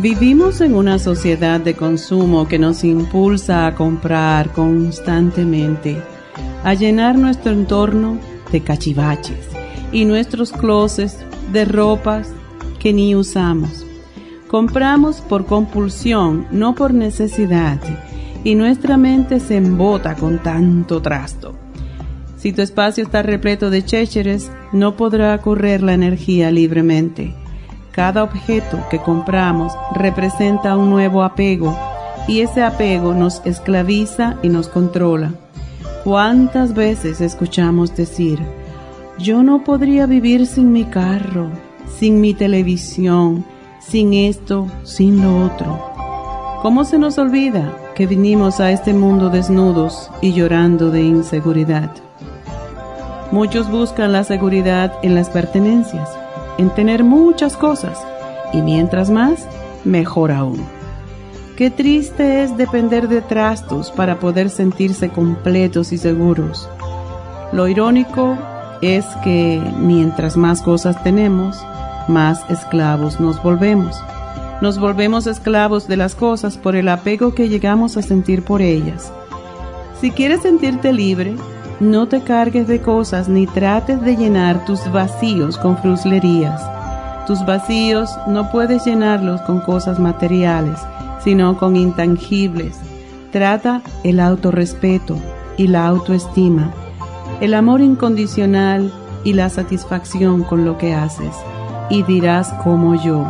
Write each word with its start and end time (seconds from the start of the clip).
Vivimos 0.00 0.60
en 0.60 0.76
una 0.76 1.00
sociedad 1.00 1.58
de 1.58 1.74
consumo 1.74 2.46
que 2.46 2.56
nos 2.56 2.84
impulsa 2.84 3.66
a 3.66 3.74
comprar 3.74 4.52
constantemente, 4.52 6.00
a 6.62 6.74
llenar 6.74 7.18
nuestro 7.18 7.50
entorno 7.50 8.16
de 8.52 8.60
cachivaches 8.60 9.48
y 9.90 10.04
nuestros 10.04 10.52
closets 10.52 11.18
de 11.50 11.64
ropas 11.64 12.28
que 12.78 12.92
ni 12.92 13.16
usamos. 13.16 13.84
Compramos 14.46 15.20
por 15.20 15.46
compulsión, 15.46 16.46
no 16.52 16.76
por 16.76 16.94
necesidad, 16.94 17.80
y 18.44 18.54
nuestra 18.54 18.96
mente 18.96 19.40
se 19.40 19.56
embota 19.56 20.14
con 20.14 20.40
tanto 20.40 21.02
trasto. 21.02 21.56
Si 22.36 22.52
tu 22.52 22.62
espacio 22.62 23.02
está 23.02 23.22
repleto 23.22 23.68
de 23.68 23.84
chécheres, 23.84 24.48
no 24.72 24.96
podrá 24.96 25.36
correr 25.38 25.82
la 25.82 25.94
energía 25.94 26.52
libremente 26.52 27.34
cada 27.98 28.22
objeto 28.22 28.78
que 28.90 29.00
compramos 29.00 29.72
representa 29.92 30.76
un 30.76 30.88
nuevo 30.88 31.24
apego 31.24 31.76
y 32.28 32.42
ese 32.42 32.62
apego 32.62 33.12
nos 33.12 33.42
esclaviza 33.44 34.36
y 34.40 34.50
nos 34.50 34.68
controla. 34.68 35.32
¿Cuántas 36.04 36.74
veces 36.74 37.20
escuchamos 37.20 37.96
decir, 37.96 38.38
yo 39.18 39.42
no 39.42 39.64
podría 39.64 40.06
vivir 40.06 40.46
sin 40.46 40.70
mi 40.70 40.84
carro, 40.84 41.50
sin 41.98 42.20
mi 42.20 42.34
televisión, 42.34 43.44
sin 43.80 44.14
esto, 44.14 44.68
sin 44.84 45.20
lo 45.20 45.46
otro? 45.46 45.80
¿Cómo 46.62 46.84
se 46.84 47.00
nos 47.00 47.18
olvida 47.18 47.76
que 47.96 48.06
vinimos 48.06 48.60
a 48.60 48.70
este 48.70 48.94
mundo 48.94 49.28
desnudos 49.28 50.08
y 50.20 50.34
llorando 50.34 50.92
de 50.92 51.02
inseguridad? 51.02 51.90
Muchos 53.32 53.68
buscan 53.68 54.12
la 54.12 54.22
seguridad 54.22 54.92
en 55.02 55.16
las 55.16 55.30
pertenencias 55.30 56.08
en 56.58 56.70
tener 56.70 57.04
muchas 57.04 57.56
cosas 57.56 57.98
y 58.52 58.60
mientras 58.60 59.10
más, 59.10 59.46
mejor 59.84 60.32
aún. 60.32 60.64
Qué 61.56 61.70
triste 61.70 62.44
es 62.44 62.56
depender 62.56 63.08
de 63.08 63.20
trastos 63.20 63.90
para 63.90 64.20
poder 64.20 64.50
sentirse 64.50 65.08
completos 65.08 65.92
y 65.92 65.98
seguros. 65.98 66.68
Lo 67.52 67.66
irónico 67.66 68.36
es 68.82 69.04
que 69.24 69.60
mientras 69.78 70.36
más 70.36 70.62
cosas 70.62 71.02
tenemos, 71.02 71.60
más 72.06 72.48
esclavos 72.48 73.18
nos 73.18 73.42
volvemos. 73.42 73.96
Nos 74.60 74.78
volvemos 74.78 75.26
esclavos 75.26 75.88
de 75.88 75.96
las 75.96 76.14
cosas 76.14 76.56
por 76.56 76.76
el 76.76 76.88
apego 76.88 77.34
que 77.34 77.48
llegamos 77.48 77.96
a 77.96 78.02
sentir 78.02 78.44
por 78.44 78.62
ellas. 78.62 79.12
Si 80.00 80.10
quieres 80.10 80.42
sentirte 80.42 80.92
libre, 80.92 81.34
no 81.80 82.08
te 82.08 82.22
cargues 82.22 82.66
de 82.66 82.80
cosas 82.80 83.28
ni 83.28 83.46
trates 83.46 84.00
de 84.00 84.16
llenar 84.16 84.64
tus 84.64 84.90
vacíos 84.90 85.56
con 85.56 85.78
fruslerías. 85.78 86.60
Tus 87.26 87.44
vacíos 87.46 88.10
no 88.26 88.50
puedes 88.50 88.84
llenarlos 88.84 89.40
con 89.42 89.60
cosas 89.60 90.00
materiales, 90.00 90.78
sino 91.22 91.56
con 91.56 91.76
intangibles. 91.76 92.76
Trata 93.30 93.82
el 94.02 94.18
autorrespeto 94.18 95.16
y 95.56 95.68
la 95.68 95.86
autoestima, 95.86 96.72
el 97.40 97.54
amor 97.54 97.80
incondicional 97.80 98.92
y 99.22 99.34
la 99.34 99.48
satisfacción 99.48 100.42
con 100.42 100.64
lo 100.64 100.78
que 100.78 100.94
haces. 100.94 101.34
Y 101.90 102.02
dirás 102.02 102.52
como 102.64 102.94
yo, 102.96 103.24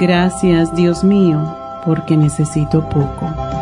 gracias 0.00 0.74
Dios 0.74 1.04
mío, 1.04 1.38
porque 1.84 2.16
necesito 2.16 2.88
poco. 2.88 3.61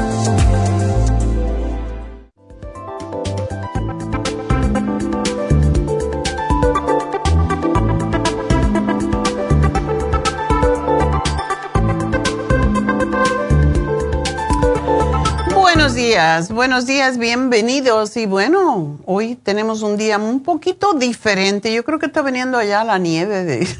Buenos 16.49 16.85
días, 16.85 17.17
bienvenidos. 17.17 18.15
Y 18.15 18.25
bueno, 18.25 18.99
hoy 19.05 19.35
tenemos 19.35 19.81
un 19.81 19.97
día 19.97 20.17
un 20.17 20.43
poquito 20.43 20.93
diferente. 20.93 21.73
Yo 21.73 21.83
creo 21.83 21.99
que 21.99 22.05
está 22.05 22.21
viniendo 22.21 22.57
allá 22.57 22.83
la 22.83 22.99
nieve 22.99 23.43
de 23.43 23.67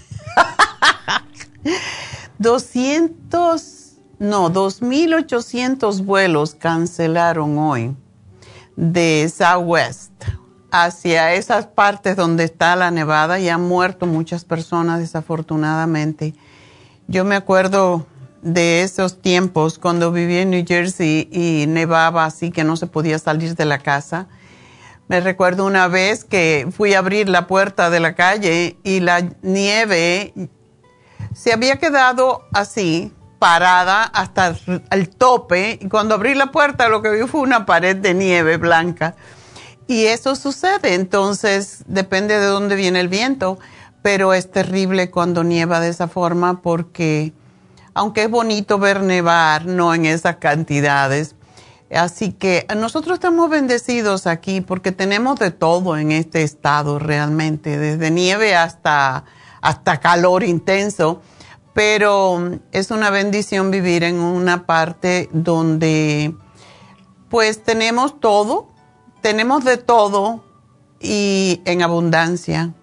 200, 2.40 3.92
no, 4.20 4.52
2.800 4.52 6.04
vuelos 6.04 6.56
cancelaron 6.56 7.58
hoy 7.60 7.96
de 8.76 9.32
Southwest 9.36 10.12
hacia 10.72 11.34
esas 11.34 11.68
partes 11.68 12.16
donde 12.16 12.46
está 12.46 12.76
la 12.76 12.90
nevada 12.90 13.40
y 13.40 13.50
han 13.50 13.68
muerto 13.68 14.08
muchas 14.08 14.46
personas 14.46 15.00
desafortunadamente. 15.00 16.34
Yo 17.08 17.24
me 17.24 17.36
acuerdo 17.36 18.08
de 18.42 18.84
esos 18.84 19.22
tiempos 19.22 19.78
cuando 19.78 20.12
viví 20.12 20.38
en 20.38 20.50
New 20.52 20.66
Jersey 20.68 21.30
y 21.32 21.66
nevaba 21.68 22.26
así 22.26 22.52
que 22.52 22.64
no 22.64 22.76
se 22.76 22.88
podía 22.88 23.20
salir 23.20 23.56
de 23.56 23.66
la 23.66 23.80
casa. 23.80 24.28
Me 25.08 25.20
recuerdo 25.20 25.66
una 25.66 25.88
vez 25.88 26.24
que 26.24 26.68
fui 26.72 26.94
a 26.94 27.00
abrir 27.00 27.28
la 27.30 27.48
puerta 27.48 27.90
de 27.90 28.00
la 28.00 28.16
calle 28.16 28.78
y 28.84 29.02
la 29.02 29.30
nieve 29.42 30.34
se 31.34 31.54
había 31.54 31.78
quedado 31.78 32.44
así, 32.54 33.14
parada 33.40 34.04
hasta 34.04 34.56
el 34.92 35.10
tope, 35.10 35.80
y 35.82 35.88
cuando 35.88 36.16
abrí 36.16 36.36
la 36.36 36.52
puerta 36.52 36.90
lo 36.90 37.02
que 37.02 37.10
vi 37.10 37.28
fue 37.28 37.42
una 37.42 37.66
pared 37.66 37.96
de 37.96 38.14
nieve 38.14 38.58
blanca. 38.58 39.16
Y 39.88 40.06
eso 40.06 40.36
sucede, 40.36 40.94
entonces 40.94 41.84
depende 41.88 42.40
de 42.40 42.46
dónde 42.46 42.76
viene 42.76 43.00
el 43.00 43.10
viento, 43.10 43.60
pero 44.02 44.34
es 44.34 44.50
terrible 44.52 45.12
cuando 45.12 45.44
nieva 45.44 45.80
de 45.80 45.90
esa 45.90 46.08
forma 46.08 46.62
porque 46.62 47.34
aunque 47.94 48.24
es 48.24 48.30
bonito 48.30 48.80
ver 48.80 49.02
nevar, 49.02 49.66
no 49.66 49.94
en 49.94 50.06
esas 50.06 50.38
cantidades. 50.38 51.36
Así 51.94 52.32
que 52.32 52.66
nosotros 52.78 53.16
estamos 53.16 53.50
bendecidos 53.50 54.26
aquí 54.26 54.62
porque 54.62 54.94
tenemos 54.94 55.38
de 55.40 55.52
todo 55.52 55.98
en 55.98 56.12
este 56.12 56.44
estado 56.44 57.00
realmente, 57.00 57.78
desde 57.78 58.12
nieve 58.12 58.56
hasta, 58.56 59.26
hasta 59.62 60.00
calor 60.00 60.44
intenso. 60.44 61.22
Pero 61.74 62.60
es 62.72 62.92
una 62.92 63.10
bendición 63.10 63.72
vivir 63.72 64.04
en 64.04 64.20
una 64.20 64.66
parte 64.66 65.30
donde 65.32 66.36
pues 67.30 67.64
tenemos 67.64 68.20
todo, 68.20 68.70
tenemos 69.22 69.64
de 69.64 69.78
todo 69.78 70.44
y 71.00 71.62
en 71.66 71.82
abundancia. 71.82 72.74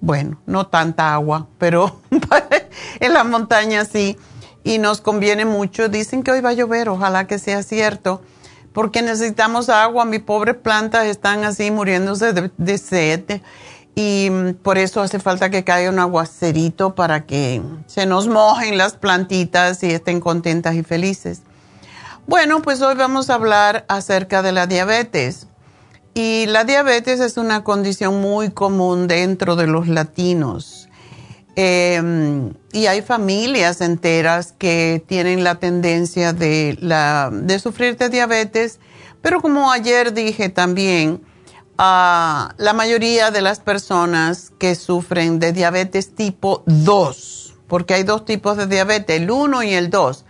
Bueno, 0.00 0.40
no 0.46 0.66
tanta 0.66 1.14
agua, 1.14 1.48
pero 1.58 2.00
en 3.00 3.14
la 3.14 3.24
montaña 3.24 3.84
sí 3.84 4.16
y 4.68 4.76
nos 4.76 5.00
conviene 5.00 5.46
mucho. 5.46 5.88
Dicen 5.88 6.22
que 6.22 6.30
hoy 6.30 6.42
va 6.42 6.50
a 6.50 6.52
llover, 6.52 6.90
ojalá 6.90 7.26
que 7.26 7.38
sea 7.38 7.62
cierto, 7.62 8.20
porque 8.74 9.00
necesitamos 9.00 9.70
agua. 9.70 10.04
Mis 10.04 10.20
pobres 10.20 10.56
plantas 10.56 11.06
están 11.06 11.42
así 11.44 11.70
muriéndose 11.70 12.34
de, 12.34 12.78
sed 12.78 13.40
y 13.94 14.28
mm, 14.30 14.54
por 14.56 14.76
eso 14.76 15.00
hace 15.00 15.20
falta 15.20 15.48
que 15.48 15.64
caiga 15.64 15.90
un 15.90 15.98
aguacerito 15.98 16.94
para 16.94 17.24
que 17.24 17.62
se 17.86 18.04
nos 18.04 18.28
mojen 18.28 18.76
las 18.76 18.94
plantitas 18.94 19.82
y 19.82 19.86
estén 19.86 20.20
contentas 20.20 20.74
y 20.74 20.82
felices. 20.82 21.40
Bueno, 22.26 22.60
pues 22.60 22.82
hoy 22.82 22.94
vamos 22.94 23.30
a 23.30 23.34
hablar 23.36 23.86
acerca 23.88 24.42
de 24.42 24.52
la 24.52 24.66
diabetes. 24.66 25.46
Y 26.12 26.44
la 26.44 26.64
diabetes 26.64 27.20
es 27.20 27.38
una 27.38 27.64
condición 27.64 28.20
muy 28.20 28.50
común 28.50 29.08
dentro 29.08 29.56
de 29.56 29.66
los 29.66 29.88
latinos. 29.88 30.87
Em, 31.60 32.54
y 32.70 32.86
hay 32.86 33.02
familias 33.02 33.80
enteras 33.80 34.54
que 34.56 35.02
tienen 35.08 35.42
la 35.42 35.56
tendencia 35.56 36.32
de, 36.32 36.78
la, 36.80 37.30
de 37.32 37.58
sufrir 37.58 37.96
de 37.96 38.08
diabetes, 38.10 38.78
pero 39.22 39.40
como 39.40 39.72
ayer 39.72 40.14
dije 40.14 40.50
también, 40.50 41.20
uh, 41.76 42.46
la 42.58 42.72
mayoría 42.76 43.32
de 43.32 43.42
las 43.42 43.58
personas 43.58 44.52
que 44.60 44.76
sufren 44.76 45.40
de 45.40 45.52
diabetes 45.52 46.14
tipo 46.14 46.62
2, 46.66 47.56
porque 47.66 47.94
hay 47.94 48.04
dos 48.04 48.24
tipos 48.24 48.56
de 48.56 48.68
diabetes, 48.68 49.16
el 49.20 49.28
1 49.28 49.64
y 49.64 49.74
el 49.74 49.90
2. 49.90 50.24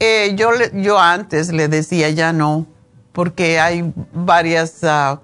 Eh, 0.00 0.34
yo, 0.36 0.50
yo 0.72 0.98
antes 0.98 1.52
le 1.52 1.68
decía 1.68 2.10
ya 2.10 2.32
no, 2.32 2.66
porque 3.12 3.60
hay 3.60 3.92
varias... 4.12 4.82
Uh, 4.82 5.20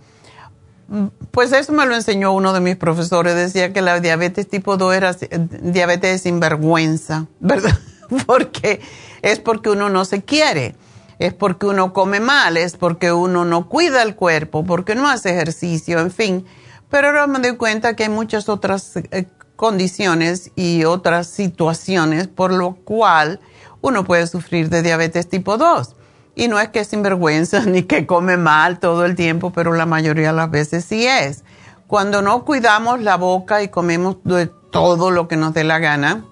pues 1.31 1.52
eso 1.52 1.72
me 1.72 1.87
lo 1.87 1.94
enseñó 1.94 2.32
uno 2.32 2.52
de 2.52 2.60
mis 2.60 2.76
profesores. 2.76 3.34
Decía 3.34 3.72
que 3.72 3.82
la 3.82 4.00
diabetes 4.00 4.48
tipo 4.48 4.76
2 4.76 4.94
era 4.94 5.16
diabetes 5.62 6.22
sin 6.22 6.40
vergüenza, 6.40 7.26
¿verdad? 7.40 7.78
porque 8.26 8.81
es 9.22 9.38
porque 9.38 9.70
uno 9.70 9.88
no 9.88 10.04
se 10.04 10.22
quiere, 10.22 10.75
es 11.19 11.32
porque 11.32 11.66
uno 11.66 11.92
come 11.92 12.20
mal, 12.20 12.56
es 12.56 12.76
porque 12.76 13.12
uno 13.12 13.44
no 13.44 13.69
cuida 13.69 14.02
el 14.02 14.16
cuerpo, 14.16 14.64
porque 14.64 14.94
no 14.94 15.08
hace 15.08 15.31
ejercicio, 15.31 16.00
en 16.00 16.10
fin. 16.10 16.44
Pero 16.90 17.08
ahora 17.08 17.26
me 17.26 17.38
doy 17.38 17.56
cuenta 17.56 17.94
que 17.94 18.04
hay 18.04 18.08
muchas 18.08 18.48
otras 18.48 18.96
eh, 18.96 19.26
condiciones 19.54 20.50
y 20.56 20.84
otras 20.84 21.28
situaciones 21.28 22.26
por 22.26 22.52
lo 22.52 22.75
cual 22.75 23.40
uno 23.81 24.04
puede 24.04 24.26
sufrir 24.26 24.70
de 24.70 24.82
diabetes 24.82 25.28
tipo 25.28 25.56
2. 25.56 25.96
Y 26.35 26.49
no 26.49 26.59
es 26.61 26.69
que 26.69 26.81
es 26.81 26.88
sinvergüenza 26.88 27.61
ni 27.67 27.82
que 27.82 28.06
come 28.06 28.37
mal 28.37 28.79
todo 28.79 29.05
el 29.05 29.17
tiempo, 29.17 29.53
pero 29.53 29.73
la 29.75 29.87
mayoría 29.87 30.29
de 30.29 30.37
las 30.37 30.50
veces 30.50 30.85
sí 30.85 31.06
es. 31.06 31.44
Cuando 31.87 32.23
no 32.23 32.44
cuidamos 32.44 33.00
la 33.00 33.17
boca 33.17 33.62
y 33.62 33.69
comemos 33.69 34.17
de 34.25 34.47
todo 34.47 35.11
lo 35.11 35.27
que 35.27 35.37
nos 35.37 35.55
dé 35.55 35.65
la 35.65 35.81
gana, 35.81 36.25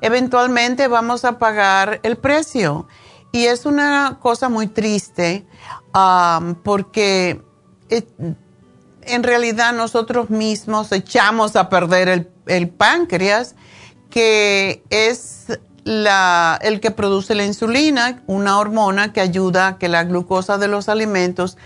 eventualmente 0.00 0.88
vamos 0.88 1.24
a 1.24 1.38
pagar 1.38 2.00
el 2.02 2.16
precio. 2.16 2.88
Y 3.30 3.46
es 3.46 3.64
una 3.64 4.18
cosa 4.20 4.48
muy 4.48 4.66
triste 4.66 5.46
porque 6.62 7.42
eh, 7.88 8.06
en 9.02 9.22
realidad 9.22 9.72
nosotros 9.72 10.28
mismos 10.30 10.92
echamos 10.92 11.56
a 11.56 11.68
perder 11.68 12.28
el 12.46 12.68
páncreas, 12.68 13.54
que 14.10 14.82
es 14.90 15.46
la, 15.84 16.58
el 16.62 16.80
que 16.80 16.90
produce 16.90 17.34
la 17.34 17.44
insulina, 17.44 18.22
una 18.26 18.58
hormona 18.58 19.12
que 19.12 19.20
ayuda 19.20 19.66
a 19.66 19.78
que 19.78 19.88
la 19.88 20.04
glucosa 20.04 20.58
de 20.58 20.68
los 20.68 20.88
alimentos 20.88 21.56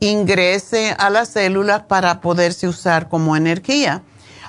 ingrese 0.00 0.94
a 0.98 1.10
las 1.10 1.28
células 1.28 1.82
para 1.82 2.20
poderse 2.20 2.66
usar 2.66 3.08
como 3.08 3.36
energía. 3.36 4.02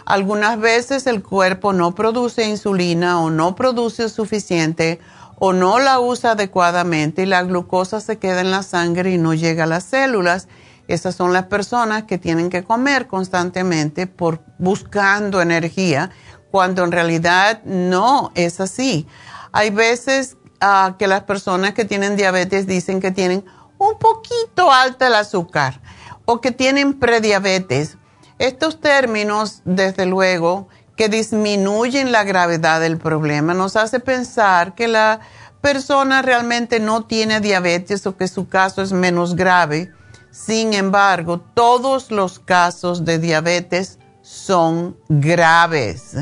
Algunas 0.05 0.59
veces 0.59 1.05
el 1.07 1.21
cuerpo 1.21 1.73
no 1.73 1.93
produce 1.93 2.47
insulina 2.47 3.21
o 3.21 3.29
no 3.29 3.55
produce 3.55 4.09
suficiente 4.09 4.99
o 5.37 5.53
no 5.53 5.79
la 5.79 5.99
usa 5.99 6.31
adecuadamente 6.31 7.23
y 7.23 7.25
la 7.25 7.43
glucosa 7.43 7.99
se 7.99 8.17
queda 8.17 8.41
en 8.41 8.51
la 8.51 8.63
sangre 8.63 9.11
y 9.11 9.17
no 9.17 9.33
llega 9.33 9.65
a 9.65 9.67
las 9.67 9.83
células. 9.83 10.47
Esas 10.87 11.15
son 11.15 11.33
las 11.33 11.45
personas 11.45 12.03
que 12.03 12.17
tienen 12.17 12.49
que 12.49 12.63
comer 12.63 13.07
constantemente 13.07 14.07
por 14.07 14.41
buscando 14.57 15.41
energía 15.41 16.11
cuando 16.51 16.83
en 16.83 16.91
realidad 16.91 17.61
no 17.63 18.31
es 18.35 18.59
así. 18.59 19.07
Hay 19.51 19.69
veces 19.69 20.37
ah, 20.59 20.95
que 20.99 21.07
las 21.07 21.23
personas 21.23 21.73
que 21.73 21.85
tienen 21.85 22.15
diabetes 22.15 22.67
dicen 22.67 22.99
que 22.99 23.11
tienen 23.11 23.45
un 23.77 23.97
poquito 23.97 24.71
alta 24.71 25.07
el 25.07 25.15
azúcar 25.15 25.81
o 26.25 26.41
que 26.41 26.51
tienen 26.51 26.99
prediabetes. 26.99 27.97
Estos 28.37 28.79
términos, 28.79 29.61
desde 29.65 30.05
luego, 30.05 30.67
que 30.95 31.09
disminuyen 31.09 32.11
la 32.11 32.23
gravedad 32.23 32.79
del 32.81 32.97
problema, 32.97 33.53
nos 33.53 33.75
hace 33.75 33.99
pensar 33.99 34.75
que 34.75 34.87
la 34.87 35.19
persona 35.61 36.21
realmente 36.21 36.79
no 36.79 37.05
tiene 37.05 37.39
diabetes 37.39 38.05
o 38.05 38.17
que 38.17 38.27
su 38.27 38.47
caso 38.47 38.81
es 38.81 38.91
menos 38.91 39.35
grave. 39.35 39.91
Sin 40.31 40.73
embargo, 40.73 41.39
todos 41.39 42.11
los 42.11 42.39
casos 42.39 43.05
de 43.05 43.19
diabetes 43.19 43.99
son 44.31 44.97
graves. 45.09 46.15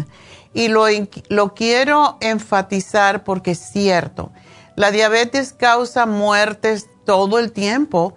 Y 0.54 0.68
lo, 0.68 0.86
lo 1.30 1.54
quiero 1.54 2.18
enfatizar 2.22 3.24
porque 3.24 3.52
es 3.52 3.60
cierto, 3.60 4.32
la 4.76 4.92
diabetes 4.92 5.54
causa 5.54 6.06
muertes 6.06 6.90
todo 7.06 7.38
el 7.38 7.52
tiempo 7.52 8.16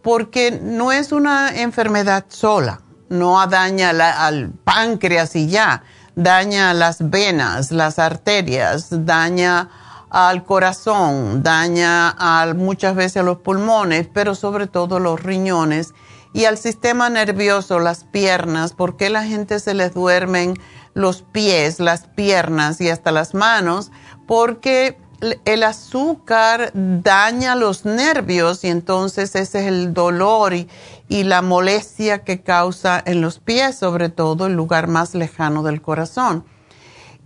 porque 0.00 0.60
no 0.62 0.92
es 0.92 1.10
una 1.10 1.60
enfermedad 1.60 2.26
sola, 2.28 2.82
no 3.08 3.44
daña 3.46 3.90
al 3.90 4.50
páncreas 4.64 5.34
y 5.34 5.48
ya, 5.48 5.82
daña 6.14 6.72
las 6.72 7.10
venas, 7.10 7.72
las 7.72 7.98
arterias, 7.98 8.88
daña 8.90 9.70
al 10.10 10.44
corazón, 10.44 11.42
daña 11.42 12.14
muchas 12.54 12.94
veces 12.94 13.18
a 13.18 13.22
los 13.22 13.38
pulmones, 13.38 14.08
pero 14.12 14.34
sobre 14.34 14.66
todo 14.66 15.00
los 15.00 15.20
riñones 15.20 15.94
y 16.32 16.46
al 16.46 16.58
sistema 16.58 17.10
nervioso, 17.10 17.78
las 17.78 18.04
piernas, 18.04 18.72
porque 18.72 19.10
la 19.10 19.24
gente 19.24 19.60
se 19.60 19.74
les 19.74 19.94
duermen 19.94 20.54
los 20.94 21.22
pies, 21.22 21.80
las 21.80 22.06
piernas 22.06 22.80
y 22.80 22.88
hasta 22.88 23.12
las 23.12 23.34
manos, 23.34 23.90
porque 24.26 24.98
el 25.44 25.62
azúcar 25.62 26.72
daña 26.74 27.54
los 27.54 27.84
nervios 27.84 28.64
y 28.64 28.68
entonces 28.68 29.34
ese 29.36 29.60
es 29.60 29.66
el 29.66 29.94
dolor 29.94 30.52
y, 30.52 30.68
y, 31.08 31.22
la 31.22 31.42
molestia 31.42 32.24
que 32.24 32.42
causa 32.42 33.00
en 33.04 33.20
los 33.20 33.38
pies, 33.38 33.76
sobre 33.76 34.08
todo 34.08 34.46
el 34.46 34.54
lugar 34.54 34.88
más 34.88 35.14
lejano 35.14 35.62
del 35.62 35.80
corazón. 35.80 36.44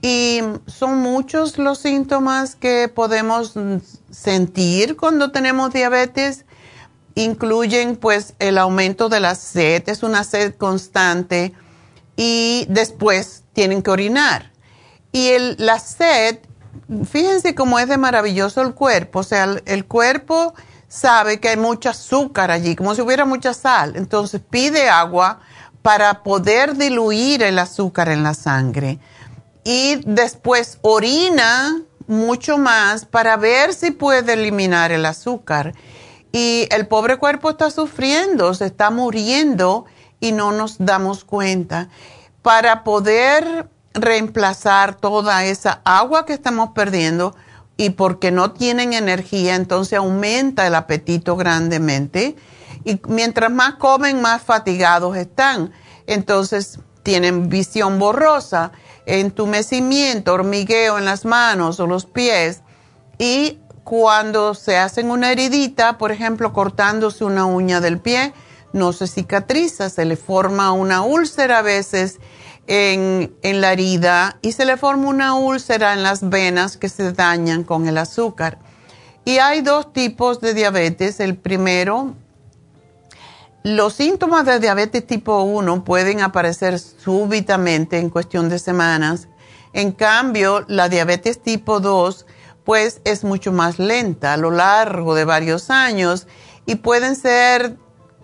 Y 0.02 0.40
son 0.66 0.98
muchos 0.98 1.56
los 1.56 1.78
síntomas 1.78 2.54
que 2.54 2.88
podemos 2.94 3.54
sentir 4.10 4.96
cuando 4.96 5.32
tenemos 5.32 5.72
diabetes 5.72 6.44
incluyen 7.16 7.96
pues 7.96 8.34
el 8.38 8.58
aumento 8.58 9.08
de 9.08 9.20
la 9.20 9.34
sed, 9.34 9.88
es 9.88 10.02
una 10.02 10.22
sed 10.22 10.54
constante 10.54 11.52
y 12.14 12.66
después 12.68 13.42
tienen 13.54 13.82
que 13.82 13.90
orinar. 13.90 14.52
Y 15.12 15.28
el, 15.28 15.56
la 15.58 15.80
sed, 15.80 16.40
fíjense 17.10 17.54
cómo 17.54 17.78
es 17.78 17.88
de 17.88 17.96
maravilloso 17.96 18.60
el 18.60 18.74
cuerpo, 18.74 19.20
o 19.20 19.22
sea, 19.22 19.56
el, 19.64 19.86
cuerpo 19.86 20.54
sabe 20.88 21.40
que 21.40 21.48
hay 21.48 21.56
mucho 21.56 21.88
azúcar 21.88 22.50
allí, 22.50 22.76
como 22.76 22.94
si 22.94 23.00
hubiera 23.00 23.24
mucha 23.24 23.54
sal, 23.54 23.96
entonces 23.96 24.42
pide 24.48 24.90
agua 24.90 25.40
para 25.80 26.22
poder 26.22 26.76
diluir 26.76 27.42
el 27.42 27.58
azúcar 27.58 28.10
en 28.10 28.24
la 28.24 28.34
sangre. 28.34 28.98
Y 29.64 30.02
después 30.04 30.78
orina 30.82 31.80
mucho 32.06 32.58
más 32.58 33.06
para 33.06 33.38
ver 33.38 33.72
si 33.72 33.90
puede 33.90 34.34
eliminar 34.34 34.92
el 34.92 35.06
azúcar 35.06 35.72
y 36.36 36.68
el 36.70 36.86
pobre 36.86 37.16
cuerpo 37.16 37.48
está 37.48 37.70
sufriendo, 37.70 38.52
se 38.52 38.66
está 38.66 38.90
muriendo 38.90 39.86
y 40.20 40.32
no 40.32 40.52
nos 40.52 40.76
damos 40.76 41.24
cuenta. 41.24 41.88
Para 42.42 42.84
poder 42.84 43.70
reemplazar 43.94 44.96
toda 44.96 45.46
esa 45.46 45.80
agua 45.86 46.26
que 46.26 46.34
estamos 46.34 46.72
perdiendo 46.74 47.34
y 47.78 47.88
porque 47.90 48.32
no 48.32 48.52
tienen 48.52 48.92
energía, 48.92 49.54
entonces 49.54 49.96
aumenta 49.96 50.66
el 50.66 50.74
apetito 50.74 51.36
grandemente 51.36 52.36
y 52.84 53.00
mientras 53.08 53.50
más 53.50 53.76
comen, 53.76 54.20
más 54.20 54.42
fatigados 54.42 55.16
están. 55.16 55.72
Entonces 56.06 56.80
tienen 57.02 57.48
visión 57.48 57.98
borrosa, 57.98 58.72
entumecimiento, 59.06 60.34
hormigueo 60.34 60.98
en 60.98 61.06
las 61.06 61.24
manos 61.24 61.80
o 61.80 61.86
los 61.86 62.04
pies 62.04 62.60
y 63.18 63.58
cuando 63.86 64.54
se 64.54 64.76
hacen 64.78 65.12
una 65.12 65.30
heridita, 65.30 65.96
por 65.96 66.10
ejemplo, 66.10 66.52
cortándose 66.52 67.22
una 67.22 67.46
uña 67.46 67.80
del 67.80 68.00
pie, 68.00 68.32
no 68.72 68.92
se 68.92 69.06
cicatriza, 69.06 69.90
se 69.90 70.04
le 70.04 70.16
forma 70.16 70.72
una 70.72 71.02
úlcera 71.02 71.60
a 71.60 71.62
veces 71.62 72.18
en, 72.66 73.32
en, 73.42 73.60
la 73.60 73.72
herida 73.72 74.38
y 74.42 74.50
se 74.50 74.64
le 74.64 74.76
forma 74.76 75.08
una 75.08 75.34
úlcera 75.34 75.92
en 75.92 76.02
las 76.02 76.28
venas 76.28 76.76
que 76.76 76.88
se 76.88 77.12
dañan 77.12 77.62
con 77.62 77.86
el 77.86 77.96
azúcar. 77.98 78.58
Y 79.24 79.38
hay 79.38 79.60
dos 79.60 79.92
tipos 79.92 80.40
de 80.40 80.52
diabetes. 80.52 81.20
El 81.20 81.36
primero, 81.36 82.16
los 83.62 83.94
síntomas 83.94 84.46
de 84.46 84.58
diabetes 84.58 85.06
tipo 85.06 85.42
1 85.42 85.84
pueden 85.84 86.22
aparecer 86.22 86.80
súbitamente 86.80 87.98
en 88.00 88.10
cuestión 88.10 88.48
de 88.48 88.58
semanas. 88.58 89.28
En 89.72 89.92
cambio, 89.92 90.64
la 90.66 90.88
diabetes 90.88 91.40
tipo 91.40 91.78
2 91.78 92.26
pues 92.66 93.00
es 93.04 93.22
mucho 93.22 93.52
más 93.52 93.78
lenta 93.78 94.34
a 94.34 94.36
lo 94.36 94.50
largo 94.50 95.14
de 95.14 95.24
varios 95.24 95.70
años 95.70 96.26
y 96.66 96.74
pueden 96.74 97.14
ser 97.14 97.76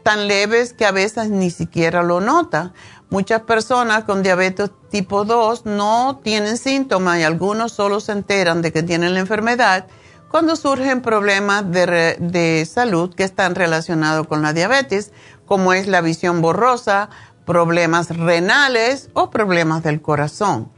tan 0.03 0.27
leves 0.27 0.73
que 0.73 0.85
a 0.85 0.91
veces 0.91 1.31
ni 1.31 1.51
siquiera 1.51 2.03
lo 2.03 2.21
nota. 2.21 2.73
Muchas 3.09 3.43
personas 3.43 4.03
con 4.03 4.25
diabetes 4.25 4.73
tipo 4.91 5.25
2 5.25 5.65
no 5.65 6.21
tienen 6.25 6.59
síntomas 6.59 7.21
y 7.21 7.23
algunos 7.23 7.71
solo 7.71 8.01
se 8.01 8.13
enteran 8.13 8.63
de 8.63 8.73
que 8.73 8.83
tienen 8.83 9.15
la 9.15 9.21
enfermedad 9.21 9.87
cuando 10.29 10.57
surgen 10.57 11.03
problemas 11.03 11.71
de, 11.71 12.17
de 12.19 12.67
salud 12.67 13.15
que 13.15 13.23
están 13.23 13.55
relacionados 13.55 14.27
con 14.27 14.43
la 14.43 14.53
diabetes, 14.53 15.13
como 15.47 15.73
es 15.73 15.87
la 15.87 16.01
visión 16.01 16.43
borrosa, 16.43 17.11
problemas 17.45 18.09
renales 18.17 19.09
o 19.13 19.31
problemas 19.31 19.85
del 19.85 20.03
corazón. 20.03 20.73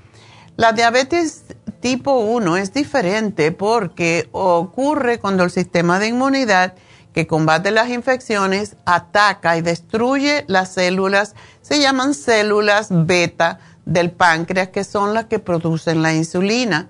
La 0.56 0.73
diabetes 0.73 1.44
tipo 1.84 2.14
1 2.14 2.56
es 2.56 2.72
diferente 2.72 3.52
porque 3.52 4.30
ocurre 4.32 5.18
cuando 5.18 5.44
el 5.44 5.50
sistema 5.50 5.98
de 5.98 6.08
inmunidad 6.08 6.72
que 7.12 7.26
combate 7.26 7.72
las 7.72 7.90
infecciones, 7.90 8.76
ataca 8.86 9.58
y 9.58 9.60
destruye 9.60 10.46
las 10.46 10.72
células, 10.72 11.34
se 11.60 11.80
llaman 11.80 12.14
células 12.14 12.88
beta 12.90 13.58
del 13.84 14.12
páncreas, 14.12 14.68
que 14.68 14.82
son 14.82 15.12
las 15.12 15.26
que 15.26 15.40
producen 15.40 16.00
la 16.00 16.14
insulina. 16.14 16.88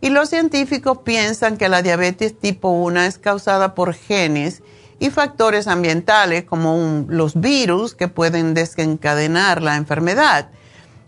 Y 0.00 0.10
los 0.10 0.28
científicos 0.28 0.98
piensan 0.98 1.56
que 1.56 1.68
la 1.68 1.82
diabetes 1.82 2.38
tipo 2.38 2.68
1 2.68 3.00
es 3.00 3.18
causada 3.18 3.74
por 3.74 3.94
genes 3.94 4.62
y 5.00 5.10
factores 5.10 5.66
ambientales 5.66 6.44
como 6.44 7.04
los 7.08 7.40
virus 7.40 7.96
que 7.96 8.06
pueden 8.06 8.54
desencadenar 8.54 9.60
la 9.60 9.74
enfermedad. 9.74 10.50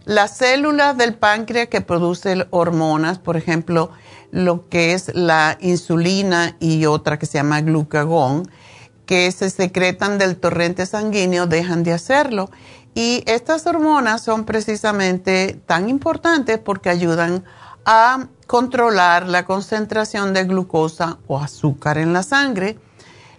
Las 0.09 0.38
células 0.38 0.97
del 0.97 1.17
páncreas 1.17 1.69
que 1.69 1.83
producen 1.83 2.47
hormonas, 2.49 3.19
por 3.19 3.37
ejemplo, 3.37 3.91
lo 4.31 4.67
que 4.71 4.95
es 4.95 5.15
la 5.15 5.59
insulina 5.61 6.57
y 6.61 6.87
otra 6.87 7.19
que 7.19 7.27
se 7.27 7.37
llama 7.37 7.61
glucagón, 7.61 8.50
que 9.05 9.31
se 9.33 9.50
secretan 9.50 10.17
del 10.17 10.38
torrente 10.38 10.87
sanguíneo, 10.87 11.47
dejan 11.47 11.83
de 11.83 11.93
hacerlo. 11.93 12.50
Y 12.95 13.23
estas 13.27 13.67
hormonas 13.67 14.23
son 14.23 14.47
precisamente 14.47 15.61
tan 15.67 15.91
importantes 15.91 16.59
porque 16.59 16.88
ayudan 16.88 17.45
a 17.85 18.29
controlar 18.47 19.29
la 19.29 19.45
concentración 19.45 20.33
de 20.33 20.45
glucosa 20.45 21.19
o 21.27 21.38
azúcar 21.38 21.99
en 21.99 22.15
la 22.15 22.23
sangre. 22.23 22.79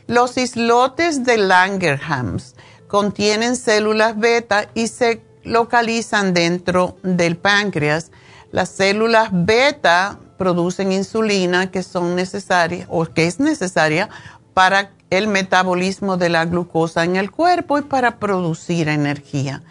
Los 0.06 0.38
islotes 0.38 1.24
de 1.24 1.40
Langerhans 1.40 2.54
contienen 2.88 3.56
células 3.56 4.20
beta 4.20 4.70
y 4.76 4.88
se 4.88 5.29
localizan 5.50 6.34
dentro 6.34 6.98
del 7.04 7.38
páncreas. 7.38 8.12
Las 8.52 8.70
células 8.70 9.30
beta 9.32 10.20
producen 10.38 10.92
insulina 10.92 11.70
que 11.70 11.84
son 11.84 12.16
necesarias 12.16 12.88
o 12.90 13.06
que 13.06 13.28
es 13.28 13.40
necesaria 13.40 14.10
para 14.54 14.92
el 15.10 15.28
metabolismo 15.28 16.18
de 16.18 16.30
la 16.30 16.46
glucosa 16.46 17.04
en 17.04 17.16
el 17.16 17.32
cuerpo 17.32 17.78
y 17.78 17.82
para 17.82 18.18
producir 18.18 18.88
energía. 18.88 19.64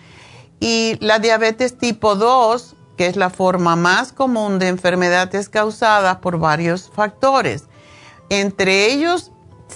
Y 0.61 0.97
la 1.01 1.19
diabetes 1.19 1.79
tipo 1.79 2.17
2, 2.17 2.75
que 2.97 3.07
es 3.07 3.17
la 3.17 3.31
forma 3.31 3.77
más 3.77 4.13
común 4.13 4.59
de 4.59 4.69
enfermedades 4.69 5.49
causadas 5.49 6.17
por 6.17 6.39
varios 6.39 6.91
factores. 6.93 7.65
Entre 8.29 8.87
ellos, 8.93 9.31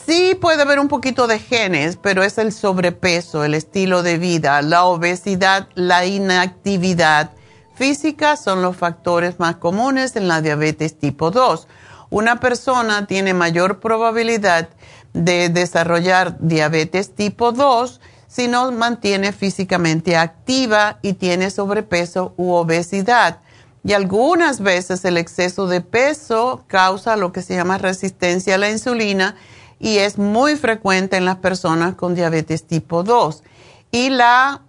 sí 0.07 0.35
puede 0.41 0.63
haber 0.63 0.79
un 0.79 0.89
poquito 0.89 1.27
de 1.27 1.39
genes, 1.39 1.97
pero 1.97 2.23
es 2.23 2.39
el 2.39 2.53
sobrepeso, 2.53 3.45
el 3.45 3.55
estilo 3.55 4.03
de 4.03 4.19
vida, 4.19 4.63
la 4.63 4.85
obesidad, 4.85 5.69
la 5.75 6.07
inactividad 6.07 7.33
física 7.75 8.37
son 8.37 8.63
los 8.63 8.77
factores 8.77 9.39
más 9.39 9.57
comunes 9.57 10.17
en 10.17 10.29
la 10.29 10.41
diabetes 10.41 10.99
tipo 10.99 11.31
2. 11.31 11.69
Una 12.11 12.41
persona 12.41 13.07
tiene 13.07 13.35
mayor 13.35 13.81
probabilidad 13.81 14.69
de 15.15 15.49
desarrollar 15.49 16.37
diabetes 16.39 17.15
tipo 17.15 17.53
2 17.53 18.01
si 18.29 18.49
no 18.49 18.71
mantiene 18.73 19.33
físicamente 19.33 20.17
activa 20.17 20.99
y 21.03 21.15
tiene 21.15 21.51
sobrepeso 21.51 22.35
u 22.37 22.53
obesidad. 22.53 23.41
Y 23.85 23.95
algunas 23.95 24.61
veces 24.61 25.05
el 25.05 25.19
exceso 25.19 25.67
de 25.67 25.81
peso 25.81 26.65
causa 26.67 27.17
lo 27.17 27.33
que 27.33 27.43
se 27.43 27.57
llama 27.57 27.79
resistencia 27.79 28.55
a 28.55 28.59
la 28.59 28.71
insulina 28.71 29.35
y 29.83 29.99
es 29.99 30.17
muy 30.17 30.55
frecuente 30.55 31.17
en 31.17 31.25
las 31.25 31.39
personas 31.39 31.97
con 31.97 32.15
diabetes 32.15 32.65
tipo 32.69 33.03
2. 33.03 33.43
Y 33.91 34.11
la 34.11 34.63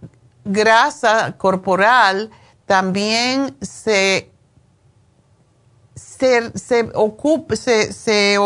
grasa 0.44 1.38
corporal 1.38 2.32
también 2.66 3.56
se, 3.62 4.32
se, 5.96 6.52
ocupa, 6.96 7.56
se, 7.56 7.94
se, 7.94 8.40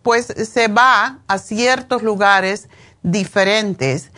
pues 0.00 0.26
se 0.26 0.68
va 0.68 1.18
a 1.28 1.38
ciertos 1.38 2.02
lugares 2.02 2.70
diferentes. 3.02 4.10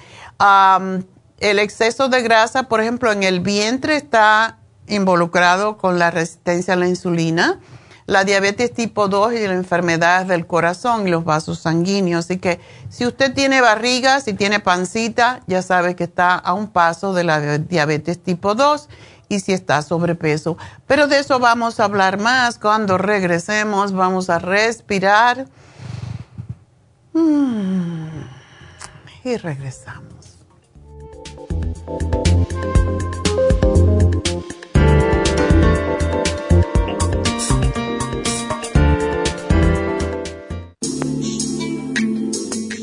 el 1.41 1.59
exceso 1.59 2.09
de 2.09 2.23
grasa, 2.23 2.69
por 2.69 2.81
ejemplo, 2.81 3.11
en 3.11 3.25
el 3.25 3.41
vientre 3.41 3.97
está 3.97 4.59
involucrado 4.87 5.79
con 5.79 5.99
la 5.99 6.13
resistencia 6.13 6.75
a 6.75 6.77
la 6.77 6.87
insulina, 6.87 7.59
la 8.07 8.25
diabetes 8.25 8.73
tipo 8.73 9.09
2 9.09 9.35
y 9.35 9.47
la 9.47 9.55
enfermedad 9.55 10.27
del 10.27 10.47
corazón 10.47 11.09
y 11.09 11.11
los 11.11 11.25
vasos 11.25 11.61
sanguíneos. 11.61 12.27
Así 12.27 12.39
que 12.39 12.61
si 12.91 13.07
usted 13.07 13.33
tiene 13.33 13.61
barriga, 13.61 14.21
si 14.21 14.35
tiene 14.35 14.61
pancita, 14.61 15.41
ya 15.47 15.63
sabe 15.63 15.97
que 15.97 16.05
está 16.05 16.35
a 16.35 16.53
un 16.53 16.69
paso 16.69 17.15
de 17.15 17.25
la 17.25 17.59
diabetes 17.59 18.23
tipo 18.23 18.55
2 18.55 18.89
y 19.29 19.41
si 19.41 19.53
está 19.53 19.83
sobrepeso. 19.83 20.57
Pero 20.87 21.07
de 21.07 21.19
eso 21.19 21.39
vamos 21.39 21.81
a 21.81 21.85
hablar 21.85 22.19
más 22.19 22.59
cuando 22.59 22.99
regresemos. 22.99 23.93
Vamos 23.93 24.29
a 24.31 24.39
respirar. 24.39 25.47
Mm. 27.13 28.09
Y 29.25 29.37
regresamos. 29.39 30.15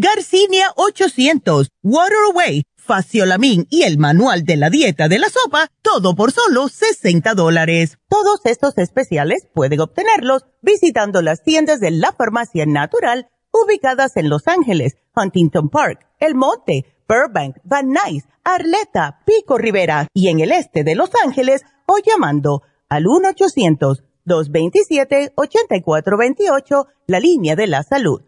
Garcinia 0.00 0.72
800, 0.76 1.70
Waterway, 1.82 2.62
Faciolamin 2.76 3.66
y 3.68 3.82
el 3.82 3.98
manual 3.98 4.44
de 4.44 4.56
la 4.56 4.70
dieta 4.70 5.08
de 5.08 5.18
la 5.18 5.28
sopa, 5.28 5.72
todo 5.82 6.14
por 6.14 6.30
solo 6.30 6.68
60 6.68 7.34
dólares. 7.34 7.98
Todos 8.08 8.38
estos 8.44 8.78
especiales 8.78 9.48
pueden 9.52 9.80
obtenerlos 9.80 10.44
visitando 10.62 11.20
las 11.20 11.42
tiendas 11.42 11.80
de 11.80 11.90
la 11.90 12.12
farmacia 12.12 12.64
natural 12.64 13.28
ubicadas 13.50 14.16
en 14.16 14.28
Los 14.28 14.46
Ángeles, 14.46 14.98
Huntington 15.16 15.68
Park, 15.68 16.06
El 16.20 16.36
Monte, 16.36 16.84
Burbank, 17.08 17.56
Van 17.64 17.88
Nuys, 17.88 18.22
Arleta, 18.44 19.18
Pico 19.26 19.58
Rivera 19.58 20.06
y 20.14 20.28
en 20.28 20.38
el 20.38 20.52
este 20.52 20.84
de 20.84 20.94
Los 20.94 21.10
Ángeles 21.24 21.62
o 21.86 21.98
llamando 21.98 22.62
al 22.88 23.02
1-800-227-8428, 24.26 26.86
la 27.08 27.18
línea 27.18 27.56
de 27.56 27.66
la 27.66 27.82
salud. 27.82 28.27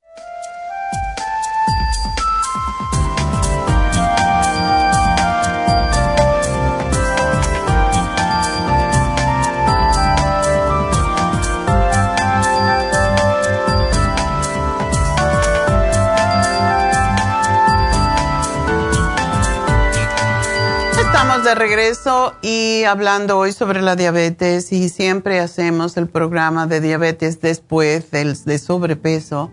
De 21.51 21.55
regreso 21.55 22.33
y 22.41 22.85
hablando 22.85 23.37
hoy 23.37 23.51
sobre 23.51 23.81
la 23.81 23.97
diabetes 23.97 24.71
y 24.71 24.87
siempre 24.87 25.41
hacemos 25.41 25.97
el 25.97 26.07
programa 26.07 26.65
de 26.65 26.79
diabetes 26.79 27.41
después 27.41 28.09
del 28.09 28.41
de 28.45 28.57
sobrepeso 28.57 29.51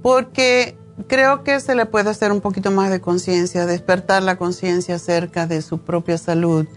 porque 0.00 0.78
creo 1.08 1.42
que 1.42 1.58
se 1.58 1.74
le 1.74 1.86
puede 1.86 2.10
hacer 2.10 2.30
un 2.30 2.40
poquito 2.40 2.70
más 2.70 2.88
de 2.88 3.00
conciencia, 3.00 3.66
despertar 3.66 4.22
la 4.22 4.36
conciencia 4.36 4.94
acerca 4.94 5.48
de 5.48 5.60
su 5.60 5.78
propia 5.78 6.18
salud. 6.18 6.68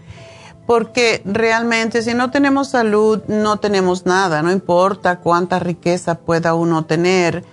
Porque 0.66 1.22
realmente 1.24 2.02
si 2.02 2.14
no 2.14 2.32
tenemos 2.32 2.70
salud 2.70 3.22
no 3.28 3.58
tenemos 3.60 4.06
nada, 4.06 4.42
no 4.42 4.50
importa 4.50 5.20
cuánta 5.20 5.60
riqueza 5.60 6.16
pueda 6.16 6.54
uno 6.54 6.84
tener 6.84 7.44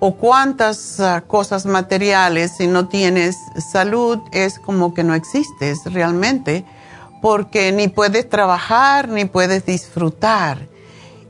o 0.00 0.14
cuántas 0.14 1.00
ah, 1.00 1.22
cosas 1.26 1.66
materiales, 1.66 2.52
si 2.56 2.66
no 2.66 2.88
tienes 2.88 3.36
salud, 3.72 4.18
es 4.32 4.58
como 4.58 4.94
que 4.94 5.02
no 5.02 5.14
existes 5.14 5.80
realmente, 5.92 6.64
porque 7.20 7.72
ni 7.72 7.88
puedes 7.88 8.28
trabajar 8.28 9.08
ni 9.08 9.24
puedes 9.24 9.66
disfrutar. 9.66 10.68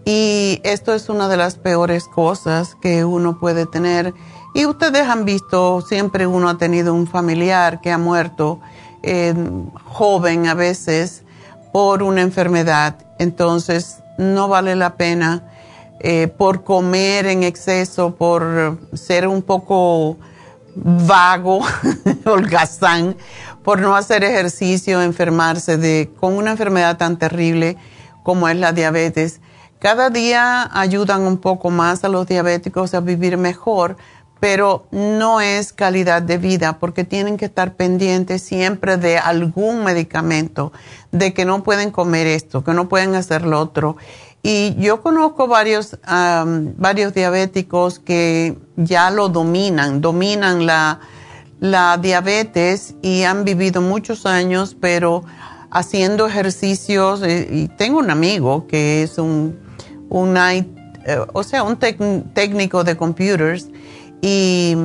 Y 0.05 0.61
esto 0.65 0.95
es 0.95 1.09
una 1.09 1.29
de 1.29 1.37
las 1.37 1.57
peores 1.57 2.05
cosas 2.05 2.75
que 2.81 3.05
uno 3.05 3.39
puede 3.39 3.67
tener. 3.67 4.15
Y 4.55 4.67
ustedes 4.67 5.07
han 5.09 5.25
visto, 5.25 5.83
siempre 5.83 6.27
uno 6.27 6.49
ha 6.49 6.59
tenido 6.59 6.95
un 6.95 7.07
familiar 7.07 7.81
que 7.81 7.91
ha 7.91 7.99
muerto 7.99 8.61
eh, 9.03 9.35
joven 9.85 10.47
a 10.47 10.55
veces 10.55 11.25
por 11.73 12.03
una 12.03 12.23
enfermedad. 12.23 12.97
Entonces, 13.19 13.99
no 14.19 14.49
vale 14.49 14.77
la 14.77 14.97
pena 14.97 15.43
eh, 16.01 16.29
por 16.29 16.65
comer 16.65 17.27
en 17.27 17.43
exceso, 17.43 18.15
por 18.15 18.79
ser 18.95 19.27
un 19.27 19.43
poco 19.43 20.17
vago, 20.75 21.61
holgazán, 22.25 23.17
por 23.63 23.81
no 23.81 23.97
hacer 23.97 24.25
ejercicio, 24.25 25.03
enfermarse 25.03 25.77
de, 25.77 26.11
con 26.19 26.35
una 26.35 26.53
enfermedad 26.53 26.97
tan 26.97 27.19
terrible 27.19 27.77
como 28.23 28.49
es 28.49 28.57
la 28.57 28.73
diabetes. 28.73 29.41
Cada 29.79 30.11
día 30.11 30.69
ayudan 30.73 31.23
un 31.23 31.39
poco 31.39 31.71
más 31.71 32.05
a 32.05 32.09
los 32.09 32.27
diabéticos 32.27 32.95
a 32.95 33.01
vivir 33.01 33.37
mejor, 33.37 33.97
pero 34.41 34.87
no 34.91 35.41
es 35.41 35.73
calidad 35.73 36.23
de 36.23 36.39
vida 36.39 36.79
porque 36.79 37.05
tienen 37.05 37.37
que 37.37 37.47
estar 37.47 37.75
pendientes 37.75 38.43
siempre 38.43 38.97
de 38.97 39.19
algún 39.19 39.85
medicamento, 39.85 40.73
de 41.11 41.33
que 41.33 41.45
no 41.45 41.63
pueden 41.63 41.91
comer 41.91 42.27
esto, 42.27 42.63
que 42.63 42.73
no 42.73 42.89
pueden 42.89 43.15
hacer 43.15 43.47
lo 43.47 43.61
otro. 43.61 43.97
Y 44.43 44.77
yo 44.77 45.03
conozco 45.03 45.49
varios, 45.49 45.99
varios 46.07 47.13
diabéticos 47.13 47.99
que 47.99 48.57
ya 48.77 49.11
lo 49.11 49.29
dominan, 49.29 50.01
dominan 50.01 50.67
la, 50.67 51.01
diabetes 52.01 52.95
y 53.03 53.25
han 53.25 53.45
vivido 53.45 53.83
muchos 53.83 54.27
años, 54.27 54.77
pero 54.81 55.25
haciendo 55.71 56.27
ejercicios. 56.27 57.23
Eh, 57.23 57.49
y 57.51 57.69
tengo 57.69 57.99
un 57.99 58.11
amigo 58.11 58.67
que 58.69 59.03
es 59.03 59.19
un, 59.19 59.59
un 60.09 60.37
eh, 60.37 60.65
o 61.33 61.43
sea, 61.43 61.65
un 61.65 61.77
técnico 61.77 62.85
de 62.85 62.97
computers 62.97 63.69
y, 64.23 64.77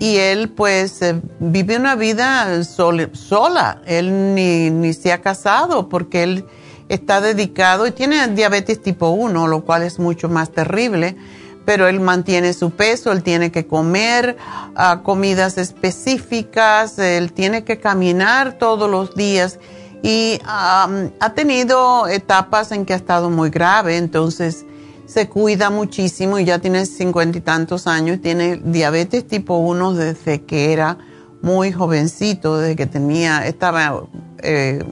él 0.00 0.50
pues 0.50 1.02
eh, 1.02 1.20
vive 1.40 1.76
una 1.76 1.96
vida 1.96 2.62
sola. 2.62 3.82
Él 3.86 4.36
ni, 4.36 4.70
ni 4.70 4.92
se 4.92 5.12
ha 5.12 5.20
casado 5.20 5.88
porque 5.88 6.22
él 6.22 6.44
está 6.88 7.20
dedicado 7.20 7.86
y 7.86 7.92
tiene 7.92 8.26
diabetes 8.28 8.82
tipo 8.82 9.10
1, 9.10 9.46
lo 9.48 9.64
cual 9.64 9.82
es 9.82 9.98
mucho 9.98 10.28
más 10.28 10.50
terrible, 10.50 11.16
pero 11.64 11.86
él 11.86 12.00
mantiene 12.00 12.54
su 12.54 12.70
peso, 12.70 13.12
él 13.12 13.22
tiene 13.22 13.52
que 13.52 13.66
comer 13.66 14.36
ah, 14.74 15.00
comidas 15.02 15.58
específicas, 15.58 16.98
él 16.98 17.32
tiene 17.32 17.64
que 17.64 17.78
caminar 17.78 18.58
todos 18.58 18.90
los 18.90 19.14
días 19.14 19.58
y 20.02 20.40
ha 20.44 21.32
tenido 21.34 22.06
etapas 22.06 22.72
en 22.72 22.86
que 22.86 22.92
ha 22.92 22.96
estado 22.96 23.30
muy 23.30 23.50
grave, 23.50 23.96
entonces 23.96 24.64
se 25.06 25.28
cuida 25.28 25.70
muchísimo 25.70 26.38
y 26.38 26.44
ya 26.44 26.58
tiene 26.58 26.86
cincuenta 26.86 27.38
y 27.38 27.40
tantos 27.40 27.86
años, 27.86 28.20
tiene 28.20 28.60
diabetes 28.62 29.26
tipo 29.26 29.56
1 29.56 29.94
desde 29.94 30.42
que 30.42 30.72
era 30.72 30.98
muy 31.42 31.72
jovencito, 31.72 32.58
desde 32.58 32.76
que 32.76 32.86
tenía, 32.86 33.46
estaba 33.46 34.04
eh, 34.42 34.84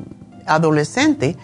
adolescente 0.47 1.37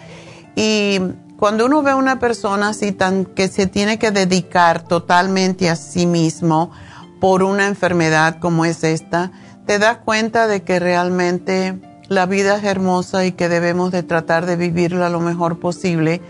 y 0.55 0.99
cuando 1.37 1.65
uno 1.65 1.81
ve 1.81 1.91
a 1.91 1.95
una 1.95 2.19
persona 2.19 2.69
así 2.69 2.91
tan 2.91 3.25
que 3.25 3.47
se 3.47 3.67
tiene 3.67 3.99
que 3.99 4.11
dedicar 4.11 4.83
totalmente 4.83 5.69
a 5.69 5.75
sí 5.75 6.05
mismo 6.05 6.71
por 7.19 7.43
una 7.43 7.67
enfermedad 7.67 8.39
como 8.39 8.65
es 8.65 8.83
esta, 8.83 9.31
te 9.65 9.79
das 9.79 9.97
cuenta 9.97 10.47
de 10.47 10.63
que 10.63 10.79
realmente 10.79 11.79
la 12.07 12.25
vida 12.25 12.57
es 12.57 12.63
hermosa 12.63 13.25
y 13.25 13.31
que 13.31 13.49
debemos 13.49 13.91
de 13.91 14.03
tratar 14.03 14.45
de 14.45 14.55
vivirla 14.55 15.09
lo 15.09 15.19
mejor 15.19 15.59
posible 15.59 16.21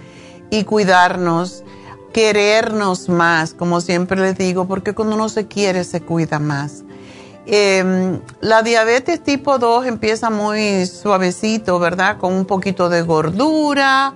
y 0.49 0.63
cuidarnos, 0.63 1.63
querernos 2.13 3.09
más, 3.09 3.53
como 3.53 3.81
siempre 3.81 4.21
les 4.21 4.37
digo, 4.37 4.67
porque 4.67 4.93
cuando 4.93 5.15
uno 5.15 5.29
se 5.29 5.47
quiere 5.47 5.83
se 5.83 6.01
cuida 6.01 6.39
más. 6.39 6.83
Em, 7.45 8.21
la 8.39 8.63
diabetes 8.63 9.21
tipo 9.21 9.57
2 9.57 9.85
empieza 9.85 10.29
muy 10.29 10.85
suavecito, 10.85 11.77
¿verdad? 11.77 12.17
Con 12.17 12.33
un 12.33 12.45
poquito 12.45 12.87
de 12.87 13.01
gordura 13.01 14.13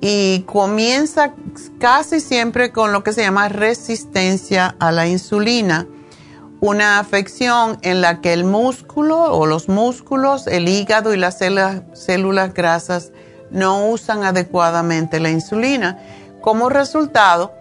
y 0.00 0.44
comienza 0.46 1.34
casi 1.80 2.20
siempre 2.20 2.70
con 2.70 2.92
lo 2.92 3.02
que 3.02 3.12
se 3.12 3.22
llama 3.22 3.48
resistencia 3.48 4.76
a 4.78 4.92
la 4.92 5.08
insulina, 5.08 5.86
una 6.60 7.00
afección 7.00 7.78
en 7.82 8.00
la 8.02 8.20
que 8.20 8.32
el 8.32 8.44
músculo 8.44 9.20
o 9.32 9.46
los 9.46 9.68
músculos, 9.68 10.46
el 10.46 10.68
hígado 10.68 11.12
y 11.12 11.16
las 11.16 11.38
células, 11.38 12.54
grasas 12.54 13.10
no 13.50 13.88
usan 13.88 14.22
adecuadamente 14.22 15.18
la 15.18 15.30
insulina. 15.30 15.98
Como 16.40 16.68
resultado, 16.68 17.52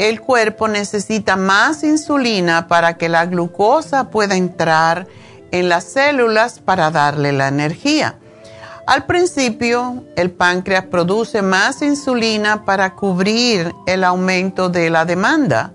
el 0.00 0.22
cuerpo 0.22 0.66
necesita 0.66 1.36
más 1.36 1.84
insulina 1.84 2.68
para 2.68 2.94
que 2.94 3.10
la 3.10 3.26
glucosa 3.26 4.08
pueda 4.08 4.34
entrar 4.34 5.06
en 5.50 5.68
las 5.68 5.84
células 5.84 6.58
para 6.58 6.90
darle 6.90 7.32
la 7.32 7.48
energía. 7.48 8.18
Al 8.86 9.04
principio, 9.04 10.04
el 10.16 10.30
páncreas 10.30 10.86
produce 10.86 11.42
más 11.42 11.82
insulina 11.82 12.64
para 12.64 12.94
cubrir 12.94 13.74
el 13.86 14.02
aumento 14.02 14.70
de 14.70 14.88
la 14.88 15.04
demanda, 15.04 15.74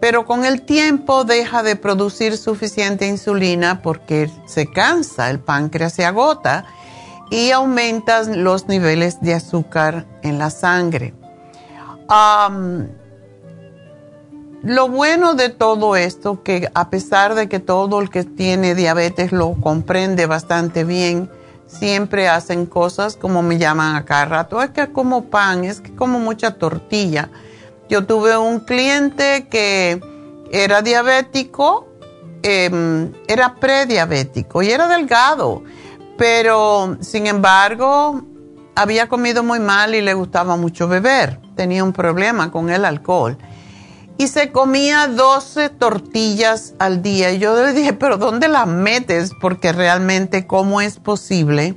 pero 0.00 0.24
con 0.24 0.44
el 0.44 0.62
tiempo 0.62 1.24
deja 1.24 1.64
de 1.64 1.74
producir 1.74 2.36
suficiente 2.36 3.08
insulina 3.08 3.82
porque 3.82 4.30
se 4.46 4.70
cansa, 4.70 5.30
el 5.30 5.40
páncreas 5.40 5.94
se 5.94 6.04
agota 6.04 6.64
y 7.28 7.50
aumentan 7.50 8.44
los 8.44 8.68
niveles 8.68 9.20
de 9.20 9.34
azúcar 9.34 10.06
en 10.22 10.38
la 10.38 10.50
sangre. 10.50 11.12
Lo 14.64 14.88
bueno 14.88 15.34
de 15.34 15.50
todo 15.50 15.94
esto, 15.94 16.42
que 16.42 16.70
a 16.74 16.88
pesar 16.88 17.34
de 17.34 17.48
que 17.50 17.60
todo 17.60 18.00
el 18.00 18.08
que 18.08 18.24
tiene 18.24 18.74
diabetes 18.74 19.30
lo 19.30 19.52
comprende 19.60 20.24
bastante 20.24 20.84
bien, 20.84 21.30
siempre 21.66 22.28
hacen 22.28 22.64
cosas 22.64 23.16
como 23.16 23.42
me 23.42 23.58
llaman 23.58 23.94
acá 23.94 24.24
rato, 24.24 24.62
es 24.62 24.70
que 24.70 24.90
como 24.90 25.26
pan, 25.26 25.64
es 25.64 25.82
que 25.82 25.94
como 25.94 26.18
mucha 26.18 26.54
tortilla. 26.54 27.28
Yo 27.90 28.06
tuve 28.06 28.38
un 28.38 28.60
cliente 28.60 29.48
que 29.50 30.00
era 30.50 30.80
diabético, 30.80 31.86
em, 32.42 33.12
era 33.28 33.56
prediabético 33.56 34.62
y 34.62 34.70
era 34.70 34.88
delgado, 34.88 35.62
pero 36.16 36.96
sin 37.00 37.26
embargo 37.26 38.22
había 38.74 39.10
comido 39.10 39.42
muy 39.42 39.60
mal 39.60 39.94
y 39.94 40.00
le 40.00 40.14
gustaba 40.14 40.56
mucho 40.56 40.88
beber, 40.88 41.38
tenía 41.54 41.84
un 41.84 41.92
problema 41.92 42.50
con 42.50 42.70
el 42.70 42.86
alcohol 42.86 43.36
y 44.16 44.28
se 44.28 44.52
comía 44.52 45.08
12 45.08 45.70
tortillas 45.70 46.74
al 46.78 47.02
día. 47.02 47.32
Y 47.32 47.38
yo 47.38 47.54
le 47.56 47.72
dije, 47.72 47.92
pero 47.92 48.16
¿dónde 48.16 48.48
las 48.48 48.66
metes? 48.66 49.32
Porque 49.40 49.72
realmente, 49.72 50.46
¿cómo 50.46 50.80
es 50.80 50.98
posible 50.98 51.74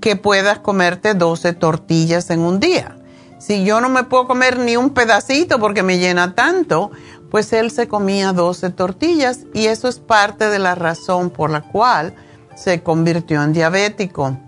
que 0.00 0.16
puedas 0.16 0.58
comerte 0.58 1.14
12 1.14 1.54
tortillas 1.54 2.30
en 2.30 2.40
un 2.40 2.60
día? 2.60 2.98
Si 3.38 3.64
yo 3.64 3.80
no 3.80 3.88
me 3.88 4.04
puedo 4.04 4.26
comer 4.26 4.58
ni 4.58 4.76
un 4.76 4.90
pedacito 4.90 5.58
porque 5.58 5.82
me 5.82 5.98
llena 5.98 6.34
tanto, 6.34 6.90
pues 7.30 7.52
él 7.52 7.70
se 7.70 7.88
comía 7.88 8.32
12 8.32 8.70
tortillas 8.70 9.40
y 9.52 9.66
eso 9.66 9.88
es 9.88 9.98
parte 9.98 10.48
de 10.48 10.58
la 10.58 10.74
razón 10.74 11.30
por 11.30 11.50
la 11.50 11.62
cual 11.62 12.14
se 12.54 12.82
convirtió 12.82 13.42
en 13.42 13.52
diabético. 13.52 14.38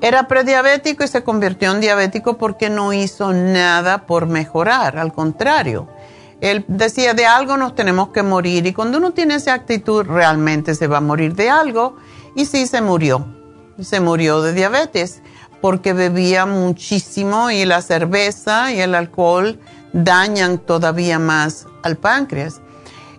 Era 0.00 0.28
prediabético 0.28 1.04
y 1.04 1.08
se 1.08 1.24
convirtió 1.24 1.72
en 1.72 1.80
diabético 1.80 2.36
porque 2.36 2.68
no 2.68 2.92
hizo 2.92 3.32
nada 3.32 4.06
por 4.06 4.26
mejorar, 4.26 4.98
al 4.98 5.12
contrario. 5.12 5.88
Él 6.40 6.66
decía, 6.68 7.14
de 7.14 7.24
algo 7.24 7.56
nos 7.56 7.74
tenemos 7.74 8.10
que 8.10 8.22
morir 8.22 8.66
y 8.66 8.74
cuando 8.74 8.98
uno 8.98 9.12
tiene 9.12 9.36
esa 9.36 9.54
actitud 9.54 10.04
realmente 10.04 10.74
se 10.74 10.86
va 10.86 10.98
a 10.98 11.00
morir 11.00 11.34
de 11.34 11.48
algo 11.48 11.96
y 12.34 12.44
sí 12.44 12.66
se 12.66 12.82
murió. 12.82 13.26
Se 13.80 14.00
murió 14.00 14.42
de 14.42 14.52
diabetes 14.52 15.22
porque 15.62 15.94
bebía 15.94 16.44
muchísimo 16.44 17.50
y 17.50 17.64
la 17.64 17.80
cerveza 17.80 18.72
y 18.72 18.80
el 18.80 18.94
alcohol 18.94 19.58
dañan 19.94 20.58
todavía 20.58 21.18
más 21.18 21.66
al 21.82 21.96
páncreas. 21.96 22.60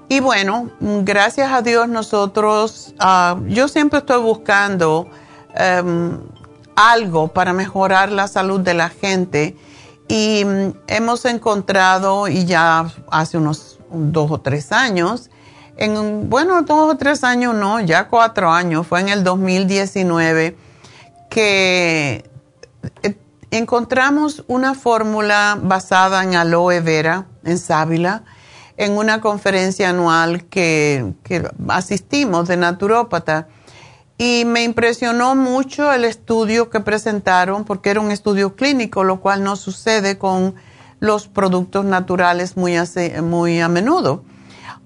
Y 0.10 0.20
bueno, 0.20 0.72
gracias 0.80 1.52
a 1.52 1.62
Dios 1.62 1.90
nosotros, 1.90 2.94
ah, 3.00 3.38
yo 3.48 3.68
siempre 3.68 4.00
estoy 4.00 4.22
buscando 4.22 5.10
em, 5.56 6.20
algo 6.78 7.30
para 7.30 7.52
mejorar 7.54 8.12
la 8.12 8.30
salud 8.30 8.62
de 8.62 8.74
la 8.76 8.90
gente. 8.90 9.58
Y 10.08 10.46
mm, 10.46 10.74
hemos 10.88 11.26
encontrado, 11.26 12.30
y 12.30 12.46
ya 12.46 12.90
hace 13.12 13.38
unos 13.38 13.80
dos 13.92 14.32
o 14.32 14.40
tres 14.40 14.72
años, 14.72 15.30
en, 15.76 16.30
bueno, 16.30 16.62
dos 16.62 16.94
o 16.94 16.98
tres 16.98 17.24
años 17.24 17.54
no, 17.54 17.82
ya 17.82 18.08
cuatro 18.08 18.52
años, 18.52 18.88
fue 18.88 19.02
en 19.02 19.10
el 19.10 19.24
2019, 19.24 20.56
que 21.30 22.30
eh, 23.04 23.18
encontramos 23.52 24.44
una 24.48 24.74
fórmula 24.76 25.58
basada 25.62 26.24
en 26.24 26.36
aloe 26.36 26.80
vera, 26.80 27.26
en 27.44 27.58
sábila, 27.58 28.24
en 28.78 28.96
una 28.98 29.20
conferencia 29.20 29.90
anual 29.90 30.46
que, 30.46 31.13
que 31.24 31.50
asistimos 31.70 32.48
de 32.48 32.58
naturópata 32.58 33.48
y 34.18 34.46
me 34.46 34.64
impresionó 34.64 35.36
mucho 35.36 35.92
el 35.94 36.04
estudio 36.04 36.70
que 36.70 36.80
presentaron 36.80 37.66
porque 37.66 37.92
era 37.92 38.02
un 38.02 38.12
estudio 38.12 38.56
clínico, 38.56 39.04
lo 39.04 39.20
cual 39.20 39.44
no 39.44 39.56
sucede 39.56 40.18
con 40.18 40.56
los 41.00 41.28
productos 41.28 41.86
naturales 41.86 42.58
muy, 42.58 42.76
muy 43.22 43.60
a 43.60 43.68
menudo. 43.70 44.24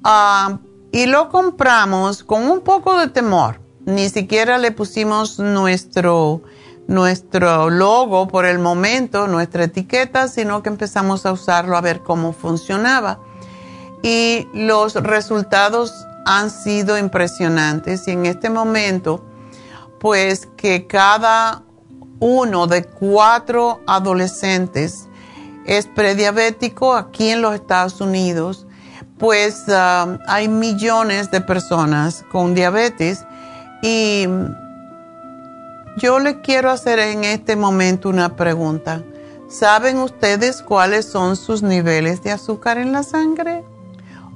Ah, 0.04 0.60
y 0.92 1.06
lo 1.06 1.30
compramos 1.30 2.24
con 2.24 2.44
un 2.44 2.60
poco 2.62 2.98
de 3.00 3.08
temor. 3.08 3.62
Ni 3.86 4.10
siquiera 4.10 4.58
le 4.58 4.72
pusimos 4.72 5.40
nuestro, 5.40 6.42
nuestro 6.88 7.70
logo 7.70 8.28
por 8.28 8.46
el 8.46 8.60
momento, 8.60 9.28
nuestra 9.28 9.64
etiqueta, 9.64 10.28
sino 10.28 10.62
que 10.62 10.70
empezamos 10.70 11.26
a 11.26 11.32
usarlo 11.32 11.78
a 11.78 11.82
ver 11.82 12.02
cómo 12.02 12.34
funcionaba. 12.34 13.20
Y 14.04 14.48
los 14.54 14.96
resultados 14.96 15.94
han 16.26 16.50
sido 16.50 16.98
impresionantes 16.98 18.08
y 18.08 18.12
en 18.12 18.26
este 18.26 18.50
momento, 18.50 19.24
pues 20.00 20.48
que 20.58 20.88
cada 20.88 21.64
uno 22.20 22.68
de 22.68 22.84
cuatro 22.84 23.82
adolescentes 23.88 25.08
es 25.66 25.88
prediabético 25.88 26.96
aquí 26.96 27.30
en 27.30 27.42
los 27.42 27.56
Estados 27.56 28.02
Unidos, 28.02 28.68
pues 29.18 29.66
um, 29.68 30.18
hay 30.28 30.48
millones 30.48 31.30
de 31.32 31.42
personas 31.42 32.24
con 32.32 32.56
diabetes 32.56 33.26
y 33.82 34.28
yo 35.98 36.20
le 36.20 36.42
quiero 36.42 36.72
hacer 36.72 37.00
en 37.00 37.24
este 37.24 37.56
momento 37.56 38.10
una 38.10 38.36
pregunta. 38.36 39.04
¿Saben 39.50 39.98
ustedes 39.98 40.62
cuáles 40.62 41.06
son 41.06 41.36
sus 41.36 41.62
niveles 41.62 42.24
de 42.24 42.32
azúcar 42.32 42.78
en 42.78 42.92
la 42.94 43.04
sangre? 43.04 43.66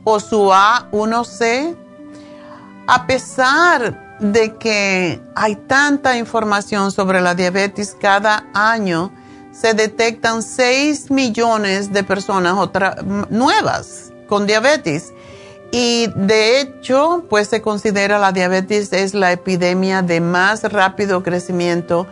O 0.06 0.20
su 0.22 0.52
A1C, 0.52 1.76
a 2.88 3.08
pesar 3.08 4.18
de 4.22 4.56
que 4.56 5.22
hay 5.36 5.56
tanta 5.56 6.18
información 6.18 6.92
sobre 6.92 7.20
la 7.20 7.36
diabetes 7.36 7.98
cada 8.00 8.46
año, 8.54 9.12
se 9.52 9.74
detectan 9.74 10.44
6 10.44 11.12
millones 11.12 11.92
de 11.92 12.04
personas 12.04 12.56
nuevas 13.30 14.14
con 14.30 14.46
diabetes. 14.46 15.12
Y 15.72 16.08
de 16.16 16.62
hecho, 16.62 17.26
pues 17.30 17.50
se 17.50 17.62
considera 17.62 18.20
la 18.20 18.32
diabetes 18.32 18.94
es 18.94 19.14
la 19.14 19.32
epidemia 19.32 20.02
de 20.02 20.22
más 20.22 20.64
rápido 20.64 21.24
crecimiento 21.24 22.06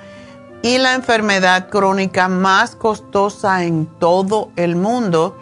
y 0.64 0.80
la 0.80 0.96
enfermedad 0.96 1.70
crónica 1.70 2.28
más 2.28 2.76
costosa 2.76 3.64
en 3.64 3.86
todo 3.86 4.50
el 4.56 4.76
mundo 4.76 5.38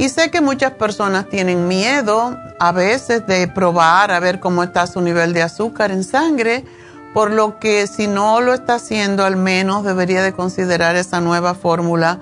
y 0.00 0.08
sé 0.08 0.30
que 0.30 0.40
muchas 0.40 0.72
personas 0.72 1.28
tienen 1.28 1.68
miedo 1.68 2.34
a 2.58 2.72
veces 2.72 3.26
de 3.26 3.46
probar 3.48 4.10
a 4.12 4.18
ver 4.18 4.40
cómo 4.40 4.62
está 4.62 4.86
su 4.86 5.02
nivel 5.02 5.34
de 5.34 5.42
azúcar 5.42 5.90
en 5.90 6.04
sangre, 6.04 6.64
por 7.12 7.30
lo 7.30 7.58
que 7.58 7.86
si 7.86 8.06
no 8.06 8.40
lo 8.40 8.54
está 8.54 8.76
haciendo, 8.76 9.26
al 9.26 9.36
menos 9.36 9.84
debería 9.84 10.22
de 10.22 10.32
considerar 10.32 10.96
esa 10.96 11.20
nueva 11.20 11.52
fórmula 11.52 12.18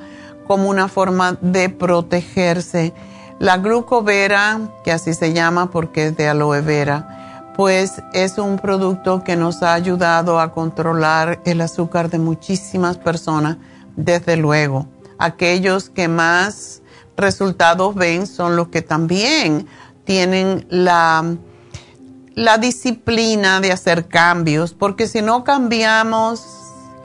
como 0.48 0.68
una 0.68 0.88
forma 0.88 1.38
de 1.40 1.68
protegerse. 1.68 2.94
La 3.38 3.58
glucovera, 3.58 4.58
que 4.82 4.90
así 4.90 5.14
se 5.14 5.32
llama 5.32 5.70
porque 5.70 6.08
es 6.08 6.16
de 6.16 6.28
aloe 6.28 6.62
vera, 6.62 7.52
pues 7.54 8.02
es 8.12 8.38
un 8.38 8.58
producto 8.58 9.22
que 9.22 9.36
nos 9.36 9.62
ha 9.62 9.74
ayudado 9.74 10.40
a 10.40 10.50
controlar 10.50 11.40
el 11.44 11.60
azúcar 11.60 12.10
de 12.10 12.18
muchísimas 12.18 12.98
personas, 12.98 13.56
desde 13.94 14.36
luego. 14.36 14.88
Aquellos 15.16 15.90
que 15.90 16.08
más 16.08 16.82
resultados 17.18 17.94
ven 17.94 18.26
son 18.26 18.56
los 18.56 18.68
que 18.68 18.80
también 18.80 19.66
tienen 20.04 20.66
la, 20.70 21.36
la 22.34 22.56
disciplina 22.56 23.60
de 23.60 23.72
hacer 23.72 24.08
cambios, 24.08 24.72
porque 24.72 25.06
si 25.06 25.20
no 25.20 25.44
cambiamos, 25.44 26.46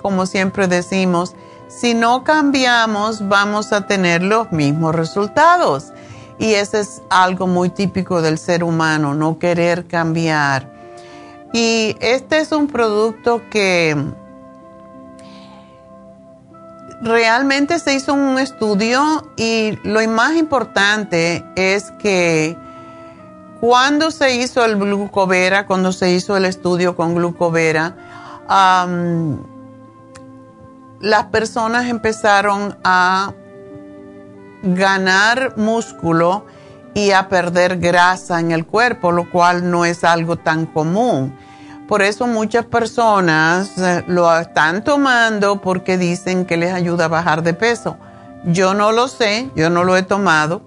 como 0.02 0.26
siempre 0.26 0.68
decimos, 0.68 1.36
si 1.68 1.94
no 1.94 2.24
cambiamos 2.24 3.28
vamos 3.28 3.74
a 3.74 3.88
tener 3.88 4.24
los 4.24 4.52
mismos 4.52 4.96
resultados. 4.96 5.92
Y 6.40 6.54
ese 6.54 6.82
es 6.82 7.02
algo 7.10 7.48
muy 7.48 7.70
típico 7.70 8.22
del 8.22 8.38
ser 8.38 8.64
humano, 8.64 9.14
no 9.14 9.38
querer 9.40 9.86
cambiar. 9.86 10.72
Y 11.54 11.96
este 12.00 12.40
es 12.40 12.52
un 12.52 12.68
producto 12.68 13.42
que 13.50 13.96
realmente 17.02 17.80
se 17.80 17.94
hizo 17.94 18.14
un 18.14 18.40
estudio 18.40 19.30
y 19.36 19.78
lo 19.84 20.06
más 20.10 20.36
importante 20.36 21.46
es 21.56 21.92
que 22.00 22.58
cuando 23.60 24.12
se 24.12 24.36
hizo 24.36 24.66
el 24.66 24.78
glucovera, 24.78 25.66
cuando 25.66 25.92
se 25.92 26.12
hizo 26.12 26.36
el 26.36 26.46
estudio 26.46 26.96
con 26.96 27.16
glucovera, 27.16 27.96
las 31.00 31.26
personas 31.32 31.86
empezaron 31.88 32.78
a 32.84 33.34
ganar 34.64 35.58
músculo 35.58 36.46
y 36.94 37.12
a 37.12 37.30
perder 37.30 37.80
grasa 37.80 38.40
en 38.40 38.52
el 38.52 38.66
cuerpo, 38.66 39.12
lo 39.12 39.30
cual 39.30 39.70
no 39.70 39.86
es 39.86 40.04
algo 40.04 40.38
tan 40.38 40.66
común. 40.66 41.38
Por 41.88 42.02
eso 42.02 42.28
muchas 42.28 42.66
personas 42.66 43.78
eh, 43.78 44.04
lo 44.08 44.36
están 44.38 44.84
tomando 44.84 45.62
porque 45.62 45.98
dicen 45.98 46.46
que 46.46 46.58
les 46.58 46.74
ayuda 46.74 47.06
a 47.06 47.10
bajar 47.10 47.44
de 47.44 47.54
peso. 47.54 47.98
Yo 48.46 48.74
no 48.74 48.92
lo 48.92 49.08
sé, 49.08 49.50
yo 49.56 49.70
no 49.70 49.84
lo 49.84 49.96
he 49.98 50.04
tomado. 50.04 50.62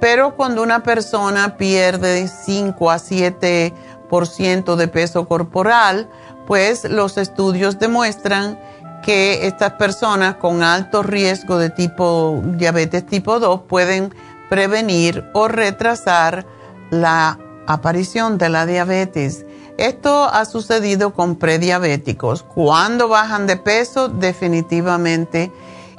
pero 0.00 0.36
cuando 0.36 0.62
una 0.62 0.82
persona 0.82 1.56
pierde 1.56 2.28
5 2.28 2.90
a 2.90 2.96
7% 2.96 4.76
de 4.76 4.88
peso 4.88 5.26
corporal, 5.26 6.08
pues 6.46 6.84
los 6.84 7.16
estudios 7.16 7.78
demuestran 7.78 8.58
que 9.04 9.46
estas 9.46 9.72
personas 9.72 10.36
con 10.36 10.62
alto 10.62 11.02
riesgo 11.02 11.58
de 11.58 11.70
tipo 11.70 12.40
diabetes 12.44 13.06
tipo 13.06 13.38
2 13.38 13.62
pueden 13.68 14.14
prevenir 14.48 15.24
o 15.32 15.48
retrasar 15.48 16.46
la 16.90 17.38
aparición 17.66 18.38
de 18.38 18.48
la 18.48 18.66
diabetes. 18.66 19.44
Esto 19.76 20.24
ha 20.24 20.44
sucedido 20.44 21.12
con 21.12 21.36
prediabéticos. 21.36 22.42
Cuando 22.42 23.08
bajan 23.08 23.46
de 23.46 23.56
peso, 23.56 24.08
definitivamente. 24.08 25.50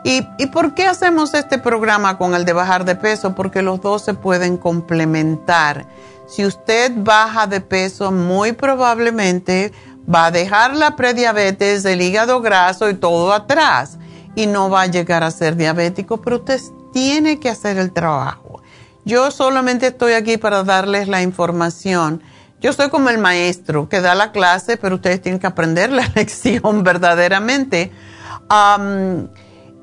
¿Y, 0.04 0.22
¿Y, 0.38 0.48
por 0.48 0.76
qué 0.76 0.86
hacemos 0.86 1.34
este 1.34 1.58
programa 1.58 2.18
con 2.18 2.36
el 2.36 2.46
de 2.46 2.54
bajar 2.54 2.86
de 2.86 2.96
peso? 2.96 3.36
Porque 3.36 3.62
los 3.62 3.82
dos 3.82 4.04
se 4.04 4.14
pueden 4.14 4.58
complementar. 4.58 5.88
Si 6.28 6.46
usted 6.46 6.92
baja 6.96 7.48
de 7.48 7.60
peso, 7.60 8.12
muy 8.12 8.52
probablemente 8.52 9.74
va 10.14 10.28
a 10.28 10.32
dejar 10.32 10.76
la 10.76 10.96
prediabetes, 10.96 11.86
el 11.86 12.02
hígado 12.02 12.42
graso 12.42 12.90
y 12.90 12.96
todo 12.96 13.34
atrás. 13.34 13.98
Y 14.36 14.48
no 14.48 14.70
va 14.70 14.84
a 14.84 14.88
llegar 14.88 15.24
a 15.24 15.32
ser 15.32 15.56
diabético, 15.56 16.18
pero 16.22 16.38
usted 16.38 16.62
tiene 16.94 17.40
que 17.40 17.50
hacer 17.50 17.78
el 17.78 17.92
trabajo. 17.92 18.62
Yo 19.06 19.30
solamente 19.30 19.88
estoy 19.88 20.14
aquí 20.14 20.38
para 20.38 20.64
darles 20.64 21.08
la 21.08 21.22
información. 21.22 22.24
Yo 22.60 22.74
soy 22.74 22.90
como 22.90 23.10
el 23.10 23.20
maestro 23.20 23.88
que 23.88 24.02
da 24.02 24.16
la 24.16 24.32
clase, 24.32 24.78
pero 24.78 24.96
ustedes 24.96 25.22
tienen 25.22 25.40
que 25.40 25.46
aprender 25.46 25.92
la 25.92 26.12
lección 26.16 26.84
verdaderamente. 26.84 27.92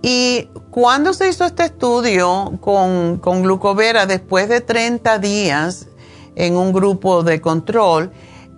y 0.02 0.48
cuando 0.70 1.12
se 1.12 1.28
hizo 1.28 1.44
este 1.44 1.64
estudio 1.66 2.58
con, 2.60 3.18
con 3.18 3.42
glucovera 3.42 4.06
después 4.06 4.48
de 4.48 4.60
30 4.60 5.18
días 5.20 5.86
en 6.34 6.56
un 6.56 6.72
grupo 6.72 7.22
de 7.22 7.40
control, 7.40 8.10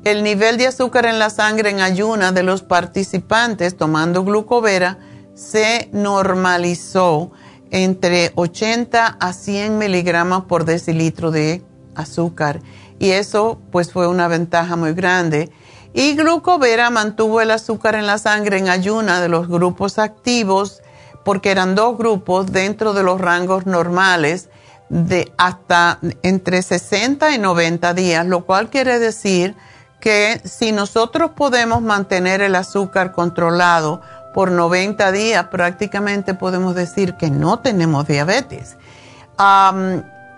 el 0.05 0.23
nivel 0.23 0.57
de 0.57 0.69
azúcar 0.69 1.05
en 1.05 1.19
la 1.19 1.29
sangre 1.29 1.69
en 1.69 1.81
ayuna 1.81 2.33
de 2.33 2.43
los 2.43 2.63
participantes 2.63 3.77
tomando 3.77 4.25
glucovera 4.25 4.99
se 5.35 5.91
normalizó 5.93 7.33
entre 7.75 8.31
80 8.37 9.17
a 9.19 9.33
100 9.33 9.79
miligramos 9.79 10.45
por 10.45 10.65
decilitro 10.65 11.33
de 11.33 11.65
azúcar. 11.97 12.61
Y 13.01 13.11
eso 13.11 13.61
pues 13.73 13.93
fue 13.93 14.07
una 14.07 14.29
ventaja 14.29 14.77
muy 14.77 14.93
grande. 14.95 15.51
Y 15.93 16.15
glucovera 16.15 16.91
mantuvo 16.91 17.41
el 17.41 17.51
azúcar 17.51 17.97
en 17.97 18.07
la 18.07 18.19
sangre 18.19 18.59
en 18.59 18.69
ayuna 18.69 19.21
de 19.21 19.29
los 19.29 19.49
grupos 19.49 19.99
activos 19.99 20.83
porque 21.25 21.51
eran 21.51 21.75
dos 21.75 21.99
grupos 21.99 22.53
dentro 22.53 22.93
de 22.93 23.03
los 23.03 23.21
rangos 23.21 23.67
normales 23.67 24.51
de 24.89 25.33
hasta 25.37 25.99
entre 26.23 26.63
60 26.63 27.35
y 27.35 27.39
90 27.39 27.93
días, 27.95 28.25
lo 28.25 28.45
cual 28.45 28.71
quiere 28.71 29.01
decir 29.01 29.57
que 30.01 30.41
si 30.45 30.71
nosotros 30.71 31.33
podemos 31.35 31.83
mantener 31.83 32.41
el 32.41 32.55
azúcar 32.55 33.11
controlado 33.11 34.01
por 34.35 34.51
90 34.51 35.13
días, 35.13 35.47
prácticamente 35.47 36.35
podemos 36.35 36.75
decir 36.75 37.15
que 37.15 37.31
no 37.31 37.61
tenemos 37.61 38.07
diabetes. 38.07 38.77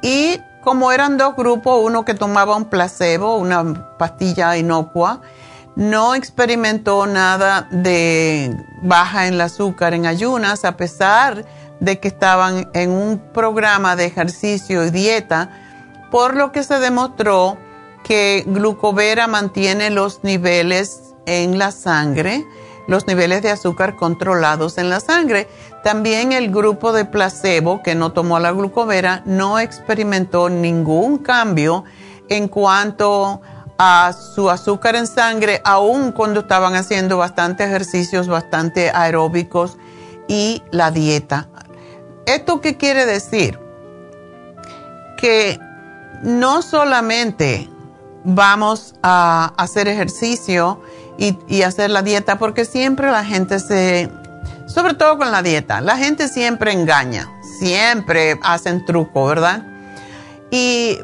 y 0.03 0.41
como 0.63 0.93
eran 0.93 1.17
dos 1.17 1.35
grupos, 1.35 1.81
uno 1.83 2.05
que 2.05 2.15
tomaba 2.15 2.57
un 2.57 2.67
placebo, 2.67 3.37
una 3.37 3.97
pastilla 3.99 4.57
inocua, 4.57 5.21
no 5.77 6.15
experimentó 6.15 7.07
nada 7.07 7.69
de 7.71 8.55
baja 8.83 9.27
en 9.27 9.35
el 9.35 9.41
azúcar 9.41 9.95
en 9.95 10.07
ayunas, 10.07 10.65
a 10.65 10.77
pesar 10.77 11.45
de 11.81 11.99
que 11.99 12.09
estaban 12.09 12.69
en 12.75 12.91
un 12.91 13.19
programa 13.33 13.97
de 13.97 14.07
ejercicio 14.07 14.85
y 14.85 14.91
dieta, 14.91 15.51
por 16.11 16.35
lo 16.35 16.53
que 16.53 16.63
se 16.63 16.79
demostró 16.79 17.59
que 18.05 18.45
glucovera 18.47 19.27
mantiene 19.27 19.91
los 19.91 20.23
niveles 20.25 21.15
en 21.27 21.59
la 21.59 21.71
sangre 21.71 22.45
los 22.87 23.07
niveles 23.07 23.43
de 23.43 23.51
azúcar 23.51 23.97
controlados 23.97 24.79
en 24.79 24.89
la 24.91 25.01
sangre. 25.01 25.49
También 25.83 26.33
el 26.33 26.51
grupo 26.51 26.93
de 26.93 27.05
placebo 27.05 27.83
que 27.83 27.95
no 27.95 28.13
tomó 28.13 28.39
la 28.39 28.53
glucovera 28.53 29.23
no 29.25 29.59
experimentó 29.59 30.49
ningún 30.49 31.19
cambio 31.19 31.85
en 32.29 32.49
cuanto 32.49 33.41
a 33.79 34.13
su 34.13 34.51
azúcar 34.51 34.97
en 34.97 35.07
sangre, 35.07 35.61
aun 35.65 36.13
cuando 36.13 36.41
estaban 36.41 36.75
haciendo 36.75 37.19
bastante 37.19 37.65
ejercicios, 37.65 38.27
bastante 38.27 38.91
aeróbicos 38.91 39.77
y 40.29 40.63
la 40.71 40.91
dieta. 40.91 41.49
¿Esto 42.27 42.61
qué 42.61 42.77
quiere 42.77 43.07
decir? 43.07 43.61
Que 45.19 45.59
no 46.23 46.63
solamente 46.63 47.69
vamos 48.25 48.95
a 49.03 49.53
hacer 49.57 49.87
ejercicio, 49.89 50.81
y, 51.19 51.63
hacer 51.63 51.91
la 51.91 52.03
dieta, 52.03 52.39
porque 52.39 52.65
siempre 52.65 53.11
la 53.11 53.25
gente 53.25 53.59
se, 53.59 54.09
sobre 54.67 54.95
todo 54.95 55.19
con 55.19 55.33
la 55.33 55.43
dieta, 55.43 55.81
la 55.81 55.97
gente 55.97 56.29
siempre 56.29 56.71
engaña, 56.73 57.29
siempre 57.59 58.39
hacen 58.43 58.85
truco, 58.85 59.27
¿verdad? 59.27 59.65
Y 60.51 60.99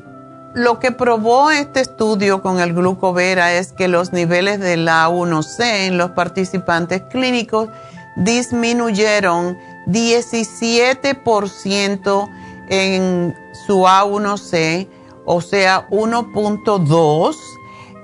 lo 0.54 0.78
que 0.78 0.92
probó 0.92 1.50
este 1.50 1.80
estudio 1.80 2.42
con 2.42 2.60
el 2.60 2.74
glucovera 2.74 3.54
es 3.54 3.72
que 3.72 3.88
los 3.88 4.12
niveles 4.12 4.60
del 4.60 4.86
A1C 4.86 5.86
en 5.86 5.96
los 5.96 6.10
participantes 6.10 7.00
clínicos 7.10 7.70
disminuyeron 8.16 9.56
17% 9.86 12.28
en 12.68 13.34
su 13.66 13.86
A1C, 13.86 14.88
o 15.24 15.40
sea, 15.40 15.88
1.2 15.88 17.51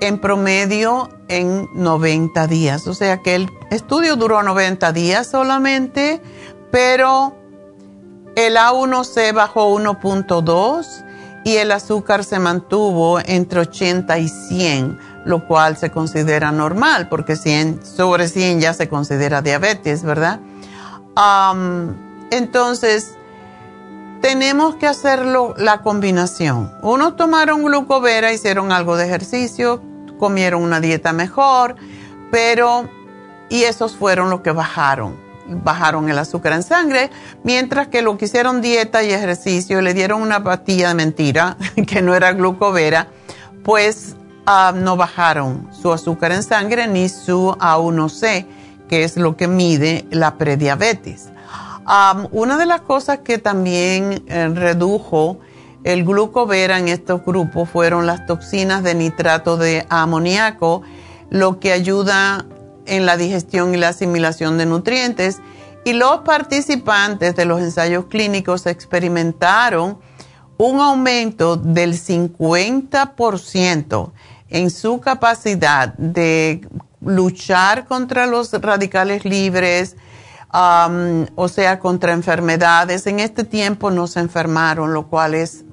en 0.00 0.18
promedio 0.18 1.08
en 1.28 1.68
90 1.74 2.46
días. 2.46 2.86
O 2.86 2.94
sea 2.94 3.18
que 3.18 3.34
el 3.34 3.50
estudio 3.70 4.16
duró 4.16 4.42
90 4.42 4.92
días 4.92 5.26
solamente, 5.26 6.20
pero 6.70 7.34
el 8.36 8.56
A1C 8.56 9.34
bajó 9.34 9.74
1.2 9.74 11.04
y 11.44 11.56
el 11.56 11.72
azúcar 11.72 12.24
se 12.24 12.38
mantuvo 12.38 13.20
entre 13.20 13.60
80 13.60 14.18
y 14.18 14.28
100, 14.28 14.98
lo 15.24 15.46
cual 15.46 15.76
se 15.76 15.90
considera 15.90 16.52
normal, 16.52 17.08
porque 17.08 17.36
100, 17.36 17.84
sobre 17.84 18.28
100 18.28 18.60
ya 18.60 18.74
se 18.74 18.88
considera 18.88 19.42
diabetes, 19.42 20.02
¿verdad? 20.02 20.40
entonces, 22.30 23.16
tenemos 24.20 24.76
que 24.76 24.86
hacerlo 24.86 25.54
la 25.56 25.82
combinación. 25.82 26.72
Unos 26.82 27.16
tomaron 27.16 27.64
glucovera, 27.64 28.32
hicieron 28.32 28.70
algo 28.70 28.96
de 28.96 29.06
ejercicio, 29.06 29.82
comieron 30.18 30.62
una 30.62 30.80
dieta 30.80 31.12
mejor, 31.12 31.76
pero, 32.30 32.88
y 33.48 33.62
esos 33.62 33.96
fueron 33.96 34.30
los 34.30 34.42
que 34.42 34.50
bajaron, 34.50 35.16
bajaron 35.48 36.08
el 36.10 36.18
azúcar 36.18 36.52
en 36.52 36.62
sangre, 36.62 37.10
mientras 37.42 37.88
que 37.88 38.02
lo 38.02 38.18
que 38.18 38.26
hicieron 38.26 38.60
dieta 38.60 39.02
y 39.02 39.12
ejercicio, 39.12 39.80
le 39.80 39.94
dieron 39.94 40.20
una 40.20 40.44
pastilla 40.44 40.88
de 40.88 40.94
mentira, 40.94 41.56
que 41.86 42.02
no 42.02 42.14
era 42.14 42.32
glucovera, 42.32 43.08
pues 43.64 44.16
ah, 44.46 44.72
no 44.74 44.96
bajaron 44.96 45.68
su 45.72 45.92
azúcar 45.92 46.32
en 46.32 46.42
sangre 46.42 46.86
ni 46.86 47.08
su 47.08 47.56
A1C, 47.58 48.46
que 48.88 49.04
es 49.04 49.16
lo 49.16 49.36
que 49.36 49.48
mide 49.48 50.06
la 50.10 50.36
prediabetes. 50.36 51.28
una 52.32 52.58
de 52.58 52.66
las 52.66 52.82
cosas 52.82 53.20
que 53.20 53.38
también 53.38 54.24
eh, 54.26 54.48
redujo 54.48 55.38
el 55.88 56.04
glucovera 56.04 56.78
en 56.78 56.86
estos 56.88 57.24
grupos 57.24 57.70
fueron 57.70 58.06
las 58.06 58.26
toxinas 58.26 58.82
de 58.82 58.94
nitrato 58.94 59.56
de 59.56 59.86
amoníaco, 59.88 60.82
lo 61.30 61.58
que 61.60 61.72
ayuda 61.72 62.44
en 62.84 63.06
la 63.06 63.16
digestión 63.16 63.74
y 63.74 63.78
la 63.78 63.88
asimilación 63.88 64.58
de 64.58 64.66
nutrientes. 64.66 65.38
Y 65.86 65.94
los 65.94 66.18
participantes 66.18 67.34
de 67.36 67.46
los 67.46 67.62
ensayos 67.62 68.04
clínicos 68.04 68.66
experimentaron 68.66 69.98
un 70.58 70.80
aumento 70.80 71.56
del 71.56 71.94
50% 71.94 74.12
en 74.50 74.68
su 74.68 75.00
capacidad 75.00 75.94
de 75.94 76.68
luchar 77.00 77.86
contra 77.86 78.26
los 78.26 78.52
radicales 78.52 79.24
libres, 79.24 79.96
o 80.52 81.48
sea, 81.48 81.78
contra 81.78 82.12
enfermedades. 82.12 83.06
En 83.06 83.20
este 83.20 83.44
tiempo 83.44 83.90
no 83.90 84.06
se 84.06 84.20
enfermaron, 84.20 84.92
lo 84.92 85.06
cual 85.06 85.34
es 85.34 85.64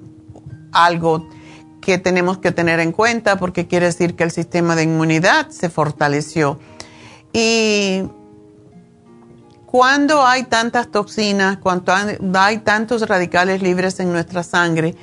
algo 0.75 1.27
que 1.81 1.97
tenemos 1.97 2.39
que 2.39 2.51
tener 2.51 2.79
en 2.79 2.91
cuenta 2.91 3.37
porque 3.37 3.67
quiere 3.67 3.85
decir 3.85 4.15
que 4.15 4.23
el 4.23 4.31
sistema 4.31 4.75
de 4.75 4.83
inmunidad 4.83 5.49
se 5.49 5.69
fortaleció. 5.69 6.59
Y 7.31 8.03
cuando 9.65 10.25
hay 10.25 10.43
tantas 10.43 10.89
toxinas, 10.89 11.57
cuando 11.57 11.93
hay 12.33 12.59
tantos 12.59 13.07
radicales 13.07 13.61
libres 13.61 13.99
en 13.99 14.11
nuestra 14.11 14.41
sangre, 14.41 14.95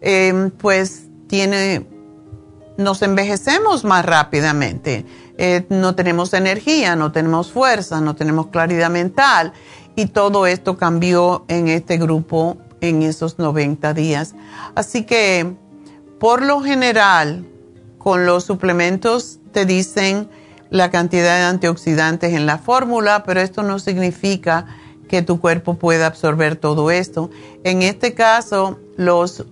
em, 0.00 0.50
pues 0.50 1.04
tiene, 1.26 1.86
nos 2.76 3.02
envejecemos 3.02 3.84
más 3.84 4.04
rápidamente. 4.04 5.06
Eh, 5.38 5.66
no 5.70 5.94
tenemos 5.94 6.34
energía, 6.34 6.94
no 6.94 7.10
tenemos 7.10 7.50
fuerza, 7.50 8.00
no 8.00 8.14
tenemos 8.14 8.48
claridad 8.48 8.90
mental 8.90 9.52
y 9.96 10.06
todo 10.06 10.46
esto 10.46 10.76
cambió 10.76 11.44
en 11.48 11.68
este 11.68 11.96
grupo 11.96 12.58
en 12.80 13.02
esos 13.02 13.38
90 13.38 13.94
días. 13.94 14.34
Así 14.74 15.04
que, 15.04 15.54
por 16.18 16.42
lo 16.42 16.60
general, 16.60 17.46
con 17.98 18.26
los 18.26 18.44
suplementos 18.44 19.40
te 19.52 19.66
dicen 19.66 20.28
la 20.70 20.90
cantidad 20.90 21.36
de 21.38 21.44
antioxidantes 21.44 22.32
en 22.34 22.46
la 22.46 22.58
fórmula, 22.58 23.22
pero 23.24 23.40
esto 23.40 23.62
no 23.62 23.78
significa 23.78 24.66
que 25.08 25.22
tu 25.22 25.40
cuerpo 25.40 25.74
pueda 25.74 26.06
absorber 26.06 26.56
todo 26.56 26.90
esto. 26.90 27.30
En 27.64 27.82
este 27.82 28.14
caso, 28.14 28.78
los 28.96 29.44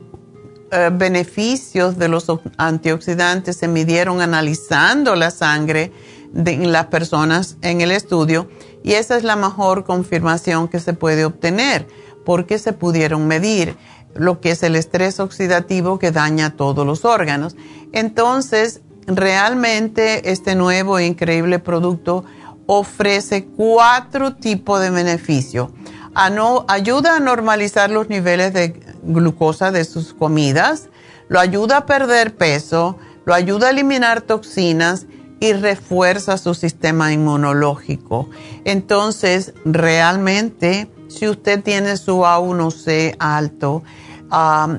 eh, 0.70 0.90
beneficios 0.92 1.96
de 1.96 2.08
los 2.08 2.26
antioxidantes 2.58 3.56
se 3.56 3.68
midieron 3.68 4.20
analizando 4.20 5.16
la 5.16 5.30
sangre 5.30 5.92
de 6.32 6.56
las 6.66 6.86
personas 6.86 7.56
en 7.62 7.80
el 7.80 7.92
estudio 7.92 8.48
y 8.82 8.92
esa 8.92 9.16
es 9.16 9.24
la 9.24 9.36
mejor 9.36 9.84
confirmación 9.84 10.68
que 10.68 10.80
se 10.80 10.92
puede 10.92 11.24
obtener 11.24 11.86
porque 12.26 12.58
se 12.58 12.74
pudieron 12.74 13.28
medir 13.28 13.76
lo 14.14 14.40
que 14.40 14.50
es 14.50 14.62
el 14.64 14.74
estrés 14.74 15.20
oxidativo 15.20 15.98
que 16.00 16.10
daña 16.10 16.56
todos 16.56 16.84
los 16.84 17.04
órganos. 17.04 17.54
Entonces, 17.92 18.80
realmente 19.06 20.32
este 20.32 20.56
nuevo 20.56 20.98
e 20.98 21.06
increíble 21.06 21.60
producto 21.60 22.24
ofrece 22.66 23.44
cuatro 23.44 24.34
tipos 24.34 24.80
de 24.80 24.90
beneficios. 24.90 25.70
ayuda 26.14 27.16
a 27.16 27.20
normalizar 27.20 27.90
los 27.90 28.08
niveles 28.08 28.52
de 28.52 28.80
glucosa 29.04 29.70
de 29.70 29.84
sus 29.84 30.12
comidas, 30.12 30.88
lo 31.28 31.38
ayuda 31.38 31.78
a 31.78 31.86
perder 31.86 32.36
peso, 32.36 32.98
lo 33.24 33.34
ayuda 33.34 33.68
a 33.68 33.70
eliminar 33.70 34.20
toxinas 34.20 35.06
y 35.38 35.52
refuerza 35.52 36.38
su 36.38 36.54
sistema 36.54 37.12
inmunológico. 37.12 38.28
Entonces, 38.64 39.52
realmente, 39.64 40.88
si 41.08 41.28
usted 41.28 41.62
tiene 41.62 41.96
su 41.96 42.18
A1C 42.18 43.16
alto, 43.18 43.82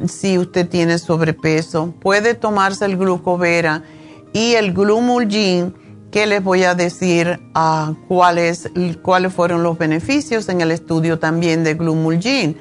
si 0.07 0.37
usted 0.37 0.67
tiene 0.67 0.97
sobrepeso, 0.99 1.93
puede 1.99 2.33
tomarse 2.33 2.85
el 2.85 2.97
glucovera 2.97 3.83
y 4.33 4.53
el 4.53 4.73
glumulgin, 4.73 5.73
que 6.11 6.25
les 6.25 6.43
voy 6.43 6.63
a 6.63 6.73
decir 6.73 7.39
uh, 7.55 7.93
cuáles, 8.07 8.69
cuáles 9.01 9.33
fueron 9.33 9.61
los 9.63 9.77
beneficios 9.77 10.47
en 10.49 10.61
el 10.61 10.71
estudio 10.71 11.19
también 11.19 11.63
de 11.63 11.73
glumulgin. 11.73 12.57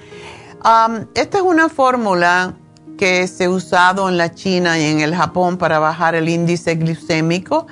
Um, 0.64 1.06
esta 1.14 1.38
es 1.38 1.44
una 1.44 1.68
fórmula 1.68 2.56
que 2.98 3.26
se 3.28 3.44
ha 3.44 3.50
usado 3.50 4.08
en 4.08 4.16
la 4.16 4.34
China 4.34 4.78
y 4.78 4.84
en 4.84 5.00
el 5.00 5.14
Japón 5.14 5.58
para 5.58 5.78
bajar 5.78 6.14
el 6.14 6.28
índice 6.28 6.74
glicémico 6.74 7.66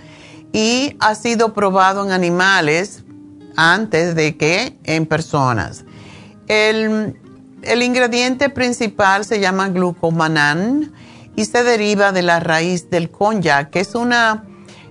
y 0.53 0.97
ha 1.01 1.15
sido 1.15 1.55
probado 1.55 2.05
en 2.05 2.13
animales 2.13 3.04
antes 3.57 4.15
de 4.15 4.37
que 4.37 4.77
en 4.85 5.07
personas. 5.07 5.85
El, 6.47 7.19
el 7.63 7.83
ingrediente 7.83 8.51
principal 8.51 9.25
se 9.25 9.41
llama 9.41 9.69
glucomannan 9.69 10.93
y 11.37 11.45
se 11.47 11.65
deriva 11.65 12.13
de 12.13 12.23
la 12.23 12.41
raíz 12.41 12.91
del 12.91 13.11
konjac, 13.11 13.71
que 13.71 13.81
es 13.81 13.95
una, 13.95 14.45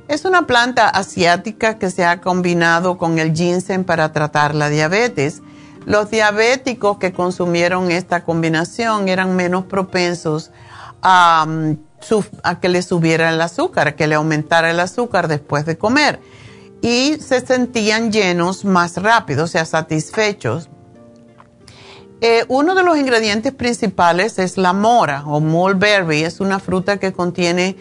es 0.07 0.25
una 0.25 0.45
planta 0.47 0.89
asiática 0.89 1.77
que 1.77 1.89
se 1.89 2.05
ha 2.05 2.21
combinado 2.21 2.97
con 2.97 3.19
el 3.19 3.33
ginseng 3.33 3.83
para 3.83 4.11
tratar 4.11 4.55
la 4.55 4.69
diabetes. 4.69 5.41
Los 5.85 6.09
diabéticos 6.09 6.97
que 6.97 7.13
consumieron 7.13 7.91
esta 7.91 8.23
combinación 8.23 9.07
eran 9.07 9.35
menos 9.35 9.65
propensos 9.65 10.51
a, 11.01 11.45
mm, 11.47 11.77
a 12.43 12.59
que 12.59 12.69
le 12.69 12.81
subiera 12.81 13.29
el 13.29 13.41
azúcar, 13.41 13.95
que 13.95 14.07
le 14.07 14.15
aumentara 14.15 14.71
el 14.71 14.79
azúcar 14.79 15.27
después 15.27 15.65
de 15.65 15.77
comer. 15.77 16.19
Y 16.83 17.15
se 17.21 17.39
sentían 17.39 18.11
llenos 18.11 18.65
más 18.65 18.97
rápido, 18.97 19.45
o 19.45 19.47
sea, 19.47 19.63
satisfechos. 19.63 20.67
Eh, 22.19 22.43
uno 22.49 22.75
de 22.75 22.83
los 22.83 22.97
ingredientes 22.97 23.53
principales 23.53 24.37
es 24.37 24.57
la 24.57 24.73
mora 24.73 25.23
o 25.25 25.39
mulberry. 25.39 26.23
Es 26.23 26.41
una 26.41 26.59
fruta 26.59 26.97
que 26.97 27.13
contiene 27.13 27.77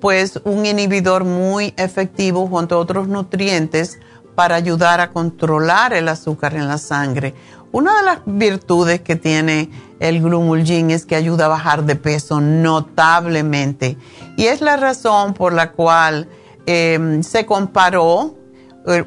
pues 0.00 0.40
un 0.44 0.64
inhibidor 0.64 1.24
muy 1.24 1.74
efectivo 1.76 2.46
junto 2.46 2.76
a 2.76 2.78
otros 2.78 3.08
nutrientes 3.08 3.98
para 4.34 4.56
ayudar 4.56 5.02
a 5.02 5.10
controlar 5.10 5.92
el 5.92 6.08
azúcar 6.08 6.54
en 6.54 6.66
la 6.66 6.78
sangre. 6.78 7.34
Una 7.72 7.98
de 7.98 8.02
las 8.04 8.18
virtudes 8.24 9.02
que 9.02 9.16
tiene 9.16 9.68
el 9.98 10.22
glumulgin 10.22 10.90
es 10.90 11.04
que 11.04 11.14
ayuda 11.14 11.44
a 11.44 11.48
bajar 11.48 11.84
de 11.84 11.94
peso 11.94 12.40
notablemente 12.40 13.98
y 14.38 14.46
es 14.46 14.62
la 14.62 14.78
razón 14.78 15.34
por 15.34 15.52
la 15.52 15.72
cual 15.72 16.26
em, 16.70 17.22
se 17.22 17.46
comparó, 17.46 18.36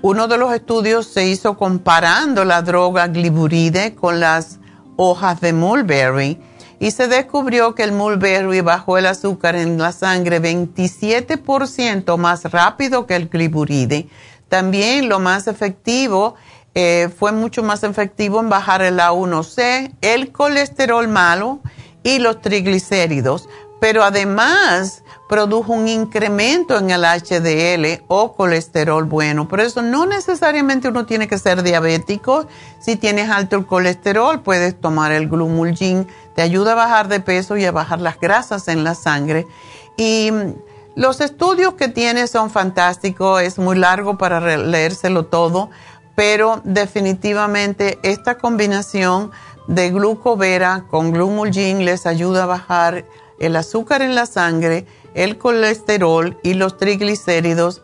uno 0.01 0.27
de 0.27 0.37
los 0.37 0.53
estudios 0.53 1.07
se 1.07 1.27
hizo 1.27 1.57
comparando 1.57 2.45
la 2.45 2.61
droga 2.61 3.07
gliburide 3.07 3.95
con 3.95 4.19
las 4.19 4.59
hojas 4.97 5.41
de 5.41 5.51
mulberry 5.51 6.39
y 6.79 6.91
se 6.91 7.07
descubrió 7.07 7.75
que 7.75 7.83
el 7.83 7.93
mulberry 7.93 8.61
bajó 8.61 8.97
el 8.97 9.05
azúcar 9.05 9.55
en 9.55 9.77
la 9.77 9.93
sangre 9.93 10.41
27% 10.41 12.17
más 12.17 12.43
rápido 12.51 13.07
que 13.07 13.15
el 13.15 13.29
gliburide. 13.29 14.09
También 14.49 15.07
lo 15.07 15.19
más 15.19 15.47
efectivo 15.47 16.35
eh, 16.75 17.09
fue 17.17 17.31
mucho 17.31 17.63
más 17.63 17.83
efectivo 17.83 18.39
en 18.39 18.49
bajar 18.49 18.81
el 18.81 18.99
A1C, 18.99 19.93
el 20.01 20.31
colesterol 20.31 21.07
malo 21.07 21.61
y 22.03 22.19
los 22.19 22.41
triglicéridos, 22.41 23.47
pero 23.83 24.05
además 24.05 25.03
produjo 25.27 25.73
un 25.73 25.89
incremento 25.89 26.77
en 26.77 26.89
el 26.89 27.03
HDL 27.03 28.05
o 28.07 28.33
colesterol 28.33 29.03
bueno. 29.03 29.49
Por 29.49 29.59
eso 29.59 29.81
no 29.81 30.05
necesariamente 30.05 30.87
uno 30.87 31.05
tiene 31.05 31.27
que 31.27 31.37
ser 31.37 31.63
diabético. 31.63 32.47
Si 32.79 32.95
tienes 32.95 33.29
alto 33.29 33.57
el 33.57 33.65
colesterol, 33.65 34.39
puedes 34.39 34.79
tomar 34.79 35.11
el 35.11 35.27
glumulgin. 35.27 36.07
Te 36.33 36.41
ayuda 36.41 36.71
a 36.71 36.75
bajar 36.75 37.09
de 37.09 37.19
peso 37.19 37.57
y 37.57 37.65
a 37.65 37.73
bajar 37.73 37.99
las 37.99 38.17
grasas 38.21 38.69
en 38.69 38.85
la 38.85 38.95
sangre. 38.95 39.47
Y 39.97 40.31
mm, 40.31 40.53
los 40.95 41.19
estudios 41.19 41.73
que 41.73 41.89
tiene 41.89 42.27
son 42.27 42.51
fantásticos. 42.51 43.41
Es 43.41 43.59
muy 43.59 43.75
largo 43.75 44.17
para 44.17 44.55
leérselo 44.55 45.25
todo, 45.25 45.71
pero 46.15 46.61
definitivamente 46.63 47.99
esta 48.01 48.37
combinación 48.37 49.31
de 49.67 49.91
glucovera 49.91 50.85
con 50.89 51.11
glumulgin 51.11 51.83
les 51.83 52.05
ayuda 52.05 52.43
a 52.43 52.45
bajar 52.45 53.03
el 53.45 53.55
azúcar 53.55 54.01
en 54.01 54.15
la 54.15 54.25
sangre 54.25 54.85
el 55.13 55.37
colesterol 55.37 56.37
y 56.43 56.55
los 56.55 56.77
triglicéridos. 56.77 57.81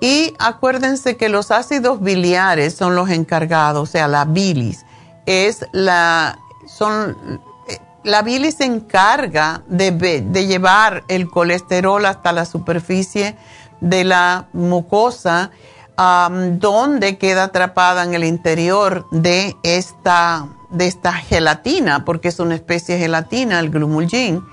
Y 0.00 0.34
acuérdense 0.38 1.16
que 1.16 1.28
los 1.28 1.50
ácidos 1.50 2.00
biliares 2.02 2.74
son 2.74 2.94
los 2.94 3.08
encargados, 3.08 3.88
o 3.88 3.90
sea, 3.90 4.08
la 4.08 4.24
bilis 4.24 4.84
es 5.26 5.66
la, 5.72 6.38
son, 6.66 7.40
la 8.04 8.22
bilis 8.22 8.56
se 8.56 8.64
encarga 8.64 9.62
de, 9.66 9.90
de 9.90 10.46
llevar 10.46 11.04
el 11.08 11.28
colesterol 11.28 12.04
hasta 12.06 12.32
la 12.32 12.44
superficie 12.44 13.36
de 13.80 14.04
la 14.04 14.46
mucosa, 14.52 15.50
donde 15.96 17.16
queda 17.16 17.44
atrapada 17.44 18.04
en 18.04 18.12
el 18.12 18.24
interior 18.24 19.06
de 19.10 19.56
esta, 19.62 20.46
de 20.68 20.86
esta 20.86 21.14
gelatina, 21.14 22.04
porque 22.04 22.28
es 22.28 22.38
una 22.38 22.54
especie 22.54 22.96
de 22.96 23.00
gelatina, 23.00 23.58
el 23.60 23.70
glumulgin 23.70 24.44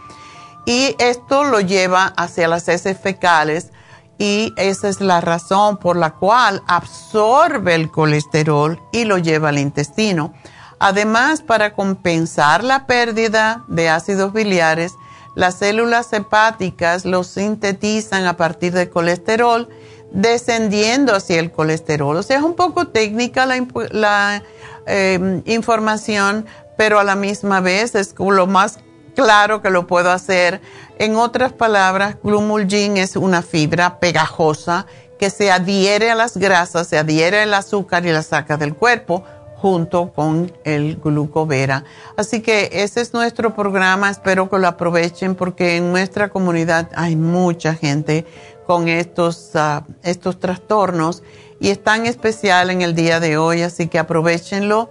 y 0.66 0.96
esto 1.00 1.44
lo 1.44 1.60
lleva 1.60 2.14
hacia 2.18 2.48
las 2.48 2.68
heces 2.68 2.98
fecales 2.98 3.72
y 4.18 4.54
esa 4.58 4.90
es 4.90 5.02
la 5.02 5.22
razón 5.22 5.78
por 5.78 5.98
la 5.98 6.12
cual 6.12 6.62
absorbe 6.68 7.76
el 7.76 7.92
colesterol 7.92 8.80
y 8.92 9.06
lo 9.06 9.18
lleva 9.18 9.50
al 9.50 9.60
intestino. 9.60 10.34
Además, 10.80 11.42
para 11.42 11.74
compensar 11.74 12.64
la 12.64 12.86
pérdida 12.86 13.64
de 13.68 13.90
ácidos 13.90 14.34
biliares, 14.34 14.94
las 15.36 15.56
células 15.56 16.12
hepáticas 16.14 17.06
lo 17.06 17.24
sintetizan 17.24 18.26
a 18.26 18.38
partir 18.38 18.74
del 18.74 18.90
colesterol, 18.90 19.68
descendiendo 20.12 21.16
hacia 21.16 21.40
el 21.40 21.52
colesterol. 21.52 22.16
O 22.18 22.24
sea, 22.24 22.38
es 22.38 22.44
un 22.44 22.54
poco 22.56 22.88
técnica 22.88 23.46
la, 23.46 24.44
eh, 24.86 25.42
información, 25.46 26.46
pero 26.78 27.00
a 27.00 27.04
la 27.04 27.16
misma 27.16 27.62
vez 27.62 27.96
es 27.96 28.14
lo 28.18 28.46
más 28.46 28.80
Claro 29.16 29.62
que 29.62 29.70
lo 29.70 29.88
puedo 29.88 30.12
hacer. 30.12 30.62
En 30.98 31.16
otras 31.16 31.54
palabras, 31.54 32.18
glumulgin 32.24 32.98
es 32.98 33.16
una 33.16 33.42
fibra 33.42 34.00
pegajosa 34.00 34.86
que 35.20 35.30
se 35.30 35.52
adhiere 35.52 36.12
a 36.12 36.16
las 36.16 36.38
grasas, 36.38 36.88
se 36.88 36.98
adhiere 36.98 37.42
al 37.42 37.54
azúcar 37.54 38.06
y 38.06 38.12
la 38.12 38.24
saca 38.24 38.58
del 38.58 38.76
cuerpo 38.76 39.24
junto 39.64 40.12
con 40.12 40.52
el 40.66 40.98
glucovera. 40.98 41.86
Así 42.18 42.42
que 42.42 42.70
ese 42.74 43.00
es 43.00 43.14
nuestro 43.14 43.56
programa, 43.56 44.10
espero 44.10 44.50
que 44.50 44.60
lo 44.60 44.68
aprovechen 44.68 45.36
porque 45.36 45.78
en 45.78 45.92
nuestra 45.92 46.28
comunidad 46.28 46.90
hay 46.96 47.16
mucha 47.16 47.74
gente 47.74 48.26
con 48.68 48.90
estos, 48.90 49.52
uh, 49.54 49.82
estos 50.04 50.40
trastornos 50.40 51.24
y 51.62 51.70
es 51.70 51.82
tan 51.82 52.06
especial 52.06 52.72
en 52.72 52.82
el 52.82 52.94
día 52.94 53.22
de 53.22 53.38
hoy, 53.38 53.62
así 53.62 53.88
que 53.88 54.00
aprovechenlo. 54.00 54.90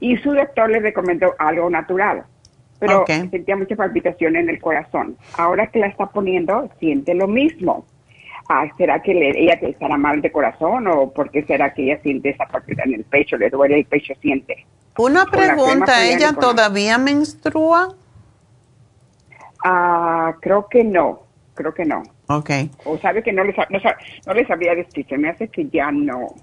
Y 0.00 0.16
su 0.18 0.32
doctor 0.32 0.70
le 0.70 0.80
recomendó 0.80 1.34
algo 1.38 1.68
natural, 1.68 2.24
pero 2.78 3.04
sentía 3.06 3.56
mucha 3.56 3.76
palpitación 3.76 4.36
en 4.36 4.48
el 4.48 4.60
corazón. 4.60 5.16
Ahora 5.36 5.66
que 5.66 5.78
la 5.78 5.88
está 5.88 6.06
poniendo, 6.06 6.70
siente 6.78 7.14
lo 7.14 7.28
mismo. 7.28 7.84
Ah, 8.52 8.66
¿Será 8.76 9.00
que 9.00 9.14
le, 9.14 9.30
ella 9.40 9.54
estará 9.62 9.96
mal 9.96 10.20
de 10.20 10.32
corazón 10.32 10.88
o 10.88 11.08
por 11.12 11.30
qué 11.30 11.44
será 11.44 11.72
que 11.72 11.84
ella 11.84 12.02
siente 12.02 12.30
esa 12.30 12.46
palpitación 12.46 12.94
en 12.94 13.00
el 13.00 13.06
pecho, 13.06 13.36
le 13.36 13.48
duele 13.48 13.78
el 13.78 13.84
pecho, 13.84 14.12
siente? 14.20 14.66
Una 14.98 15.24
pregunta, 15.26 16.04
¿ella 16.04 16.32
todavía 16.32 16.98
menstrua? 16.98 17.94
Ah, 19.62 20.34
creo 20.40 20.66
que 20.68 20.82
no, 20.82 21.20
creo 21.54 21.72
que 21.72 21.84
no. 21.84 22.02
Ok. 22.26 22.50
O 22.84 22.98
sabe 22.98 23.22
que 23.22 23.32
no 23.32 23.44
les, 23.44 23.56
no, 23.56 23.78
no 24.26 24.34
les 24.34 24.50
había 24.50 24.74
decir, 24.74 25.06
se 25.08 25.16
me 25.16 25.28
hace 25.28 25.46
que 25.46 25.68
ya 25.68 25.92
no. 25.92 26.34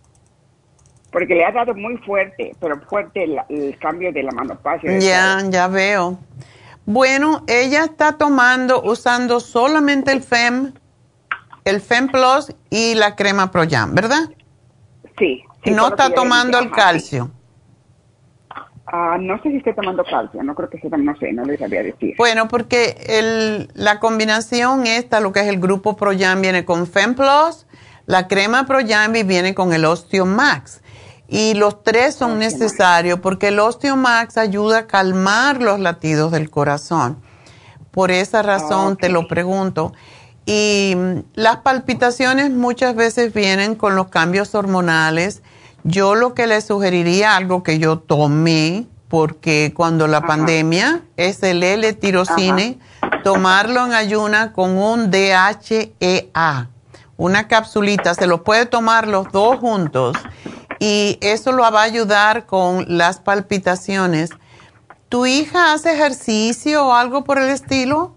Porque 1.11 1.35
le 1.35 1.43
ha 1.43 1.51
dado 1.51 1.75
muy 1.75 1.97
fuerte, 1.97 2.55
pero 2.61 2.79
fuerte 2.83 3.25
el, 3.25 3.77
cambio 3.79 4.13
de 4.13 4.23
la 4.23 4.31
manopausia. 4.31 4.97
Ya, 4.99 5.41
ya 5.49 5.67
veo. 5.67 6.17
Bueno, 6.85 7.43
ella 7.47 7.83
está 7.83 8.13
tomando, 8.13 8.81
usando 8.81 9.41
solamente 9.41 10.13
el 10.13 10.21
FEM, 10.21 10.71
el 11.69 11.81
FEM 11.81 12.09
Plus 12.09 12.53
y 12.69 12.95
la 12.95 13.15
crema 13.15 13.51
Proyam, 13.51 13.93
¿verdad? 13.93 14.29
Sí. 15.17 15.43
no 15.65 15.87
está 15.87 16.09
tomando 16.11 16.59
el 16.59 16.71
calcio. 16.71 17.31
Ah, 18.89 19.17
no 19.19 19.41
sé 19.43 19.49
si 19.49 19.57
estoy 19.57 19.75
tomando 19.75 20.03
calcio, 20.05 20.41
no 20.43 20.55
creo 20.55 20.69
que 20.69 20.79
sea, 20.79 20.89
no 20.97 21.13
sé, 21.17 21.33
no 21.33 21.43
les 21.43 21.59
sabía 21.59 21.83
decir. 21.83 22.15
Bueno, 22.17 22.47
porque 22.47 22.95
el, 23.07 23.69
la 23.73 23.99
combinación 23.99 24.87
esta, 24.87 25.19
lo 25.19 25.33
que 25.33 25.41
es 25.41 25.47
el 25.47 25.59
grupo 25.59 25.97
ProYam, 25.97 26.41
viene 26.41 26.63
con 26.63 26.87
FemPlus, 26.87 27.67
la 28.05 28.29
crema 28.29 28.65
ProYambi 28.65 29.23
viene 29.23 29.53
con 29.53 29.73
el 29.73 29.83
Osteomax. 29.83 30.81
Y 31.27 31.55
los 31.55 31.83
tres 31.83 32.15
son 32.15 32.39
necesarios 32.39 33.19
porque 33.19 33.49
el 33.49 33.59
Osteomax 33.59 34.37
ayuda 34.37 34.77
a 34.77 34.87
calmar 34.87 35.61
los 35.61 35.81
latidos 35.81 36.31
del 36.31 36.49
corazón. 36.49 37.21
Por 37.91 38.11
esa 38.11 38.41
razón 38.43 38.95
te 38.95 39.09
lo 39.09 39.27
pregunto. 39.27 39.91
Y 40.47 40.95
las 41.35 41.57
palpitaciones 41.57 42.49
muchas 42.49 42.95
veces 42.95 43.33
vienen 43.33 43.75
con 43.75 43.95
los 43.95 44.07
cambios 44.07 44.55
hormonales 44.55 45.43
yo 45.87 46.15
lo 46.15 46.33
que 46.33 46.47
le 46.47 46.59
sugeriría, 46.59 47.37
algo 47.37 47.63
que 47.63 47.79
yo 47.79 47.99
tomé, 47.99 48.87
porque 49.07 49.71
cuando 49.73 50.07
la 50.07 50.21
pandemia 50.21 51.01
es 51.15 51.41
el 51.43 51.63
L-tirocine, 51.63 52.77
tomarlo 53.23 53.85
en 53.85 53.93
ayuna 53.93 54.51
con 54.51 54.77
un 54.77 55.09
DHEA, 55.11 56.69
una 57.15 57.47
capsulita, 57.47 58.13
se 58.15 58.27
lo 58.27 58.43
puede 58.43 58.65
tomar 58.65 59.07
los 59.07 59.31
dos 59.31 59.59
juntos 59.59 60.17
y 60.79 61.17
eso 61.21 61.53
lo 61.53 61.63
va 61.71 61.81
a 61.81 61.83
ayudar 61.83 62.45
con 62.45 62.85
las 62.89 63.19
palpitaciones. 63.19 64.31
¿Tu 65.07 65.25
hija 65.25 65.71
hace 65.71 65.93
ejercicio 65.93 66.87
o 66.87 66.93
algo 66.93 67.23
por 67.23 67.39
el 67.39 67.49
estilo? 67.49 68.16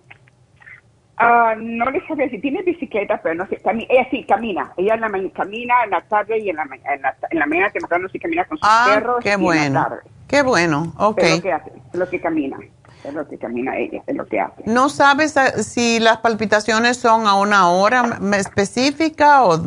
Ah, 1.22 1.54
no 1.54 1.90
le 1.90 2.00
sabía 2.06 2.30
si 2.30 2.38
tiene 2.38 2.62
bicicleta, 2.62 3.20
pero 3.22 3.34
no 3.34 3.46
sé. 3.46 3.60
ella 3.90 4.08
sí 4.10 4.24
camina. 4.24 4.72
Ella 4.78 4.94
en 4.94 5.02
la 5.02 5.08
mañana 5.10 5.30
camina 5.34 5.74
en 5.84 5.90
la 5.90 6.00
tarde 6.00 6.38
y 6.38 6.48
en 6.48 6.56
la, 6.56 6.62
en 6.62 7.02
la, 7.02 7.14
en 7.30 7.38
la 7.38 7.46
mañana 7.46 7.68
temprano 7.68 8.08
sí 8.08 8.18
camina 8.18 8.46
con 8.46 8.56
sus 8.56 8.66
ah, 8.66 8.86
perros. 8.88 9.16
Qué 9.22 9.36
bueno. 9.36 9.86
Qué 10.26 10.42
bueno, 10.42 10.94
ok. 10.96 11.18
Es 11.18 11.36
lo 11.36 11.42
que 11.42 11.52
hace, 11.52 11.72
es 11.92 11.98
lo 11.98 12.08
que 12.08 12.20
camina. 12.22 12.58
Es 13.04 13.12
lo 13.12 13.28
que 13.28 13.36
camina 13.36 13.76
ella, 13.76 14.02
es 14.06 14.16
lo 14.16 14.24
que 14.26 14.40
hace. 14.40 14.62
¿No 14.64 14.88
sabes 14.88 15.36
ah, 15.36 15.62
si 15.62 16.00
las 16.00 16.18
palpitaciones 16.18 16.96
son 16.96 17.26
a 17.26 17.34
una 17.34 17.68
hora 17.68 18.18
específica 18.38 19.44
o 19.44 19.62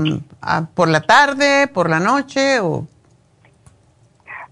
por 0.73 0.87
la 0.87 1.01
tarde, 1.01 1.67
por 1.67 1.87
la 1.87 1.99
noche 1.99 2.61
o...? 2.61 2.87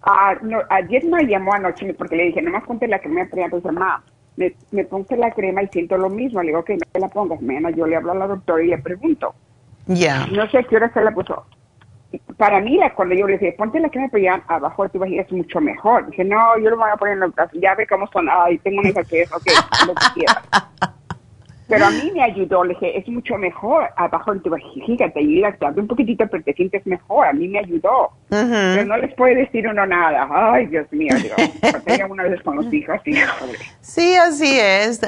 Ah, 0.03 0.35
no, 0.41 0.59
ayer 0.69 1.03
me 1.05 1.25
llamó 1.25 1.53
anoche 1.53 1.93
porque 1.95 2.15
le 2.15 2.23
dije, 2.25 2.41
nomás 2.43 2.63
ponte 2.63 2.87
la 2.87 2.99
que 2.99 3.09
me 3.09 3.21
ha 3.21 3.71
más 3.71 4.01
me, 4.35 4.53
me 4.71 4.85
pongo 4.85 5.15
la 5.15 5.31
crema 5.31 5.63
y 5.63 5.67
siento 5.67 5.97
lo 5.97 6.09
mismo. 6.09 6.41
Le 6.41 6.49
digo, 6.49 6.63
que 6.63 6.75
no 6.75 6.85
te 6.91 6.99
la 6.99 7.09
pongas. 7.09 7.41
Mañana 7.41 7.71
yo 7.71 7.85
le 7.85 7.95
hablo 7.95 8.11
a 8.11 8.15
la 8.15 8.27
doctora 8.27 8.63
y 8.63 8.67
le 8.67 8.77
pregunto. 8.77 9.33
Ya. 9.87 10.27
No 10.27 10.49
sé 10.49 10.59
a 10.59 10.63
qué 10.63 10.75
hora 10.75 10.91
se 10.93 11.01
la 11.01 11.11
puso. 11.11 11.45
Para 12.37 12.59
mí, 12.59 12.77
la, 12.77 12.93
cuando 12.93 13.15
yo 13.15 13.25
le 13.25 13.37
dije, 13.37 13.55
ponte 13.57 13.79
la 13.79 13.89
crema, 13.89 14.09
pero 14.11 14.23
ya 14.23 14.43
abajo 14.47 14.83
de 14.83 14.89
tu 14.89 14.99
vagina 14.99 15.21
es 15.21 15.31
mucho 15.31 15.61
mejor. 15.61 16.07
Dije, 16.07 16.23
no, 16.25 16.57
yo 16.59 16.69
lo 16.69 16.77
voy 16.77 16.89
a 16.91 16.97
poner 16.97 17.13
en 17.13 17.21
los 17.21 17.35
brazos. 17.35 17.57
Ya 17.61 17.75
ve 17.75 17.87
cómo 17.87 18.07
son. 18.07 18.27
Ay, 18.29 18.57
tengo 18.59 18.81
una 18.81 19.03
que 19.03 19.21
es, 19.21 19.31
ok, 19.31 19.45
lo 19.87 19.95
que 19.95 20.05
quieras. 20.15 20.43
Pero 21.71 21.85
a 21.85 21.89
mí 21.89 22.11
me 22.13 22.21
ayudó, 22.21 22.65
le 22.65 22.73
dije, 22.73 22.97
es 22.97 23.07
mucho 23.07 23.37
mejor 23.37 23.87
abajo 23.95 24.33
en 24.33 24.41
tu 24.41 24.49
vagina, 24.49 25.09
te 25.09 25.19
ayuda, 25.19 25.53
te 25.53 25.79
un 25.79 25.87
poquitito, 25.87 26.27
pero 26.29 26.43
te 26.43 26.51
sientes 26.53 26.85
mejor. 26.85 27.27
A 27.27 27.31
mí 27.31 27.47
me 27.47 27.59
ayudó. 27.59 28.09
Pero 28.27 28.85
no 28.85 28.97
les 28.97 29.15
puede 29.15 29.35
decir 29.35 29.65
uno 29.65 29.85
nada. 29.85 30.27
Ay, 30.29 30.65
Dios 30.65 30.85
mío, 30.91 31.15
digo, 31.15 31.35
una 32.09 32.23
vez 32.23 32.41
con 32.43 32.57
los 32.57 32.73
hijos. 32.73 32.99
Sí, 33.05 33.15
sí 33.79 34.15
así 34.15 34.59
es. 34.59 34.99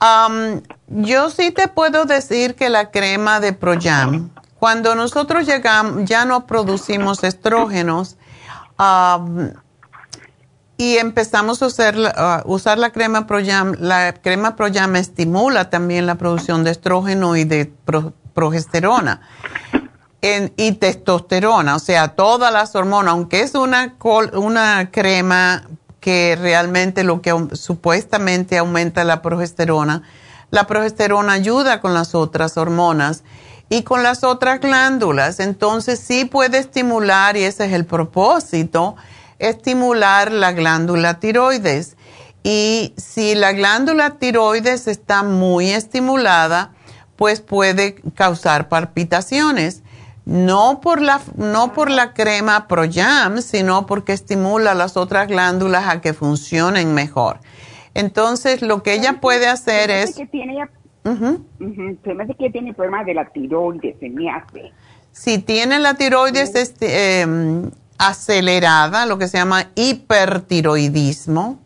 Um, 0.00 0.62
yo 0.88 1.28
sí 1.28 1.50
te 1.50 1.68
puedo 1.68 2.06
decir 2.06 2.54
que 2.54 2.70
la 2.70 2.90
crema 2.90 3.38
de 3.40 3.52
Proyam, 3.52 4.30
cuando 4.58 4.94
nosotros 4.94 5.46
llegamos, 5.46 6.06
ya 6.06 6.24
no 6.24 6.46
producimos 6.46 7.22
estrógenos, 7.22 8.16
um, 8.78 9.50
y 10.80 10.96
empezamos 10.96 11.60
a 11.60 11.66
usar, 12.46 12.78
la 12.78 12.90
crema 12.90 13.26
Proyam. 13.26 13.74
La 13.80 14.14
crema 14.14 14.54
Proyam 14.54 14.94
estimula 14.94 15.70
también 15.70 16.06
la 16.06 16.14
producción 16.14 16.62
de 16.62 16.70
estrógeno 16.70 17.36
y 17.36 17.42
de 17.42 17.70
progesterona 18.32 19.20
y 20.56 20.72
testosterona, 20.72 21.76
o 21.76 21.78
sea, 21.80 22.08
todas 22.08 22.52
las 22.52 22.74
hormonas, 22.74 23.12
aunque 23.12 23.40
es 23.40 23.54
una, 23.54 23.96
una 24.34 24.90
crema 24.90 25.64
que 26.00 26.36
realmente 26.40 27.02
lo 27.04 27.22
que 27.22 27.34
supuestamente 27.52 28.58
aumenta 28.58 29.04
la 29.04 29.20
progesterona, 29.20 30.02
la 30.50 30.66
progesterona 30.66 31.32
ayuda 31.32 31.80
con 31.80 31.92
las 31.92 32.14
otras 32.14 32.56
hormonas 32.56 33.24
y 33.68 33.82
con 33.82 34.02
las 34.02 34.24
otras 34.24 34.60
glándulas, 34.60 35.40
entonces 35.40 35.98
sí 35.98 36.24
puede 36.24 36.58
estimular 36.58 37.36
y 37.36 37.42
ese 37.42 37.66
es 37.66 37.72
el 37.72 37.84
propósito 37.84 38.96
estimular 39.38 40.32
la 40.32 40.52
glándula 40.52 41.20
tiroides. 41.20 41.96
Y 42.42 42.94
si 42.96 43.34
la 43.34 43.52
glándula 43.52 44.18
tiroides 44.18 44.86
está 44.86 45.22
muy 45.22 45.70
estimulada, 45.70 46.72
pues 47.16 47.40
puede 47.40 47.96
causar 48.14 48.68
palpitaciones. 48.68 49.82
No 50.24 50.80
por 50.80 51.00
la, 51.00 51.20
no 51.36 51.72
por 51.72 51.90
la 51.90 52.12
crema 52.12 52.68
ProYam, 52.68 53.40
sino 53.40 53.86
porque 53.86 54.12
estimula 54.12 54.74
las 54.74 54.96
otras 54.96 55.26
glándulas 55.26 55.88
a 55.88 56.00
que 56.00 56.12
funcionen 56.12 56.94
mejor. 56.94 57.40
Entonces, 57.94 58.62
lo 58.62 58.82
que 58.82 58.92
ella 58.92 59.20
puede 59.20 59.48
hacer 59.48 59.90
es... 59.90 60.14
Que 60.14 60.26
tiene, 60.26 60.64
Se 62.04 62.14
me 62.14 62.24
hace 62.24 62.34
que 62.34 62.50
tiene 62.50 62.74
problemas 62.74 63.06
de 63.06 63.14
la 63.14 63.28
tiroides, 63.30 63.96
se 63.98 64.08
me 64.10 64.30
hace. 64.30 64.72
Si 65.12 65.38
tiene 65.38 65.80
la 65.80 65.94
tiroides 65.94 66.54
este, 66.54 67.22
em, 67.22 67.70
acelerada, 67.98 69.06
lo 69.06 69.18
que 69.18 69.28
se 69.28 69.38
llama 69.38 69.66
hipertiroidismo, 69.74 71.58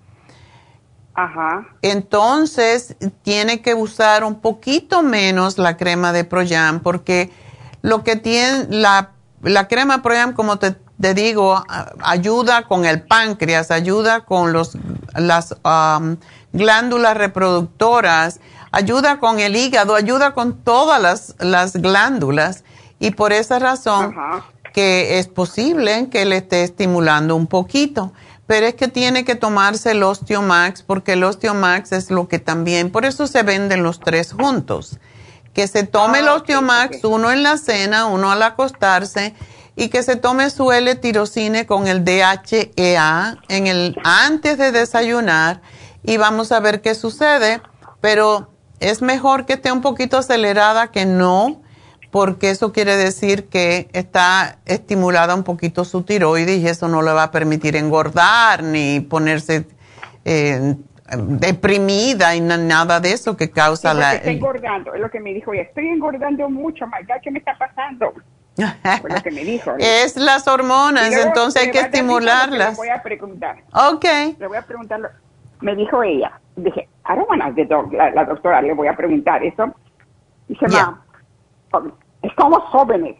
Ajá. 1.14 1.66
entonces 1.82 2.96
tiene 3.22 3.60
que 3.60 3.74
usar 3.74 4.24
un 4.24 4.40
poquito 4.40 5.02
menos 5.02 5.58
la 5.58 5.76
crema 5.76 6.12
de 6.12 6.24
Proyam 6.24 6.80
porque 6.80 7.30
lo 7.82 8.02
que 8.02 8.16
tiene 8.16 8.66
la, 8.70 9.10
la 9.42 9.68
crema 9.68 10.02
Proyam, 10.02 10.32
como 10.32 10.58
te, 10.58 10.74
digo, 11.14 11.62
ayuda 12.02 12.62
con 12.62 12.86
el 12.86 13.02
páncreas, 13.02 13.70
ayuda 13.70 14.24
con 14.24 14.52
los, 14.52 14.78
las 15.14 15.56
glándulas 16.52 17.16
reproductoras, 17.16 18.40
ayuda 18.70 19.18
con 19.18 19.38
el 19.38 19.56
hígado, 19.56 19.96
ayuda 19.96 20.32
con 20.32 20.62
todas 20.62 21.02
las, 21.02 21.34
las 21.40 21.74
glándulas 21.74 22.64
y 23.00 23.10
por 23.10 23.32
esa 23.32 23.58
razón 23.58 24.14
que 24.72 25.18
es 25.18 25.28
posible 25.28 26.08
que 26.10 26.24
le 26.24 26.38
esté 26.38 26.62
estimulando 26.64 27.36
un 27.36 27.46
poquito. 27.46 28.12
Pero 28.46 28.66
es 28.66 28.74
que 28.74 28.88
tiene 28.88 29.24
que 29.24 29.34
tomarse 29.34 29.92
el 29.92 30.02
Osteomax 30.02 30.82
porque 30.82 31.12
el 31.12 31.24
Osteomax 31.24 31.92
es 31.92 32.10
lo 32.10 32.28
que 32.28 32.38
también, 32.38 32.90
por 32.90 33.04
eso 33.04 33.26
se 33.26 33.42
venden 33.42 33.82
los 33.82 34.00
tres 34.00 34.32
juntos. 34.32 34.98
Que 35.54 35.68
se 35.68 35.84
tome 35.84 36.20
el 36.20 36.28
ah, 36.28 36.34
Osteomax, 36.34 37.04
uno 37.04 37.30
en 37.30 37.42
la 37.42 37.56
cena, 37.56 38.06
uno 38.06 38.30
al 38.30 38.42
acostarse 38.42 39.34
y 39.76 39.88
que 39.88 40.02
se 40.02 40.16
tome 40.16 40.50
su 40.50 40.70
L-tirocine 40.72 41.66
con 41.66 41.86
el 41.86 42.04
DHEA 42.04 43.38
en 43.48 43.66
el, 43.66 43.96
antes 44.04 44.58
de 44.58 44.72
desayunar 44.72 45.62
y 46.02 46.16
vamos 46.16 46.52
a 46.52 46.60
ver 46.60 46.82
qué 46.82 46.94
sucede. 46.94 47.62
Pero 48.00 48.50
es 48.80 49.00
mejor 49.00 49.46
que 49.46 49.54
esté 49.54 49.70
un 49.70 49.80
poquito 49.80 50.18
acelerada 50.18 50.90
que 50.90 51.06
no 51.06 51.61
porque 52.12 52.50
eso 52.50 52.72
quiere 52.74 52.94
decir 52.94 53.48
que 53.48 53.88
está 53.94 54.58
estimulada 54.66 55.34
un 55.34 55.44
poquito 55.44 55.86
su 55.86 56.02
tiroides 56.02 56.58
y 56.58 56.68
eso 56.68 56.86
no 56.86 57.00
le 57.00 57.10
va 57.10 57.24
a 57.24 57.30
permitir 57.30 57.74
engordar 57.74 58.62
ni 58.62 59.00
ponerse 59.00 59.64
eh, 60.26 60.74
deprimida 61.16 62.36
y 62.36 62.42
nada 62.42 63.00
de 63.00 63.12
eso 63.12 63.34
que 63.34 63.50
causa 63.50 63.94
la... 63.94 64.16
Estoy 64.16 64.34
engordando, 64.34 64.92
es 64.92 65.00
lo 65.00 65.10
que 65.10 65.20
me 65.20 65.32
dijo 65.32 65.54
ella, 65.54 65.62
estoy 65.62 65.88
engordando 65.88 66.50
mucho, 66.50 66.84
¿qué 67.22 67.30
me 67.30 67.38
está 67.38 67.56
pasando? 67.56 68.12
Lo 68.58 69.22
que 69.22 69.30
me 69.30 69.44
dijo. 69.44 69.72
es 69.78 70.14
las 70.18 70.46
hormonas, 70.46 71.14
entonces 71.14 71.62
hay 71.62 71.70
que 71.70 71.80
estimularlas. 71.80 72.72
Le 72.72 72.76
voy 72.76 72.88
a 72.90 73.02
preguntar. 73.02 73.56
Ok. 73.72 74.04
Le 74.38 74.46
voy 74.48 74.58
a 74.58 74.62
preguntar, 74.62 75.00
me 75.62 75.74
dijo 75.76 76.02
ella, 76.02 76.38
dije, 76.56 76.90
I 77.06 77.16
don't 77.16 77.26
want 77.30 77.40
to 77.56 77.88
la, 77.90 78.10
la, 78.10 78.26
doctora, 78.26 78.60
le 78.60 78.74
voy 78.74 78.88
a 78.88 78.94
preguntar 78.94 79.42
eso. 79.42 79.74
Dice, 80.46 80.66
yeah 80.68 81.02
estamos 82.22 82.62
jóvenes. 82.70 83.16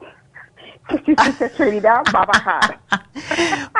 Su 1.06 1.32
sexualidad 1.38 2.02
va 2.14 2.22
a 2.22 2.26
bajar. 2.26 2.80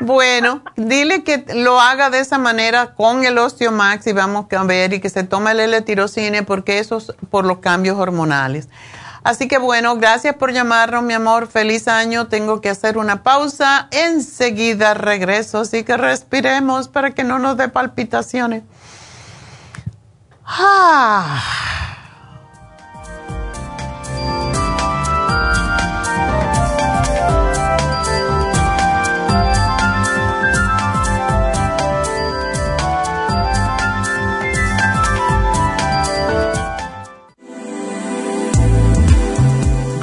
bueno, 0.00 0.62
dile 0.76 1.24
que 1.24 1.44
lo 1.54 1.80
haga 1.80 2.10
de 2.10 2.20
esa 2.20 2.38
manera 2.38 2.94
con 2.94 3.24
el 3.24 3.38
Osteomax 3.38 4.06
y 4.06 4.12
vamos 4.12 4.46
a 4.52 4.64
ver 4.64 4.92
y 4.92 5.00
que 5.00 5.10
se 5.10 5.24
tome 5.24 5.50
el 5.50 5.60
L-tirocine 5.60 6.42
porque 6.42 6.78
eso 6.78 6.98
es 6.98 7.12
por 7.30 7.44
los 7.44 7.58
cambios 7.58 7.98
hormonales. 7.98 8.68
Así 9.24 9.46
que 9.46 9.58
bueno, 9.58 9.96
gracias 9.96 10.34
por 10.34 10.52
llamarnos, 10.52 11.02
mi 11.04 11.14
amor. 11.14 11.46
Feliz 11.46 11.86
año. 11.86 12.26
Tengo 12.26 12.60
que 12.60 12.70
hacer 12.70 12.98
una 12.98 13.22
pausa. 13.22 13.88
Enseguida 13.92 14.94
regreso, 14.94 15.60
así 15.60 15.84
que 15.84 15.96
respiremos 15.96 16.88
para 16.88 17.12
que 17.12 17.22
no 17.22 17.38
nos 17.38 17.56
dé 17.56 17.68
palpitaciones. 17.68 18.64
Ah. 20.44 21.91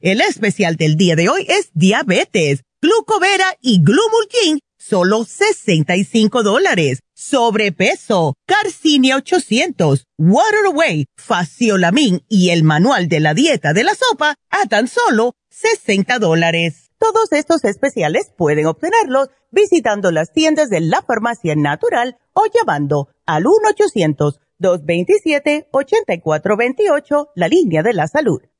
El 0.00 0.20
especial 0.20 0.76
del 0.76 0.96
día 0.96 1.16
de 1.16 1.28
hoy 1.28 1.46
es 1.48 1.70
diabetes, 1.72 2.62
glucovera 2.82 3.46
y 3.62 3.82
glumulgin, 3.82 4.60
solo 4.76 5.24
65 5.24 6.42
dólares. 6.42 7.00
Sobrepeso, 7.14 8.34
Carcinia 8.46 9.16
800, 9.16 10.04
Water 10.18 10.66
Away, 10.66 11.06
Faciolamin 11.16 12.22
y 12.28 12.50
el 12.50 12.64
manual 12.64 13.08
de 13.08 13.20
la 13.20 13.32
dieta 13.32 13.72
de 13.72 13.84
la 13.84 13.94
sopa 13.94 14.34
a 14.50 14.66
tan 14.66 14.88
solo 14.88 15.32
60 15.50 16.18
dólares. 16.18 16.90
Todos 16.98 17.32
estos 17.32 17.64
especiales 17.64 18.30
pueden 18.36 18.66
obtenerlos 18.66 19.28
visitando 19.52 20.10
las 20.10 20.32
tiendas 20.32 20.68
de 20.68 20.80
la 20.80 21.02
farmacia 21.02 21.54
natural 21.56 22.18
o 22.34 22.44
llamando 22.52 23.08
al 23.24 23.44
1-800-227-8428, 24.60 27.30
la 27.36 27.48
línea 27.48 27.82
de 27.82 27.94
la 27.94 28.06
salud 28.06 28.42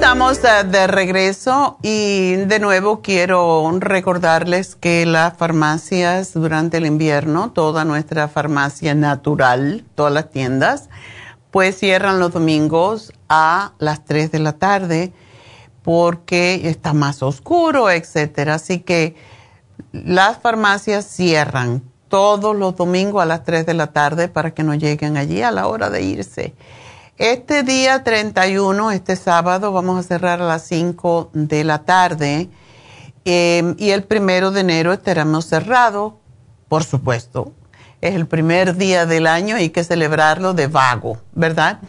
Estamos 0.00 0.40
de 0.40 0.86
regreso 0.86 1.76
y 1.82 2.36
de 2.36 2.58
nuevo 2.58 3.02
quiero 3.02 3.70
recordarles 3.80 4.74
que 4.74 5.04
las 5.04 5.36
farmacias 5.36 6.32
durante 6.32 6.78
el 6.78 6.86
invierno, 6.86 7.50
toda 7.50 7.84
nuestra 7.84 8.26
farmacia 8.26 8.94
natural, 8.94 9.84
todas 9.94 10.14
las 10.14 10.30
tiendas, 10.30 10.88
pues 11.50 11.78
cierran 11.78 12.18
los 12.18 12.32
domingos 12.32 13.12
a 13.28 13.72
las 13.78 14.02
3 14.06 14.32
de 14.32 14.38
la 14.38 14.54
tarde 14.54 15.12
porque 15.82 16.62
está 16.70 16.94
más 16.94 17.22
oscuro, 17.22 17.90
etcétera. 17.90 18.54
Así 18.54 18.80
que 18.80 19.16
las 19.92 20.38
farmacias 20.38 21.04
cierran 21.04 21.82
todos 22.08 22.56
los 22.56 22.74
domingos 22.74 23.22
a 23.22 23.26
las 23.26 23.44
3 23.44 23.66
de 23.66 23.74
la 23.74 23.88
tarde 23.88 24.28
para 24.28 24.52
que 24.52 24.62
no 24.62 24.74
lleguen 24.74 25.18
allí 25.18 25.42
a 25.42 25.50
la 25.50 25.66
hora 25.66 25.90
de 25.90 26.00
irse. 26.00 26.54
Este 27.20 27.64
día 27.64 28.02
31, 28.02 28.92
este 28.92 29.14
sábado, 29.14 29.72
vamos 29.72 29.98
a 29.98 30.08
cerrar 30.08 30.40
a 30.40 30.46
las 30.46 30.62
5 30.62 31.28
de 31.34 31.64
la 31.64 31.80
tarde 31.80 32.48
em, 33.26 33.76
y 33.78 33.90
el 33.90 34.04
primero 34.04 34.50
de 34.52 34.62
enero 34.62 34.94
estaremos 34.94 35.44
cerrados, 35.44 36.14
por 36.70 36.82
supuesto. 36.82 37.52
Es 38.00 38.14
el 38.14 38.26
primer 38.26 38.74
día 38.74 39.04
del 39.04 39.26
año 39.26 39.58
y 39.58 39.64
hay 39.64 39.68
que 39.68 39.84
celebrarlo 39.84 40.54
de 40.54 40.68
vago, 40.68 41.18
¿verdad? 41.32 41.80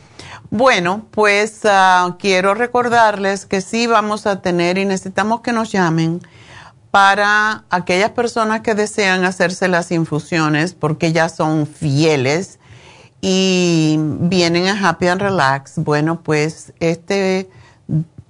Bueno, 0.49 1.05
pues 1.11 1.61
ah, 1.63 2.17
quiero 2.19 2.53
recordarles 2.53 3.45
que 3.45 3.61
sí 3.61 3.87
vamos 3.87 4.27
a 4.27 4.41
tener 4.41 4.77
y 4.77 4.83
necesitamos 4.83 5.39
que 5.39 5.53
nos 5.53 5.71
llamen 5.71 6.19
para 6.91 7.63
aquellas 7.69 8.09
personas 8.09 8.59
que 8.59 8.75
desean 8.75 9.23
hacerse 9.23 9.69
las 9.69 9.93
infusiones 9.93 10.73
porque 10.73 11.13
ya 11.13 11.29
son 11.29 11.67
fieles 11.67 12.59
y 13.21 13.97
vienen 13.99 14.67
a 14.67 14.89
Happy 14.89 15.07
and 15.07 15.21
Relax. 15.21 15.75
Bueno, 15.77 16.21
pues 16.23 16.73
este, 16.79 17.49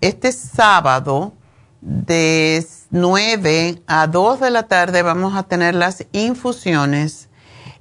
este 0.01 0.31
sábado 0.33 1.33
de 1.79 2.65
9 2.91 3.81
a 3.87 4.07
2 4.07 4.39
de 4.41 4.51
la 4.51 4.63
tarde 4.63 5.01
vamos 5.01 5.35
a 5.35 5.43
tener 5.43 5.73
las 5.75 6.05
infusiones 6.11 7.29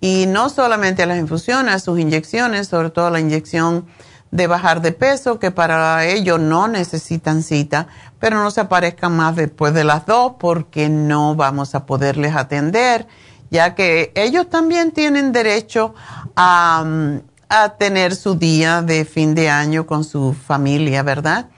y 0.00 0.26
no 0.26 0.48
solamente 0.48 1.04
a 1.04 1.06
las 1.06 1.18
infusiones, 1.18 1.74
a 1.74 1.78
sus 1.78 1.98
inyecciones, 1.98 2.68
sobre 2.68 2.90
todo 2.90 3.08
la 3.08 3.20
inyección 3.20 3.86
de 4.30 4.46
bajar 4.46 4.80
de 4.80 4.92
peso, 4.92 5.38
que 5.38 5.50
para 5.50 6.04
ello 6.06 6.38
no 6.38 6.68
necesitan 6.68 7.42
cita, 7.42 7.86
pero 8.18 8.42
no 8.42 8.50
se 8.50 8.60
aparezcan 8.60 9.16
más 9.16 9.36
después 9.36 9.74
de 9.74 9.84
las 9.84 10.06
dos 10.06 10.34
porque 10.38 10.88
no 10.88 11.34
vamos 11.34 11.74
a 11.74 11.86
poderles 11.86 12.34
atender 12.36 13.06
ya 13.50 13.74
que 13.74 14.12
ellos 14.14 14.48
también 14.48 14.92
tienen 14.92 15.32
derecho 15.32 15.94
a, 16.36 16.84
tener 17.78 18.14
su 18.14 18.36
día 18.36 18.80
de 18.80 19.04
fin 19.04 19.34
de 19.34 19.50
año 19.50 19.84
con 19.84 20.04
su 20.04 20.34
familia, 20.34 21.02
¿verdad? 21.02 21.48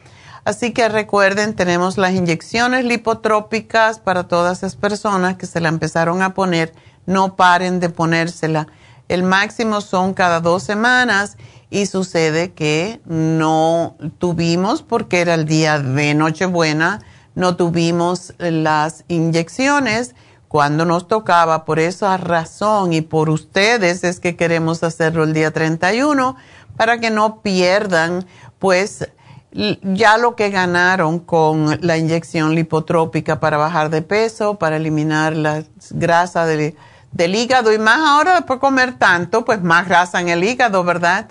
Así 0.42 0.72
que 0.72 0.88
recuerden, 0.88 1.54
tenemos 1.54 1.98
las 1.98 2.12
inyecciones 2.12 2.86
lipotrópicas 2.86 3.98
para 3.98 4.26
todas 4.26 4.58
esas 4.58 4.74
personas 4.74 5.36
que 5.36 5.44
se 5.44 5.60
la 5.60 5.68
empezaron 5.68 6.22
a 6.22 6.32
poner, 6.32 6.72
no 7.04 7.36
paren 7.36 7.78
de 7.78 7.90
ponérsela. 7.90 8.68
El 9.08 9.22
máximo 9.22 9.82
son 9.82 10.14
cada 10.14 10.40
dos 10.40 10.62
semanas 10.62 11.36
y 11.68 11.84
sucede 11.84 12.52
que 12.52 13.02
no 13.04 13.96
tuvimos, 14.18 14.82
porque 14.82 15.20
era 15.20 15.34
el 15.34 15.44
día 15.44 15.78
de 15.78 16.14
Nochebuena, 16.14 17.00
no 17.34 17.56
tuvimos 17.56 18.32
las 18.38 19.04
inyecciones 19.08 20.14
cuando 20.52 20.84
nos 20.84 21.08
tocaba. 21.08 21.64
Por 21.64 21.78
esa 21.78 22.18
razón 22.18 22.92
y 22.92 23.00
por 23.00 23.30
ustedes 23.30 24.04
es 24.04 24.20
que 24.20 24.36
queremos 24.36 24.82
hacerlo 24.82 25.24
el 25.24 25.32
día 25.32 25.50
31 25.50 26.36
para 26.76 26.98
que 27.00 27.10
no 27.10 27.40
pierdan 27.40 28.26
pues 28.58 29.08
ya 29.50 30.18
lo 30.18 30.36
que 30.36 30.50
ganaron 30.50 31.20
con 31.20 31.78
la 31.80 31.96
inyección 31.96 32.54
lipotrópica 32.54 33.40
para 33.40 33.56
bajar 33.56 33.88
de 33.88 34.02
peso, 34.02 34.58
para 34.58 34.76
eliminar 34.76 35.34
la 35.34 35.64
grasa 35.90 36.44
del, 36.44 36.76
del 37.12 37.34
hígado 37.34 37.72
y 37.72 37.78
más 37.78 38.00
ahora 38.00 38.34
después 38.34 38.58
de 38.58 38.60
comer 38.60 38.98
tanto, 38.98 39.46
pues 39.46 39.62
más 39.62 39.88
grasa 39.88 40.20
en 40.20 40.28
el 40.28 40.44
hígado, 40.44 40.84
¿verdad? 40.84 41.28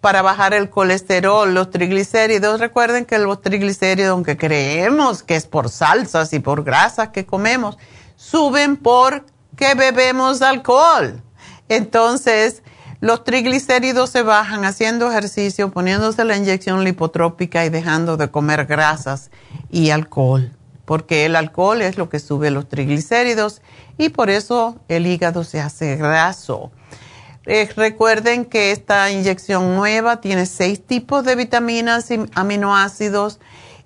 Para 0.00 0.20
bajar 0.20 0.52
el 0.52 0.68
colesterol, 0.68 1.54
los 1.54 1.70
triglicéridos. 1.70 2.58
Recuerden 2.58 3.06
que 3.06 3.18
los 3.18 3.40
triglicéridos, 3.40 4.10
aunque 4.10 4.36
creemos 4.36 5.22
que 5.22 5.36
es 5.36 5.46
por 5.46 5.68
salsas 5.68 6.32
y 6.32 6.40
por 6.40 6.64
grasas 6.64 7.10
que 7.10 7.24
comemos, 7.24 7.78
suben 8.16 8.76
porque 8.76 9.74
bebemos 9.76 10.42
alcohol. 10.42 11.22
Entonces, 11.68 12.62
los 13.00 13.22
triglicéridos 13.22 14.10
se 14.10 14.22
bajan 14.22 14.64
haciendo 14.64 15.10
ejercicio, 15.10 15.70
poniéndose 15.70 16.24
la 16.24 16.36
inyección 16.36 16.84
lipotrópica 16.84 17.64
y 17.66 17.68
dejando 17.68 18.16
de 18.16 18.30
comer 18.30 18.66
grasas 18.66 19.30
y 19.70 19.90
alcohol, 19.90 20.56
porque 20.84 21.26
el 21.26 21.36
alcohol 21.36 21.82
es 21.82 21.98
lo 21.98 22.08
que 22.08 22.18
sube 22.18 22.50
los 22.50 22.68
triglicéridos 22.68 23.60
y 23.98 24.08
por 24.08 24.30
eso 24.30 24.80
el 24.88 25.06
hígado 25.06 25.44
se 25.44 25.60
hace 25.60 25.96
graso. 25.96 26.70
Eh, 27.46 27.68
recuerden 27.76 28.46
que 28.46 28.70
esta 28.70 29.10
inyección 29.10 29.74
nueva 29.76 30.22
tiene 30.22 30.46
seis 30.46 30.82
tipos 30.82 31.24
de 31.24 31.36
vitaminas 31.36 32.10
y 32.10 32.24
aminoácidos 32.34 33.38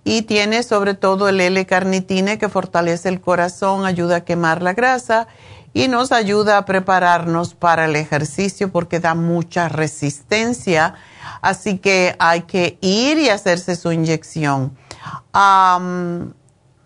y 0.08 0.22
tiene 0.22 0.62
sobre 0.62 0.94
todo 0.94 1.28
el 1.28 1.38
L-carnitine 1.38 2.38
que 2.38 2.48
fortalece 2.48 3.10
el 3.10 3.20
corazón, 3.20 3.84
ayuda 3.84 4.16
a 4.16 4.20
quemar 4.22 4.62
la 4.62 4.72
grasa 4.72 5.28
y 5.74 5.88
nos 5.88 6.12
ayuda 6.12 6.56
a 6.56 6.64
prepararnos 6.64 7.52
para 7.52 7.84
el 7.84 7.94
ejercicio 7.94 8.72
porque 8.72 9.00
da 9.00 9.14
mucha 9.14 9.68
resistencia. 9.68 10.94
Así 11.42 11.76
que 11.76 12.16
hay 12.18 12.42
que 12.42 12.78
ir 12.80 13.18
y 13.18 13.28
hacerse 13.28 13.76
su 13.76 13.92
inyección. 13.92 14.74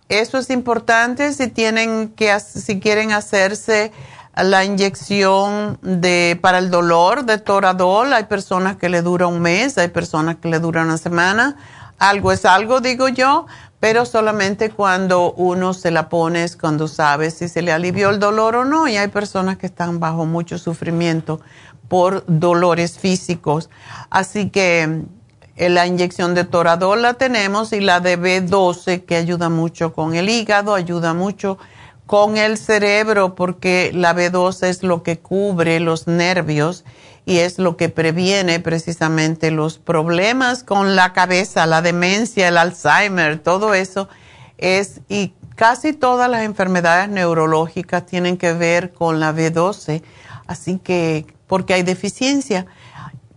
eso 0.08 0.38
es 0.38 0.50
importante 0.50 1.32
si 1.32 1.46
tienen 1.46 2.08
que 2.16 2.40
si 2.40 2.80
quieren 2.80 3.12
hacerse 3.12 3.92
la 4.34 4.64
inyección 4.64 5.78
de 5.80 6.36
para 6.42 6.58
el 6.58 6.72
dolor 6.72 7.24
de 7.24 7.38
Toradol. 7.38 8.12
Hay 8.14 8.24
personas 8.24 8.78
que 8.78 8.88
le 8.88 9.00
dura 9.00 9.28
un 9.28 9.40
mes, 9.40 9.78
hay 9.78 9.88
personas 9.88 10.38
que 10.42 10.48
le 10.48 10.58
dura 10.58 10.82
una 10.82 10.98
semana 10.98 11.56
algo 12.02 12.32
es 12.32 12.44
algo, 12.44 12.80
digo 12.80 13.08
yo, 13.08 13.46
pero 13.78 14.04
solamente 14.04 14.70
cuando 14.70 15.32
uno 15.34 15.72
se 15.72 15.92
la 15.92 16.08
pone 16.08 16.42
es 16.42 16.56
cuando 16.56 16.88
sabe 16.88 17.30
si 17.30 17.48
se 17.48 17.62
le 17.62 17.70
alivió 17.70 18.10
el 18.10 18.18
dolor 18.18 18.56
o 18.56 18.64
no. 18.64 18.88
Y 18.88 18.96
hay 18.96 19.06
personas 19.06 19.56
que 19.56 19.66
están 19.66 20.00
bajo 20.00 20.26
mucho 20.26 20.58
sufrimiento 20.58 21.40
por 21.86 22.24
dolores 22.26 22.98
físicos. 22.98 23.70
Así 24.10 24.50
que 24.50 25.02
eh, 25.56 25.68
la 25.68 25.86
inyección 25.86 26.34
de 26.34 26.44
Toradol 26.44 27.02
la 27.02 27.14
tenemos 27.14 27.72
y 27.72 27.80
la 27.80 28.00
de 28.00 28.18
B12 28.18 29.04
que 29.04 29.14
ayuda 29.14 29.48
mucho 29.48 29.92
con 29.92 30.16
el 30.16 30.28
hígado, 30.28 30.74
ayuda 30.74 31.14
mucho 31.14 31.56
con 32.06 32.36
el 32.36 32.58
cerebro 32.58 33.36
porque 33.36 33.92
la 33.94 34.12
B12 34.12 34.66
es 34.66 34.82
lo 34.82 35.04
que 35.04 35.20
cubre 35.20 35.78
los 35.78 36.08
nervios 36.08 36.84
y 37.24 37.38
es 37.38 37.58
lo 37.58 37.76
que 37.76 37.88
previene 37.88 38.60
precisamente 38.60 39.50
los 39.50 39.78
problemas 39.78 40.64
con 40.64 40.96
la 40.96 41.12
cabeza, 41.12 41.66
la 41.66 41.82
demencia, 41.82 42.48
el 42.48 42.58
Alzheimer, 42.58 43.38
todo 43.38 43.74
eso 43.74 44.08
es 44.58 45.00
y 45.08 45.34
casi 45.54 45.92
todas 45.92 46.28
las 46.30 46.42
enfermedades 46.42 47.08
neurológicas 47.08 48.06
tienen 48.06 48.36
que 48.36 48.52
ver 48.52 48.92
con 48.92 49.20
la 49.20 49.32
B12, 49.32 50.02
así 50.46 50.78
que 50.78 51.26
porque 51.46 51.74
hay 51.74 51.82
deficiencia. 51.82 52.66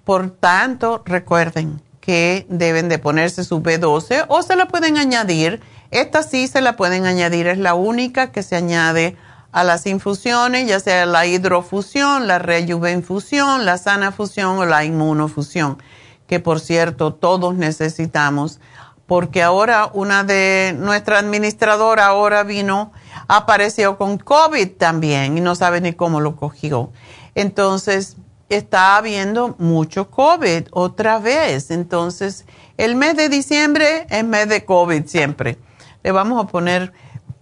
Por 0.04 0.30
tanto, 0.30 1.04
recuerden 1.06 1.82
que 2.00 2.46
deben 2.50 2.90
de 2.90 3.00
ponerse 3.00 3.44
su 3.44 3.62
B12 3.62 4.26
o 4.28 4.44
se 4.44 4.56
la 4.56 4.68
pueden 4.68 4.98
añadir. 4.98 5.62
Esta 5.92 6.24
sí 6.24 6.48
se 6.48 6.62
la 6.62 6.76
pueden 6.76 7.06
añadir, 7.06 7.48
es 7.48 7.58
la 7.58 7.74
única 7.74 8.32
que 8.32 8.44
se 8.44 8.56
añade 8.56 9.18
a 9.56 9.64
las 9.64 9.86
infusiones, 9.86 10.68
ya 10.68 10.82
sea 10.82 11.06
la 11.06 11.26
hidrofusión, 11.26 12.28
la 12.28 12.40
rejuvenfusión, 12.40 13.64
la 13.64 13.78
sana 13.78 14.12
fusión 14.12 14.58
o 14.58 14.66
la 14.66 14.84
inmunofusión, 14.84 15.82
que 16.28 16.42
por 16.42 16.60
cierto 16.60 17.14
todos 17.14 17.56
necesitamos, 17.56 18.60
porque 19.06 19.42
ahora 19.42 19.90
una 19.94 20.26
de 20.26 20.76
nuestra 20.78 21.20
administradora 21.20 22.08
ahora 22.08 22.44
vino, 22.44 22.92
apareció 23.30 23.98
con 23.98 24.18
COVID 24.18 24.72
también 24.72 25.38
y 25.38 25.42
no 25.42 25.56
sabe 25.56 25.80
ni 25.80 25.94
cómo 25.94 26.20
lo 26.20 26.36
cogió. 26.36 26.92
Entonces, 27.34 28.18
está 28.50 28.98
habiendo 28.98 29.56
mucho 29.58 30.12
COVID 30.12 30.68
otra 30.72 31.18
vez. 31.20 31.72
Entonces, 31.72 32.44
el 32.76 32.98
mes 32.98 33.16
de 33.16 33.30
diciembre 33.30 34.06
es 34.10 34.26
mes 34.26 34.50
de 34.50 34.66
COVID 34.66 35.06
siempre. 35.06 35.58
Le 36.04 36.12
vamos 36.12 36.44
a 36.44 36.48
poner 36.48 36.92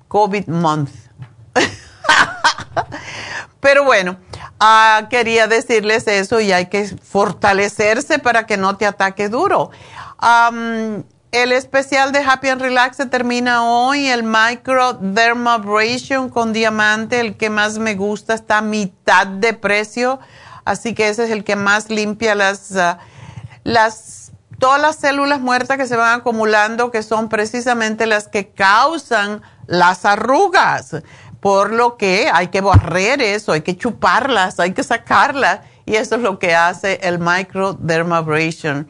COVID 0.10 0.46
month. 0.46 1.03
Pero 3.60 3.84
bueno, 3.86 4.18
ah, 4.60 5.08
quería 5.10 5.48
decirles 5.48 6.08
eso 6.08 6.40
y 6.40 6.52
hay 6.52 6.68
que 6.68 6.86
fortalecerse 6.86 8.20
para 8.20 8.46
que 8.46 8.58
no 8.58 8.78
te 8.78 8.86
ataque 8.86 9.30
duro. 9.30 9.72
el 11.32 11.52
especial 11.52 12.12
de 12.12 12.20
Happy 12.20 12.50
and 12.50 12.62
Relax 12.62 12.98
se 12.98 13.06
termina 13.06 13.64
hoy. 13.64 14.08
El 14.08 14.24
Micro 14.24 14.94
Dermabrasion 14.94 16.30
con 16.30 16.54
diamante, 16.54 17.20
el 17.20 17.38
que 17.38 17.50
más 17.50 17.80
me 17.80 17.96
gusta, 17.96 18.34
está 18.34 18.60
a 18.60 18.62
mitad 18.62 19.28
de 19.28 19.54
precio. 19.54 20.20
Así 20.66 20.94
que 20.94 21.10
ese 21.10 21.26
es 21.26 21.32
el 21.32 21.44
que 21.44 21.56
más 21.56 21.90
limpia 21.90 22.36
las, 22.36 22.76
ah, 22.76 23.00
las, 23.64 24.32
todas 24.60 24.82
las 24.82 24.98
células 24.98 25.40
muertas 25.40 25.78
que 25.78 25.88
se 25.88 25.96
van 25.96 26.20
acumulando, 26.20 26.92
que 26.92 27.04
son 27.04 27.30
precisamente 27.30 28.06
las 28.08 28.28
que 28.28 28.50
causan 28.50 29.42
las 29.68 30.06
arrugas. 30.06 30.96
Por 31.44 31.74
lo 31.74 31.98
que 31.98 32.30
hay 32.32 32.48
que 32.48 32.62
barrer 32.62 33.22
eso, 33.22 33.52
hay 33.52 33.64
que 33.64 33.76
chuparlas, 33.76 34.62
hay 34.62 34.72
que 34.72 34.82
sacarlas. 34.82 35.60
Y 35.86 35.96
eso 35.96 36.16
es 36.16 36.22
lo 36.22 36.40
que 36.40 36.56
hace 36.56 37.02
el 37.04 37.20
microdermabrasion 37.20 38.88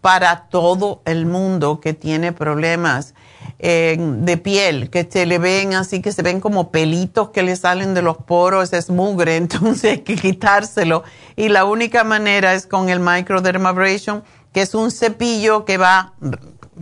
para 0.00 0.48
todo 0.48 1.02
el 1.04 1.26
mundo 1.26 1.80
que 1.80 1.92
tiene 1.92 2.32
problemas 2.32 3.12
de 3.58 4.40
piel, 4.42 4.88
que 4.88 5.06
se 5.08 5.26
le 5.26 5.36
ven 5.36 5.74
así, 5.74 6.00
que 6.00 6.12
se 6.12 6.22
ven 6.22 6.40
como 6.40 6.70
pelitos 6.70 7.28
que 7.28 7.42
le 7.42 7.56
salen 7.56 7.92
de 7.92 8.00
los 8.00 8.16
poros, 8.16 8.72
es 8.72 8.88
mugre, 8.88 9.36
entonces 9.36 9.92
hay 9.92 9.98
que 9.98 10.16
quitárselo. 10.16 11.04
Y 11.36 11.50
la 11.50 11.66
única 11.66 12.04
manera 12.04 12.54
es 12.54 12.66
con 12.66 12.88
el 12.88 13.00
microdermabrasion, 13.00 14.24
que 14.54 14.62
es 14.62 14.74
un 14.74 14.90
cepillo 14.90 15.66
que 15.66 15.76
va, 15.76 16.14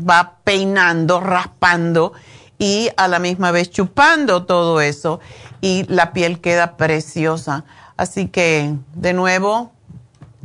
va 0.08 0.36
peinando, 0.44 1.18
raspando 1.18 2.12
y 2.61 2.90
a 2.98 3.08
la 3.08 3.18
misma 3.18 3.52
vez 3.52 3.70
chupando 3.70 4.44
todo 4.44 4.82
eso 4.82 5.18
y 5.62 5.86
la 5.88 6.12
piel 6.12 6.40
queda 6.40 6.76
preciosa. 6.76 7.64
Así 7.96 8.28
que, 8.28 8.74
de 8.94 9.14
nuevo, 9.14 9.72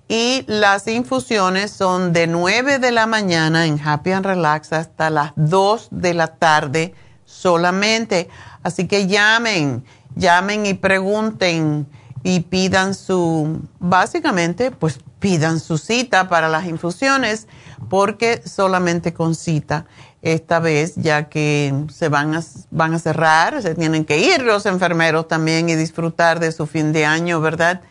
Y 0.08 0.44
las 0.48 0.88
infusiones 0.88 1.72
son 1.72 2.12
de 2.12 2.28
9 2.28 2.80
de 2.80 2.92
la 2.92 3.06
mañana 3.06 3.68
en 3.68 3.80
Happy 3.80 4.12
and 4.12 4.26
Relax 4.26 4.74
hasta 4.74 5.10
las 5.10 5.32
2 5.36 5.90
de 5.92 6.14
la 6.16 6.28
tarde 6.28 6.96
solamente. 7.24 8.30
Así 8.64 8.88
que 8.88 9.08
llamen, 9.08 9.86
llamen 10.16 10.66
y 10.66 10.74
pregunten 10.74 11.88
y 12.24 12.40
pidan 12.40 12.96
su, 12.96 13.62
básicamente, 13.80 14.72
pues 14.72 15.00
pidan 15.20 15.60
su 15.60 15.78
cita 15.78 16.30
para 16.30 16.50
las 16.50 16.66
infusiones 16.66 17.48
porque 17.90 18.42
solamente 18.46 19.14
con 19.14 19.36
cita 19.36 19.86
esta 20.26 20.60
vez, 20.60 20.96
ya 20.96 21.30
que 21.30 21.72
se 21.94 22.10
van 22.10 22.34
a, 22.34 22.42
van 22.72 22.96
a 22.96 23.00
cerrar, 23.00 23.62
se 23.62 23.76
tienen 23.76 24.06
que 24.06 24.18
ir 24.18 24.42
los 24.42 24.66
enfermeros 24.66 25.28
también 25.28 25.70
y 25.70 25.76
disfrutar 25.76 26.40
de 26.40 26.52
su 26.52 26.66
fin 26.66 26.94
de 26.94 27.06
año, 27.06 27.42
¿verdad? 27.42 27.82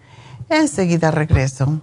enseguida 0.48 1.10
regreso. 1.10 1.82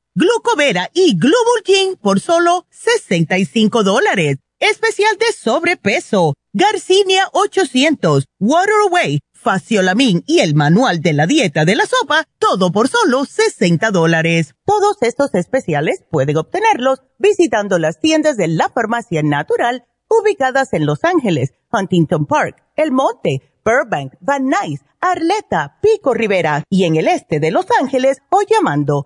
glucovera 0.15 0.89
y 0.93 1.17
glubulgin 1.17 1.95
por 2.01 2.19
solo 2.19 2.65
65 2.69 3.83
dólares. 3.83 4.37
Especial 4.59 5.17
de 5.17 5.33
sobrepeso, 5.33 6.35
Garcinia 6.53 7.27
800, 7.33 8.25
Water 8.39 8.73
Away, 8.89 9.19
Faciolamin 9.33 10.23
y 10.27 10.39
el 10.39 10.53
manual 10.53 11.01
de 11.01 11.13
la 11.13 11.25
dieta 11.25 11.65
de 11.65 11.75
la 11.75 11.85
sopa, 11.85 12.25
todo 12.37 12.71
por 12.71 12.87
solo 12.87 13.25
60 13.25 13.89
dólares. 13.89 14.53
Todos 14.65 14.97
estos 15.01 15.33
especiales 15.33 16.03
pueden 16.11 16.37
obtenerlos 16.37 17.01
visitando 17.17 17.79
las 17.79 17.99
tiendas 17.99 18.37
de 18.37 18.49
la 18.49 18.69
farmacia 18.69 19.23
natural 19.23 19.85
ubicadas 20.09 20.73
en 20.73 20.85
Los 20.85 21.03
Ángeles, 21.03 21.53
Huntington 21.71 22.25
Park, 22.25 22.63
El 22.75 22.91
Monte, 22.91 23.41
Burbank, 23.65 24.13
Van 24.19 24.43
Nuys, 24.47 24.81
Arleta, 24.99 25.79
Pico 25.81 26.13
Rivera 26.13 26.63
y 26.69 26.83
en 26.83 26.97
el 26.97 27.07
este 27.07 27.39
de 27.39 27.49
Los 27.49 27.65
Ángeles 27.79 28.17
o 28.29 28.41
llamando 28.47 29.05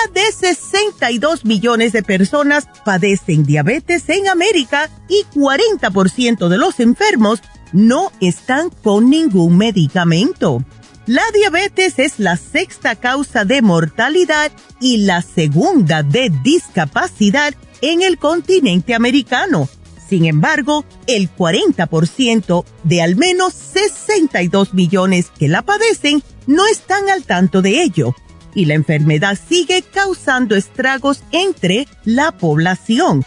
Cerca 0.00 0.12
de 0.12 0.32
62 0.32 1.44
millones 1.44 1.92
de 1.92 2.02
personas 2.02 2.68
padecen 2.84 3.44
diabetes 3.44 4.08
en 4.08 4.28
América 4.28 4.90
y 5.08 5.24
40% 5.36 6.48
de 6.48 6.58
los 6.58 6.80
enfermos 6.80 7.40
no 7.72 8.12
están 8.20 8.70
con 8.70 9.10
ningún 9.10 9.56
medicamento. 9.56 10.64
La 11.06 11.22
diabetes 11.34 11.98
es 11.98 12.18
la 12.18 12.36
sexta 12.36 12.94
causa 12.94 13.44
de 13.44 13.62
mortalidad 13.62 14.52
y 14.80 14.98
la 14.98 15.22
segunda 15.22 16.02
de 16.02 16.30
discapacidad 16.42 17.54
en 17.80 18.02
el 18.02 18.18
continente 18.18 18.94
americano. 18.94 19.68
Sin 20.08 20.24
embargo, 20.24 20.84
el 21.06 21.34
40% 21.34 22.64
de 22.84 23.02
al 23.02 23.16
menos 23.16 23.54
62 23.54 24.74
millones 24.74 25.30
que 25.38 25.48
la 25.48 25.62
padecen 25.62 26.22
no 26.46 26.66
están 26.66 27.08
al 27.08 27.24
tanto 27.24 27.62
de 27.62 27.82
ello 27.82 28.14
y 28.54 28.64
la 28.66 28.74
enfermedad 28.74 29.38
sigue 29.48 29.82
causando 29.82 30.56
estragos 30.56 31.22
entre 31.32 31.86
la 32.04 32.32
población, 32.32 33.24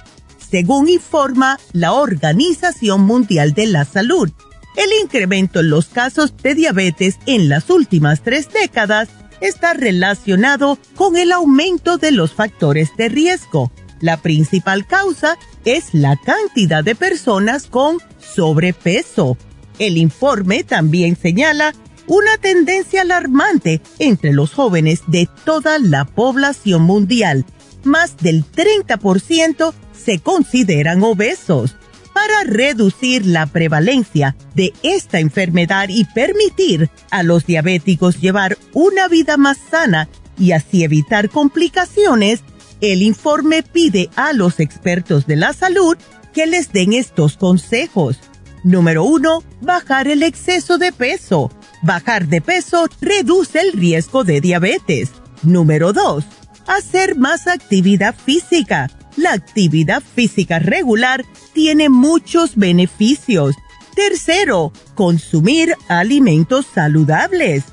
según 0.49 0.89
informa 0.89 1.59
la 1.71 1.93
Organización 1.93 3.01
Mundial 3.01 3.53
de 3.53 3.67
la 3.67 3.85
Salud. 3.85 4.31
El 4.75 4.89
incremento 5.01 5.59
en 5.59 5.69
los 5.69 5.87
casos 5.87 6.35
de 6.41 6.55
diabetes 6.55 7.19
en 7.25 7.47
las 7.49 7.69
últimas 7.69 8.21
tres 8.21 8.49
décadas 8.51 9.09
está 9.39 9.73
relacionado 9.73 10.77
con 10.95 11.17
el 11.17 11.31
aumento 11.31 11.97
de 11.97 12.11
los 12.11 12.33
factores 12.33 12.89
de 12.97 13.09
riesgo. 13.09 13.71
La 13.99 14.17
principal 14.17 14.87
causa 14.87 15.37
es 15.65 15.93
la 15.93 16.17
cantidad 16.17 16.83
de 16.83 16.95
personas 16.95 17.67
con 17.67 17.99
sobrepeso. 18.19 19.37
El 19.79 19.97
informe 19.97 20.63
también 20.63 21.15
señala 21.15 21.73
una 22.07 22.37
tendencia 22.37 23.01
alarmante 23.01 23.81
entre 23.99 24.33
los 24.33 24.53
jóvenes 24.53 25.01
de 25.07 25.29
toda 25.45 25.79
la 25.79 26.05
población 26.05 26.83
mundial. 26.83 27.45
Más 27.83 28.17
del 28.17 28.45
30% 28.45 29.73
se 29.93 30.19
consideran 30.19 31.03
obesos. 31.03 31.75
Para 32.13 32.43
reducir 32.43 33.25
la 33.25 33.47
prevalencia 33.47 34.35
de 34.53 34.73
esta 34.83 35.19
enfermedad 35.19 35.89
y 35.89 36.05
permitir 36.05 36.89
a 37.09 37.23
los 37.23 37.45
diabéticos 37.47 38.21
llevar 38.21 38.57
una 38.73 39.07
vida 39.07 39.35
más 39.37 39.57
sana 39.57 40.09
y 40.37 40.51
así 40.51 40.83
evitar 40.83 41.29
complicaciones, 41.29 42.41
el 42.81 43.01
informe 43.01 43.63
pide 43.63 44.09
a 44.15 44.33
los 44.33 44.59
expertos 44.59 45.25
de 45.25 45.37
la 45.37 45.53
salud 45.53 45.97
que 46.33 46.45
les 46.45 46.71
den 46.71 46.93
estos 46.93 47.37
consejos. 47.37 48.19
Número 48.63 49.03
uno, 49.03 49.43
bajar 49.61 50.07
el 50.07 50.21
exceso 50.21 50.77
de 50.77 50.91
peso 50.91 51.51
Bajar 51.83 52.27
de 52.27 52.39
peso 52.39 52.87
reduce 53.01 53.59
el 53.59 53.73
riesgo 53.73 54.23
de 54.23 54.39
diabetes. 54.39 55.11
Número 55.41 55.91
2. 55.91 56.23
Hacer 56.65 57.17
más 57.17 57.45
actividad 57.47 58.15
física. 58.15 58.89
La 59.17 59.33
actividad 59.33 60.01
física 60.01 60.59
regular 60.59 61.25
tiene 61.51 61.89
muchos 61.89 62.55
beneficios. 62.55 63.55
Tercero, 63.95 64.71
consumir 64.95 65.75
alimentos 65.89 66.65
saludables. 66.73 67.65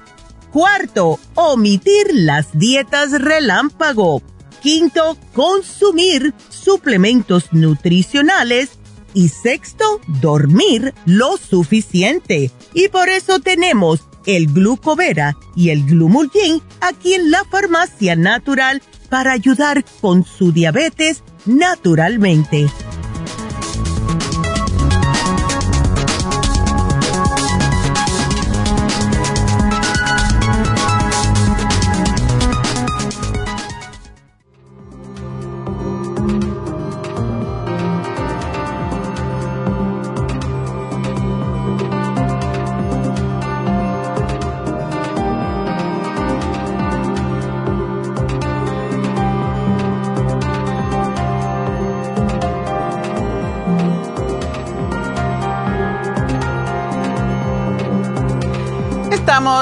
Cuarto, 0.53 1.21
omitir 1.37 2.09
las 2.13 2.59
dietas 2.59 3.13
relámpago. 3.13 4.23
Quinto, 4.61 5.17
consumir 5.35 6.35
suplementos 6.49 7.53
nutricionales. 7.53 8.80
Y 9.15 9.29
sexto, 9.29 10.01
dormir 10.21 10.95
lo 11.05 11.37
suficiente. 11.37 12.51
Y 12.75 12.89
por 12.89 13.09
eso 13.09 13.41
tenemos 13.41 14.01
el 14.27 14.47
glucovera 14.47 15.37
y 15.57 15.71
el 15.71 15.85
glumulgin 15.85 16.63
aquí 16.81 17.15
en 17.15 17.31
la 17.31 17.45
farmacia 17.45 18.17
natural 18.17 18.83
para 19.09 19.33
ayudar 19.33 19.85
con 20.01 20.25
su 20.25 20.53
diabetes 20.53 21.23
naturalmente. 21.47 22.69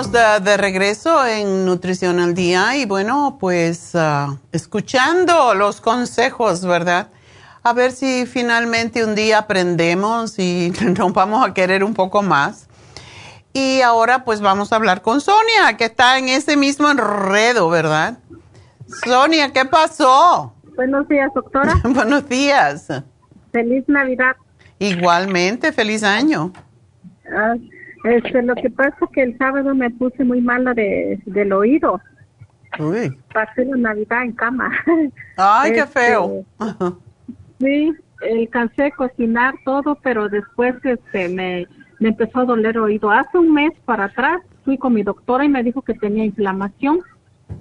Estamos 0.09 0.45
de, 0.45 0.57
regreso 0.57 1.27
en 1.27 1.67
Nutrición 1.67 2.19
al 2.19 2.33
Día 2.33 2.79
y 2.79 2.87
bueno, 2.87 3.37
pues 3.39 3.95
ah, 3.95 4.39
escuchando 4.53 5.53
los 5.53 5.83
consejos, 5.83 6.65
¿verdad? 6.65 7.09
A 7.63 7.75
ver 7.75 7.93
si 7.93 8.25
finalmente 8.25 9.05
un 9.05 9.15
día 9.15 9.41
aprendemos 9.41 10.39
y 10.39 10.73
nos 10.99 11.13
vamos 11.13 11.47
a 11.47 11.53
querer 11.53 11.85
un 11.85 11.93
poco 11.93 12.23
más. 12.23 12.71
Y 13.53 13.83
ahora 13.83 14.25
pues 14.25 14.41
vamos 14.41 14.73
a 14.73 14.77
hablar 14.77 15.03
con 15.03 15.21
Sonia, 15.21 15.77
que 15.77 15.85
está 15.85 16.17
en 16.17 16.31
ese 16.31 16.57
mismo 16.57 16.89
enredo, 16.89 17.69
¿verdad? 17.69 18.17
Sonia, 19.05 19.53
¿qué 19.53 19.67
pasó? 19.67 20.55
Buenos 20.75 21.07
días, 21.07 21.31
doctora. 21.35 21.75
Buenos 21.85 22.27
días. 22.27 22.89
Feliz 23.53 23.85
Navidad. 23.89 24.37
Igualmente, 24.79 25.71
feliz 25.71 26.03
año. 26.03 26.51
Ah, 27.31 27.57
este, 28.05 28.43
lo 28.43 28.55
que 28.55 28.71
pasa 28.71 28.97
es 29.03 29.11
que 29.13 29.23
el 29.23 29.39
sábado 29.39 29.75
me 29.75 29.91
puse 29.91 30.25
muy 30.25 30.41
mala 30.41 30.75
de, 30.75 31.21
del 31.27 31.53
oído. 31.53 32.01
Uy. 32.79 33.17
Pasé 33.33 33.65
la 33.65 33.77
Navidad 33.77 34.25
en 34.25 34.33
cama. 34.33 34.71
Ay, 35.37 35.73
qué 35.73 35.81
este, 35.81 36.01
feo. 36.01 36.45
sí, 37.59 37.93
alcancé 38.21 38.85
a 38.85 38.91
cocinar 38.91 39.55
todo, 39.65 39.99
pero 40.03 40.29
después 40.29 40.75
este, 40.85 41.29
me, 41.29 41.67
me 41.99 42.11
empezó 42.11 42.41
a 42.41 42.45
doler 42.45 42.77
el 42.77 42.83
oído. 42.83 43.11
Hace 43.11 43.39
un 43.39 43.53
mes 43.53 43.73
para 43.85 44.05
atrás 44.05 44.41
fui 44.65 44.79
con 44.79 44.95
mi 44.95 45.03
doctora 45.03 45.45
y 45.45 45.49
me 45.49 45.63
dijo 45.63 45.83
que 45.83 45.95
tenía 45.95 46.25
inflamación 46.25 47.01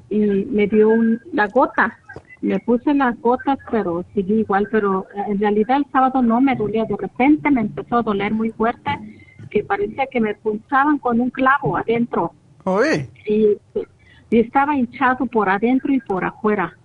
y 0.09 0.19
me 0.19 0.67
dio 0.67 0.89
un, 0.89 1.19
la 1.33 1.47
gota. 1.47 1.97
Me 2.41 2.59
puse 2.59 2.93
las 2.93 3.19
gotas, 3.19 3.57
pero 3.71 4.05
seguí 4.13 4.41
igual, 4.41 4.67
pero 4.71 5.07
en 5.27 5.39
realidad 5.39 5.77
el 5.77 5.91
sábado 5.91 6.21
no 6.21 6.39
me 6.39 6.55
dolía. 6.55 6.85
De 6.85 6.95
repente 6.95 7.49
me 7.49 7.61
empezó 7.61 7.97
a 7.97 8.03
doler 8.03 8.31
muy 8.31 8.51
fuerte 8.51 8.91
que 9.49 9.63
parecía 9.63 10.07
que 10.07 10.21
me 10.21 10.35
pulsaban 10.35 10.97
con 10.99 11.19
un 11.19 11.29
clavo 11.29 11.77
adentro. 11.77 12.33
Y, 13.25 13.57
estaba 14.29 14.75
hinchado 14.75 15.25
por 15.25 15.47
adentro 15.47 15.93
y 15.93 16.01
por 16.01 16.25
afuera. 16.25 16.77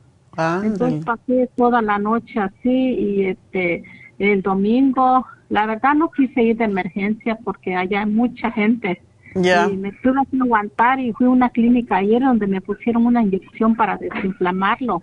Entonces 0.63 1.05
pasé 1.05 1.51
toda 1.57 1.83
la 1.83 1.99
noche 1.99 2.39
así 2.39 2.71
y 2.71 3.25
este 3.27 3.83
el 4.19 4.43
domingo, 4.43 5.27
la 5.49 5.67
verdad 5.67 5.95
no 5.95 6.11
quise 6.11 6.43
ir 6.43 6.57
de 6.57 6.65
emergencia 6.65 7.37
porque 7.43 7.75
allá 7.75 8.01
hay 8.01 8.11
mucha 8.11 8.51
gente. 8.53 9.03
Y 9.35 9.77
me 9.77 9.93
tuve 10.03 10.21
que 10.31 10.37
aguantar 10.41 11.01
y 11.01 11.13
fui 11.15 11.27
a 11.27 11.31
una 11.31 11.51
clínica 11.51 11.97
ayer 11.97 12.23
donde 12.23 12.47
me 12.47 12.61
pusieron 12.61 13.07
una 13.07 13.23
inyección 13.23 13.75
para 13.75 13.97
desinflamarlo. 13.97 15.03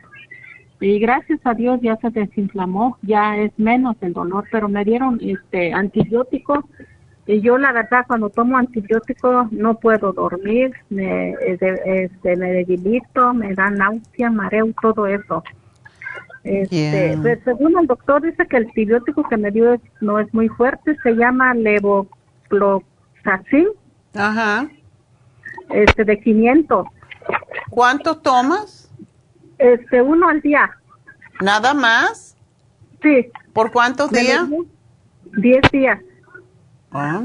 Y 0.79 0.99
gracias 0.99 1.39
a 1.43 1.53
Dios 1.53 1.79
ya 1.81 1.97
se 1.97 2.09
desinflamó, 2.09 2.97
ya 3.01 3.35
es 3.37 3.51
menos 3.57 3.97
el 4.01 4.13
dolor, 4.13 4.45
pero 4.49 4.69
me 4.69 4.85
dieron 4.85 5.19
este 5.21 5.73
antibióticos 5.73 6.63
y 7.29 7.39
yo 7.41 7.57
la 7.59 7.71
verdad 7.71 8.05
cuando 8.07 8.31
tomo 8.31 8.57
antibióticos 8.57 9.51
no 9.51 9.75
puedo 9.75 10.11
dormir, 10.13 10.71
me, 10.89 11.35
este, 11.45 12.35
me 12.35 12.53
debilito, 12.53 13.35
me 13.35 13.53
da 13.53 13.69
náusea, 13.69 14.31
mareo, 14.31 14.73
todo 14.81 15.05
eso. 15.05 15.43
Este, 16.43 17.15
pues, 17.21 17.37
según 17.45 17.77
el 17.79 17.85
doctor 17.85 18.23
dice 18.23 18.47
que 18.47 18.57
el 18.57 18.65
antibiótico 18.65 19.21
que 19.29 19.37
me 19.37 19.51
dio 19.51 19.79
no 20.01 20.17
es 20.17 20.33
muy 20.33 20.49
fuerte, 20.49 20.97
se 21.03 21.11
llama 21.11 21.53
levofloxacin. 21.53 23.67
Ajá. 24.15 24.67
Este 25.69 26.03
de 26.03 26.19
500. 26.19 26.87
¿Cuánto 27.69 28.17
tomas? 28.17 28.89
Este 29.59 30.01
uno 30.01 30.29
al 30.29 30.41
día. 30.41 30.71
¿Nada 31.41 31.75
más? 31.75 32.35
Sí. 33.03 33.27
¿Por 33.53 33.71
cuántos 33.71 34.09
días? 34.09 34.47
Diez 35.37 35.61
días. 35.71 35.99
Ah, 36.91 37.21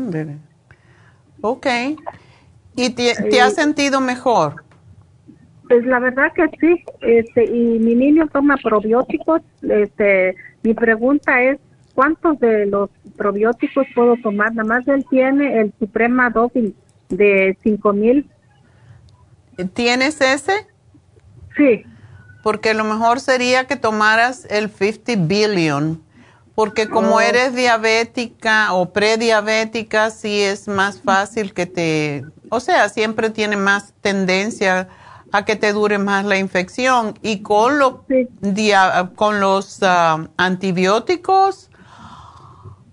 Ok. 1.40 1.66
¿Y 2.76 2.90
te, 2.90 3.14
te 3.14 3.40
has 3.40 3.54
sentido 3.54 4.00
mejor? 4.00 4.64
Pues 5.68 5.84
la 5.86 5.98
verdad 5.98 6.32
que 6.34 6.48
sí. 6.60 6.84
Este, 7.00 7.44
y 7.44 7.78
mi 7.78 7.94
niño 7.94 8.28
toma 8.32 8.56
probióticos. 8.62 9.42
Este, 9.62 10.36
mi 10.62 10.74
pregunta 10.74 11.42
es, 11.42 11.58
¿cuántos 11.94 12.38
de 12.40 12.66
los 12.66 12.90
probióticos 13.16 13.86
puedo 13.94 14.16
tomar? 14.16 14.54
Nada 14.54 14.68
más 14.68 14.88
él 14.88 15.04
tiene 15.08 15.60
el 15.60 15.72
Suprema 15.78 16.30
Dosis 16.30 16.72
de 17.08 17.56
5000. 17.62 18.28
¿Tienes 19.72 20.20
ese? 20.20 20.66
Sí. 21.56 21.84
Porque 22.42 22.74
lo 22.74 22.84
mejor 22.84 23.20
sería 23.20 23.66
que 23.66 23.76
tomaras 23.76 24.46
el 24.50 24.68
50 24.68 25.16
billion 25.26 26.03
porque 26.54 26.88
como 26.88 27.16
oh. 27.16 27.20
eres 27.20 27.54
diabética 27.54 28.72
o 28.74 28.92
prediabética, 28.92 30.10
sí 30.10 30.40
es 30.40 30.68
más 30.68 31.00
fácil 31.00 31.52
que 31.52 31.66
te, 31.66 32.24
o 32.48 32.60
sea, 32.60 32.88
siempre 32.88 33.30
tiene 33.30 33.56
más 33.56 33.92
tendencia 34.00 34.88
a 35.32 35.44
que 35.44 35.56
te 35.56 35.72
dure 35.72 35.98
más 35.98 36.24
la 36.24 36.38
infección. 36.38 37.18
Y 37.22 37.40
con, 37.42 37.80
lo, 37.80 38.04
con 39.16 39.40
los 39.40 39.78
ah, 39.82 40.28
antibióticos, 40.36 41.70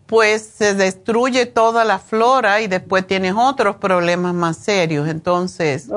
pues 0.07 0.41
se 0.41 0.73
destruye 0.73 1.45
toda 1.45 1.85
la 1.85 1.99
flora 1.99 2.61
y 2.61 2.67
después 2.67 3.05
tienes 3.05 3.35
otros 3.37 3.75
problemas 3.75 4.33
más 4.33 4.57
serios. 4.57 5.07
Entonces, 5.07 5.87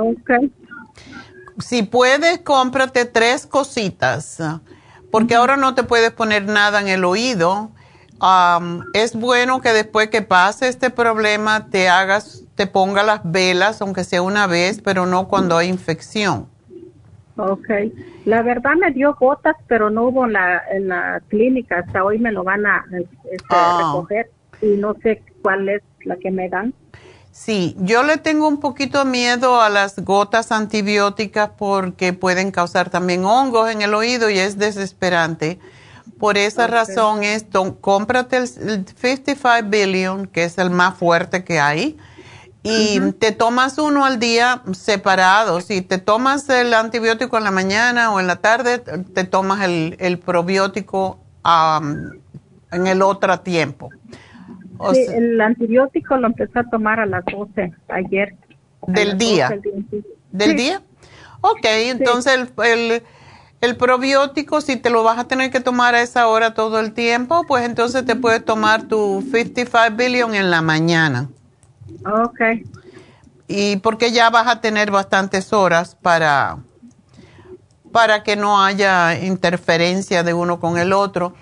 si 1.58 1.82
puedes, 1.82 2.40
cómprate 2.40 3.06
tres 3.06 3.46
cositas 3.46 4.38
porque 5.14 5.36
ahora 5.36 5.56
no 5.56 5.76
te 5.76 5.84
puedes 5.84 6.10
poner 6.10 6.46
nada 6.46 6.80
en 6.80 6.88
el 6.88 7.04
oído. 7.04 7.70
es 8.94 9.14
bueno 9.14 9.60
que 9.60 9.68
después 9.68 10.08
que 10.08 10.22
pase 10.22 10.66
este 10.66 10.90
problema 10.90 11.68
te 11.70 11.88
hagas, 11.88 12.42
te 12.56 12.66
ponga 12.66 13.04
las 13.04 13.20
velas, 13.22 13.80
aunque 13.80 14.02
sea 14.02 14.22
una 14.22 14.48
vez, 14.48 14.80
pero 14.80 15.06
no 15.06 15.28
cuando 15.28 15.56
hay 15.56 15.68
infección. 15.68 16.48
Ok. 17.36 17.68
La 18.24 18.42
verdad 18.42 18.72
me 18.74 18.90
dio 18.90 19.14
gotas, 19.14 19.54
pero 19.68 19.88
no 19.88 20.08
hubo 20.08 20.26
la, 20.26 20.60
en 20.72 20.88
la 20.88 21.22
clínica. 21.28 21.78
Hasta 21.86 22.02
hoy 22.02 22.18
me 22.18 22.32
lo 22.32 22.42
van 22.42 22.66
a 22.66 22.84
este, 23.30 23.46
ah. 23.50 23.92
recoger 23.94 24.30
y 24.62 24.78
no 24.78 24.94
sé 24.94 25.22
cuál 25.42 25.68
es 25.68 25.82
la 26.04 26.16
que 26.16 26.32
me 26.32 26.48
dan. 26.48 26.74
Sí, 27.34 27.74
yo 27.80 28.04
le 28.04 28.16
tengo 28.16 28.46
un 28.46 28.60
poquito 28.60 29.04
miedo 29.04 29.60
a 29.60 29.68
las 29.68 29.98
gotas 29.98 30.52
antibióticas 30.52 31.50
porque 31.58 32.12
pueden 32.12 32.52
causar 32.52 32.90
también 32.90 33.24
hongos 33.24 33.68
en 33.72 33.82
el 33.82 33.92
oído 33.92 34.30
y 34.30 34.38
es 34.38 34.56
desesperante. 34.56 35.58
Por 36.20 36.38
esa 36.38 36.68
razón, 36.68 37.24
esto, 37.24 37.76
cómprate 37.80 38.36
el, 38.36 38.46
55 38.46 39.68
billion, 39.68 40.26
que 40.28 40.44
es 40.44 40.58
el 40.58 40.70
más 40.70 40.96
fuerte 40.96 41.42
que 41.42 41.58
hay, 41.58 41.96
y 42.62 43.00
te 43.18 43.32
tomas 43.32 43.78
uno 43.78 44.04
al 44.04 44.20
día 44.20 44.62
separado. 44.72 45.60
Si 45.60 45.82
te 45.82 45.98
tomas 45.98 46.48
el 46.50 46.72
antibiótico 46.72 47.36
en 47.36 47.42
la 47.42 47.50
mañana 47.50 48.12
o 48.12 48.20
en 48.20 48.28
la 48.28 48.36
tarde, 48.36 48.78
te 48.78 49.24
tomas 49.24 49.68
el, 49.68 50.20
probiótico 50.24 51.18
en 51.44 52.86
el 52.86 53.02
otro 53.02 53.40
tiempo 53.40 53.90
sí, 54.92 55.06
el 55.14 55.40
antibiótico 55.40 56.16
lo 56.16 56.26
empecé 56.26 56.58
a 56.58 56.64
tomar 56.64 57.00
a 57.00 57.06
las 57.06 57.24
12 57.24 57.72
ayer. 57.88 58.34
¿Del 58.86 59.16
día? 59.16 59.50
¿Del 60.30 60.56
día? 60.56 60.82
Ok, 61.40 61.64
entonces 61.64 62.48
el, 62.64 63.02
el, 63.60 63.76
probiótico, 63.76 64.60
si 64.60 64.76
te 64.76 64.90
lo 64.90 65.02
vas 65.02 65.18
a 65.18 65.24
tener 65.24 65.50
que 65.50 65.60
tomar 65.60 65.94
a 65.94 66.02
esa 66.02 66.26
hora 66.28 66.54
todo 66.54 66.80
el 66.80 66.92
tiempo, 66.92 67.44
pues 67.46 67.64
entonces 67.64 68.04
te 68.04 68.16
puedes 68.16 68.44
tomar 68.44 68.84
tu 68.88 69.22
55 69.22 69.96
billion 69.96 70.34
en 70.34 70.50
la 70.50 70.62
mañana. 70.62 71.28
Ok. 72.06 72.40
y 73.46 73.76
porque 73.76 74.10
ya 74.10 74.30
vas 74.30 74.46
a 74.46 74.60
tener 74.60 74.90
bastantes 74.90 75.52
horas 75.52 75.96
para, 76.00 76.58
para 77.92 78.22
que 78.22 78.36
no 78.36 78.62
haya 78.62 79.18
interferencia 79.18 80.22
de 80.22 80.34
uno 80.34 80.60
con 80.60 80.78
el 80.78 80.92
otro. 80.92 81.34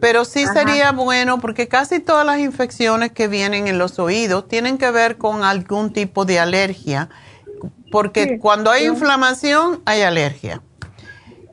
Pero 0.00 0.24
sí 0.24 0.46
sería 0.46 0.92
bueno 0.92 1.40
porque 1.40 1.66
casi 1.66 1.98
todas 1.98 2.24
las 2.24 2.38
infecciones 2.38 3.12
que 3.12 3.26
vienen 3.26 3.66
en 3.66 3.78
los 3.78 3.98
oídos 3.98 4.46
tienen 4.46 4.78
que 4.78 4.90
ver 4.90 5.18
con 5.18 5.42
algún 5.42 5.92
tipo 5.92 6.24
de 6.24 6.38
alergia, 6.38 7.08
porque 7.90 8.38
cuando 8.38 8.70
hay 8.70 8.86
inflamación 8.86 9.80
hay 9.84 10.02
alergia. 10.02 10.62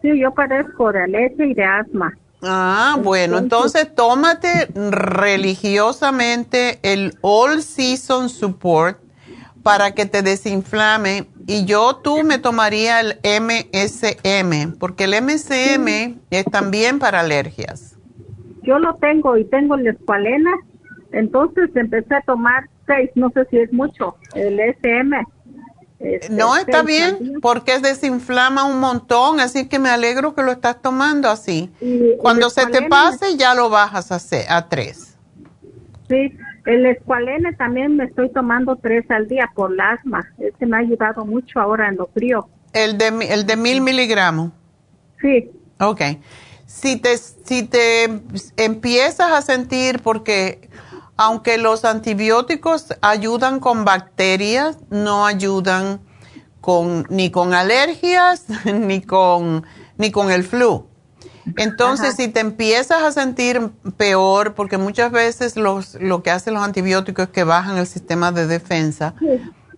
Sí, 0.02 0.20
yo 0.20 0.32
padezco 0.32 0.92
de 0.92 1.04
alergia 1.04 1.46
y 1.46 1.54
de 1.56 1.64
asma. 1.64 2.16
Ah, 2.44 2.98
bueno, 3.02 3.40
entonces 3.40 3.96
tómate 3.96 4.68
religiosamente 4.76 6.80
el 6.84 7.18
All 7.22 7.64
Season 7.64 8.30
Support 8.30 9.00
para 9.64 9.96
que 9.96 10.06
te 10.06 10.22
desinflame 10.22 11.28
y 11.48 11.66
yo 11.66 11.96
tú 12.04 12.24
me 12.24 12.38
tomaría 12.38 13.00
el 13.00 13.20
MSM, 13.24 14.78
porque 14.78 15.06
el 15.06 15.20
MSM 15.24 16.20
es 16.30 16.46
también 16.46 17.00
para 17.00 17.22
alergias. 17.22 17.95
Yo 18.66 18.80
lo 18.80 18.96
tengo 18.96 19.38
y 19.38 19.46
tengo 19.46 19.76
el 19.76 19.88
escualena, 19.88 20.52
entonces 21.12 21.70
empecé 21.76 22.16
a 22.16 22.22
tomar 22.22 22.70
seis, 22.88 23.10
no 23.16 23.30
sé 23.32 23.46
si 23.50 23.58
es 23.58 23.72
mucho, 23.72 24.16
el 24.34 24.60
SM. 24.60 25.24
Este, 26.00 26.34
no, 26.34 26.56
está 26.58 26.84
bien, 26.84 27.40
porque 27.42 27.80
desinflama 27.80 28.66
un 28.66 28.80
montón, 28.80 29.40
así 29.40 29.68
que 29.68 29.80
me 29.80 29.90
alegro 29.90 30.36
que 30.36 30.44
lo 30.44 30.52
estás 30.52 30.82
tomando 30.82 31.30
así. 31.30 31.72
Cuando 32.20 32.50
se 32.50 32.66
te 32.68 32.84
pase, 32.84 33.38
ya 33.38 33.56
lo 33.56 33.70
bajas 33.70 34.12
a, 34.12 34.58
a 34.58 34.70
tres. 34.70 35.18
Sí, 36.10 36.38
el 36.66 36.86
escualene 36.86 37.54
también 37.54 37.96
me 37.96 38.06
estoy 38.06 38.30
tomando 38.30 38.76
tres 38.76 39.10
al 39.10 39.28
día 39.28 39.50
por 39.56 39.72
el 39.72 39.80
asma. 39.80 40.28
Ese 40.38 40.66
me 40.66 40.78
ha 40.78 40.80
ayudado 40.80 41.26
mucho 41.26 41.60
ahora 41.60 41.88
en 41.88 41.96
lo 41.96 42.08
frío. 42.08 42.48
¿El 42.74 42.98
de, 42.98 43.08
el 43.30 43.46
de 43.46 43.56
mil 43.56 43.82
miligramos? 43.82 44.52
Sí. 45.22 45.50
Ok. 45.80 46.02
Si 46.76 46.98
te, 46.98 47.18
si 47.18 47.64
te 47.64 48.22
empiezas 48.58 49.32
a 49.32 49.42
sentir, 49.42 50.02
porque 50.02 50.70
aunque 51.18 51.58
los 51.58 51.86
antibióticos 51.86 52.94
ayudan 53.02 53.60
con 53.60 53.86
bacterias, 53.86 54.78
no 54.90 55.26
ayudan 55.26 56.02
con, 56.60 57.06
ni 57.10 57.32
con 57.32 57.54
alergias 57.54 58.46
ni 58.66 59.02
con, 59.02 59.66
ni 59.98 60.12
con 60.12 60.32
el 60.32 60.44
flu. 60.44 60.88
Entonces, 61.58 62.16
si 62.16 62.28
te 62.28 62.40
empiezas 62.40 63.04
a 63.04 63.12
sentir 63.12 63.70
peor, 63.98 64.56
porque 64.56 64.80
muchas 64.80 65.12
veces 65.12 65.56
los, 65.56 65.94
lo 66.02 66.24
que 66.24 66.32
hacen 66.32 66.56
los 66.56 66.64
antibióticos 66.64 67.26
es 67.26 67.32
que 67.32 67.44
bajan 67.44 67.78
el 67.78 67.86
sistema 67.86 68.32
de 68.32 68.48
defensa, 68.48 69.14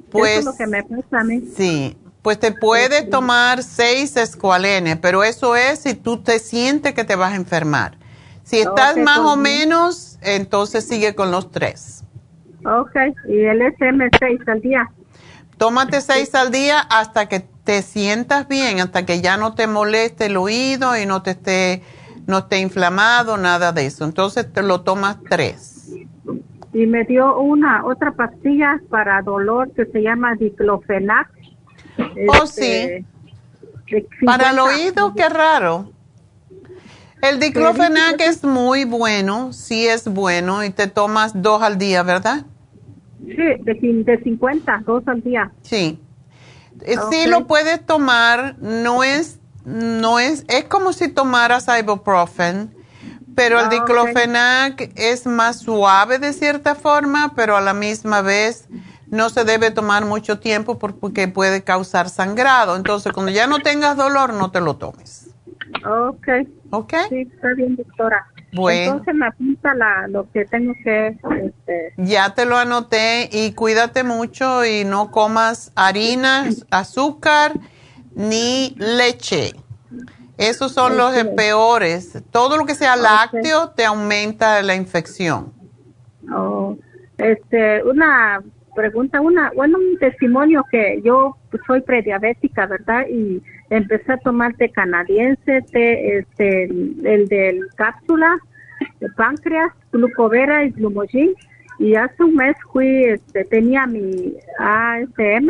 pues... 0.10 0.46
lo 0.46 0.56
que 0.56 0.66
me 0.66 0.82
pasa 0.84 1.20
a 1.20 1.24
mí. 1.26 1.44
Sí, 1.56 1.98
pues 2.28 2.42
te 2.42 2.52
puedes 2.52 3.10
tomar 3.10 3.64
seis 3.64 4.18
escualenes, 4.18 4.98
pero 4.98 5.24
eso 5.24 5.56
es 5.56 5.80
si 5.80 5.94
tú 5.94 6.18
te 6.18 6.40
sientes 6.40 6.92
que 6.92 7.06
te 7.06 7.16
vas 7.16 7.32
a 7.32 7.36
enfermar. 7.38 7.96
Si 8.44 8.60
estás 8.60 8.98
más 8.98 9.20
o 9.20 9.38
menos, 9.38 10.20
entonces 10.22 10.86
sigue 10.86 11.16
con 11.16 11.32
los 11.32 11.52
tres. 11.52 12.04
Ok, 12.66 12.94
y 13.30 13.46
el 13.46 13.62
SM6 13.62 14.46
al 14.46 14.60
día. 14.60 14.90
Tómate 15.58 16.02
seis 16.02 16.36
al 16.36 16.52
día 16.52 16.82
hasta 16.82 17.30
que 17.30 17.46
te 17.64 17.82
sientas 17.82 18.50
bien, 18.50 18.82
hasta 18.82 19.06
que 19.06 19.22
ya 19.22 19.38
no 19.38 19.54
te 19.56 19.66
moleste 19.66 20.26
el 20.26 20.36
oído 20.36 20.98
y 20.98 21.06
no 21.06 21.22
te 21.24 21.32
esté, 21.32 21.82
no 22.26 22.40
esté 22.40 22.60
inflamado, 22.60 23.38
nada 23.38 23.72
de 23.72 23.86
eso. 23.86 24.04
Entonces 24.04 24.52
te 24.52 24.64
lo 24.64 24.82
tomas 24.82 25.16
tres. 25.30 25.96
Y 26.74 26.88
me 26.88 27.06
dio 27.06 27.40
una 27.40 27.86
otra 27.86 28.12
pastilla 28.12 28.82
para 28.90 29.22
dolor 29.22 29.72
que 29.72 29.86
se 29.86 30.02
llama 30.02 30.36
diclofenac. 30.36 31.37
Oh, 32.28 32.46
sí. 32.46 32.64
Este, 32.66 33.06
para 34.26 34.52
el 34.52 34.60
oído, 34.60 35.14
qué 35.16 35.30
raro. 35.30 35.92
El 37.22 37.40
diclofenac 37.40 38.22
es 38.22 38.44
muy 38.44 38.86
bueno, 38.86 39.52
sí 39.52 39.88
es 39.88 40.08
bueno, 40.08 40.64
y 40.64 40.70
te 40.70 40.88
tomas 40.88 41.42
dos 41.42 41.64
al 41.64 41.78
día, 41.78 42.04
¿verdad? 42.04 42.46
Sí, 43.26 43.36
de, 43.36 44.04
de 44.06 44.24
50, 44.24 44.84
dos 44.86 45.08
al 45.08 45.24
día. 45.24 45.52
Sí. 45.64 46.00
Eh, 46.82 46.96
sí 47.10 47.28
lo 47.28 47.48
puedes 47.48 47.84
tomar, 47.86 48.56
no 48.60 49.04
es, 49.04 49.40
no 49.66 50.20
es, 50.20 50.46
es 50.48 50.66
como 50.66 50.94
si 50.94 51.08
tomaras 51.08 51.68
ibuprofen, 51.80 52.76
pero 53.36 53.60
el 53.60 53.66
ah, 53.66 53.70
diclofenac 53.70 54.92
es 54.96 55.26
más 55.26 55.60
suave 55.60 56.20
de 56.20 56.34
cierta 56.34 56.76
forma, 56.76 57.34
pero 57.36 57.58
a 57.58 57.62
la 57.62 57.74
misma 57.74 58.22
vez 58.22 58.68
no 59.10 59.30
se 59.30 59.44
debe 59.44 59.72
tomar 59.72 60.06
mucho 60.06 60.40
tiempo 60.40 60.78
porque 60.78 61.28
puede 61.28 61.64
causar 61.64 62.10
sangrado. 62.10 62.76
Entonces, 62.76 63.14
cuando 63.14 63.32
ya 63.32 63.48
no 63.48 63.60
tengas 63.60 63.98
dolor, 63.98 64.34
no 64.34 64.52
te 64.52 64.62
lo 64.62 64.76
tomes. 64.76 65.30
Ok. 65.86 66.28
Ok. 66.72 66.94
Sí, 67.10 67.28
está 67.32 67.54
bien, 67.56 67.76
doctora. 67.76 68.28
Bueno. 68.54 68.92
Entonces 68.94 69.16
me 69.16 69.28
apunta 69.28 69.74
la, 69.74 70.08
lo 70.08 70.30
que 70.32 70.46
tengo 70.46 70.74
que... 70.84 71.18
Este... 71.44 71.94
Ya 71.98 72.34
te 72.34 72.46
lo 72.46 72.58
anoté 72.58 73.30
y 73.32 73.54
cuídate 73.54 74.04
mucho 74.04 74.66
y 74.66 74.86
no 74.86 75.12
comas 75.12 75.72
harina, 75.76 76.46
azúcar 76.72 77.54
ni 78.16 78.76
leche. 78.78 79.54
Esos 80.38 80.72
son 80.72 80.98
los 80.98 81.14
peores. 81.36 82.22
Todo 82.32 82.58
lo 82.58 82.66
que 82.66 82.76
sea 82.76 82.96
lácteo 82.96 83.70
te 83.70 83.86
aumenta 83.86 84.62
la 84.62 84.76
infección. 84.76 85.54
Oh, 86.32 86.78
este, 87.18 87.84
una 87.84 88.42
pregunta, 88.78 89.20
una, 89.20 89.52
bueno, 89.56 89.80
un 89.80 89.98
testimonio 89.98 90.64
que 90.72 91.02
yo 91.04 91.36
soy 91.66 91.82
prediabética, 91.82 92.68
¿verdad? 92.68 93.08
Y 93.10 93.42
empecé 93.72 94.14
a 94.14 94.18
tomar 94.18 94.54
té 94.54 94.70
canadiense, 94.70 95.64
té, 95.72 96.20
este, 96.20 96.66
el 96.66 97.28
del 97.28 97.68
cápsula, 97.76 98.38
de 99.00 99.10
páncreas, 99.18 99.74
glucovera 99.92 100.64
y 100.64 100.70
glumogin. 100.70 101.34
Y 101.80 101.96
hace 101.96 102.24
un 102.24 102.36
mes 102.36 102.56
fui, 102.72 103.06
este, 103.06 103.46
tenía 103.46 103.88
mi 103.88 104.36
ASM 104.60 105.50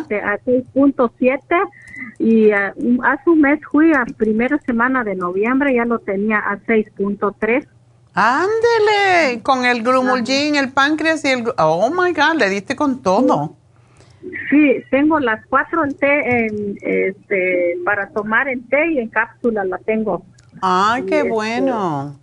este, 0.00 0.20
a 0.20 0.38
6.7 0.40 1.68
y 2.18 2.50
ah, 2.50 2.74
hace 3.04 3.30
un 3.30 3.40
mes 3.40 3.60
fui 3.70 3.92
a 3.92 4.04
primera 4.16 4.58
semana 4.66 5.04
de 5.04 5.14
noviembre, 5.14 5.74
ya 5.74 5.84
lo 5.84 6.00
tenía 6.00 6.38
a 6.38 6.58
6.3 6.58 7.64
Ándele, 8.14 9.42
con 9.42 9.64
el 9.64 9.82
glumulgin, 9.82 10.56
el 10.56 10.70
páncreas 10.72 11.24
y 11.24 11.28
el... 11.28 11.44
Oh, 11.58 11.90
my 11.90 12.12
God, 12.12 12.38
le 12.38 12.50
diste 12.50 12.76
con 12.76 13.02
todo. 13.02 13.56
Sí, 14.50 14.84
tengo 14.90 15.18
las 15.18 15.44
cuatro 15.46 15.84
en 15.84 15.96
té, 15.96 16.44
en, 16.44 16.76
este, 16.82 17.78
para 17.84 18.10
tomar 18.10 18.48
en 18.48 18.68
té 18.68 18.92
y 18.92 18.98
en 18.98 19.08
cápsula 19.08 19.64
la 19.64 19.78
tengo. 19.78 20.24
Ay, 20.60 21.04
qué 21.06 21.18
este, 21.18 21.30
bueno. 21.30 22.18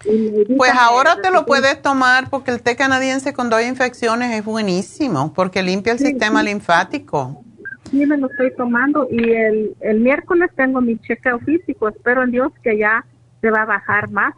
Pues 0.58 0.72
ahora 0.74 1.18
te 1.22 1.32
lo 1.32 1.46
puedes 1.46 1.82
tomar 1.82 2.30
porque 2.30 2.52
el 2.52 2.62
té 2.62 2.76
canadiense 2.76 3.34
con 3.34 3.50
dos 3.50 3.62
infecciones 3.62 4.34
es 4.38 4.46
buenísimo 4.46 5.34
porque 5.34 5.64
limpia 5.64 5.94
el 5.94 6.00
sistema 6.00 6.44
linfático. 6.44 7.44
Sí, 7.90 8.06
me 8.06 8.18
lo 8.18 8.28
estoy 8.28 8.56
tomando 8.56 9.08
y 9.12 9.32
el, 9.32 9.76
el 9.82 10.00
miércoles 10.00 10.52
tengo 10.56 10.80
mi 10.80 10.98
chequeo 11.00 11.40
físico. 11.40 11.90
Espero 11.90 12.24
en 12.24 12.32
Dios 12.32 12.54
que 12.64 12.78
ya 12.78 13.04
se 13.42 13.50
va 13.50 13.64
a 13.64 13.66
bajar 13.66 14.10
más 14.12 14.36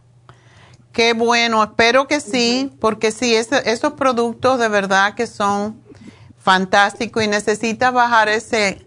Qué 0.92 1.14
bueno, 1.14 1.64
espero 1.64 2.08
que 2.08 2.20
sí, 2.20 2.72
porque 2.80 3.12
sí, 3.12 3.34
esos 3.36 3.94
productos 3.94 4.60
de 4.60 4.68
verdad 4.68 5.16
que 5.16 5.26
son 5.26 5.80
fantásticos 6.38 7.24
y 7.24 7.28
necesita 7.28 7.92
bajar 7.92 8.28
ese, 8.28 8.86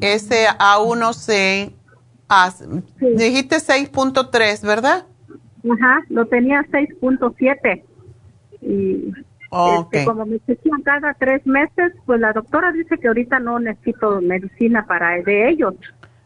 ese 0.00 0.46
A1C. 0.58 1.72
A, 2.28 2.52
Dijiste 3.00 3.56
6.3, 3.56 4.66
¿verdad? 4.66 5.06
Ajá, 5.70 6.00
lo 6.08 6.26
tenía 6.26 6.60
6.7. 6.70 7.82
Y 8.62 9.12
este, 9.52 10.04
como 10.04 10.26
me 10.26 10.40
chequean 10.40 10.82
cada 10.82 11.14
tres 11.14 11.46
meses, 11.46 11.92
pues 12.04 12.20
la 12.20 12.32
doctora 12.32 12.72
dice 12.72 12.98
que 12.98 13.08
ahorita 13.08 13.38
no 13.38 13.58
necesito 13.60 14.20
medicina 14.20 14.86
para 14.86 15.22
de 15.22 15.50
ellos. 15.50 15.74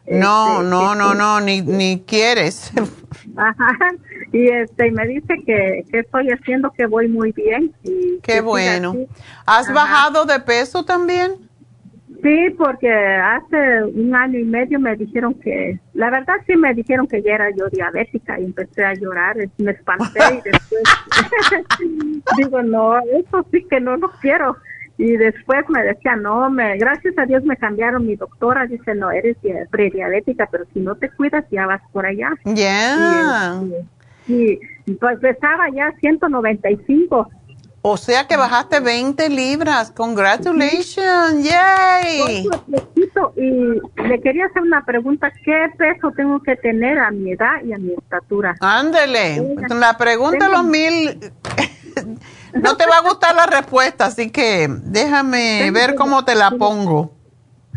No, 0.07 0.61
este, 0.61 0.69
no, 0.69 0.95
no, 0.95 1.13
no, 1.13 1.41
ni, 1.41 1.61
ni 1.61 2.01
quieres. 2.01 2.71
Ajá, 3.37 3.77
y 4.31 4.47
este 4.47 4.91
me 4.91 5.07
dice 5.07 5.35
que, 5.45 5.85
que 5.89 5.99
estoy 5.99 6.29
haciendo 6.29 6.71
que 6.71 6.85
voy 6.85 7.07
muy 7.07 7.31
bien. 7.31 7.73
Y 7.83 8.19
Qué 8.21 8.41
bueno. 8.41 8.95
¿Has 9.45 9.71
bajado 9.71 10.25
de 10.25 10.39
peso 10.39 10.83
también? 10.83 11.51
Sí, 12.21 12.53
porque 12.55 12.91
hace 12.91 13.83
un 13.83 14.13
año 14.13 14.37
y 14.37 14.43
medio 14.43 14.79
me 14.79 14.95
dijeron 14.95 15.33
que, 15.33 15.79
la 15.93 16.11
verdad 16.11 16.35
sí 16.45 16.55
me 16.55 16.73
dijeron 16.75 17.07
que 17.07 17.23
ya 17.23 17.33
era 17.33 17.49
yo 17.49 17.67
diabética 17.69 18.39
y 18.39 18.45
empecé 18.45 18.85
a 18.85 18.93
llorar, 18.93 19.37
me 19.57 19.71
espanté 19.71 20.19
y 20.31 20.41
después 20.49 20.83
digo, 22.37 22.61
no, 22.61 22.99
eso 22.99 23.45
sí 23.51 23.65
que 23.67 23.79
no 23.79 23.97
lo 23.97 24.11
quiero. 24.21 24.55
Y 25.01 25.17
después 25.17 25.67
me 25.67 25.81
decía, 25.81 26.15
no, 26.15 26.47
me, 26.51 26.77
gracias 26.77 27.17
a 27.17 27.25
Dios 27.25 27.43
me 27.43 27.57
cambiaron 27.57 28.05
mi 28.05 28.15
doctora. 28.15 28.67
Dice, 28.67 28.93
no, 28.93 29.09
eres 29.09 29.35
prediabética, 29.71 30.47
pero 30.51 30.65
si 30.75 30.79
no 30.79 30.93
te 30.93 31.09
cuidas 31.09 31.43
ya 31.49 31.65
vas 31.65 31.81
por 31.91 32.05
allá. 32.05 32.29
Ya. 32.45 33.59
Y, 34.27 34.59
y, 34.85 34.93
pues 34.99 35.17
pesaba 35.17 35.69
ya 35.73 35.91
195 35.99 37.27
O 37.81 37.97
sea 37.97 38.27
que 38.27 38.37
bajaste 38.37 38.79
20 38.79 39.27
libras. 39.29 39.89
Congratulations. 39.89 41.49
Yay. 41.49 42.47
Y 43.37 44.07
le 44.07 44.21
quería 44.21 44.45
hacer 44.45 44.61
una 44.61 44.85
pregunta. 44.85 45.33
¿Qué 45.43 45.65
peso 45.79 46.11
tengo 46.15 46.43
que 46.43 46.55
tener 46.57 46.99
a 46.99 47.09
mi 47.09 47.31
edad 47.31 47.63
y 47.65 47.73
a 47.73 47.79
mi 47.79 47.93
estatura? 47.93 48.55
Ándele. 48.59 49.55
La 49.67 49.97
pregunta 49.97 50.45
de 50.45 50.51
los 50.51 50.63
mil... 50.63 51.19
no 52.53 52.77
te 52.77 52.85
va 52.85 52.97
a 52.97 53.01
gustar 53.01 53.35
la 53.35 53.45
respuesta, 53.45 54.05
así 54.05 54.29
que 54.29 54.67
déjame 54.69 55.69
ver 55.71 55.95
cómo 55.95 56.25
te 56.25 56.35
la 56.35 56.51
pongo. 56.51 57.13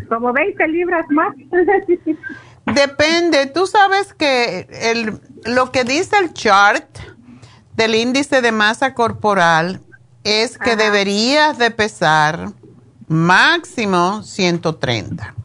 Como 0.07 0.33
20 0.33 0.67
libras 0.67 1.05
más. 1.09 1.35
Depende. 2.73 3.45
Tú 3.47 3.67
sabes 3.67 4.13
que 4.13 4.67
el, 4.69 5.19
lo 5.45 5.71
que 5.71 5.83
dice 5.83 6.17
el 6.17 6.33
chart 6.33 6.85
del 7.75 7.95
índice 7.95 8.41
de 8.41 8.51
masa 8.51 8.93
corporal 8.93 9.81
es 10.23 10.57
que 10.57 10.75
deberías 10.75 11.57
de 11.57 11.71
pesar 11.71 12.51
máximo 13.07 14.23
130. 14.23 15.35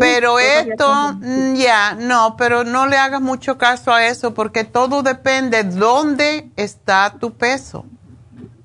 Pero 0.00 0.38
esto, 0.38 1.12
mm, 1.20 1.54
ya, 1.54 1.94
no, 1.94 2.36
pero 2.36 2.64
no 2.64 2.86
le 2.86 2.96
hagas 2.96 3.20
mucho 3.20 3.58
caso 3.58 3.92
a 3.92 4.06
eso 4.06 4.34
porque 4.34 4.64
todo 4.64 5.02
depende 5.02 5.64
dónde 5.64 6.50
está 6.56 7.14
tu 7.18 7.32
peso. 7.32 7.84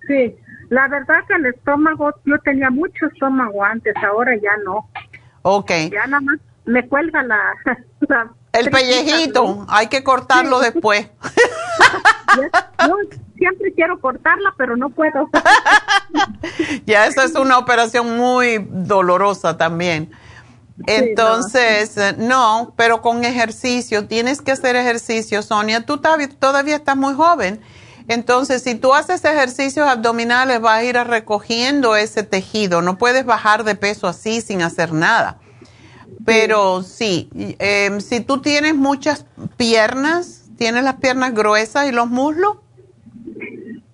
Sí, 0.08 0.36
la 0.70 0.88
verdad 0.88 1.18
que 1.28 1.36
el 1.36 1.48
estómago, 1.48 2.12
yo 2.26 2.40
tenía 2.40 2.70
mucho 2.70 3.08
estómago 3.08 3.64
antes, 3.64 3.94
ahora 4.04 4.36
ya 4.36 4.56
no. 4.64 4.90
Ok. 5.42 5.72
Ya 5.92 6.06
nada 6.08 6.22
más 6.22 6.40
me 6.66 6.88
cuelga 6.88 7.24
la... 7.24 7.40
el 8.54 8.70
pellejito, 8.70 9.66
hay 9.70 9.88
que 9.88 10.04
cortarlo 10.04 10.60
después. 10.60 11.10
Yo 12.36 12.96
siempre 13.38 13.74
quiero 13.74 14.00
cortarla, 14.00 14.54
pero 14.58 14.76
no 14.76 14.90
puedo. 14.90 15.30
ya, 16.86 17.06
eso 17.08 17.22
es 17.22 17.36
una 17.36 17.58
operación 17.58 18.18
muy 18.18 18.68
dolorosa 18.70 19.58
también. 19.58 20.12
Entonces, 20.88 21.98
eh, 21.98 22.16
no. 22.18 22.74
pero 22.76 23.02
con 23.02 23.24
ejercicio, 23.26 24.08
tienes 24.08 24.42
que 24.42 24.52
hacer 24.52 24.76
ejercicio, 24.76 25.42
Sonia. 25.42 25.86
Tú 25.86 25.98
todavía 25.98 26.76
estás 26.76 26.98
muy 26.98 27.14
joven. 27.14 27.62
Entonces, 28.08 28.64
si 28.64 28.74
tú 28.74 28.94
haces 28.94 29.24
ejercicios 29.24 29.88
abdominales, 29.88 30.60
vas 30.62 30.80
a 30.80 30.84
ir 30.84 30.96
recogiendo 30.96 31.96
ese 31.96 32.24
tejido. 32.24 32.82
No 32.82 32.98
puedes 32.98 33.24
bajar 33.24 33.64
de 33.64 33.76
peso 33.76 34.08
así 34.08 34.42
sin 34.42 34.64
hacer 34.64 34.94
nada. 34.94 35.40
Pero 36.26 36.82
sí, 36.84 37.30
em, 37.60 38.02
si 38.02 38.20
tú 38.20 38.42
tienes 38.42 38.76
muchas 38.76 39.26
piernas, 39.58 40.46
¿tienes 40.58 40.84
las 40.84 40.96
piernas 40.96 41.34
gruesas 41.34 41.88
y 41.88 41.92
los 41.92 42.10
muslos? 42.10 42.58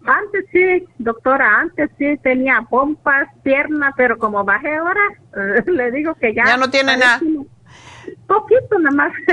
Antes 0.05 0.45
sí, 0.51 0.87
doctora, 0.99 1.61
antes 1.61 1.89
sí 1.97 2.17
tenía 2.21 2.61
pompas, 2.69 3.27
piernas, 3.43 3.93
pero 3.97 4.17
como 4.17 4.43
bajé 4.43 4.75
ahora, 4.75 5.01
le 5.65 5.91
digo 5.91 6.13
que 6.15 6.33
ya... 6.33 6.45
Ya 6.45 6.57
no 6.57 6.69
tiene 6.69 6.97
nada. 6.97 7.19
Poquito 8.27 8.79
nada 8.79 8.95
más. 8.95 9.11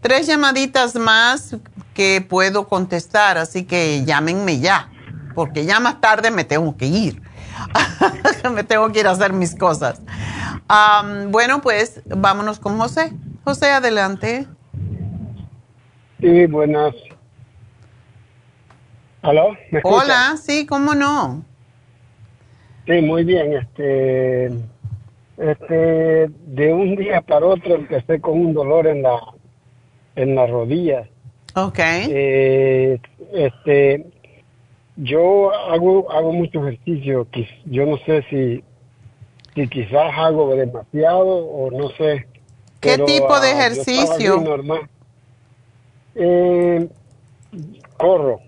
tres 0.00 0.28
llamaditas 0.28 0.94
más 0.94 1.56
que 1.92 2.24
puedo 2.26 2.68
contestar, 2.68 3.36
así 3.36 3.64
que 3.64 4.04
llámenme 4.04 4.60
ya, 4.60 4.92
porque 5.34 5.64
ya 5.64 5.80
más 5.80 6.00
tarde 6.00 6.30
me 6.30 6.44
tengo 6.44 6.76
que 6.76 6.86
ir. 6.86 7.20
me 8.54 8.62
tengo 8.62 8.92
que 8.92 9.00
ir 9.00 9.08
a 9.08 9.10
hacer 9.10 9.32
mis 9.32 9.56
cosas. 9.56 10.00
bueno, 11.30 11.60
pues 11.60 12.00
vámonos 12.06 12.60
con 12.60 12.78
José. 12.78 13.12
José, 13.42 13.72
adelante. 13.72 14.46
Sí, 16.20 16.46
buenas 16.46 16.94
Hola, 19.22 20.36
sí, 20.36 20.66
¿cómo 20.66 20.94
no? 20.94 21.44
Sí, 22.86 23.00
muy 23.02 23.24
bien. 23.24 23.54
Este, 23.54 24.46
este, 25.36 26.28
de 26.28 26.72
un 26.72 26.96
día 26.96 27.20
para 27.20 27.46
otro 27.46 27.74
empecé 27.74 28.20
con 28.20 28.38
un 28.38 28.54
dolor 28.54 28.86
en 28.86 29.02
la, 29.02 29.20
en 30.14 30.34
la 30.34 30.46
rodilla. 30.46 31.08
Ok. 31.54 31.78
Eh, 31.78 33.00
este, 33.32 34.06
yo 34.96 35.52
hago, 35.52 36.10
hago 36.10 36.32
mucho 36.32 36.66
ejercicio. 36.66 37.26
Yo 37.64 37.86
no 37.86 37.98
sé 37.98 38.24
si, 38.30 38.62
si 39.54 39.68
quizás 39.68 40.12
hago 40.16 40.54
demasiado 40.54 41.26
o 41.26 41.70
no 41.70 41.90
sé. 41.90 42.26
¿Qué 42.80 42.98
tipo 42.98 43.40
de 43.40 43.48
ah, 43.48 43.66
ejercicio? 43.66 44.40
normal. 44.40 44.88
Eh, 46.14 46.88
corro. 47.96 48.45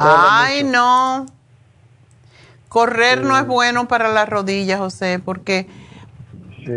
Ay, 0.00 0.64
no. 0.64 1.26
Correr 2.70 3.22
no 3.22 3.36
es 3.36 3.46
bueno 3.46 3.86
para 3.86 4.08
las 4.08 4.28
rodillas, 4.28 4.78
José, 4.78 5.20
porque 5.22 5.66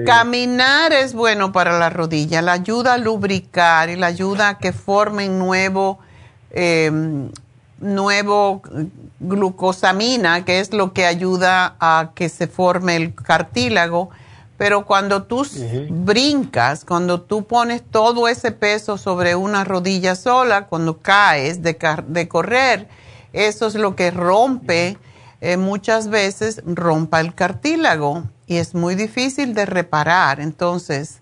caminar 0.05 0.91
es 0.91 1.13
bueno 1.13 1.51
para 1.51 1.77
las 1.77 1.93
rodillas. 1.93 2.43
La 2.43 2.53
ayuda 2.53 2.95
a 2.95 2.97
lubricar 2.97 3.89
y 3.89 3.95
la 3.95 4.07
ayuda 4.07 4.49
a 4.49 4.57
que 4.57 4.73
formen 4.73 5.39
nuevo, 5.39 5.99
em, 6.51 7.29
nuevo 7.79 8.61
glucosamina, 9.19 10.43
que 10.43 10.59
es 10.59 10.73
lo 10.73 10.93
que 10.93 11.05
ayuda 11.05 11.75
a 11.79 12.11
que 12.15 12.27
se 12.27 12.47
forme 12.47 12.95
el 12.95 13.13
cartílago. 13.13 14.09
Pero 14.57 14.85
cuando 14.85 15.23
tú 15.23 15.45
brincas, 15.89 16.85
cuando 16.85 17.21
tú 17.21 17.45
pones 17.45 17.83
todo 17.83 18.27
ese 18.27 18.51
peso 18.51 18.97
sobre 18.97 19.35
una 19.35 19.63
rodilla 19.63 20.15
sola, 20.15 20.65
cuando 20.67 20.99
caes 20.99 21.61
de, 21.61 21.77
de 22.07 22.27
correr, 22.27 22.87
eso 23.33 23.67
es 23.67 23.75
lo 23.75 23.95
que 23.95 24.11
rompe, 24.11 24.97
eh, 25.41 25.57
muchas 25.57 26.09
veces 26.09 26.61
rompa 26.65 27.19
el 27.19 27.33
cartílago 27.35 28.23
y 28.47 28.57
es 28.57 28.75
muy 28.75 28.95
difícil 28.95 29.53
de 29.53 29.65
reparar. 29.65 30.39
Entonces, 30.39 31.21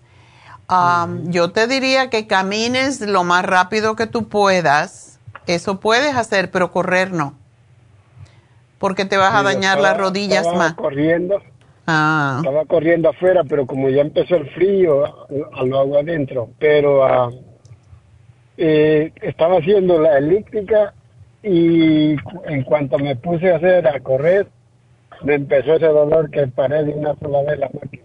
yo 1.24 1.50
te 1.52 1.66
diría 1.66 2.08
que 2.08 2.26
camines 2.26 3.00
lo 3.00 3.24
más 3.24 3.44
rápido 3.44 3.96
que 3.96 4.06
tú 4.06 4.28
puedas. 4.28 5.18
Eso 5.46 5.80
puedes 5.80 6.14
hacer, 6.14 6.50
pero 6.50 6.70
correr 6.70 7.12
no. 7.12 7.34
Porque 8.78 9.04
te 9.04 9.16
vas 9.16 9.34
a 9.34 9.42
dañar 9.42 9.80
las 9.80 9.96
rodillas 9.96 10.46
más. 10.54 10.74
corriendo. 10.74 11.42
Ah. 11.86 12.36
Estaba 12.38 12.64
corriendo 12.64 13.10
afuera, 13.10 13.42
pero 13.44 13.66
como 13.66 13.88
ya 13.90 14.02
empezó 14.02 14.36
el 14.36 14.48
frío, 14.50 15.04
lo 15.28 15.80
hago 15.80 15.98
adentro. 15.98 16.48
Pero 16.58 17.02
eh, 18.56 19.12
estaba 19.20 19.58
haciendo 19.58 19.98
la 19.98 20.18
elíptica 20.18 20.94
y 21.42 22.16
en 22.46 22.62
cuanto 22.64 22.98
me 22.98 23.16
puse 23.16 23.50
a 23.52 23.56
hacer 23.56 23.86
a 23.86 24.00
correr, 24.00 24.46
me 25.24 25.34
empezó 25.34 25.74
ese 25.74 25.86
dolor 25.86 26.30
que 26.30 26.46
paré 26.48 26.84
de 26.84 26.92
una 26.92 27.14
sola 27.16 27.42
vez 27.42 27.58
la 27.58 27.70
máquina. 27.72 28.02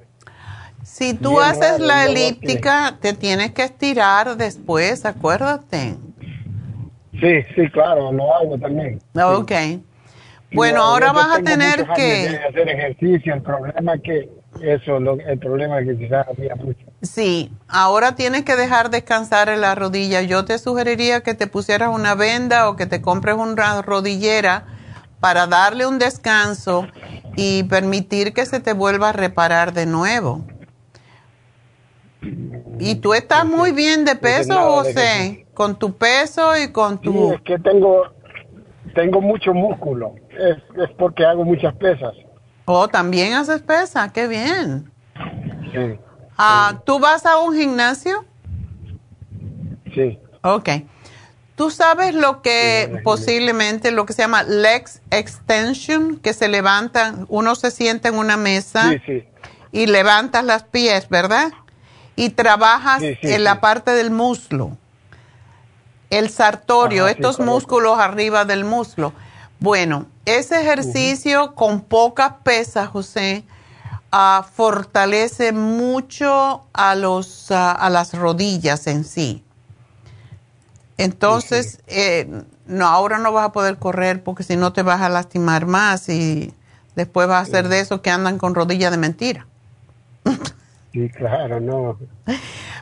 Si 0.84 1.14
tú 1.14 1.32
Bien 1.32 1.44
haces 1.44 1.80
la 1.80 2.06
elíptica, 2.06 2.98
te 3.02 3.14
tienes 3.14 3.52
que 3.52 3.64
estirar 3.64 4.38
después, 4.38 5.06
acuérdate. 5.06 5.96
Sí, 7.20 7.42
sí, 7.56 7.70
claro, 7.72 8.12
lo 8.12 8.34
hago 8.36 8.58
también. 8.58 9.00
Ok. 9.16 9.52
Bueno, 10.54 10.78
No, 10.78 10.84
ahora 10.84 11.12
vas 11.12 11.40
a 11.40 11.44
tener 11.44 11.86
que... 11.96 12.40
hacer 12.48 12.70
ejercicio, 12.70 13.34
el 13.34 13.42
problema 13.42 13.96
es 13.96 14.02
que 14.02 14.30
eso, 14.62 15.00
lo, 15.00 15.14
el 15.20 15.40
problema 15.40 15.80
es 15.80 15.88
que 15.88 15.98
quizás 15.98 16.28
había 16.28 16.56
mucho. 16.56 16.86
Sí, 17.02 17.52
ahora 17.68 18.16
tienes 18.16 18.44
que 18.44 18.56
dejar 18.56 18.90
descansar 18.90 19.50
en 19.50 19.62
la 19.62 19.76
rodilla. 19.76 20.22
Yo 20.22 20.46
te 20.46 20.58
sugeriría 20.58 21.22
que 21.22 21.34
te 21.34 21.48
pusieras 21.48 21.90
una 21.94 22.16
venda 22.16 22.70
o 22.70 22.76
que 22.76 22.86
te 22.86 23.02
compres 23.02 23.36
una 23.36 23.82
rodillera 23.82 24.66
para 25.20 25.48
darle 25.48 25.86
un 25.86 26.00
descanso 26.00 26.88
y 27.36 27.64
permitir 27.64 28.34
que 28.34 28.46
se 28.46 28.60
te 28.60 28.74
vuelva 28.74 29.10
a 29.10 29.14
reparar 29.14 29.74
de 29.74 29.86
nuevo. 29.86 30.44
¿Y 32.80 32.96
tú 32.96 33.14
estás 33.14 33.46
muy 33.46 33.72
bien 33.72 34.06
de 34.06 34.16
peso, 34.16 34.54
de 34.54 34.94
José? 34.94 35.48
Con 35.54 35.80
tu 35.80 35.98
peso 35.98 36.58
y 36.58 36.72
con 36.72 36.96
Sí, 37.00 37.04
tu... 37.04 37.34
es 37.34 37.42
que 37.42 37.58
tengo, 37.60 38.04
tengo 38.94 39.22
mucho 39.22 39.54
músculo. 39.54 40.14
Es, 40.30 40.58
es 40.78 40.90
porque 40.98 41.26
hago 41.26 41.44
muchas 41.44 41.76
pesas. 41.76 42.14
Oh, 42.70 42.90
también 42.90 43.34
haces 43.34 43.62
pesa, 43.62 44.12
qué 44.12 44.28
bien. 44.28 44.92
Sí, 45.74 46.00
Ah, 46.38 46.82
¿Tú 46.86 47.00
vas 47.00 47.26
a 47.26 47.38
un 47.40 47.56
gimnasio? 47.56 48.26
sí. 49.96 50.20
Ok. 50.44 50.70
¿Tú 51.56 51.72
sabes 51.72 52.14
lo 52.14 52.42
que 52.42 53.00
posiblemente, 53.06 53.90
lo 53.92 54.06
que 54.06 54.12
se 54.14 54.22
llama 54.22 54.44
legs 54.44 55.02
extension, 55.12 56.18
que 56.18 56.34
se 56.34 56.50
levantan, 56.50 57.26
uno 57.30 57.56
se 57.56 57.72
sienta 57.72 58.10
en 58.10 58.16
una 58.16 58.36
mesa 58.38 58.92
Sí, 58.92 58.98
sí. 59.06 59.24
y 59.72 59.86
levantas 59.88 60.44
las 60.44 60.64
pies, 60.64 61.08
¿verdad? 61.10 61.54
Y 62.18 62.32
trabajas 62.32 63.02
en 63.02 63.44
la 63.46 63.62
parte 63.62 63.92
del 63.92 64.12
muslo, 64.12 64.78
el 66.10 66.30
sartorio, 66.30 67.04
Ajá, 67.06 67.12
estos 67.12 67.38
correcto. 67.38 67.54
músculos 67.54 67.98
arriba 67.98 68.44
del 68.46 68.66
muslo. 68.66 69.14
Bueno, 69.60 70.06
ese 70.26 70.62
ejercicio 70.62 71.56
con 71.56 71.82
pocas 71.82 72.34
pesas, 72.44 72.90
José, 72.90 73.44
ah, 74.12 74.46
fortalece 74.54 75.52
mucho 75.52 76.66
a, 76.74 76.96
los, 76.96 77.52
ah, 77.52 77.72
a 77.72 77.90
las 77.90 78.14
rodillas 78.14 78.86
en 78.88 79.04
sí. 79.04 79.44
Entonces, 80.98 81.82
eh, 81.88 82.44
no, 82.66 82.88
ahora 82.88 83.18
no 83.20 83.32
vas 83.32 83.46
a 83.46 83.52
poder 83.52 83.78
correr 83.78 84.24
porque 84.24 84.44
si 84.44 84.56
no 84.56 84.74
te 84.74 84.82
vas 84.82 85.02
a 85.02 85.10
lastimar 85.10 85.66
más 85.66 86.10
y 86.10 86.54
después 86.96 87.28
vas 87.28 87.48
a 87.48 87.52
ser 87.52 87.68
de 87.68 87.80
esos 87.80 88.02
que 88.02 88.10
andan 88.10 88.38
con 88.38 88.56
rodillas 88.56 88.92
de 88.92 88.98
mentira. 88.98 89.48
Sí, 90.92 91.10
claro, 91.10 91.60
no. 91.60 91.98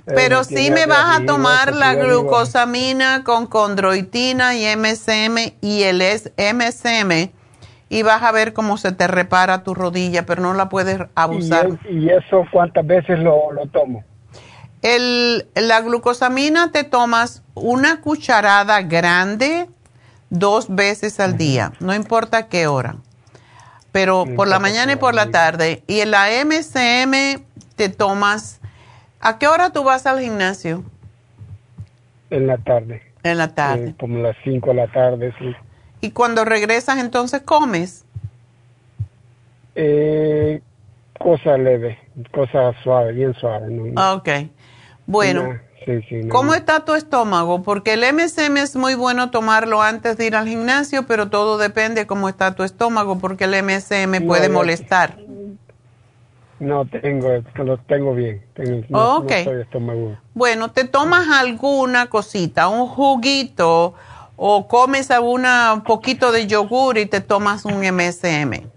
Pero 0.06 0.42
Eh, 0.42 0.44
sí 0.44 0.72
me 0.72 0.86
vas 0.86 1.20
a 1.20 1.26
tomar 1.26 1.74
la 1.74 1.96
glucosamina 1.96 3.24
con 3.24 3.48
condroitina 3.48 4.56
y 4.56 4.66
MSM 4.76 5.54
y 5.62 5.84
el 5.84 6.02
MSM 6.38 7.32
y 7.90 8.04
vas 8.04 8.24
a 8.24 8.32
ver 8.32 8.54
cómo 8.54 8.78
se 8.78 8.92
te 8.92 9.08
repara 9.08 9.64
tu 9.64 9.74
rodilla, 9.74 10.26
pero 10.26 10.42
no 10.42 10.54
la 10.54 10.70
puedes 10.70 11.00
abusar. 11.16 11.70
¿Y, 11.90 12.10
eso 12.10 12.46
cuántas 12.52 12.86
veces 12.86 13.20
lo, 13.20 13.52
lo 13.52 13.68
tomo? 13.68 14.04
El, 14.82 15.48
la 15.56 15.82
glucosamina 15.82 16.72
te 16.72 16.84
tomas 16.84 17.44
una 17.56 18.02
cucharada 18.02 18.82
grande 18.82 19.68
dos 20.30 20.68
veces 20.74 21.20
al 21.20 21.38
día, 21.38 21.72
no 21.80 21.94
importa 21.94 22.48
qué 22.48 22.68
hora, 22.68 22.98
pero 23.92 24.26
por 24.36 24.48
la 24.48 24.60
mañana 24.60 24.94
y 24.94 24.96
por 24.98 25.16
la 25.16 25.32
tarde. 25.32 25.84
Y 25.88 26.02
en 26.02 26.12
la 26.12 26.28
MSM 26.44 27.44
te 27.76 27.90
tomas, 27.90 28.60
¿a 29.20 29.38
qué 29.40 29.48
hora 29.48 29.72
tú 29.72 29.84
vas 29.84 30.06
al 30.06 30.20
gimnasio? 30.20 30.84
En 32.30 32.48
la 32.48 32.58
tarde. 32.58 33.02
En 33.24 33.38
la 33.38 33.54
tarde. 33.56 33.90
Eh, 33.90 33.96
como 34.00 34.20
las 34.20 34.36
5 34.44 34.70
de 34.70 34.76
la 34.76 34.88
tarde, 34.92 35.34
sí. 35.40 35.54
Y 36.02 36.12
cuando 36.12 36.46
regresas 36.46 37.00
entonces 37.00 37.42
comes. 37.42 38.06
Eh, 39.76 40.62
cosa 41.20 41.58
leve, 41.58 41.98
cosa 42.32 42.74
suave, 42.84 43.14
bien 43.14 43.34
suave. 43.34 43.70
No, 43.70 43.86
no- 43.86 44.14
Ok. 44.16 44.30
Bueno. 45.08 45.44
no, 45.44 45.60
sí, 45.86 46.02
sí, 46.10 46.16
no, 46.24 46.30
¿Cómo 46.30 46.54
está 46.54 46.86
tu 46.86 46.94
estómago? 46.96 47.62
Porque 47.64 47.94
el 47.94 48.04
MSM 48.04 48.58
es 48.58 48.76
muy 48.76 48.96
bueno 48.96 49.30
tomarlo 49.32 49.82
antes 49.82 50.18
de 50.18 50.26
ir 50.28 50.36
al 50.36 50.48
gimnasio, 50.48 51.06
pero 51.06 51.30
todo 51.30 51.58
depende 51.58 52.02
de 52.02 52.08
cómo 52.08 52.30
está 52.30 52.56
tu 52.56 52.64
estómago, 52.64 53.20
porque 53.20 53.44
el 53.46 53.54
MSM 53.64 54.26
puede 54.26 54.50
molestar. 54.50 55.18
No 56.60 56.86
tengo, 56.86 57.44
lo 57.56 57.78
tengo 57.80 58.14
bien. 58.14 58.42
Tengo, 58.54 58.86
no, 58.90 59.18
Oh, 59.18 59.24
no. 59.24 60.18
Bueno, 60.34 60.72
te 60.72 60.86
tomas 60.86 61.28
alguna 61.28 62.08
cosita, 62.08 62.70
un 62.70 62.88
juguito, 62.88 63.94
o 64.38 64.68
comes 64.68 65.12
alguna 65.12 65.74
un 65.74 65.84
poquito 65.84 66.32
de 66.32 66.48
yogur 66.48 66.98
y 66.98 67.06
te 67.06 67.22
tomas 67.22 67.66
un 67.66 67.82
MSM. 67.82 68.70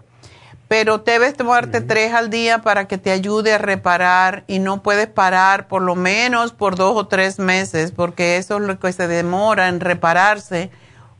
Pero 0.67 0.99
debes 0.99 1.33
tomarte 1.33 1.81
tres 1.81 2.13
al 2.13 2.29
día 2.29 2.59
para 2.59 2.87
que 2.87 2.99
te 2.99 3.09
ayude 3.09 3.53
a 3.53 3.57
reparar 3.57 4.43
y 4.45 4.59
no 4.59 4.83
puedes 4.83 5.07
parar 5.07 5.67
por 5.67 5.81
lo 5.81 5.95
menos 5.95 6.51
por 6.51 6.75
dos 6.75 6.95
o 6.95 7.07
tres 7.07 7.39
meses, 7.39 7.91
porque 7.91 8.37
eso 8.37 8.57
es 8.57 8.63
lo 8.63 8.77
que 8.77 8.91
se 8.93 9.07
demora 9.07 9.67
en 9.67 9.79
repararse 9.79 10.69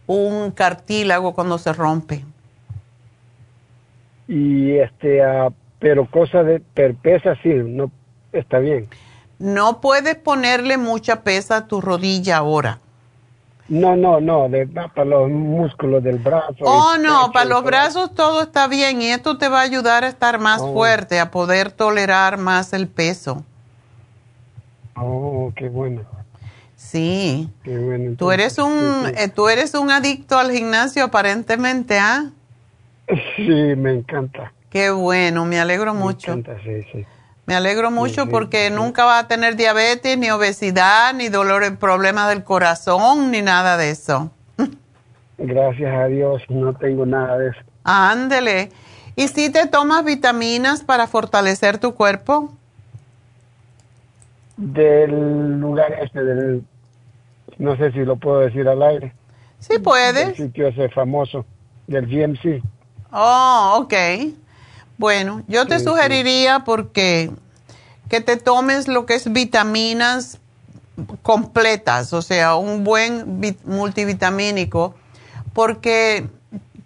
un 0.05 0.51
cartílago 0.51 1.33
cuando 1.33 1.57
se 1.57 1.73
rompe. 1.73 2.23
Y 4.27 4.77
este, 4.77 5.23
ah, 5.23 5.49
pero 5.79 6.05
cosa 6.09 6.43
de 6.43 6.59
per 6.59 6.95
pesa 6.95 7.35
sí, 7.41 7.49
no 7.53 7.91
está 8.31 8.59
bien. 8.59 8.87
No 9.39 9.79
puedes 9.81 10.15
ponerle 10.15 10.77
mucha 10.77 11.21
pesa 11.23 11.57
a 11.57 11.67
tu 11.67 11.79
rodilla 11.81 12.37
ahora. 12.37 12.79
No, 13.69 13.95
no, 13.95 14.19
no, 14.19 14.49
de, 14.49 14.65
para 14.67 15.05
los 15.05 15.29
músculos 15.29 16.03
del 16.03 16.17
brazo. 16.17 16.55
Oh, 16.61 16.95
no, 16.99 17.19
pecho 17.21 17.31
para 17.33 17.45
los 17.45 17.63
brazos 17.63 18.15
todo 18.15 18.41
está 18.41 18.67
bien 18.67 19.01
y 19.01 19.07
esto 19.11 19.37
te 19.37 19.47
va 19.47 19.59
a 19.59 19.63
ayudar 19.63 20.03
a 20.03 20.07
estar 20.09 20.39
más 20.39 20.61
Oh. 20.61 20.73
fuerte, 20.73 21.19
a 21.19 21.29
poder 21.31 21.71
tolerar 21.71 22.37
más 22.37 22.73
el 22.73 22.87
peso. 22.87 23.43
Oh, 24.95 25.53
qué 25.55 25.69
bueno, 25.69 26.01
Sí. 26.75 27.49
qué 27.63 27.77
bueno. 27.77 28.15
Tú 28.17 28.31
eres 28.31 28.57
un, 28.57 28.73
eh, 29.15 29.27
tú 29.33 29.47
eres 29.49 29.73
un 29.75 29.91
adicto 29.91 30.37
al 30.37 30.51
gimnasio 30.51 31.03
aparentemente, 31.05 31.99
¿ah? 31.99 32.25
Sí, 33.35 33.43
me 33.77 33.93
encanta. 33.93 34.51
Qué 34.69 34.91
bueno, 34.91 35.45
me 35.45 35.59
alegro 35.59 35.93
Me 35.93 35.99
mucho. 36.01 36.33
encanta, 36.33 36.61
sí, 36.63 36.83
sí. 36.91 37.05
Me 37.45 37.55
alegro 37.55 37.89
mucho 37.89 38.23
sí, 38.25 38.29
porque 38.29 38.69
nunca 38.69 39.05
vas 39.05 39.23
a 39.23 39.27
tener 39.27 39.55
diabetes, 39.55 40.17
ni 40.19 40.29
obesidad, 40.29 41.13
ni 41.15 41.29
dolores, 41.29 41.71
problemas 41.77 42.29
del 42.29 42.43
corazón, 42.43 43.31
ni 43.31 43.41
nada 43.41 43.75
de 43.77 43.89
eso. 43.89 44.31
Gracias 45.39 45.91
a 45.95 46.05
Dios 46.05 46.43
no 46.49 46.73
tengo 46.73 47.05
nada 47.05 47.37
de 47.39 47.49
eso. 47.49 47.59
Ándele. 47.83 48.69
¿Y 49.15 49.27
si 49.29 49.49
te 49.51 49.65
tomas 49.67 50.05
vitaminas 50.05 50.83
para 50.83 51.07
fortalecer 51.07 51.79
tu 51.79 51.95
cuerpo? 51.95 52.53
Del 54.57 55.59
lugar 55.59 55.93
este, 56.03 56.23
del, 56.23 56.63
no 57.57 57.77
sé 57.77 57.91
si 57.93 57.99
lo 57.99 58.17
puedo 58.17 58.41
decir 58.41 58.67
al 58.67 58.83
aire. 58.83 59.13
Sí 59.59 59.73
El 59.75 59.81
puedes. 59.81 60.37
sitio 60.37 60.67
ese 60.67 60.89
famoso, 60.89 61.45
del 61.87 62.05
GMC. 62.05 62.61
Oh, 63.11 63.79
ok. 63.81 63.93
Bueno, 64.99 65.43
yo 65.47 65.65
te 65.65 65.79
sugeriría 65.79 66.59
porque 66.65 67.31
que 68.09 68.19
te 68.19 68.35
tomes 68.35 68.89
lo 68.89 69.05
que 69.05 69.15
es 69.15 69.31
vitaminas 69.31 70.39
completas, 71.21 72.11
o 72.11 72.21
sea, 72.21 72.55
un 72.55 72.83
buen 72.83 73.39
vit- 73.39 73.63
multivitamínico, 73.63 74.95
porque 75.53 76.27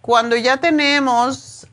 cuando 0.02 0.36
ya 0.36 0.58
tenemos 0.58 1.66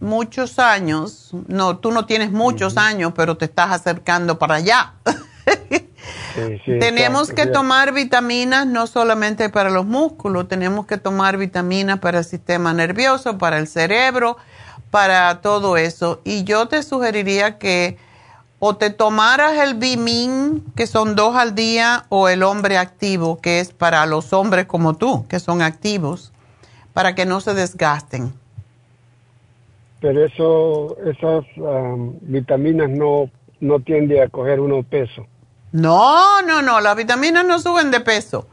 muchos 0.00 0.58
años, 0.58 1.30
no, 1.46 1.76
tú 1.76 1.92
no 1.92 2.06
tienes 2.06 2.32
muchos 2.32 2.78
años, 2.78 3.12
pero 3.14 3.36
te 3.36 3.44
estás 3.44 3.70
acercando 3.70 4.38
para 4.38 4.54
allá. 4.54 4.94
Sí, 5.04 6.58
sí, 6.64 6.78
tenemos 6.80 7.30
que 7.32 7.42
tomar 7.52 7.92
vitaminas 7.92 8.66
no 8.66 8.86
solamente 8.86 9.50
para 9.50 9.68
los 9.68 9.84
músculos, 9.84 10.48
tenemos 10.48 10.86
que 10.86 10.96
tomar 10.96 11.36
vitaminas 11.36 11.98
para 11.98 12.20
el 12.20 12.24
sistema 12.24 12.72
nervioso, 12.72 13.36
para 13.36 13.58
el 13.58 13.68
cerebro, 13.68 14.38
para 14.90 15.40
todo 15.40 15.76
eso. 15.76 16.20
Y 16.24 16.44
yo 16.44 16.66
te 16.66 16.82
sugeriría 16.82 17.58
que 17.58 17.98
o 18.60 18.76
te 18.76 18.90
tomaras 18.90 19.58
el 19.58 19.74
Bimin, 19.74 20.64
que 20.74 20.86
son 20.86 21.14
dos 21.14 21.36
al 21.36 21.54
día, 21.54 22.06
o 22.08 22.28
el 22.28 22.42
hombre 22.42 22.76
activo, 22.76 23.40
que 23.40 23.60
es 23.60 23.72
para 23.72 24.04
los 24.06 24.32
hombres 24.32 24.66
como 24.66 24.94
tú, 24.94 25.26
que 25.28 25.38
son 25.38 25.62
activos, 25.62 26.32
para 26.92 27.14
que 27.14 27.24
no 27.24 27.40
se 27.40 27.54
desgasten. 27.54 28.32
Pero 30.00 30.24
eso, 30.24 30.96
esas 31.06 31.44
am, 31.56 32.14
vitaminas 32.22 32.90
no, 32.90 33.30
no 33.60 33.80
tiende 33.80 34.22
a 34.22 34.28
coger 34.28 34.60
uno 34.60 34.82
peso. 34.82 35.26
No, 35.70 36.42
no, 36.42 36.62
no, 36.62 36.80
las 36.80 36.96
vitaminas 36.96 37.44
no 37.44 37.58
suben 37.58 37.90
de 37.90 38.00
peso. 38.00 38.48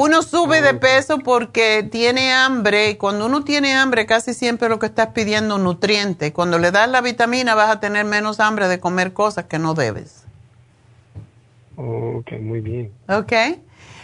Uno 0.00 0.22
sube 0.22 0.62
de 0.62 0.74
peso 0.74 1.18
porque 1.18 1.82
tiene 1.90 2.32
hambre 2.32 2.90
y 2.90 2.94
cuando 2.94 3.26
uno 3.26 3.42
tiene 3.42 3.74
hambre 3.74 4.06
casi 4.06 4.32
siempre 4.32 4.68
lo 4.68 4.78
que 4.78 4.86
estás 4.86 5.08
pidiendo 5.08 5.56
es 5.56 5.62
nutriente. 5.62 6.32
Cuando 6.32 6.60
le 6.60 6.70
das 6.70 6.88
la 6.88 7.00
vitamina 7.00 7.56
vas 7.56 7.68
a 7.68 7.80
tener 7.80 8.04
menos 8.04 8.38
hambre 8.38 8.68
de 8.68 8.78
comer 8.78 9.12
cosas 9.12 9.46
que 9.46 9.58
no 9.58 9.74
debes. 9.74 10.24
ok, 11.74 12.30
muy 12.40 12.60
bien. 12.60 12.92
Ok. 13.08 13.32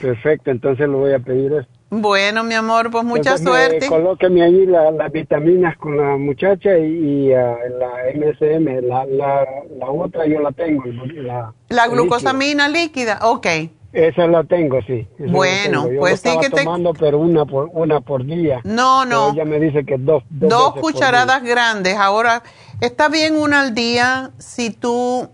Perfecto, 0.00 0.50
entonces 0.50 0.88
lo 0.88 0.98
voy 0.98 1.12
a 1.12 1.20
pedir 1.20 1.52
esto. 1.52 1.72
Bueno, 1.90 2.42
mi 2.42 2.54
amor, 2.54 2.90
pues 2.90 3.04
mucha 3.04 3.38
suerte. 3.38 3.86
Colóqueme 3.86 4.42
ahí 4.42 4.66
las 4.66 5.12
vitaminas 5.12 5.76
con 5.76 5.96
la 5.96 6.16
muchacha 6.16 6.76
y, 6.76 7.32
ah, 7.32 7.56
la 7.78 8.12
MSM. 8.12 8.88
La, 8.88 9.06
la, 9.06 9.46
la, 9.78 9.86
otra 9.90 10.26
yo 10.26 10.40
la 10.40 10.50
tengo. 10.50 10.82
La, 11.22 11.52
la 11.68 11.86
glucosamina 11.86 12.68
líquida, 12.68 13.20
ok. 13.22 13.46
Esa 13.94 14.26
la 14.26 14.42
tengo, 14.42 14.82
sí. 14.82 15.06
bueno, 15.18 15.88
pues 16.00 16.20
sí 16.20 16.36
que 16.40 16.50
te... 16.50 16.64
tomando, 16.64 16.92
pero 16.94 17.20
una 17.20 17.44
por, 17.44 17.70
una 17.72 18.00
por 18.00 18.26
día. 18.26 18.60
No, 18.64 19.04
no. 19.04 19.32
ella 19.32 19.44
me 19.44 19.60
dice 19.60 19.84
que 19.84 19.96
dos. 19.96 20.24
Dos, 20.30 20.74
cucharadas 20.74 21.44
grandes. 21.44 21.96
Ahora, 21.96 22.42
está 22.80 23.08
bien 23.08 23.36
una 23.36 23.60
al 23.60 23.72
día 23.72 24.32
si 24.38 24.70
tú 24.70 25.28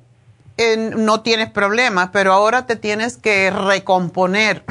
eh, 0.59 0.77
no 0.77 1.23
tienes 1.23 1.49
problemas, 1.49 2.11
pero 2.13 2.35
ahora 2.35 2.67
te 2.67 2.77
tienes 2.77 3.17
que 3.17 3.51
recomponer. 3.51 4.63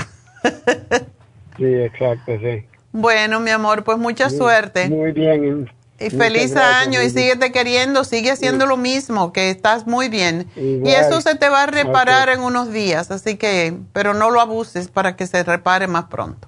Sí, 1.58 1.66
exacto, 1.66 2.32
sí. 2.40 2.66
Bueno, 2.94 3.42
mi 3.42 3.52
amor, 3.52 3.84
pues 3.84 3.98
mucha 3.98 4.30
suerte. 4.30 4.90
Muy 4.90 5.12
bien. 5.12 5.70
Y 6.00 6.10
feliz 6.10 6.56
año 6.56 7.02
y 7.02 7.10
síguete 7.10 7.52
queriendo, 7.52 8.06
sigue 8.06 8.32
haciendo 8.32 8.66
lo 8.66 8.78
mismo, 8.78 9.34
que 9.34 9.50
estás 9.50 9.86
muy 9.86 10.08
bien. 10.08 10.50
Y 10.56 10.90
eso 10.90 11.20
se 11.20 11.36
te 11.36 11.50
va 11.50 11.64
a 11.64 11.66
reparar 11.66 12.30
en 12.30 12.40
unos 12.40 12.72
días, 12.72 13.12
así 13.12 13.36
que, 13.36 13.78
pero 13.92 14.14
no 14.14 14.30
lo 14.32 14.40
abuses 14.40 14.88
para 14.88 15.18
que 15.18 15.28
se 15.28 15.44
repare 15.44 15.88
más 15.88 16.06
pronto. 16.06 16.48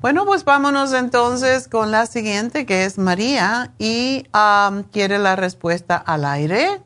Bueno, 0.00 0.26
pues 0.26 0.44
vámonos 0.44 0.92
entonces 0.92 1.66
con 1.66 1.90
la 1.90 2.06
siguiente, 2.06 2.66
que 2.66 2.84
es 2.84 2.98
María, 2.98 3.72
y 3.78 4.26
quiere 4.92 5.18
la 5.18 5.34
respuesta 5.34 5.96
al 5.96 6.24
aire. 6.24 6.82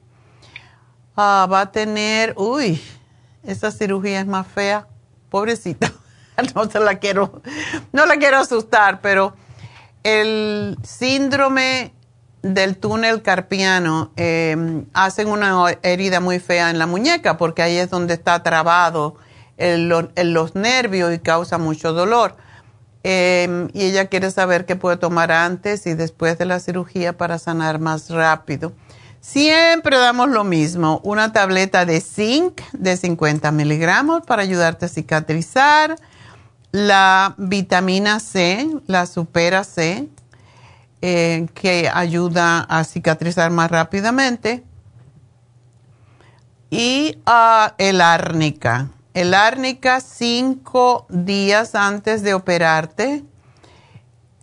Ah, 1.16 1.48
va 1.50 1.62
a 1.62 1.72
tener, 1.72 2.32
uy, 2.36 2.80
esta 3.42 3.70
cirugía 3.70 4.20
es 4.20 4.26
más 4.26 4.46
fea, 4.46 4.86
pobrecita. 5.30 5.92
no 6.55 6.70
se 6.70 6.80
la 6.80 7.00
quiero, 7.00 7.42
no 7.92 8.06
la 8.06 8.16
quiero 8.16 8.38
asustar, 8.38 9.00
pero 9.00 9.34
el 10.02 10.76
síndrome 10.82 11.92
del 12.42 12.76
túnel 12.76 13.22
carpiano 13.22 14.12
eh, 14.16 14.84
hacen 14.92 15.28
una 15.28 15.72
herida 15.82 16.20
muy 16.20 16.38
fea 16.38 16.70
en 16.70 16.78
la 16.78 16.86
muñeca 16.86 17.36
porque 17.36 17.62
ahí 17.62 17.76
es 17.76 17.90
donde 17.90 18.14
está 18.14 18.42
trabado 18.42 19.16
el, 19.56 19.88
los 19.88 20.54
nervios 20.54 21.12
y 21.12 21.18
causa 21.18 21.58
mucho 21.58 21.92
dolor. 21.92 22.36
Em, 23.04 23.68
y 23.74 23.84
ella 23.84 24.06
quiere 24.06 24.30
saber 24.30 24.66
qué 24.66 24.76
puede 24.76 24.96
tomar 24.96 25.30
antes 25.30 25.86
y 25.86 25.94
después 25.94 26.36
de 26.38 26.46
la 26.46 26.60
cirugía 26.60 27.16
para 27.16 27.38
sanar 27.38 27.78
más 27.78 28.10
rápido. 28.10 28.72
Siempre 29.20 29.98
damos 29.98 30.28
lo 30.28 30.44
mismo, 30.44 31.00
una 31.04 31.32
tableta 31.32 31.84
de 31.84 32.00
zinc 32.00 32.60
de 32.72 32.96
50 32.96 33.50
miligramos 33.50 34.22
para 34.24 34.42
ayudarte 34.42 34.86
a 34.86 34.88
cicatrizar 34.88 35.96
la 36.72 37.34
vitamina 37.38 38.20
C, 38.20 38.68
la 38.86 39.06
supera 39.06 39.64
C, 39.64 40.08
eh, 41.00 41.46
que 41.54 41.90
ayuda 41.92 42.60
a 42.60 42.84
cicatrizar 42.84 43.50
más 43.50 43.70
rápidamente. 43.70 44.64
Y 46.70 47.18
uh, 47.26 47.72
el 47.78 48.00
árnica. 48.00 48.88
El 49.14 49.32
árnica 49.32 50.00
cinco 50.00 51.06
días 51.08 51.74
antes 51.74 52.22
de 52.22 52.34
operarte 52.34 53.24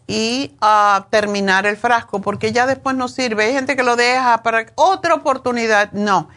y 0.07 0.55
a 0.59 1.03
uh, 1.05 1.09
terminar 1.09 1.65
el 1.67 1.77
frasco, 1.77 2.21
porque 2.21 2.51
ya 2.51 2.65
después 2.65 2.95
no 2.95 3.07
sirve. 3.07 3.45
Hay 3.45 3.53
gente 3.53 3.75
que 3.75 3.83
lo 3.83 3.95
deja 3.95 4.41
para 4.41 4.65
otra 4.75 5.13
oportunidad. 5.13 5.91
No. 5.91 6.29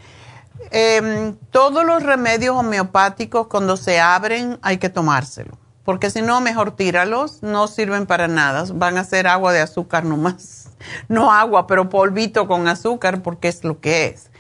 Em, 0.71 1.37
todos 1.51 1.87
los 1.87 2.03
remedios 2.03 2.55
homeopáticos 2.57 3.47
cuando 3.47 3.77
se 3.77 4.01
abren 4.01 4.59
hay 4.61 4.79
que 4.79 4.89
tomárselo 4.89 5.57
porque 5.89 6.11
si 6.11 6.21
no, 6.21 6.43
mejor 6.43 6.73
tíralos, 6.73 7.43
no 7.43 7.67
sirven 7.67 8.05
para 8.05 8.29
nada, 8.29 8.67
van 8.75 8.99
a 8.99 9.05
ser 9.05 9.27
agua 9.27 9.55
de 9.55 9.63
azúcar 9.63 10.05
nomás. 10.05 10.69
No 11.09 11.33
agua, 11.33 11.67
pero 11.67 11.89
polvito 11.89 12.47
con 12.47 12.69
azúcar 12.69 13.23
porque 13.23 13.49
es 13.49 13.65
lo 13.65 13.81
que 13.81 14.05
es. 14.05 14.31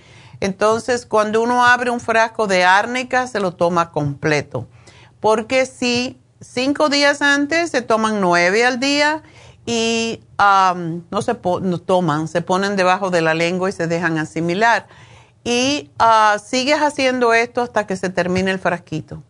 Entonces, 0.40 1.06
cuando 1.06 1.40
uno 1.40 1.64
abre 1.64 1.90
un 1.90 2.00
frasco 2.00 2.46
de 2.46 2.64
árnica, 2.64 3.26
se 3.28 3.40
lo 3.40 3.54
toma 3.54 3.92
completo. 3.92 4.68
Porque 5.20 5.64
si 5.64 6.20
cinco 6.38 6.90
días 6.90 7.22
antes 7.22 7.70
se 7.70 7.80
toman 7.80 8.20
nueve 8.20 8.66
al 8.66 8.78
día 8.78 9.22
y 9.64 10.20
no 10.36 11.22
se 11.22 11.34
toman, 11.34 12.28
se 12.28 12.42
ponen 12.42 12.76
debajo 12.76 13.08
de 13.08 13.22
la 13.22 13.32
lengua 13.32 13.70
y 13.70 13.72
se 13.72 13.86
dejan 13.86 14.18
asimilar. 14.18 14.86
Y 15.44 15.90
ah, 15.98 16.36
sigues 16.44 16.82
haciendo 16.82 17.32
esto 17.32 17.62
hasta 17.62 17.86
que 17.86 17.96
se 17.96 18.10
termine 18.10 18.50
el 18.50 18.58
frasquito. 18.58 19.22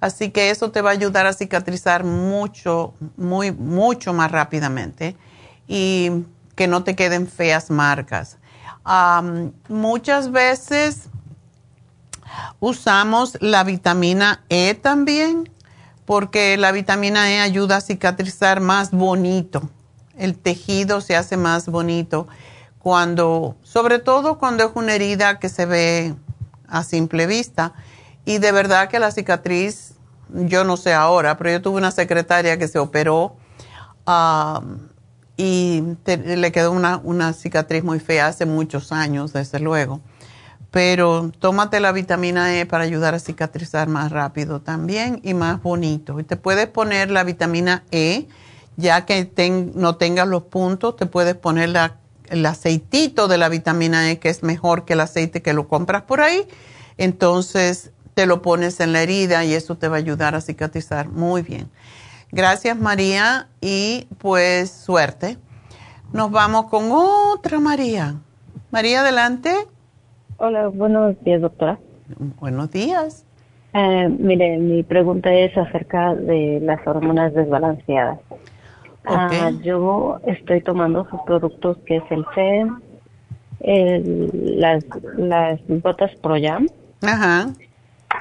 Así 0.00 0.30
que 0.30 0.50
eso 0.50 0.70
te 0.70 0.80
va 0.80 0.90
a 0.90 0.92
ayudar 0.92 1.26
a 1.26 1.32
cicatrizar 1.32 2.04
mucho, 2.04 2.94
muy, 3.16 3.50
mucho 3.50 4.12
más 4.12 4.30
rápidamente 4.30 5.16
y 5.66 6.24
que 6.54 6.68
no 6.68 6.84
te 6.84 6.94
queden 6.94 7.26
feas 7.26 7.70
marcas. 7.70 8.38
muchas 9.68 10.30
veces 10.30 11.08
usamos 12.60 13.36
la 13.40 13.64
vitamina 13.64 14.44
E 14.48 14.74
también, 14.74 15.50
porque 16.04 16.56
la 16.56 16.72
vitamina 16.72 17.30
E 17.30 17.40
ayuda 17.40 17.76
a 17.76 17.80
cicatrizar 17.80 18.60
más 18.60 18.92
bonito. 18.92 19.68
El 20.16 20.36
tejido 20.36 21.00
se 21.00 21.16
hace 21.16 21.36
más 21.36 21.66
bonito 21.66 22.28
cuando, 22.78 23.56
sobre 23.62 23.98
todo 23.98 24.38
cuando 24.38 24.64
es 24.64 24.70
una 24.74 24.94
herida 24.94 25.38
que 25.38 25.48
se 25.48 25.66
ve 25.66 26.14
a 26.68 26.82
simple 26.84 27.26
vista 27.26 27.74
y 28.28 28.36
de 28.36 28.52
verdad 28.52 28.90
que 28.90 28.98
la 28.98 29.10
cicatriz, 29.10 29.94
yo 30.28 30.62
no 30.62 30.76
sé 30.76 30.92
ahora, 30.92 31.38
pero 31.38 31.50
yo 31.50 31.62
tuve 31.62 31.78
una 31.78 31.90
secretaria 31.90 32.58
que 32.58 32.68
se 32.68 32.78
operó 32.78 33.36
y 35.38 35.82
le 36.04 36.52
quedó 36.52 36.72
una, 36.72 37.00
una 37.02 37.32
cicatriz 37.32 37.82
muy 37.82 38.00
fea 38.00 38.26
hace 38.26 38.44
muchos 38.44 38.92
años, 38.92 39.32
desde 39.32 39.60
luego. 39.60 40.02
Pero 40.70 41.32
tómate 41.38 41.80
la 41.80 41.90
vitamina 41.90 42.54
E 42.54 42.66
para 42.66 42.84
ayudar 42.84 43.14
a 43.14 43.18
cicatrizar 43.18 43.88
más 43.88 44.12
rápido 44.12 44.60
también 44.60 45.22
y 45.24 45.32
más 45.32 45.62
bonito. 45.62 46.20
Y 46.20 46.24
te 46.24 46.36
puedes 46.36 46.66
poner 46.66 47.10
la 47.10 47.24
vitamina 47.24 47.84
E, 47.90 48.28
ya 48.76 49.06
que 49.06 49.72
no 49.74 49.96
tengas 49.96 50.28
los 50.28 50.42
puntos, 50.42 50.96
te 50.96 51.06
puedes 51.06 51.34
poner 51.34 51.74
el 52.28 52.44
aceitito 52.44 53.26
de 53.26 53.38
la 53.38 53.48
vitamina 53.48 54.10
E, 54.10 54.18
que 54.18 54.28
es 54.28 54.42
mejor 54.42 54.84
que 54.84 54.92
el 54.92 55.00
aceite 55.00 55.40
que 55.40 55.54
lo 55.54 55.66
compras 55.66 56.02
por 56.02 56.20
ahí. 56.20 56.46
Entonces, 56.98 57.92
te 58.18 58.26
lo 58.26 58.42
pones 58.42 58.80
en 58.80 58.92
la 58.92 59.00
herida 59.00 59.44
y 59.44 59.54
eso 59.54 59.76
te 59.76 59.86
va 59.86 59.94
a 59.94 59.98
ayudar 59.98 60.34
a 60.34 60.40
cicatrizar 60.40 61.08
muy 61.08 61.42
bien. 61.42 61.68
Gracias 62.32 62.76
María 62.76 63.46
y 63.60 64.08
pues 64.18 64.72
suerte. 64.72 65.38
Nos 66.12 66.32
vamos 66.32 66.64
con 66.64 66.90
otra 66.90 67.60
María. 67.60 68.16
María, 68.72 69.02
adelante. 69.02 69.54
Hola, 70.38 70.66
buenos 70.66 71.14
días, 71.22 71.40
doctora. 71.40 71.78
Buenos 72.40 72.72
días. 72.72 73.24
Eh, 73.72 74.08
mire, 74.08 74.58
mi 74.58 74.82
pregunta 74.82 75.32
es 75.32 75.56
acerca 75.56 76.16
de 76.16 76.58
las 76.60 76.84
hormonas 76.88 77.32
desbalanceadas. 77.34 78.18
Ah, 79.04 79.52
yo 79.62 80.18
estoy 80.26 80.60
tomando 80.60 81.08
sus 81.08 81.20
productos 81.20 81.76
que 81.86 81.98
es 81.98 82.04
el 82.10 82.26
C, 82.34 82.66
las, 84.56 84.84
las 85.16 85.60
gotas 85.68 86.10
ProYam. 86.20 86.66
Ajá. 87.00 87.52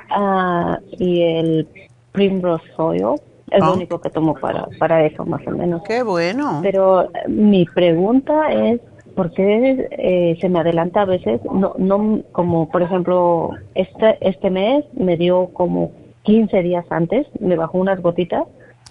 Ah, 0.10 0.80
y 0.92 1.22
el 1.22 1.68
Primrose 2.12 2.66
Oil. 2.78 3.20
Es 3.52 3.60
lo 3.60 3.68
ah. 3.68 3.74
único 3.74 4.02
que 4.02 4.10
tomo 4.10 4.34
para, 4.34 4.68
para 4.78 5.06
eso, 5.06 5.26
más 5.26 5.46
o 5.48 5.52
menos. 5.52 5.82
Qué 5.84 6.04
bueno. 6.04 6.60
Pero 6.62 7.04
eh, 7.04 7.30
mi 7.30 7.66
pregunta 7.66 8.52
es, 8.52 8.82
¿por 9.16 9.32
qué 9.32 9.88
eh, 9.92 10.38
se 10.42 10.50
me 10.50 10.60
adelanta 10.60 11.02
a 11.02 11.06
veces? 11.06 11.40
No, 11.46 11.74
no, 11.78 12.22
como 12.34 12.70
por 12.70 12.82
ejemplo, 12.82 13.52
este, 13.74 14.18
este 14.20 14.50
mes 14.50 14.84
me 14.94 15.16
dio 15.16 15.48
como 15.54 15.92
15 16.24 16.62
días 16.62 16.86
antes, 16.90 17.26
me 17.40 17.56
bajó 17.56 17.78
unas 17.78 18.02
gotitas. 18.02 18.44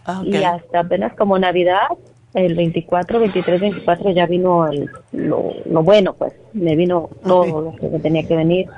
Ah, 0.06 0.22
y 0.24 0.36
hasta 0.36 0.80
apenas 0.80 1.14
como 1.14 1.38
Navidad 1.38 1.88
el 2.36 2.54
24, 2.54 3.18
23, 3.18 3.60
24 3.60 4.10
ya 4.10 4.26
vino 4.26 4.66
el, 4.68 4.90
lo, 5.12 5.54
bueno, 5.82 6.12
pues 6.12 6.34
me 6.52 6.76
vino 6.76 7.08
todo 7.24 7.62
lo 7.62 7.76
que 7.76 7.98
tenía 7.98 8.28
que 8.28 8.36
venir. 8.36 8.68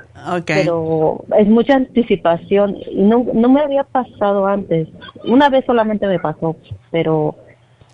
Pero 0.45 1.25
es 1.37 1.47
mucha 1.47 1.75
anticipación 1.75 2.77
y 2.89 3.03
no, 3.03 3.25
no 3.33 3.49
me 3.49 3.59
había 3.59 3.83
pasado 3.83 4.47
antes. 4.47 4.87
Una 5.25 5.49
vez 5.49 5.65
solamente 5.65 6.07
me 6.07 6.19
pasó, 6.19 6.55
pero... 6.89 7.35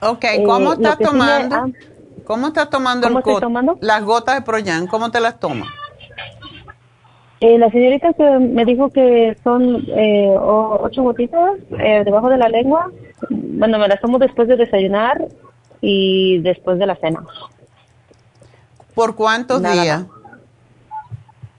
Ok, 0.01 0.25
¿cómo 0.45 0.73
eh, 0.73 0.75
estás 0.75 0.99
tomando? 0.99 1.71
¿Cómo 2.25 2.47
estás 2.47 2.69
tomando, 2.69 3.07
el 3.07 3.39
tomando? 3.39 3.77
las 3.81 4.03
gotas 4.03 4.35
de 4.35 4.41
Proyan? 4.43 4.85
¿Cómo 4.85 5.09
te 5.09 5.19
las 5.19 5.39
tomas? 5.39 5.67
Eh, 7.41 7.57
la 7.57 7.71
señorita 7.71 8.13
que 8.13 8.23
me 8.23 8.65
dijo 8.65 8.89
que 8.91 9.35
son 9.43 9.83
eh, 9.95 10.35
ocho 10.37 11.01
gotitas 11.01 11.57
eh, 11.79 12.03
debajo 12.05 12.29
de 12.29 12.37
la 12.37 12.49
lengua. 12.49 12.91
Bueno, 13.29 13.79
me 13.79 13.87
las 13.87 13.99
tomo 13.99 14.19
después 14.19 14.47
de 14.47 14.57
desayunar 14.57 15.27
y 15.87 16.39
después 16.39 16.79
de 16.79 16.87
la 16.87 16.95
cena. 16.95 17.23
¿Por 18.95 19.15
cuántos 19.15 19.61
Nada 19.61 19.83
días? 19.83 20.05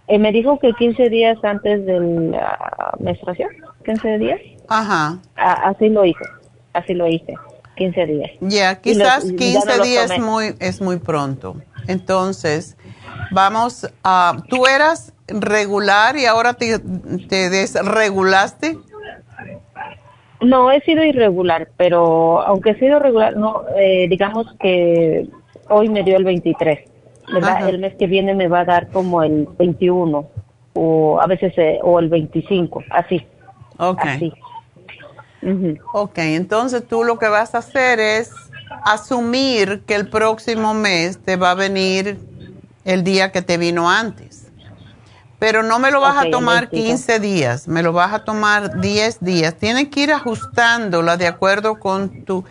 Eh, 0.08 0.18
me 0.18 0.32
dijo 0.32 0.58
que 0.58 0.72
15 0.72 1.08
días 1.10 1.38
antes 1.44 1.86
de 1.86 2.00
la 2.00 2.92
menstruación. 2.98 3.50
15 3.84 4.18
días. 4.18 4.40
Ajá. 4.68 5.18
A- 5.36 5.68
así 5.68 5.88
lo 5.88 6.04
hice. 6.04 6.24
Así 6.72 6.94
lo 6.94 7.06
hice. 7.06 7.34
15 7.76 8.06
días. 8.06 8.30
Ya, 8.40 8.80
quizás 8.80 9.24
no 9.26 9.36
15 9.36 9.76
los 9.76 9.86
días 9.86 10.10
es 10.10 10.18
muy, 10.18 10.56
es 10.58 10.80
muy 10.80 10.96
pronto. 10.98 11.56
Entonces, 11.86 12.76
vamos 13.30 13.88
a... 14.02 14.38
¿Tú 14.48 14.66
eras 14.66 15.12
regular 15.28 16.16
y 16.16 16.26
ahora 16.26 16.54
te, 16.54 16.78
te 17.28 17.48
desregulaste? 17.50 18.78
No, 20.46 20.70
he 20.70 20.80
sido 20.82 21.02
irregular, 21.02 21.68
pero 21.76 22.40
aunque 22.42 22.70
he 22.70 22.78
sido 22.78 23.00
regular, 23.00 23.36
no, 23.36 23.64
eh, 23.76 24.06
digamos 24.08 24.46
que 24.60 25.28
hoy 25.68 25.88
me 25.88 26.04
dio 26.04 26.16
el 26.16 26.24
23, 26.24 26.88
¿verdad? 27.32 27.68
El 27.68 27.80
mes 27.80 27.96
que 27.96 28.06
viene 28.06 28.32
me 28.32 28.46
va 28.46 28.60
a 28.60 28.64
dar 28.64 28.88
como 28.88 29.24
el 29.24 29.48
21 29.58 30.28
o 30.74 31.20
a 31.20 31.26
veces 31.26 31.52
eh, 31.56 31.80
o 31.82 31.98
el 31.98 32.08
25, 32.08 32.84
así. 32.90 33.26
Ok. 33.78 34.00
Así. 34.04 34.32
Ok, 35.92 36.18
entonces 36.18 36.86
tú 36.86 37.02
lo 37.02 37.18
que 37.18 37.28
vas 37.28 37.54
a 37.54 37.58
hacer 37.58 37.98
es 37.98 38.30
asumir 38.84 39.82
que 39.86 39.94
el 39.96 40.08
próximo 40.08 40.74
mes 40.74 41.18
te 41.18 41.36
va 41.36 41.52
a 41.52 41.54
venir 41.54 42.18
el 42.84 43.02
día 43.02 43.32
que 43.32 43.42
te 43.42 43.58
vino 43.58 43.90
antes. 43.90 44.45
Pero 45.38 45.62
no 45.62 45.78
me 45.78 45.90
lo 45.90 46.00
vas 46.00 46.16
a 46.16 46.30
tomar 46.30 46.64
el 46.64 46.70
25. 46.70 46.96
15 46.96 47.20
días, 47.20 47.68
me 47.68 47.82
lo 47.82 47.92
vas 47.92 48.12
a 48.14 48.24
tomar 48.24 48.80
10 48.80 49.18
días. 49.20 49.54
Tienes 49.54 49.88
que 49.88 50.00
ir 50.00 50.12
ajustándola 50.12 51.16
de 51.16 51.26
acuerdo 51.26 51.78
con 51.78 52.24
tu... 52.24 52.44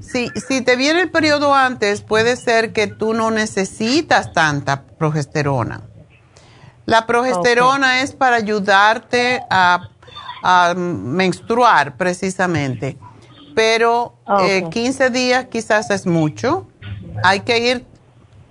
Si, 0.00 0.28
si 0.48 0.60
te 0.62 0.76
viene 0.76 1.00
el 1.02 1.10
periodo 1.10 1.52
antes, 1.54 2.00
puede 2.02 2.36
ser 2.36 2.72
que 2.72 2.86
tú 2.86 3.12
no 3.12 3.30
necesitas 3.30 4.32
tanta 4.32 4.82
progesterona. 4.82 5.82
La 6.86 7.06
progesterona 7.06 8.00
es 8.02 8.12
para 8.12 8.36
ayudarte 8.36 9.42
a, 9.50 9.88
a 10.42 10.74
menstruar 10.74 11.96
precisamente, 11.96 12.96
pero 13.54 14.14
Ah, 14.28 14.46
eh, 14.46 14.62
ok. 14.64 14.70
15 14.72 15.10
días 15.10 15.46
quizás 15.50 15.90
es 15.90 16.06
mucho. 16.06 16.66
Hay 17.24 17.40
que 17.40 17.58
ir 17.58 17.86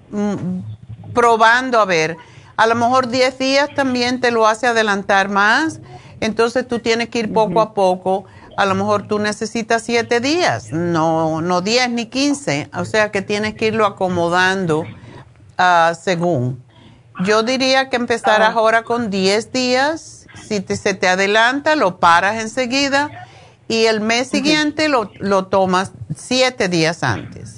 mm, 0.10 1.14
probando 1.14 1.80
a 1.80 1.86
ver. 1.86 2.18
A 2.58 2.68
lo 2.68 2.76
mejor 2.76 3.08
10 3.08 3.38
días 3.38 3.70
también 3.76 4.20
te 4.20 4.32
lo 4.32 4.48
hace 4.48 4.68
adelantar 4.68 5.30
más, 5.30 5.80
entonces 6.20 6.68
tú 6.68 6.80
tienes 6.80 7.10
que 7.10 7.20
ir 7.20 7.32
poco 7.34 7.62
a 7.62 7.74
poco. 7.74 8.26
A 8.58 8.66
lo 8.66 8.74
mejor 8.74 9.08
tú 9.08 9.20
necesitas 9.20 9.84
7 9.84 10.20
días, 10.20 10.72
no, 10.72 11.42
no 11.42 11.62
10 11.62 11.92
ni 11.92 12.08
15, 12.08 12.70
o 12.74 12.86
sea 12.86 13.12
que 13.12 13.22
tienes 13.22 13.54
que 13.54 13.68
irlo 13.68 13.86
acomodando 13.86 14.84
ah, 15.58 15.94
según. 16.00 16.64
Yo 17.24 17.44
diría 17.44 17.90
que 17.90 17.96
empezaras 17.98 18.56
ahora 18.56 18.84
con 18.84 19.10
10 19.10 19.52
días. 19.52 20.26
Si 20.48 20.60
te- 20.60 20.76
se 20.76 20.94
te 20.94 21.08
adelanta, 21.08 21.76
lo 21.76 22.00
paras 22.00 22.42
enseguida. 22.42 23.10
Y 23.68 23.86
el 23.86 24.02
mes 24.02 24.30
siguiente 24.30 24.88
lo, 24.88 25.12
lo 25.20 25.48
tomas 25.48 25.92
7 26.16 26.68
días 26.70 27.04
antes. 27.04 27.57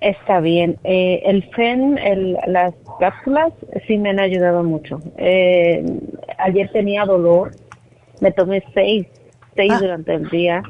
Está 0.00 0.40
bien. 0.40 0.76
Eh, 0.84 1.22
el 1.24 1.42
FEN, 1.54 1.98
el, 1.98 2.36
las 2.46 2.74
cápsulas, 3.00 3.52
sí 3.86 3.98
me 3.98 4.10
han 4.10 4.20
ayudado 4.20 4.62
mucho. 4.62 5.00
Eh, 5.16 5.84
ayer 6.38 6.70
tenía 6.72 7.04
dolor, 7.04 7.50
me 8.20 8.30
tomé 8.30 8.62
seis, 8.74 9.06
seis 9.56 9.72
Ah. 9.74 9.78
durante 9.80 10.14
el 10.14 10.28
día 10.30 10.62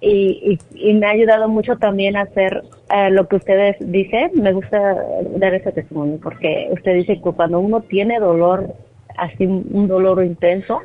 y, 0.00 0.58
y, 0.74 0.90
y 0.90 0.94
me 0.94 1.06
ha 1.06 1.10
ayudado 1.10 1.48
mucho 1.48 1.76
también 1.76 2.16
a 2.16 2.22
hacer 2.22 2.62
eh, 2.94 3.10
lo 3.10 3.28
que 3.28 3.36
ustedes 3.36 3.76
dicen. 3.80 4.30
Me 4.34 4.52
gusta 4.52 4.96
dar 5.36 5.52
ese 5.54 5.72
testimonio 5.72 6.18
porque 6.22 6.68
usted 6.72 6.94
dice 6.94 7.20
que 7.20 7.32
cuando 7.32 7.60
uno 7.60 7.82
tiene 7.82 8.18
dolor, 8.18 8.72
así 9.18 9.44
un 9.44 9.88
dolor 9.88 10.24
intenso, 10.24 10.80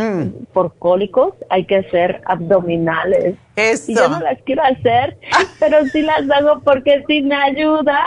Mm. 0.00 0.44
por 0.52 0.78
cólicos, 0.78 1.34
hay 1.50 1.66
que 1.66 1.78
hacer 1.78 2.22
abdominales. 2.24 3.34
Eso. 3.56 3.90
Y 3.90 3.96
yo 3.96 4.08
no 4.08 4.20
las 4.20 4.40
quiero 4.42 4.62
hacer, 4.62 5.18
pero 5.58 5.84
sí 5.86 6.02
las 6.02 6.22
hago 6.30 6.60
porque 6.60 7.02
sí 7.08 7.20
me 7.22 7.34
ayuda. 7.34 8.04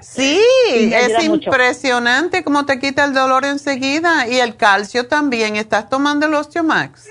Sí, 0.00 0.40
me 0.88 0.96
es 0.96 1.04
ayuda 1.04 1.18
mucho. 1.28 1.50
impresionante 1.50 2.42
cómo 2.42 2.64
te 2.64 2.78
quita 2.78 3.04
el 3.04 3.12
dolor 3.12 3.44
enseguida. 3.44 4.26
Y 4.28 4.36
el 4.40 4.56
calcio 4.56 5.08
también. 5.08 5.56
¿Estás 5.56 5.90
tomando 5.90 6.24
el 6.26 6.32
Osteomax? 6.34 7.10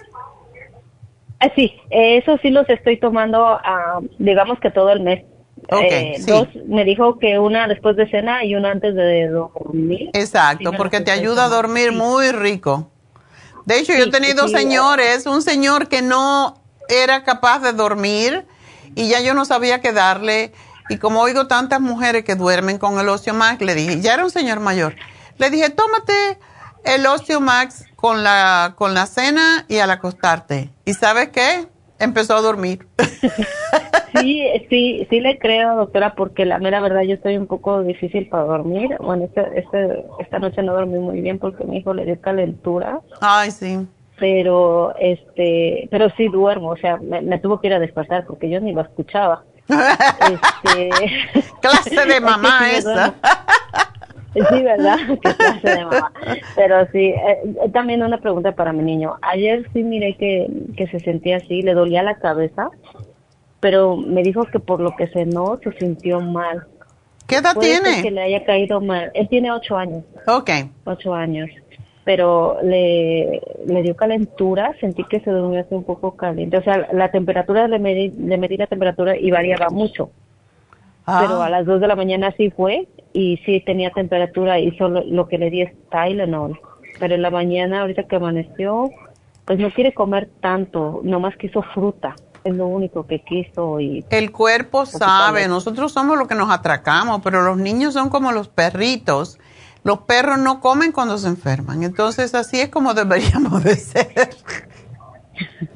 Ah, 1.39 1.51
sí, 1.55 1.71
eso 1.91 2.37
sí 2.41 2.49
los 2.49 2.67
estoy 2.67 2.99
tomando, 2.99 3.45
ah, 3.45 3.99
digamos 4.17 4.59
que 4.59 4.71
todo 4.71 4.89
el 4.91 5.01
mes. 5.01 5.23
Ok, 5.71 5.83
Eh, 5.83 6.13
sí. 6.17 6.31
Dos, 6.31 6.47
me 6.67 6.83
dijo 6.83 7.19
que 7.19 7.37
una 7.37 7.67
después 7.67 7.95
de 7.95 8.09
cena 8.09 8.43
y 8.43 8.55
una 8.55 8.71
antes 8.71 8.95
de 8.95 9.27
dormir. 9.27 10.09
Exacto, 10.13 10.71
Sí, 10.71 10.77
porque 10.77 10.99
te 11.01 11.11
ayuda 11.11 11.45
a 11.45 11.49
dormir 11.49 11.91
muy 11.91 12.31
rico. 12.31 12.89
De 13.69 13.77
hecho, 13.77 13.93
yo 13.93 14.05
he 14.05 14.09
tenido 14.09 14.47
sí, 14.47 14.55
señores, 14.55 15.27
un 15.27 15.43
señor 15.43 15.89
que 15.89 16.01
no 16.01 16.59
era 16.87 17.23
capaz 17.23 17.59
de 17.59 17.71
dormir 17.71 18.47
y 18.95 19.09
ya 19.09 19.19
yo 19.19 19.35
no 19.35 19.45
sabía 19.45 19.79
qué 19.79 19.93
darle. 19.93 20.53
Y 20.89 20.97
como 20.97 21.21
oigo 21.21 21.45
tantas 21.45 21.79
mujeres 21.79 22.23
que 22.23 22.33
duermen 22.33 22.79
con 22.79 22.97
el 22.97 23.07
Osteomax, 23.07 23.61
le 23.61 23.75
dije, 23.75 24.01
ya 24.01 24.15
era 24.15 24.23
un 24.23 24.31
señor 24.31 24.59
mayor, 24.59 24.95
le 25.37 25.51
dije, 25.51 25.69
tómate 25.69 26.39
el 26.83 27.05
Osteomax 27.05 27.85
con 27.95 28.23
la, 28.23 28.73
con 28.75 28.95
la 28.95 29.05
cena 29.05 29.65
y 29.67 29.77
al 29.77 29.91
acostarte. 29.91 30.73
¿Y 30.83 30.95
sabes 30.95 31.29
qué? 31.29 31.67
Empezó 31.99 32.37
a 32.37 32.41
dormir. 32.41 32.87
Sí, 34.21 34.43
sí, 34.69 35.07
sí 35.09 35.19
le 35.19 35.37
creo, 35.39 35.75
doctora, 35.75 36.13
porque 36.15 36.45
la 36.45 36.59
mera 36.59 36.79
verdad 36.81 37.01
yo 37.03 37.15
estoy 37.15 37.37
un 37.37 37.47
poco 37.47 37.83
difícil 37.83 38.27
para 38.29 38.43
dormir. 38.43 38.95
Bueno, 38.99 39.25
este, 39.25 39.45
este, 39.59 40.05
esta 40.19 40.39
noche 40.39 40.61
no 40.63 40.73
dormí 40.73 40.97
muy 40.99 41.21
bien 41.21 41.39
porque 41.39 41.63
mi 41.65 41.77
hijo 41.77 41.93
le 41.93 42.05
dio 42.05 42.19
calentura. 42.21 42.99
Ay, 43.21 43.51
sí. 43.51 43.79
pero 44.19 44.93
este 44.99 45.87
pero 45.91 46.09
sí 46.17 46.27
duermo 46.27 46.71
o 46.71 46.75
sea 46.77 46.97
me, 46.97 47.21
me 47.21 47.39
tuvo 47.39 47.61
que 47.61 47.67
ir 47.67 47.73
a 47.73 47.79
despertar 47.79 48.25
porque 48.25 48.49
yo 48.49 48.59
ni 48.59 48.73
lo 48.73 48.81
escuchaba 48.81 49.43
este 49.69 50.89
Clase 51.61 52.05
de 52.05 52.19
mamá 52.29 52.59
Sí, 52.69 52.75
esa. 52.75 53.13
sí 54.33 54.61
verdad 54.63 54.97
qué 55.23 55.33
clase 55.35 55.69
de 55.69 55.85
mamá 55.85 56.11
pero 56.55 56.85
sí 56.91 57.13
eh, 57.15 57.69
también 57.71 58.03
una 58.03 58.17
pregunta 58.17 58.51
para 58.51 58.73
mi 58.73 58.83
niño 58.83 59.15
ayer 59.21 59.65
sí 59.73 59.83
miré 59.83 60.15
que, 60.17 60.47
que 60.75 60.87
se 60.87 60.99
sentía 60.99 61.37
así 61.37 61.61
le 61.61 61.73
dolía 61.73 62.03
la 62.03 62.15
cabeza 62.15 62.69
pero 63.59 63.97
me 63.97 64.23
dijo 64.23 64.45
que 64.45 64.59
por 64.59 64.79
lo 64.79 64.95
que 64.95 65.07
cenó 65.07 65.59
se 65.63 65.71
sintió 65.73 66.19
mal. 66.21 66.63
¿Qué 67.27 67.35
edad 67.37 67.53
Puede 67.53 67.79
tiene? 67.81 68.01
que 68.01 68.11
le 68.11 68.21
haya 68.21 68.43
caído 68.43 68.81
mal. 68.81 69.11
Él 69.13 69.27
tiene 69.29 69.51
ocho 69.51 69.77
años. 69.77 70.03
Ok. 70.27 70.49
ocho 70.85 71.13
años, 71.13 71.49
pero 72.03 72.57
le, 72.63 73.41
le 73.67 73.83
dio 73.83 73.95
calentura, 73.95 74.73
sentí 74.79 75.03
que 75.03 75.19
se 75.19 75.29
durmió 75.29 75.63
un 75.69 75.83
poco 75.83 76.15
caliente, 76.15 76.57
o 76.57 76.63
sea, 76.63 76.87
la 76.91 77.11
temperatura, 77.11 77.67
le 77.67 77.77
medí, 77.77 78.09
le 78.17 78.37
medí 78.37 78.57
la 78.57 78.65
temperatura 78.67 79.15
y 79.17 79.29
variaba 79.29 79.69
mucho, 79.69 80.09
Ah. 81.05 81.19
pero 81.21 81.41
a 81.41 81.49
las 81.49 81.65
dos 81.65 81.81
de 81.81 81.87
la 81.87 81.95
mañana 81.95 82.31
sí 82.37 82.51
fue 82.51 82.87
y 83.13 83.37
sí 83.45 83.61
tenía 83.65 83.89
temperatura 83.91 84.59
y 84.59 84.75
solo 84.77 85.03
lo 85.05 85.27
que 85.27 85.37
le 85.39 85.49
di 85.49 85.61
es 85.63 85.71
Tylenol, 85.89 86.59
pero 86.99 87.15
en 87.15 87.21
la 87.23 87.29
mañana, 87.31 87.81
ahorita 87.81 88.03
que 88.03 88.15
amaneció, 88.15 88.89
pues 89.45 89.57
no 89.59 89.71
quiere 89.71 89.93
comer 89.93 90.29
tanto, 90.39 91.01
nomás 91.03 91.35
quiso 91.37 91.61
fruta, 91.73 92.15
es 92.43 92.53
lo 92.53 92.67
único 92.67 93.05
que 93.05 93.23
quiso 93.23 93.79
y 93.79 94.05
El 94.09 94.31
cuerpo 94.31 94.85
sabe, 94.85 95.47
nosotros 95.47 95.91
somos 95.91 96.17
los 96.17 96.27
que 96.27 96.35
nos 96.35 96.49
atracamos, 96.49 97.21
pero 97.23 97.41
los 97.41 97.57
niños 97.57 97.93
son 97.93 98.09
como 98.09 98.31
los 98.31 98.47
perritos. 98.47 99.39
Los 99.83 99.99
perros 99.99 100.37
no 100.39 100.59
comen 100.59 100.91
cuando 100.91 101.17
se 101.17 101.27
enferman, 101.27 101.83
entonces 101.83 102.35
así 102.35 102.59
es 102.59 102.69
como 102.69 102.93
deberíamos 102.95 103.63
de 103.63 103.75
ser. 103.75 104.29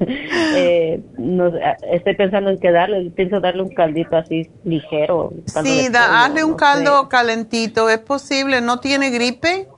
eh, 0.00 1.00
no, 1.16 1.50
estoy 1.90 2.14
pensando 2.16 2.50
en 2.50 2.58
que 2.58 2.70
darle, 2.70 3.10
pienso 3.10 3.40
darle 3.40 3.62
un 3.62 3.74
caldito 3.74 4.16
así 4.16 4.50
ligero. 4.64 5.32
caldo 5.52 5.70
Sí, 5.70 5.88
da, 5.88 6.06
pollo, 6.06 6.18
hazle 6.18 6.44
un 6.44 6.50
no 6.50 6.56
caldo 6.56 7.02
sé. 7.02 7.08
calentito, 7.08 7.88
es 7.88 7.98
posible, 7.98 8.60
¿no 8.60 8.80
tiene 8.80 9.10
gripe? 9.10 9.68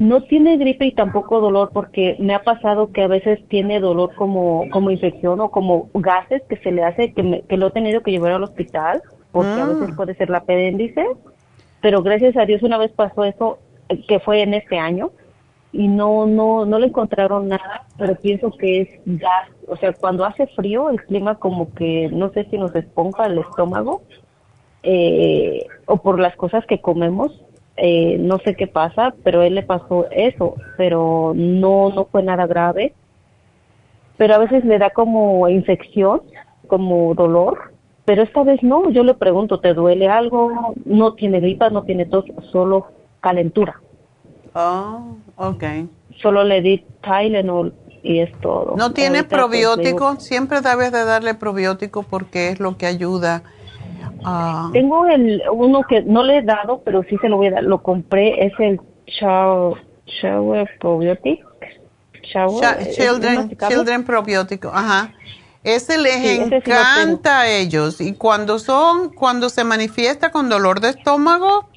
No 0.00 0.22
tiene 0.22 0.56
gripe 0.56 0.86
y 0.86 0.92
tampoco 0.92 1.40
dolor 1.40 1.70
porque 1.74 2.16
me 2.18 2.34
ha 2.34 2.42
pasado 2.42 2.90
que 2.90 3.02
a 3.02 3.06
veces 3.06 3.38
tiene 3.48 3.80
dolor 3.80 4.14
como, 4.14 4.64
como 4.70 4.90
infección 4.90 5.40
o 5.40 5.50
como 5.50 5.90
gases 5.92 6.42
que 6.48 6.56
se 6.56 6.72
le 6.72 6.82
hace, 6.82 7.12
que, 7.12 7.22
me- 7.22 7.42
que 7.42 7.58
lo 7.58 7.66
he 7.66 7.70
tenido 7.70 8.00
que 8.00 8.10
llevar 8.10 8.32
al 8.32 8.42
hospital 8.44 9.02
porque 9.30 9.60
a 9.60 9.66
veces 9.66 9.94
puede 9.94 10.14
ser 10.14 10.30
la 10.30 10.38
apéndice, 10.38 11.04
pero 11.82 12.02
gracias 12.02 12.34
a 12.38 12.46
Dios 12.46 12.62
una 12.62 12.78
vez 12.78 12.90
pasó 12.92 13.24
eso, 13.24 13.58
eh, 13.90 14.02
que 14.08 14.20
fue 14.20 14.40
en 14.40 14.54
este 14.54 14.78
año, 14.78 15.10
y 15.70 15.86
no, 15.86 16.26
no, 16.26 16.64
no 16.64 16.78
le 16.78 16.86
encontraron 16.86 17.48
nada, 17.48 17.86
pero 17.98 18.16
pienso 18.16 18.50
que 18.52 18.80
es 18.80 18.88
gas, 19.04 19.48
o 19.68 19.76
sea, 19.76 19.92
cuando 19.92 20.24
hace 20.24 20.46
frío 20.48 20.88
el 20.90 21.00
clima 21.04 21.34
como 21.34 21.72
que 21.74 22.08
no 22.10 22.30
sé 22.32 22.44
si 22.50 22.56
nos 22.58 22.74
esponja 22.74 23.26
el 23.26 23.38
estómago, 23.38 24.00
eh, 24.82 25.66
o 25.86 25.98
por 25.98 26.18
las 26.18 26.34
cosas 26.36 26.64
que 26.66 26.80
comemos, 26.80 27.38
eh, 27.76 28.16
no 28.18 28.38
sé 28.38 28.56
qué 28.56 28.66
pasa, 28.66 29.14
pero 29.24 29.42
él 29.42 29.54
le 29.54 29.62
pasó 29.62 30.06
eso, 30.10 30.54
pero 30.76 31.32
no, 31.34 31.90
no 31.90 32.04
fue 32.06 32.22
nada 32.22 32.46
grave. 32.46 32.94
Pero 34.16 34.34
a 34.34 34.38
veces 34.38 34.64
le 34.64 34.78
da 34.78 34.90
como 34.90 35.48
infección, 35.48 36.22
como 36.66 37.14
dolor, 37.14 37.72
pero 38.04 38.22
esta 38.22 38.42
vez 38.42 38.62
no. 38.62 38.90
Yo 38.90 39.02
le 39.02 39.14
pregunto, 39.14 39.60
¿te 39.60 39.72
duele 39.72 40.08
algo? 40.08 40.74
No 40.84 41.14
tiene 41.14 41.40
gripa, 41.40 41.70
no 41.70 41.84
tiene 41.84 42.06
tos, 42.06 42.24
solo 42.52 42.88
calentura. 43.20 43.80
Oh, 44.54 45.16
ok. 45.36 45.64
Solo 46.20 46.44
le 46.44 46.60
di 46.60 46.84
Tylenol 47.02 47.72
y 48.02 48.18
es 48.18 48.32
todo. 48.40 48.74
¿No 48.76 48.92
tiene 48.92 49.24
pues, 49.24 49.38
probiótico? 49.38 50.16
Siempre 50.16 50.60
debes 50.60 50.92
de 50.92 51.04
darle 51.04 51.34
probiótico 51.34 52.02
porque 52.02 52.48
es 52.48 52.60
lo 52.60 52.76
que 52.76 52.86
ayuda 52.86 53.42
a... 54.24 54.70
Tengo 54.72 55.06
el 55.06 55.42
uno 55.52 55.82
que 55.88 56.02
no 56.02 56.22
le 56.22 56.38
he 56.38 56.42
dado, 56.42 56.82
pero 56.84 57.02
sí 57.08 57.16
se 57.20 57.28
lo 57.28 57.36
voy 57.36 57.48
a 57.48 57.52
dar. 57.52 57.64
Lo 57.64 57.82
compré, 57.82 58.46
es 58.46 58.52
el 58.58 58.80
Shower, 59.06 59.82
shower 60.06 60.68
Probiotic. 60.80 61.40
Shower, 62.22 62.60
Cha- 62.60 62.72
¿es- 62.80 62.88
es 62.88 62.96
children, 62.96 63.56
children 63.68 64.04
probiótico, 64.04 64.68
ajá. 64.72 65.12
Ese 65.64 65.98
les 65.98 66.14
Sí, 66.22 66.38
sí 66.48 66.54
encanta 66.54 67.40
a 67.40 67.48
ellos 67.48 68.00
y 68.00 68.14
cuando 68.14 68.58
son, 68.58 69.10
cuando 69.10 69.48
se 69.50 69.62
manifiesta 69.64 70.30
con 70.30 70.48
dolor 70.48 70.80
de 70.80 70.90
estómago, 70.90 71.68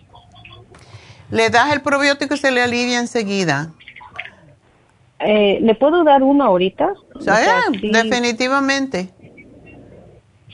le 1.32 1.50
das 1.50 1.74
el 1.74 1.82
probiótico 1.82 2.36
y 2.36 2.38
se 2.38 2.52
le 2.52 2.62
alivia 2.62 3.00
enseguida. 3.00 3.72
Eh, 5.20 5.60
¿Le 5.62 5.76
puedo 5.76 6.04
dar 6.04 6.22
uno 6.24 6.44
ahorita? 6.44 6.94
O 7.16 7.20
sea, 7.22 7.36
sí. 7.80 7.90
definitivamente. 7.92 9.10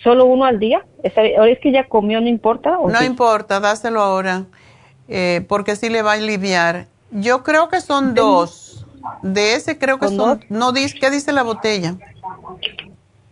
¿Solo 0.03 0.25
uno 0.25 0.45
al 0.45 0.59
día? 0.59 0.85
¿Ahora 1.37 1.51
es 1.51 1.59
que 1.59 1.71
ya 1.71 1.87
comió, 1.87 2.21
no 2.21 2.27
importa? 2.27 2.79
¿o 2.79 2.89
No 2.89 2.99
sí? 2.99 3.05
importa, 3.05 3.59
dáselo 3.59 4.01
ahora, 4.01 4.45
eh, 5.07 5.45
porque 5.47 5.75
sí 5.75 5.89
le 5.89 6.01
va 6.01 6.11
a 6.11 6.15
aliviar. 6.15 6.87
Yo 7.11 7.43
creo 7.43 7.69
que 7.69 7.81
son 7.81 8.15
dos. 8.15 8.85
De 9.23 9.53
ese 9.55 9.77
creo 9.77 9.99
que 9.99 10.07
¿Son 10.07 10.17
son, 10.17 10.39
dos? 10.39 10.45
no 10.49 10.71
dice, 10.71 10.97
¿qué 10.99 11.09
dice 11.09 11.31
la 11.33 11.43
botella? 11.43 11.95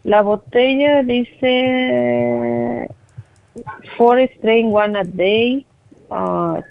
La 0.04 0.22
botella 0.22 1.04
dice 1.04 2.88
four 3.98 4.20
strain 4.38 4.74
one 4.74 4.98
a 4.98 5.04
day, 5.04 5.66
uh, 6.10 6.62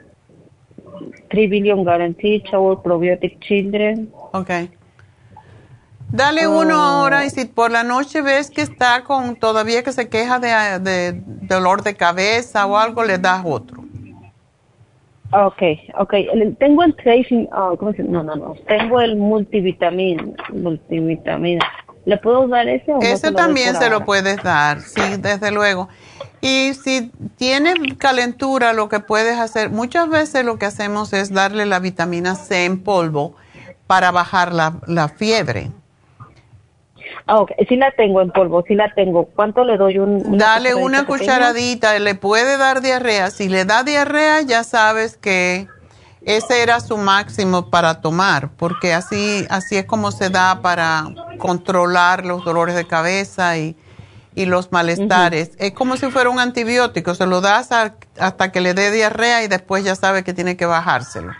3 1.29 1.51
billion 1.51 1.85
guarantee, 1.85 2.43
shower 2.51 2.77
probiotic 2.83 3.39
children. 3.41 4.11
Ok. 4.33 4.51
Dale 6.17 6.49
uno 6.49 6.75
ahora 6.81 7.25
y 7.27 7.31
si 7.31 7.45
por 7.45 7.71
la 7.71 7.83
noche 7.85 8.23
ves 8.23 8.51
que 8.51 8.63
está 8.63 9.05
con 9.05 9.37
todavía 9.37 9.83
que 9.83 9.93
se 9.93 10.09
queja 10.09 10.39
de, 10.39 10.79
de 10.81 11.21
dolor 11.43 11.83
de 11.83 11.95
cabeza 11.95 12.67
o 12.67 12.77
algo, 12.79 13.05
le 13.05 13.19
das 13.19 13.43
otro. 13.45 13.85
Okay, 15.33 15.81
okay. 15.99 16.29
El- 16.33 16.57
Tengo 16.57 16.83
el 16.85 16.95
tracing, 16.97 17.47
¿cómo 17.79 17.93
se 17.93 18.03
No, 18.05 18.23
no, 18.23 18.37
no. 18.37 18.55
Tengo 18.67 19.01
el 19.01 19.17
multivitamina, 19.17 20.25
multivitamina. 20.53 21.67
¿Le 22.05 22.17
puedo 22.19 22.47
dar 22.47 22.69
ese 22.69 22.93
o 22.93 23.01
Ese 23.01 23.33
también 23.33 23.75
se 23.75 23.91
lo 23.91 24.05
puedes 24.05 24.41
dar, 24.43 24.81
sí, 24.81 25.03
desde 25.19 25.51
luego. 25.51 25.89
Y 26.41 26.73
si 26.75 27.11
tiene 27.37 27.75
calentura, 27.99 28.73
lo 28.73 28.89
que 28.89 29.01
puedes 29.01 29.39
hacer, 29.41 29.71
muchas 29.71 30.09
veces 30.09 30.45
lo 30.45 30.57
que 30.59 30.67
hacemos 30.67 31.13
es 31.13 31.33
darle 31.33 31.67
la 31.67 31.81
vitamina 31.81 32.37
C 32.37 32.65
en 32.65 32.83
polvo 32.85 33.35
para 33.89 34.13
bajar 34.13 34.53
la, 34.53 34.75
la 34.87 35.09
fiebre. 35.09 35.73
Ah, 37.27 37.41
ok. 37.41 37.53
Sí 37.69 37.77
la 37.77 37.91
tengo 37.93 38.21
en 38.21 38.31
polvo, 38.31 38.63
sí 38.67 38.75
la 38.75 38.93
tengo. 38.95 39.27
¿Cuánto 39.27 39.65
le 39.65 39.77
doy? 39.77 39.99
Un, 39.99 40.23
una 40.27 40.39
Dale 40.39 40.75
cucharadita 40.75 40.75
una 40.75 40.99
pequeña? 40.99 41.07
cucharadita, 41.07 41.99
le 41.99 42.15
puede 42.15 42.59
dar 42.59 42.81
diarrea. 42.83 43.31
Si 43.31 43.49
le 43.49 43.65
da 43.65 43.83
diarrea, 43.83 44.43
ya 44.43 44.65
sabes 44.65 45.17
que 45.17 45.69
ese 46.25 46.63
era 46.63 46.81
su 46.81 46.97
máximo 46.99 47.71
para 47.71 48.01
tomar, 48.01 48.51
porque 48.57 48.93
así, 48.93 49.47
así 49.49 49.77
es 49.77 49.85
como 49.87 50.11
se 50.13 50.29
da 50.31 50.61
para 50.61 51.05
controlar 51.39 52.25
los 52.25 52.45
dolores 52.45 52.75
de 52.75 52.87
cabeza 52.87 53.57
y, 53.59 53.77
y 54.35 54.47
los 54.47 54.73
malestares. 54.73 55.53
Es 55.59 55.73
como 55.73 55.97
si 55.97 56.11
fuera 56.11 56.31
un 56.31 56.41
antibiótico, 56.41 57.15
se 57.15 57.27
lo 57.27 57.41
das 57.41 57.71
a- 57.73 57.95
hasta 58.19 58.51
que 58.53 58.61
le 58.61 58.75
dé 58.75 58.91
diarrea 58.91 59.45
y 59.45 59.49
después 59.49 59.85
ya 59.85 59.95
sabe 59.95 60.25
que 60.25 60.35
tiene 60.35 60.57
que 60.57 60.67
bajárselo. 60.67 61.33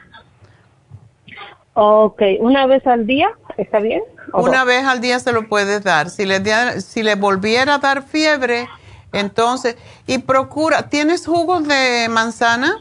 Ok, 1.75 2.23
¿una 2.41 2.67
vez 2.67 2.87
al 2.87 3.07
día? 3.07 3.29
¿Está 3.59 3.81
bien? 3.81 4.03
¿O 4.33 4.43
Una 4.43 4.65
vez 4.65 4.85
al 4.85 5.01
día 5.01 5.19
se 5.19 5.33
lo 5.33 5.49
puedes 5.49 5.83
dar. 5.85 6.11
Si 6.11 6.27
le, 6.27 6.81
si 6.81 7.03
le 7.03 7.15
volviera 7.15 7.75
a 7.75 7.79
dar 7.79 8.03
fiebre, 8.03 8.69
entonces, 9.13 9.77
y 10.07 10.19
procura, 10.19 10.89
¿tienes 10.89 11.27
jugos 11.27 11.67
de 11.67 12.09
manzana? 12.11 12.77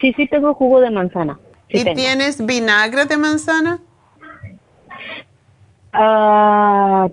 Sí, 0.00 0.12
sí 0.16 0.26
tengo 0.26 0.54
jugo 0.54 0.80
de 0.80 0.90
manzana. 0.90 1.38
Sí 1.70 1.78
¿Y 1.78 1.84
tengo. 1.84 1.96
tienes 1.96 2.44
vinagre 2.44 3.04
de 3.04 3.16
manzana? 3.16 3.78
Ah, 5.92 7.08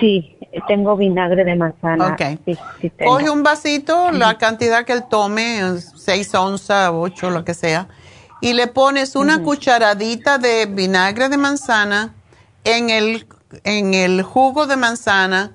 sí, 0.00 0.36
tengo 0.66 0.96
vinagre 0.96 1.44
de 1.44 1.54
manzana. 1.54 2.08
Ok. 2.08 2.40
Sí, 2.44 2.58
sí. 2.80 2.92
Coge 3.04 3.30
un 3.30 3.42
vasito, 3.42 4.10
la 4.10 4.38
cantidad 4.38 4.84
que 4.84 4.92
él 4.92 5.04
tome, 5.08 5.60
es 5.60 5.92
seis 5.96 6.34
onzas, 6.34 6.90
ocho, 6.92 7.30
lo 7.30 7.44
que 7.44 7.54
sea, 7.54 7.88
y 8.40 8.52
le 8.52 8.66
pones 8.66 9.16
una 9.16 9.42
cucharadita 9.42 10.38
de 10.38 10.66
vinagre 10.66 11.28
de 11.28 11.36
manzana 11.38 12.14
en 12.64 12.90
el, 12.90 13.26
en 13.64 13.94
el 13.94 14.22
jugo 14.22 14.66
de 14.66 14.76
manzana 14.76 15.52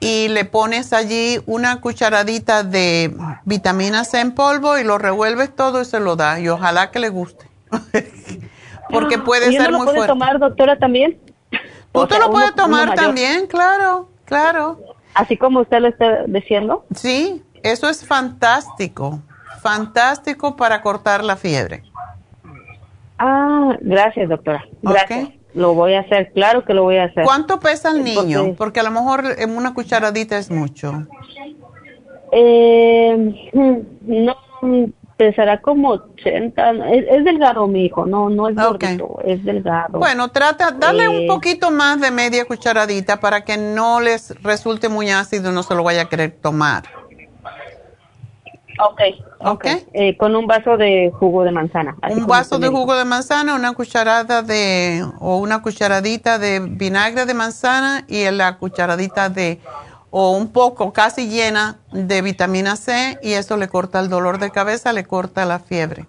y 0.00 0.28
le 0.28 0.44
pones 0.44 0.92
allí 0.92 1.40
una 1.46 1.80
cucharadita 1.80 2.62
de 2.62 3.14
vitamina 3.44 4.04
C 4.04 4.20
en 4.20 4.32
polvo 4.32 4.78
y 4.78 4.84
lo 4.84 4.98
revuelves 4.98 5.54
todo 5.54 5.80
y 5.80 5.84
se 5.84 6.00
lo 6.00 6.16
das. 6.16 6.40
Y 6.40 6.48
ojalá 6.48 6.90
que 6.90 6.98
le 6.98 7.08
guste. 7.08 7.46
Porque 8.90 9.18
puede 9.18 9.52
¿Y 9.52 9.56
uno 9.56 9.64
ser 9.64 9.72
lo 9.72 9.78
muy 9.78 9.86
puede 9.86 9.98
fuerte. 9.98 10.12
tomar, 10.12 10.38
doctora, 10.38 10.78
también? 10.78 11.18
Tú 11.92 12.00
O 12.00 12.06
te 12.06 12.14
sea, 12.14 12.24
lo 12.24 12.30
puedes 12.30 12.52
uno 12.52 12.62
tomar 12.62 12.94
también, 12.94 13.46
claro, 13.46 14.08
claro. 14.24 14.78
Así 15.14 15.36
como 15.36 15.60
usted 15.60 15.80
lo 15.80 15.88
está 15.88 16.24
diciendo. 16.26 16.84
Sí, 16.94 17.42
eso 17.62 17.88
es 17.88 18.04
fantástico, 18.04 19.20
fantástico 19.60 20.56
para 20.56 20.82
cortar 20.82 21.24
la 21.24 21.36
fiebre. 21.36 21.82
Ah, 23.18 23.76
gracias, 23.80 24.28
doctora. 24.28 24.64
Gracias. 24.82 25.30
Lo 25.54 25.72
voy 25.74 25.94
a 25.94 26.00
hacer, 26.00 26.32
claro 26.34 26.64
que 26.64 26.74
lo 26.74 26.82
voy 26.82 26.96
a 26.98 27.04
hacer. 27.04 27.24
¿Cuánto 27.24 27.58
pesa 27.60 27.90
el 27.90 28.04
niño? 28.04 28.54
Porque 28.58 28.80
a 28.80 28.82
lo 28.82 28.90
mejor 28.90 29.24
en 29.38 29.56
una 29.56 29.72
cucharadita 29.72 30.36
es 30.36 30.50
mucho. 30.50 31.06
Eh, 32.32 33.50
no, 34.02 34.36
pesará 35.16 35.60
como 35.62 35.90
80. 35.92 36.70
Es, 36.92 37.04
es 37.08 37.24
delgado, 37.24 37.66
mi 37.66 37.86
hijo. 37.86 38.04
No, 38.04 38.28
no 38.28 38.48
es 38.48 38.56
gordito, 38.56 39.18
es 39.24 39.42
delgado. 39.44 39.98
Bueno, 39.98 40.28
trata, 40.28 40.72
dale 40.72 41.08
un 41.08 41.22
Eh, 41.22 41.26
poquito 41.26 41.70
más 41.70 42.00
de 42.02 42.10
media 42.10 42.44
cucharadita 42.44 43.18
para 43.20 43.44
que 43.44 43.56
no 43.56 44.00
les 44.00 44.34
resulte 44.42 44.90
muy 44.90 45.10
ácido 45.10 45.50
y 45.50 45.54
no 45.54 45.62
se 45.62 45.74
lo 45.74 45.82
vaya 45.82 46.02
a 46.02 46.08
querer 46.10 46.32
tomar. 46.32 46.84
Ok, 48.78 49.00
ok. 49.40 49.64
Eh, 49.92 50.16
con 50.16 50.36
un 50.36 50.46
vaso 50.46 50.76
de 50.76 51.10
jugo 51.18 51.44
de 51.44 51.50
manzana. 51.50 51.96
Un 52.10 52.26
vaso 52.26 52.58
de 52.58 52.68
jugo 52.68 52.94
de 52.96 53.04
manzana, 53.04 53.54
una 53.54 53.72
cucharada 53.72 54.42
de, 54.42 55.04
o 55.20 55.38
una 55.38 55.62
cucharadita 55.62 56.38
de 56.38 56.60
vinagre 56.60 57.26
de 57.26 57.34
manzana 57.34 58.04
y 58.08 58.30
la 58.30 58.58
cucharadita 58.58 59.28
de, 59.28 59.60
o 60.10 60.32
un 60.32 60.52
poco, 60.52 60.92
casi 60.92 61.28
llena 61.28 61.78
de 61.92 62.22
vitamina 62.22 62.76
C 62.76 63.18
y 63.22 63.32
eso 63.32 63.56
le 63.56 63.68
corta 63.68 64.00
el 64.00 64.08
dolor 64.08 64.38
de 64.38 64.50
cabeza, 64.50 64.92
le 64.92 65.04
corta 65.04 65.44
la 65.44 65.58
fiebre. 65.58 66.06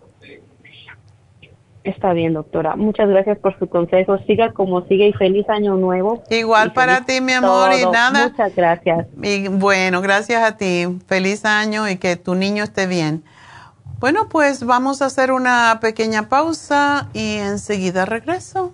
Está 1.87 2.11
bien, 2.11 2.33
doctora. 2.33 2.75
Muchas 2.75 3.07
gracias 3.07 3.37
por 3.39 3.57
su 3.59 3.69
consejo. 3.69 4.17
Siga 4.27 4.51
como 4.51 4.85
sigue 4.87 5.07
y 5.07 5.13
feliz 5.13 5.47
año 5.47 5.75
nuevo. 5.75 6.21
Igual 6.29 6.73
para 6.73 7.05
ti, 7.05 7.21
mi 7.21 7.31
amor, 7.31 7.71
y 7.73 7.85
nada. 7.85 8.27
Muchas 8.27 8.53
gracias. 8.53 9.07
Y 9.23 9.47
bueno, 9.47 10.01
gracias 10.01 10.43
a 10.43 10.57
ti. 10.57 10.99
Feliz 11.07 11.45
año 11.45 11.87
y 11.87 11.95
que 11.95 12.17
tu 12.17 12.35
niño 12.35 12.65
esté 12.65 12.87
bien. 12.87 13.23
Bueno, 13.99 14.27
pues 14.27 14.65
vamos 14.65 15.01
a 15.01 15.05
hacer 15.05 15.31
una 15.31 15.79
pequeña 15.79 16.27
pausa 16.27 17.07
y 17.13 17.37
enseguida 17.37 18.05
regreso. 18.05 18.73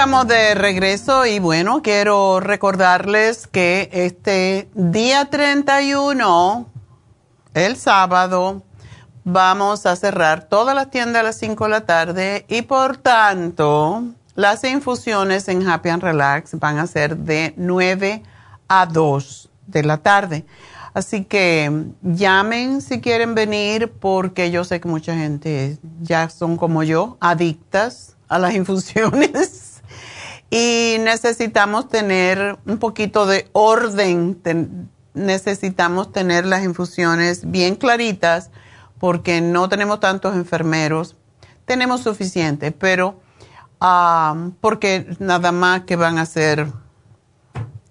Estamos 0.00 0.28
de 0.28 0.54
regreso 0.54 1.26
y 1.26 1.40
bueno, 1.40 1.82
quiero 1.82 2.40
recordarles 2.40 3.46
que 3.46 3.90
este 3.92 4.70
día 4.72 5.26
31, 5.26 6.66
el 7.52 7.76
sábado, 7.76 8.62
vamos 9.24 9.84
a 9.84 9.96
cerrar 9.96 10.44
todas 10.44 10.74
las 10.74 10.90
tiendas 10.90 11.20
a 11.20 11.24
las 11.24 11.36
5 11.36 11.64
de 11.64 11.70
la 11.70 11.82
tarde 11.82 12.46
y 12.48 12.62
por 12.62 12.96
tanto 12.96 14.04
las 14.36 14.64
infusiones 14.64 15.48
en 15.48 15.68
Happy 15.68 15.90
and 15.90 16.02
Relax 16.02 16.58
van 16.58 16.78
a 16.78 16.86
ser 16.86 17.18
de 17.18 17.52
9 17.58 18.22
a 18.68 18.86
2 18.86 19.50
de 19.66 19.82
la 19.82 19.98
tarde. 19.98 20.46
Así 20.94 21.24
que 21.24 21.84
llamen 22.00 22.80
si 22.80 23.02
quieren 23.02 23.34
venir 23.34 23.92
porque 24.00 24.50
yo 24.50 24.64
sé 24.64 24.80
que 24.80 24.88
mucha 24.88 25.14
gente 25.14 25.76
ya 26.00 26.30
son 26.30 26.56
como 26.56 26.84
yo, 26.84 27.18
adictas 27.20 28.16
a 28.28 28.38
las 28.38 28.54
infusiones 28.54 29.69
y 30.50 30.96
necesitamos 31.00 31.88
tener 31.88 32.58
un 32.66 32.78
poquito 32.78 33.26
de 33.26 33.48
orden, 33.52 34.40
necesitamos 35.14 36.12
tener 36.12 36.44
las 36.44 36.64
infusiones 36.64 37.48
bien 37.50 37.76
claritas 37.76 38.50
porque 38.98 39.40
no 39.40 39.68
tenemos 39.68 40.00
tantos 40.00 40.34
enfermeros. 40.34 41.16
Tenemos 41.64 42.02
suficiente, 42.02 42.72
pero 42.72 43.20
ah, 43.80 44.50
porque 44.60 45.06
nada 45.20 45.52
más 45.52 45.82
que 45.82 45.94
van 45.94 46.18
a 46.18 46.26
ser 46.26 46.66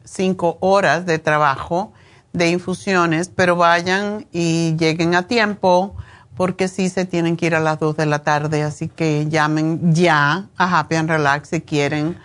cinco 0.03 0.57
horas 0.59 1.05
de 1.05 1.17
trabajo 1.17 1.93
de 2.33 2.49
infusiones, 2.49 3.29
pero 3.29 3.55
vayan 3.55 4.27
y 4.33 4.75
lleguen 4.75 5.15
a 5.15 5.27
tiempo 5.27 5.95
porque 6.35 6.67
sí 6.67 6.89
se 6.89 7.05
tienen 7.05 7.37
que 7.37 7.47
ir 7.47 7.55
a 7.55 7.59
las 7.59 7.79
dos 7.79 7.97
de 7.97 8.05
la 8.05 8.19
tarde, 8.19 8.63
así 8.63 8.87
que 8.87 9.27
llamen 9.29 9.93
ya 9.93 10.47
a 10.57 10.79
Happy 10.79 10.95
and 10.95 11.09
Relax 11.09 11.49
si 11.49 11.61
quieren 11.61 12.17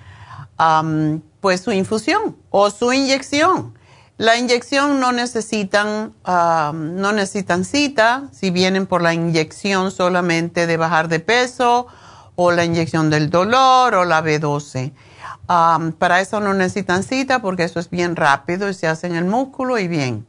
pues 1.41 1.61
su 1.61 1.73
infusión 1.73 2.37
o 2.51 2.71
su 2.71 2.93
inyección. 2.93 3.75
La 4.17 4.37
inyección 4.37 5.01
no 5.01 5.11
necesitan, 5.11 6.15
no 6.25 7.13
necesitan 7.13 7.65
cita, 7.65 8.29
si 8.33 8.51
vienen 8.51 8.87
por 8.87 9.03
la 9.03 9.13
inyección 9.13 9.91
solamente 9.91 10.67
de 10.67 10.77
bajar 10.77 11.09
de 11.09 11.19
peso 11.19 11.89
o 12.37 12.53
la 12.53 12.65
inyección 12.65 13.11
del 13.11 13.31
dolor 13.31 13.95
o 13.95 14.05
la 14.05 14.23
B12. 14.23 14.93
Um, 15.47 15.93
para 15.93 16.21
eso 16.21 16.41
no 16.41 16.55
necesitan 16.55 17.03
cita 17.03 17.43
porque 17.43 17.65
eso 17.65 17.79
es 17.79 17.91
bien 17.91 18.17
rápido 18.17 18.71
y 18.71 18.75
se 18.75 18.87
hace 18.87 19.09
en 19.09 19.17
el 19.17 19.25
músculo 19.25 19.79
y 19.79 19.89
bien. 19.89 20.27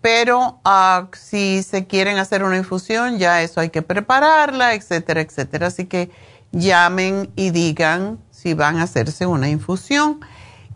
Pero 0.00 0.60
uh, 0.64 1.06
si 1.12 1.62
se 1.62 1.86
quieren 1.86 2.18
hacer 2.18 2.44
una 2.44 2.56
infusión, 2.56 3.18
ya 3.18 3.42
eso 3.42 3.60
hay 3.60 3.70
que 3.70 3.82
prepararla, 3.82 4.74
etcétera, 4.74 5.20
etcétera. 5.20 5.66
Así 5.66 5.86
que 5.86 6.10
llamen 6.52 7.30
y 7.36 7.50
digan 7.50 8.18
si 8.40 8.54
van 8.54 8.78
a 8.78 8.84
hacerse 8.84 9.26
una 9.26 9.48
infusión. 9.48 10.20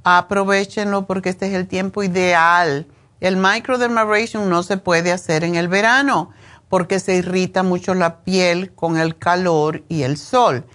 Aprovechenlo 0.05 1.07
porque 1.07 1.31
este 1.31 1.47
es 1.47 1.55
el 1.55 1.67
tiempo 1.67 2.03
ideal. 2.03 2.87
El 3.21 3.39
microdermabrasion 3.39 4.51
no 4.51 4.63
se 4.63 4.77
puede 4.77 5.13
hacer 5.13 5.45
en 5.45 5.55
el 5.55 5.69
verano 5.69 6.29
porque 6.69 7.01
se 7.01 7.17
irrita 7.17 7.63
mucho 7.63 7.95
la 7.95 8.21
piel 8.21 8.75
con 8.75 8.99
el 8.99 9.17
calor 9.17 9.83
y 9.89 10.03
el 10.03 10.19
sol. 10.19 10.67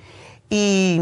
Y 0.50 1.00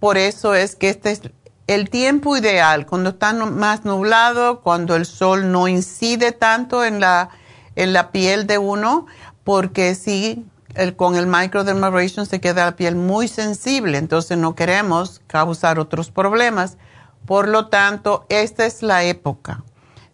por 0.00 0.18
eso 0.18 0.54
es 0.54 0.76
que 0.76 0.90
este 0.90 1.10
es 1.10 1.22
el 1.66 1.90
tiempo 1.90 2.36
ideal, 2.36 2.86
cuando 2.86 3.10
está 3.10 3.32
más 3.32 3.84
nublado, 3.84 4.60
cuando 4.60 4.94
el 4.94 5.04
sol 5.04 5.50
no 5.50 5.66
incide 5.66 6.32
tanto 6.32 6.84
en 6.84 7.00
la, 7.00 7.30
en 7.74 7.92
la 7.92 8.12
piel 8.12 8.46
de 8.46 8.58
uno, 8.58 9.06
porque 9.42 9.94
si 9.94 10.46
el, 10.74 10.94
con 10.94 11.16
el 11.16 11.26
microdermabrasion 11.26 12.26
se 12.26 12.40
queda 12.40 12.66
la 12.66 12.76
piel 12.76 12.94
muy 12.94 13.26
sensible, 13.26 13.98
entonces 13.98 14.38
no 14.38 14.54
queremos 14.54 15.22
causar 15.26 15.78
otros 15.78 16.10
problemas. 16.10 16.76
Por 17.24 17.48
lo 17.48 17.66
tanto, 17.66 18.26
esta 18.28 18.66
es 18.66 18.82
la 18.82 19.02
época. 19.02 19.64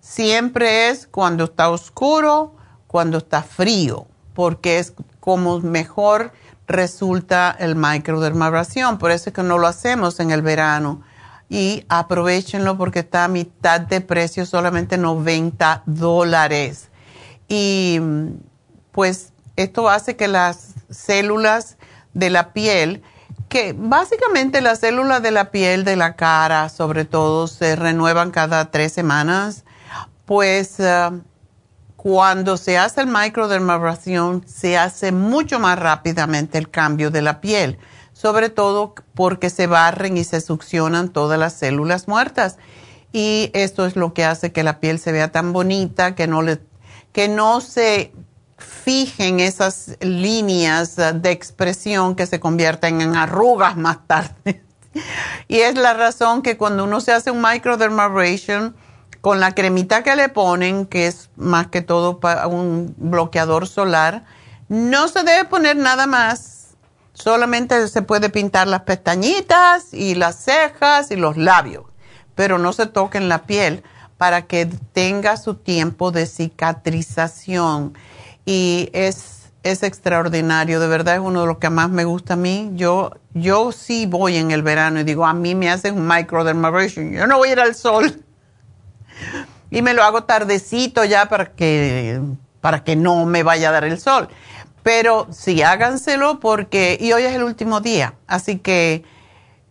Siempre 0.01 0.89
es 0.89 1.07
cuando 1.07 1.45
está 1.45 1.69
oscuro, 1.69 2.55
cuando 2.87 3.19
está 3.19 3.43
frío, 3.43 4.07
porque 4.35 4.79
es 4.79 4.95
como 5.21 5.61
mejor 5.61 6.33
resulta 6.67 7.55
el 7.59 7.77
microdermabrasión. 7.77 8.99
Por 8.99 9.11
eso 9.11 9.31
es 9.31 9.35
que 9.35 9.43
no 9.43 9.59
lo 9.59 9.67
hacemos 9.67 10.21
en 10.21 10.31
el 10.31 10.43
verano 10.43 11.03
y 11.49 11.85
aprovechenlo 11.89 12.79
porque 12.79 13.01
está 13.01 13.25
a 13.25 13.29
mitad 13.29 13.81
de 13.81 14.01
precio, 14.01 14.47
solamente 14.47 14.97
90 14.97 15.83
dólares. 15.87 16.89
Y 17.47 18.01
pues 18.91 19.33
esto 19.57 19.91
hace 19.91 20.17
que 20.17 20.29
las 20.29 20.75
células 20.89 21.77
de 22.15 22.31
la 22.31 22.53
piel, 22.53 23.03
que 23.49 23.75
básicamente 23.77 24.63
las 24.63 24.81
células 24.81 25.23
de 25.23 25.31
la 25.31 25.51
piel 25.51 25.85
de 25.85 25.97
la 25.97 26.17
cara 26.17 26.71
sobre 26.71 27.05
todo 27.05 27.47
se 27.47 27.77
renuevan 27.77 28.31
cada 28.31 28.71
tres 28.71 28.93
semanas, 28.93 29.65
pues 30.25 30.81
eh, 30.81 31.11
cuando 32.03 32.57
se 32.57 32.79
hace 32.79 33.03
el 33.03 33.07
microdermabrasión 33.07 34.45
se 34.47 34.77
hace 34.77 35.13
mucho 35.13 35.61
más 35.61 35.79
rápidamente 35.79 36.59
el 36.59 36.69
cambio 36.69 37.11
de 37.13 37.23
la 37.23 37.41
piel 37.41 37.79
sobre 38.13 38.51
todo 38.51 38.95
porque 39.15 39.51
se 39.51 39.67
barren 39.67 40.17
y 40.17 40.23
se 40.23 40.41
succionan 40.41 41.09
todas 41.09 41.39
las 41.39 41.55
células 41.55 42.07
muertas. 42.07 42.57
Y 43.13 43.51
esto 43.53 43.85
es 43.85 43.97
lo 43.97 44.15
que 44.15 44.25
hace 44.25 44.53
que 44.53 44.63
la 44.63 44.79
piel 44.79 44.99
se 44.99 45.13
vea 45.13 45.33
tan 45.33 45.53
bonita, 45.53 46.15
que 46.15 46.27
no, 46.27 46.41
le, 46.43 46.61
que 47.13 47.29
no 47.29 47.61
se 47.61 48.13
fijen 48.59 49.41
esas 49.41 49.97
líneas 50.01 50.97
de 50.97 51.31
expresión 51.31 52.15
que 52.15 52.27
se 52.27 52.39
convierten 52.39 53.01
en 53.01 53.17
arrugas 53.17 53.77
más 53.77 54.07
tarde. 54.07 54.63
y 55.49 55.59
es 55.59 55.75
la 55.75 55.95
razón 55.95 56.43
que 56.43 56.57
cuando 56.57 56.85
uno 56.85 57.01
se 57.01 57.13
hace 57.13 57.31
un 57.31 57.43
microdermabrasion, 57.43 58.77
con 59.23 59.39
la 59.39 59.55
cremita 59.55 60.03
que 60.03 60.17
le 60.17 60.29
ponen, 60.29 60.85
que 60.85 61.07
es 61.07 61.31
más 61.37 61.69
que 61.69 61.81
todo 61.81 62.21
un 62.51 62.93
bloqueador 62.99 63.69
solar. 63.69 64.25
No 64.69 65.07
se 65.07 65.23
debe 65.23 65.45
poner 65.45 65.77
nada 65.77 66.09
más, 66.09 66.75
solamente 67.13 67.87
se 67.87 68.03
puede 68.03 68.31
pintar 68.31 68.67
las 68.67 68.83
pestañitas 68.83 69.95
y 69.95 70.17
las 70.17 70.45
cejas 70.45 71.13
y 71.13 71.17
los 71.17 71.37
labios, 71.37 71.85
pero 72.35 72.59
no 72.59 72.73
se 72.73 72.87
toquen 72.87 73.29
la 73.29 73.45
piel 73.45 73.85
para 74.19 74.43
que 74.43 74.67
tenga 74.93 75.37
su 75.37 75.55
tiempo 75.55 76.11
de 76.11 76.27
cicatrización. 76.27 77.95
Y 78.45 78.91
es, 78.93 79.53
es 79.63 79.85
extraordinario, 79.85 80.81
de 80.81 80.89
verdad 80.89 81.15
es 81.15 81.21
uno 81.21 81.43
de 81.43 81.47
los 81.47 81.59
que 81.59 81.71
más 81.71 81.91
me 81.91 82.05
gusta 82.05 82.35
a 82.35 82.37
mí. 82.37 82.73
Yo, 82.75 83.13
yo 83.35 83.71
sí 83.71 84.07
voy 84.07 84.37
en 84.37 84.51
el 84.51 84.65
verano 84.65 84.99
y 84.99 85.05
digo, 85.05 85.25
a 85.27 85.33
mí 85.33 85.55
me 85.55 85.71
hacen 85.71 85.97
un 85.97 86.09
microdermabrasion, 86.09 87.13
yo 87.13 87.29
no 87.29 87.39
voy 87.39 87.51
a 87.51 87.53
ir 87.53 87.61
al 87.61 87.77
sol 87.77 88.25
y 89.71 89.83
me 89.83 89.95
lo 89.95 90.03
hago 90.03 90.25
tardecito 90.25 91.05
ya 91.05 91.29
para 91.29 91.53
que, 91.53 92.21
para 92.61 92.85
que 92.85 92.97
no 92.97 93.27
me 93.27 93.43
vaya 93.43 93.71
a 93.71 93.73
dar 93.73 93.85
el 93.85 93.99
sol. 93.99 94.29
Pero 94.83 95.29
sí, 95.31 95.63
háganselo 95.63 96.41
porque, 96.41 96.99
y 97.01 97.13
hoy 97.13 97.23
es 97.23 97.35
el 97.35 97.43
último 97.43 97.81
día, 97.81 98.15
así 98.27 98.59
que 98.59 99.05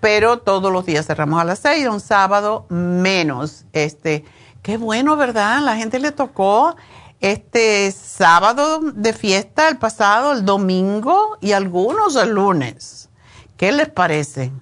Pero 0.00 0.38
todos 0.38 0.72
los 0.72 0.86
días 0.86 1.06
cerramos 1.06 1.40
a 1.40 1.44
las 1.44 1.58
6, 1.58 1.88
un 1.88 2.00
sábado 2.00 2.66
menos. 2.68 3.64
Este, 3.72 4.24
qué 4.62 4.76
bueno, 4.76 5.16
¿verdad? 5.16 5.60
La 5.62 5.76
gente 5.76 5.98
le 5.98 6.12
tocó 6.12 6.76
este 7.20 7.90
sábado 7.92 8.80
de 8.80 9.12
fiesta, 9.12 9.68
el 9.68 9.78
pasado, 9.78 10.32
el 10.32 10.44
domingo 10.44 11.38
y 11.40 11.52
algunos 11.52 12.16
el 12.16 12.30
lunes. 12.30 13.08
¿Qué 13.56 13.72
les 13.72 13.88
parece? 13.88 14.52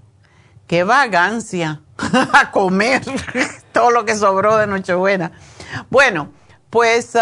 Qué 0.67 0.85
vagancia 0.85 1.83
a 2.33 2.51
comer 2.51 3.03
todo 3.73 3.91
lo 3.91 4.05
que 4.05 4.17
sobró 4.17 4.57
de 4.57 4.67
Nochebuena. 4.67 5.33
Bueno, 5.91 6.31
pues 6.71 7.17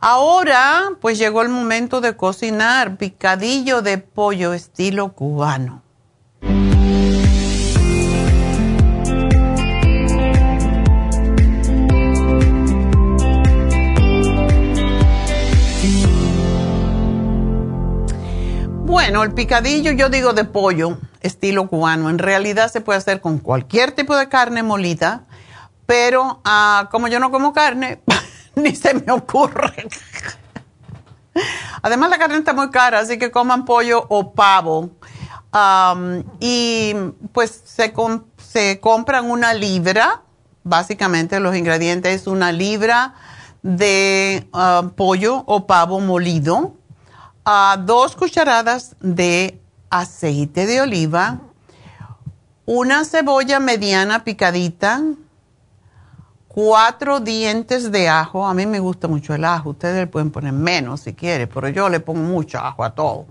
Ahora, 0.00 0.90
pues 1.00 1.18
llegó 1.18 1.42
el 1.42 1.48
momento 1.48 2.00
de 2.00 2.16
cocinar 2.16 2.96
picadillo 2.96 3.82
de 3.82 3.98
pollo 3.98 4.52
estilo 4.52 5.12
cubano. 5.12 5.82
Bueno, 18.84 19.22
el 19.22 19.32
picadillo 19.32 19.92
yo 19.92 20.10
digo 20.10 20.34
de 20.34 20.44
pollo, 20.44 20.98
estilo 21.22 21.68
cubano. 21.68 22.10
En 22.10 22.18
realidad 22.18 22.70
se 22.70 22.82
puede 22.82 22.98
hacer 22.98 23.22
con 23.22 23.38
cualquier 23.38 23.92
tipo 23.92 24.14
de 24.14 24.28
carne 24.28 24.62
molida, 24.62 25.24
pero 25.86 26.42
ah, 26.44 26.90
como 26.92 27.08
yo 27.08 27.18
no 27.18 27.30
como 27.30 27.54
carne, 27.54 28.02
ni 28.54 28.76
se 28.76 28.92
me 28.92 29.10
ocurre. 29.10 29.88
Además 31.80 32.10
la 32.10 32.18
carne 32.18 32.36
está 32.36 32.52
muy 32.52 32.70
cara, 32.70 32.98
así 32.98 33.18
que 33.18 33.30
coman 33.30 33.64
pollo 33.64 34.04
o 34.10 34.34
pavo. 34.34 34.90
y 36.38 36.94
pues 37.32 37.62
se, 37.64 38.80
compran 38.80 39.30
una 39.30 39.54
libra, 39.54 40.24
básicamente 40.62 41.40
los 41.40 41.56
ingredientes 41.56 42.20
es 42.20 42.26
una 42.26 42.52
libra 42.52 43.14
de 43.62 44.46
ah, 44.52 44.90
pollo 44.94 45.42
o 45.46 45.66
pavo 45.66 46.00
molido 46.00 46.74
dos 47.78 48.16
cucharadas 48.16 48.96
de 49.00 49.60
aceite 49.90 50.66
de 50.66 50.80
oliva, 50.80 51.40
una 52.66 53.04
cebolla 53.04 53.60
mediana 53.60 54.24
picadita, 54.24 55.02
cuatro 56.48 57.20
dientes 57.20 57.92
de 57.92 58.08
ajo. 58.08 58.46
A 58.46 58.54
mí 58.54 58.64
me 58.64 58.80
gusta 58.80 59.08
mucho 59.08 59.34
el 59.34 59.44
ajo. 59.44 59.70
Ustedes 59.70 59.96
le 59.96 60.06
pueden 60.06 60.30
poner 60.30 60.52
menos 60.52 61.00
si 61.00 61.12
quieren, 61.12 61.50
pero 61.52 61.68
yo 61.68 61.88
le 61.88 62.00
pongo 62.00 62.22
mucho 62.22 62.58
ajo 62.58 62.82
a 62.84 62.94
todo. 62.94 63.26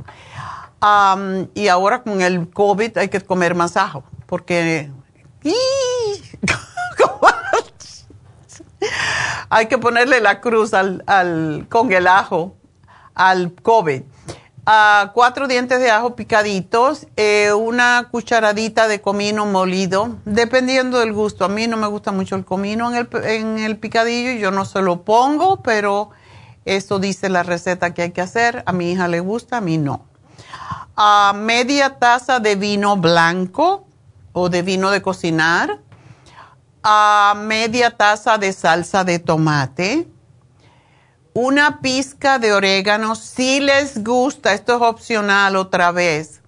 y 1.55 1.67
ahora 1.67 2.03
con 2.03 2.21
el 2.21 2.49
COVID 2.49 2.97
hay 2.97 3.09
que 3.09 3.21
comer 3.21 3.55
más 3.55 3.77
ajo, 3.77 4.03
porque 4.27 4.91
hay 9.49 9.67
que 9.67 9.77
ponerle 9.77 10.21
la 10.21 10.39
cruz 10.39 10.73
al, 10.73 11.03
al, 11.07 11.65
con 11.69 11.91
el 11.91 12.07
ajo 12.07 12.55
al 13.15 13.53
COVID. 13.53 14.03
Cuatro 15.13 15.47
dientes 15.47 15.79
de 15.79 15.91
ajo 15.91 16.15
picaditos, 16.15 17.07
eh, 17.17 17.51
una 17.51 18.07
cucharadita 18.09 18.87
de 18.87 19.01
comino 19.01 19.45
molido, 19.45 20.15
dependiendo 20.23 20.99
del 20.99 21.11
gusto. 21.11 21.43
A 21.43 21.49
mí 21.49 21.67
no 21.67 21.75
me 21.75 21.87
gusta 21.87 22.13
mucho 22.13 22.35
el 22.35 22.45
comino 22.45 22.89
en 22.89 22.95
el, 22.95 23.25
en 23.25 23.59
el 23.59 23.77
picadillo, 23.77 24.31
yo 24.39 24.51
no 24.51 24.63
se 24.63 24.81
lo 24.81 25.03
pongo, 25.03 25.61
pero 25.61 26.11
eso 26.63 26.99
dice 26.99 27.27
la 27.27 27.43
receta 27.43 27.93
que 27.93 28.03
hay 28.03 28.11
que 28.11 28.21
hacer. 28.21 28.63
A 28.65 28.71
mi 28.71 28.91
hija 28.91 29.09
le 29.09 29.19
gusta, 29.19 29.57
a 29.57 29.61
mí 29.61 29.77
no. 29.77 30.05
Media 31.35 31.97
taza 31.99 32.39
de 32.39 32.55
vino 32.55 32.95
blanco 32.95 33.85
o 34.31 34.47
de 34.49 34.61
vino 34.61 34.91
de 34.91 35.01
cocinar. 35.01 35.79
Uh, 36.85 37.37
media 37.37 37.91
taza 37.91 38.37
de 38.37 38.51
salsa 38.51 39.05
de 39.05 39.17
tomate 39.19 40.05
una 41.33 41.81
pizca 41.81 42.39
de 42.39 42.53
orégano, 42.53 43.15
si 43.15 43.59
les 43.59 44.03
gusta, 44.03 44.53
esto 44.53 44.75
es 44.75 44.81
opcional 44.81 45.55
otra 45.55 45.91
vez, 45.91 46.41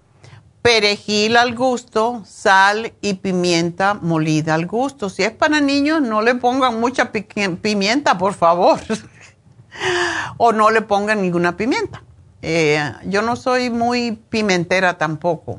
perejil 0.62 1.36
al 1.36 1.54
gusto, 1.54 2.22
sal 2.24 2.92
y 3.00 3.14
pimienta 3.14 3.94
molida 3.94 4.54
al 4.54 4.66
gusto. 4.66 5.08
Si 5.10 5.22
es 5.22 5.32
para 5.32 5.60
niños, 5.60 6.02
no 6.02 6.22
le 6.22 6.34
pongan 6.36 6.80
mucha 6.80 7.10
pimienta, 7.12 8.18
por 8.18 8.34
favor, 8.34 8.80
o 10.36 10.52
no 10.52 10.70
le 10.70 10.82
pongan 10.82 11.22
ninguna 11.22 11.56
pimienta. 11.56 12.02
Eh, 12.42 12.92
yo 13.06 13.22
no 13.22 13.34
soy 13.36 13.70
muy 13.70 14.12
pimentera 14.12 14.98
tampoco. 14.98 15.58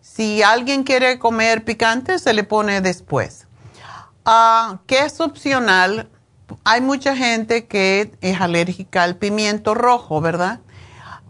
Si 0.00 0.42
alguien 0.42 0.84
quiere 0.84 1.18
comer 1.18 1.64
picante, 1.64 2.18
se 2.18 2.32
le 2.32 2.44
pone 2.44 2.80
después. 2.80 3.48
Uh, 4.26 4.78
¿Qué 4.86 5.00
es 5.00 5.20
opcional? 5.20 6.08
Hay 6.64 6.80
mucha 6.80 7.16
gente 7.16 7.66
que 7.66 8.12
es 8.20 8.40
alérgica 8.40 9.02
al 9.02 9.16
pimiento 9.16 9.74
rojo, 9.74 10.20
¿verdad? 10.20 10.60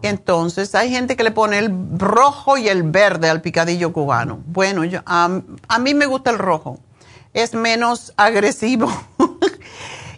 Entonces, 0.01 0.75
hay 0.75 0.91
gente 0.91 1.15
que 1.15 1.23
le 1.23 1.31
pone 1.31 1.57
el 1.57 1.71
rojo 1.97 2.57
y 2.57 2.67
el 2.67 2.83
verde 2.83 3.29
al 3.29 3.41
picadillo 3.41 3.91
cubano. 3.91 4.41
Bueno, 4.45 4.83
yo, 4.83 5.01
a 5.05 5.79
mí 5.79 5.93
me 5.93 6.05
gusta 6.05 6.31
el 6.31 6.37
rojo. 6.37 6.79
Es 7.33 7.53
menos 7.53 8.13
agresivo. 8.17 8.91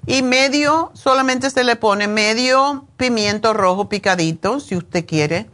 y 0.06 0.22
medio, 0.24 0.92
solamente 0.94 1.50
se 1.50 1.64
le 1.64 1.76
pone 1.76 2.08
medio 2.08 2.86
pimiento 2.98 3.54
rojo 3.54 3.88
picadito, 3.88 4.60
si 4.60 4.76
usted 4.76 5.06
quiere. 5.06 5.50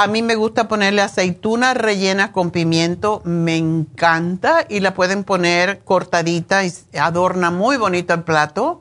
A 0.00 0.06
mí 0.06 0.22
me 0.22 0.36
gusta 0.36 0.68
ponerle 0.68 1.02
aceitunas 1.02 1.76
rellenas 1.76 2.30
con 2.30 2.52
pimiento, 2.52 3.20
me 3.24 3.56
encanta 3.56 4.64
y 4.68 4.78
la 4.78 4.94
pueden 4.94 5.24
poner 5.24 5.80
cortadita 5.80 6.64
y 6.64 6.72
adorna 6.96 7.50
muy 7.50 7.78
bonito 7.78 8.14
el 8.14 8.22
plato. 8.22 8.80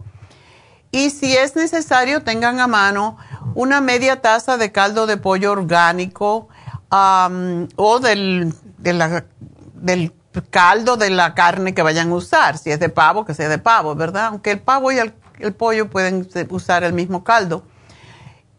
Y 0.92 1.10
si 1.10 1.36
es 1.36 1.56
necesario, 1.56 2.22
tengan 2.22 2.60
a 2.60 2.68
mano 2.68 3.18
una 3.56 3.82
media 3.82 4.22
taza 4.22 4.58
de 4.58 4.72
caldo 4.72 5.08
de 5.08 5.18
pollo 5.18 5.54
orgánico 5.54 6.50
o 6.92 8.00
del, 8.00 8.54
del 8.78 10.14
caldo 10.52 10.98
de 10.98 11.10
la 11.10 11.34
carne 11.34 11.74
que 11.74 11.82
vayan 11.82 12.12
a 12.12 12.14
usar. 12.14 12.60
Si 12.60 12.70
es 12.70 12.80
de 12.80 12.90
pavo, 12.90 13.26
que 13.26 13.34
sea 13.34 13.50
de 13.50 13.58
pavo, 13.58 13.96
¿verdad? 13.96 14.28
Aunque 14.28 14.52
el 14.52 14.60
pavo 14.60 14.92
y 14.92 15.00
el, 15.00 15.14
pollo 15.56 15.90
pueden 15.90 16.30
usar 16.52 16.84
el 16.84 16.94
mismo 16.94 17.24
caldo. 17.24 17.64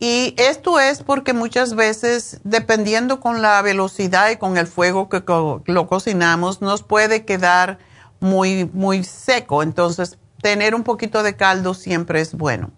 Y 0.01 0.35
esto 0.37 0.79
es 0.79 1.03
porque 1.03 1.33
muchas 1.33 1.75
veces, 1.75 2.41
dependiendo 2.45 3.19
con 3.19 3.43
la 3.43 3.61
velocidad 3.63 4.31
y 4.31 4.37
con 4.37 4.57
el 4.57 4.69
fuego 4.69 5.09
que 5.09 5.23
lo 5.27 5.87
cocinamos, 5.89 6.61
nos 6.63 6.83
puede 6.85 7.25
quedar 7.25 7.79
muy, 8.21 8.71
muy 8.73 9.03
seco. 9.03 9.63
Entonces, 9.65 10.19
tener 10.41 10.77
un 10.77 10.85
poquito 10.85 11.25
de 11.25 11.37
caldo 11.37 11.75
siempre 11.75 12.21
es 12.21 12.35
bueno. 12.35 12.71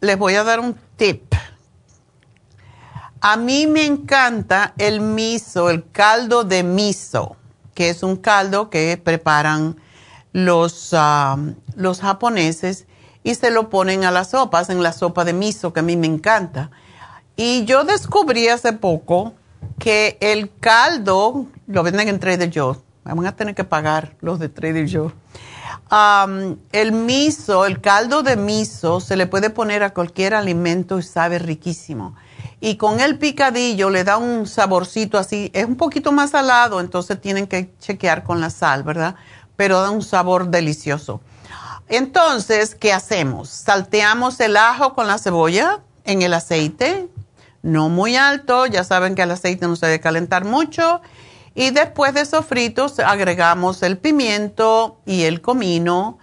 les 0.00 0.18
voy 0.18 0.34
a 0.34 0.44
dar 0.44 0.60
un 0.60 0.76
tip. 0.96 1.34
A 3.20 3.36
mí 3.36 3.66
me 3.66 3.84
encanta 3.84 4.72
el 4.78 5.00
miso, 5.00 5.68
el 5.68 5.88
caldo 5.90 6.42
de 6.42 6.62
miso, 6.62 7.36
que 7.74 7.90
es 7.90 8.02
un 8.02 8.16
caldo 8.16 8.70
que 8.70 9.00
preparan 9.02 9.76
los, 10.32 10.96
los 11.76 12.00
japoneses 12.00 12.86
y 13.24 13.34
se 13.34 13.50
lo 13.50 13.70
ponen 13.70 14.04
a 14.04 14.10
las 14.10 14.30
sopas, 14.30 14.70
en 14.70 14.82
la 14.82 14.92
sopa 14.92 15.24
de 15.24 15.32
miso, 15.32 15.72
que 15.72 15.80
a 15.80 15.82
mí 15.82 15.96
me 15.96 16.06
encanta. 16.06 16.70
Y 17.36 17.64
yo 17.64 17.84
descubrí 17.84 18.48
hace 18.48 18.72
poco 18.72 19.34
que 19.78 20.18
el 20.20 20.50
caldo 20.60 21.46
lo 21.66 21.82
venden 21.82 22.08
en 22.08 22.20
Trader 22.20 22.50
Joe's. 22.52 22.78
Vamos 23.04 23.26
a 23.26 23.32
tener 23.32 23.54
que 23.54 23.64
pagar 23.64 24.14
los 24.20 24.38
de 24.38 24.48
Trader 24.48 24.88
Joe's. 24.90 25.12
el 26.72 26.92
miso, 26.92 27.66
el 27.66 27.80
caldo 27.80 28.22
de 28.22 28.36
miso, 28.36 29.00
se 29.00 29.16
le 29.16 29.26
puede 29.26 29.50
poner 29.50 29.82
a 29.82 29.92
cualquier 29.92 30.34
alimento 30.34 30.98
y 30.98 31.02
sabe 31.02 31.38
riquísimo. 31.38 32.14
Y 32.60 32.76
con 32.76 33.00
el 33.00 33.18
picadillo 33.18 33.90
le 33.90 34.04
da 34.04 34.18
un 34.18 34.46
saborcito 34.46 35.18
así, 35.18 35.50
es 35.52 35.66
un 35.66 35.76
poquito 35.76 36.12
más 36.12 36.30
salado, 36.30 36.80
entonces 36.80 37.20
tienen 37.20 37.48
que 37.48 37.74
chequear 37.80 38.22
con 38.22 38.40
la 38.40 38.50
sal, 38.50 38.84
¿verdad? 38.84 39.16
Pero 39.56 39.80
da 39.80 39.90
un 39.90 40.02
sabor 40.02 40.48
delicioso. 40.48 41.20
Entonces, 41.92 42.74
¿qué 42.74 42.90
hacemos? 42.90 43.50
Salteamos 43.50 44.40
el 44.40 44.56
ajo 44.56 44.94
con 44.94 45.06
la 45.06 45.18
cebolla 45.18 45.80
en 46.04 46.22
el 46.22 46.32
aceite, 46.32 47.10
no 47.60 47.90
muy 47.90 48.16
alto, 48.16 48.64
ya 48.64 48.82
saben 48.82 49.14
que 49.14 49.20
el 49.20 49.30
aceite 49.30 49.68
no 49.68 49.76
se 49.76 49.84
debe 49.84 50.00
calentar 50.00 50.46
mucho. 50.46 51.02
Y 51.54 51.68
después 51.68 52.14
de 52.14 52.24
sofritos 52.24 52.98
agregamos 52.98 53.82
el 53.82 53.98
pimiento 53.98 55.00
y 55.04 55.24
el 55.24 55.42
comino, 55.42 56.18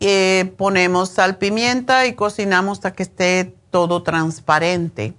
eh, 0.00 0.54
ponemos 0.56 1.10
sal, 1.10 1.36
pimienta 1.36 2.06
y 2.06 2.14
cocinamos 2.14 2.78
hasta 2.78 2.94
que 2.94 3.02
esté 3.02 3.54
todo 3.70 4.02
transparente. 4.02 5.12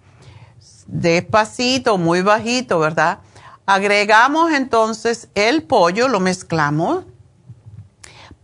Despacito, 0.88 1.99
muy 1.99 2.23
bajito, 2.23 2.80
¿verdad? 2.80 3.19
Agregamos 3.68 4.52
entonces 4.52 5.28
el 5.36 5.61
pollo, 5.61 6.07
lo 6.07 6.19
mezclamos 6.19 7.03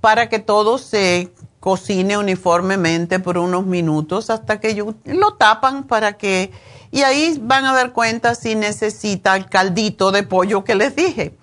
para 0.01 0.29
que 0.29 0.39
todo 0.39 0.77
se 0.77 1.34
cocine 1.68 2.18
uniformemente 2.18 3.19
por 3.19 3.38
unos 3.38 3.65
minutos 3.65 4.30
hasta 4.30 4.61
que 4.61 4.73
lo 5.03 5.34
tapan 5.34 5.84
para 5.84 6.14
que... 6.14 6.53
Y 6.91 7.02
ahí 7.02 7.38
van 7.41 7.65
a 7.65 7.73
dar 7.73 7.91
cuenta 7.91 8.35
si 8.35 8.56
necesita 8.56 9.35
el 9.35 9.49
caldito 9.49 10.14
de 10.14 10.23
pollo 10.23 10.64
que 10.64 10.76
les 10.76 10.95
dije. 10.95 11.35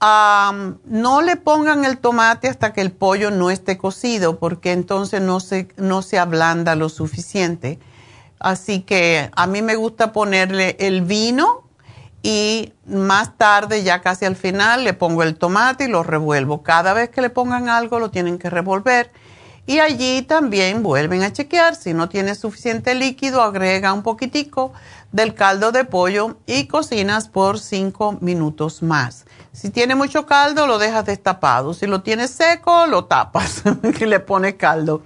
no 0.00 1.20
le 1.20 1.36
pongan 1.36 1.84
el 1.84 1.98
tomate 1.98 2.48
hasta 2.48 2.72
que 2.72 2.80
el 2.80 2.90
pollo 2.90 3.30
no 3.30 3.50
esté 3.50 3.76
cocido 3.76 4.38
porque 4.38 4.72
entonces 4.72 5.20
no 5.20 5.40
se, 5.40 5.68
no 5.76 6.00
se 6.00 6.18
ablanda 6.18 6.74
lo 6.74 6.88
suficiente. 6.88 7.78
Así 8.38 8.80
que 8.80 9.28
a 9.36 9.46
mí 9.46 9.60
me 9.60 9.76
gusta 9.76 10.14
ponerle 10.14 10.76
el 10.80 11.02
vino 11.02 11.64
y 12.22 12.72
más 12.86 13.36
tarde, 13.36 13.82
ya 13.82 14.00
casi 14.00 14.24
al 14.24 14.36
final, 14.36 14.84
le 14.84 14.94
pongo 14.94 15.22
el 15.22 15.36
tomate 15.36 15.84
y 15.84 15.88
lo 15.88 16.02
revuelvo. 16.02 16.62
Cada 16.62 16.94
vez 16.94 17.10
que 17.10 17.20
le 17.20 17.28
pongan 17.28 17.68
algo 17.68 17.98
lo 17.98 18.10
tienen 18.10 18.38
que 18.38 18.48
revolver. 18.48 19.12
Y 19.66 19.78
allí 19.78 20.22
también 20.22 20.82
vuelven 20.82 21.22
a 21.22 21.32
chequear. 21.32 21.76
Si 21.76 21.94
no 21.94 22.08
tiene 22.08 22.34
suficiente 22.34 22.94
líquido, 22.94 23.42
agrega 23.42 23.92
un 23.92 24.02
poquitico 24.02 24.72
del 25.12 25.34
caldo 25.34 25.72
de 25.72 25.84
pollo 25.84 26.38
y 26.46 26.66
cocinas 26.66 27.28
por 27.28 27.58
5 27.58 28.18
minutos 28.20 28.82
más. 28.82 29.26
Si 29.52 29.70
tiene 29.70 29.94
mucho 29.94 30.26
caldo, 30.26 30.66
lo 30.66 30.78
dejas 30.78 31.04
destapado. 31.04 31.74
Si 31.74 31.86
lo 31.86 32.02
tienes 32.02 32.30
seco, 32.30 32.86
lo 32.86 33.04
tapas 33.04 33.62
y 34.00 34.04
le 34.06 34.20
pones 34.20 34.54
caldo. 34.54 35.02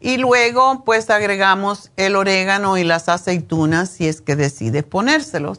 Y 0.00 0.16
luego, 0.16 0.82
pues 0.84 1.10
agregamos 1.10 1.90
el 1.96 2.16
orégano 2.16 2.78
y 2.78 2.84
las 2.84 3.08
aceitunas 3.08 3.90
si 3.90 4.08
es 4.08 4.22
que 4.22 4.34
decides 4.34 4.84
ponérselos 4.84 5.58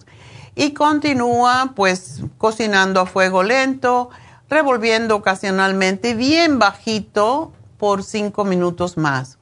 y 0.56 0.74
continúa 0.74 1.74
pues 1.76 2.22
cocinando 2.38 3.00
a 3.02 3.06
fuego 3.06 3.44
lento, 3.44 4.10
revolviendo 4.50 5.16
ocasionalmente 5.16 6.14
bien 6.14 6.60
bajito 6.60 7.54
por 7.82 8.04
cinco 8.04 8.46
minutos 8.46 8.96
más. 8.96 9.40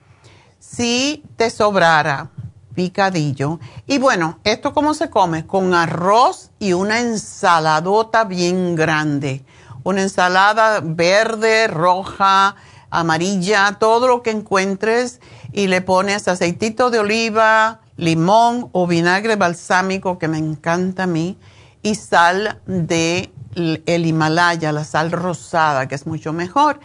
Si 0.60 1.26
te 1.36 1.50
sobrara 1.50 2.30
picadillo. 2.74 3.60
Y 3.86 3.98
bueno, 3.98 4.40
¿esto 4.46 4.74
cómo 4.74 4.94
se 4.94 5.10
come? 5.10 5.46
Con 5.46 5.74
arroz 5.74 6.52
y 6.58 6.72
una 6.72 7.02
ensaladota 7.02 8.24
bien 8.24 8.78
grande. 8.78 9.44
Una 9.84 10.04
ensalada 10.04 10.80
verde, 10.82 11.68
roja, 11.68 12.56
amarilla, 12.90 13.76
todo 13.78 14.08
lo 14.08 14.24
que 14.24 14.32
encuentres 14.32 15.20
y 15.52 15.68
le 15.68 15.82
pones 15.82 16.30
aceitito 16.30 16.92
de 16.92 17.00
oliva, 17.00 17.82
limón 17.98 18.70
o 18.72 18.88
vinagre 18.88 19.36
balsámico 19.36 20.18
que 20.18 20.30
me 20.30 20.38
encanta 20.38 21.04
a 21.04 21.08
mí 21.08 21.38
y 21.82 21.96
sal 21.96 22.62
de 22.66 23.34
el 23.56 24.06
Himalaya, 24.06 24.72
la 24.72 24.86
sal 24.86 25.12
rosada 25.12 25.90
que 25.90 25.96
es 25.96 26.08
mucho 26.08 26.32
mejor. 26.32 26.80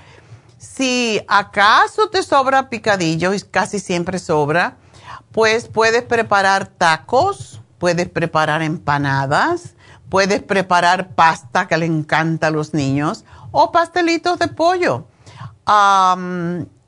Si 0.65 1.21
acaso 1.29 2.09
te 2.09 2.23
sobra 2.23 2.71
picadillo 2.71 3.35
y 3.35 3.41
casi 3.43 3.79
siempre 3.79 4.19
sobra, 4.19 4.79
pues 5.31 5.69
puedes 5.69 6.03
preparar 6.03 6.67
tacos, 6.67 7.61
puedes 7.79 8.09
preparar 8.09 8.63
empanadas, 8.63 9.75
puedes 10.09 10.43
preparar 10.43 11.15
pasta 11.15 11.69
que 11.69 11.77
le 11.77 11.87
encanta 11.87 12.47
a 12.47 12.51
los 12.51 12.73
niños 12.73 13.25
o 13.51 13.73
pastelitos 13.73 14.39
de 14.39 14.49
pollo. 14.49 15.07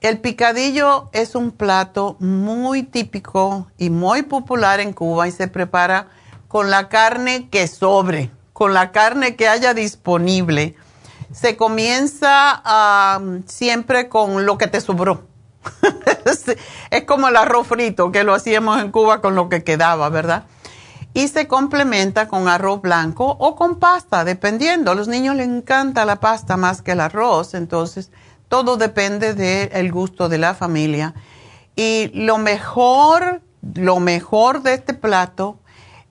El 0.01 0.20
picadillo 0.20 1.11
es 1.12 1.35
un 1.35 1.51
plato 1.51 2.16
muy 2.19 2.82
típico 2.82 3.69
y 3.77 3.90
muy 3.90 4.23
popular 4.23 4.81
en 4.81 4.94
Cuba 4.94 5.28
y 5.28 5.32
se 5.32 5.48
prepara 5.48 6.09
con 6.48 6.70
la 6.70 6.89
carne 6.89 7.48
que 7.51 7.69
sobre, 7.69 8.31
con 8.53 8.73
la 8.73 8.90
carne 8.90 9.36
que 9.36 9.48
haya 9.48 9.74
disponible. 9.74 10.77
Se 11.39 11.55
comienza 11.57 12.63
siempre 13.47 14.09
con 14.09 14.47
lo 14.47 14.57
que 14.57 14.69
te 14.69 14.81
sobró. 14.81 15.27
es 16.91 17.05
como 17.05 17.29
el 17.29 17.37
arroz 17.37 17.67
frito 17.67 18.11
que 18.11 18.25
lo 18.25 18.33
hacíamos 18.33 18.81
en 18.81 18.91
Cuba 18.91 19.21
con 19.21 19.35
lo 19.35 19.51
que 19.51 19.63
quedaba, 19.63 20.09
¿verdad? 20.09 20.45
Y 21.13 21.29
se 21.29 21.47
complementa 21.47 22.27
con 22.29 22.49
arroz 22.49 22.81
blanco 22.81 23.37
o 23.39 23.55
con 23.55 23.79
pasta, 23.79 24.25
dependiendo. 24.25 24.91
A 24.91 24.95
los 24.95 25.09
niños 25.09 25.37
les 25.37 25.47
encanta 25.47 26.07
la 26.07 26.21
pasta 26.21 26.57
más 26.57 26.81
que 26.81 26.93
el 26.93 27.01
arroz, 27.01 27.53
entonces 27.53 28.11
todo 28.49 28.79
depende 28.79 29.35
del 29.35 29.93
gusto 29.93 30.31
de 30.31 30.39
la 30.39 30.55
familia. 30.55 31.15
Y 31.75 32.11
lo 32.15 32.39
mejor, 32.39 33.43
lo 33.75 34.01
mejor 34.01 34.63
de 34.63 34.73
este 34.73 34.95
plato 34.95 35.59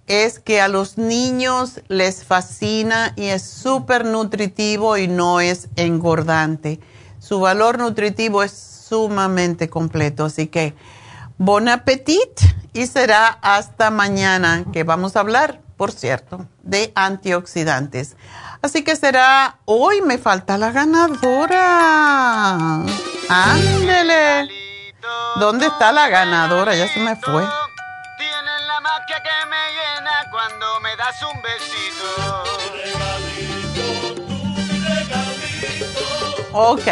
es 0.07 0.39
que 0.39 0.61
a 0.61 0.67
los 0.67 0.97
niños 0.97 1.81
les 1.87 2.23
fascina 2.23 3.13
y 3.15 3.25
es 3.25 3.43
súper 3.43 4.05
nutritivo 4.05 4.97
y 4.97 5.07
no 5.07 5.39
es 5.39 5.67
engordante. 5.75 6.79
Su 7.19 7.39
valor 7.39 7.79
nutritivo 7.79 8.43
es 8.43 8.51
sumamente 8.51 9.69
completo. 9.69 10.25
Así 10.25 10.47
que, 10.47 10.75
bon 11.37 11.67
appetit 11.67 12.39
y 12.73 12.85
será 12.87 13.27
hasta 13.41 13.89
mañana 13.89 14.65
que 14.71 14.83
vamos 14.83 15.15
a 15.15 15.21
hablar, 15.21 15.61
por 15.75 15.91
cierto, 15.91 16.45
de 16.61 16.91
antioxidantes. 16.95 18.15
Así 18.61 18.83
que 18.83 18.95
será, 18.95 19.59
hoy 19.65 20.01
me 20.01 20.17
falta 20.17 20.57
la 20.57 20.71
ganadora. 20.71 22.53
Ándele. 23.29 24.49
¿Dónde 25.39 25.67
está 25.67 25.91
la 25.91 26.07
ganadora? 26.09 26.75
Ya 26.75 26.87
se 26.87 26.99
me 26.99 27.15
fue. 27.15 27.43
Magia 28.85 29.17
que 29.23 29.45
me 29.49 29.63
llena 29.77 30.29
cuando 30.29 30.79
me 30.81 30.95
das 30.95 31.19
un 31.23 31.41
besito. 31.41 32.07
Ok. 36.53 36.87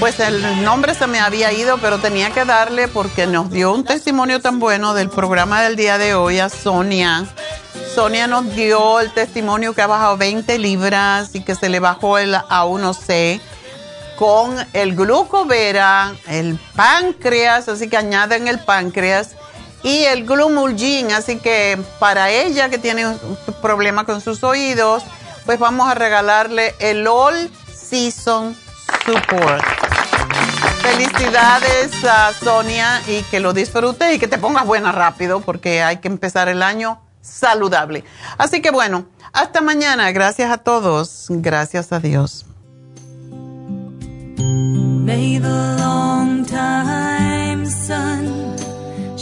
Pues 0.00 0.18
el 0.18 0.64
nombre 0.64 0.94
se 0.94 1.06
me 1.06 1.20
había 1.20 1.52
ido, 1.52 1.78
pero 1.78 2.00
tenía 2.00 2.30
que 2.30 2.44
darle 2.44 2.88
porque 2.88 3.28
nos 3.28 3.48
dio 3.50 3.72
un 3.72 3.84
testimonio 3.84 4.40
tan 4.40 4.58
bueno 4.58 4.92
del 4.92 5.08
programa 5.08 5.62
del 5.62 5.76
día 5.76 5.98
de 5.98 6.14
hoy 6.14 6.40
a 6.40 6.48
Sonia 6.48 7.26
Sonia 7.94 8.26
nos 8.26 8.52
dio 8.56 8.98
el 8.98 9.12
testimonio 9.12 9.74
que 9.74 9.82
ha 9.82 9.86
bajado 9.86 10.16
20 10.16 10.58
libras 10.58 11.36
y 11.36 11.44
que 11.44 11.54
se 11.54 11.68
le 11.68 11.78
bajó 11.78 12.18
el 12.18 12.34
A1C 12.34 13.40
con 14.16 14.56
el 14.72 14.96
glucovera, 14.96 16.12
el 16.26 16.58
páncreas, 16.74 17.68
así 17.68 17.88
que 17.88 17.96
añaden 17.96 18.48
el 18.48 18.58
páncreas 18.58 19.36
y 19.82 20.04
el 20.04 20.24
glumulgin, 20.24 21.12
así 21.12 21.38
que 21.38 21.78
para 21.98 22.30
ella 22.30 22.68
que 22.68 22.78
tiene 22.78 23.06
un 23.06 23.36
problema 23.60 24.04
con 24.04 24.20
sus 24.20 24.44
oídos, 24.44 25.02
pues 25.44 25.58
vamos 25.58 25.90
a 25.90 25.94
regalarle 25.94 26.74
el 26.78 27.06
All 27.06 27.50
Season 27.74 28.56
Support. 29.04 29.64
Felicidades 30.82 32.04
a 32.04 32.32
Sonia 32.32 33.02
y 33.06 33.22
que 33.24 33.40
lo 33.40 33.52
disfrutes 33.52 34.14
y 34.14 34.18
que 34.18 34.28
te 34.28 34.38
pongas 34.38 34.66
buena 34.66 34.92
rápido 34.92 35.40
porque 35.40 35.82
hay 35.82 35.98
que 35.98 36.08
empezar 36.08 36.48
el 36.48 36.62
año 36.62 37.00
saludable. 37.20 38.04
Así 38.38 38.60
que 38.60 38.70
bueno, 38.70 39.06
hasta 39.32 39.60
mañana. 39.60 40.10
Gracias 40.12 40.50
a 40.50 40.58
todos. 40.58 41.26
Gracias 41.28 41.92
a 41.92 42.00
Dios. 42.00 42.46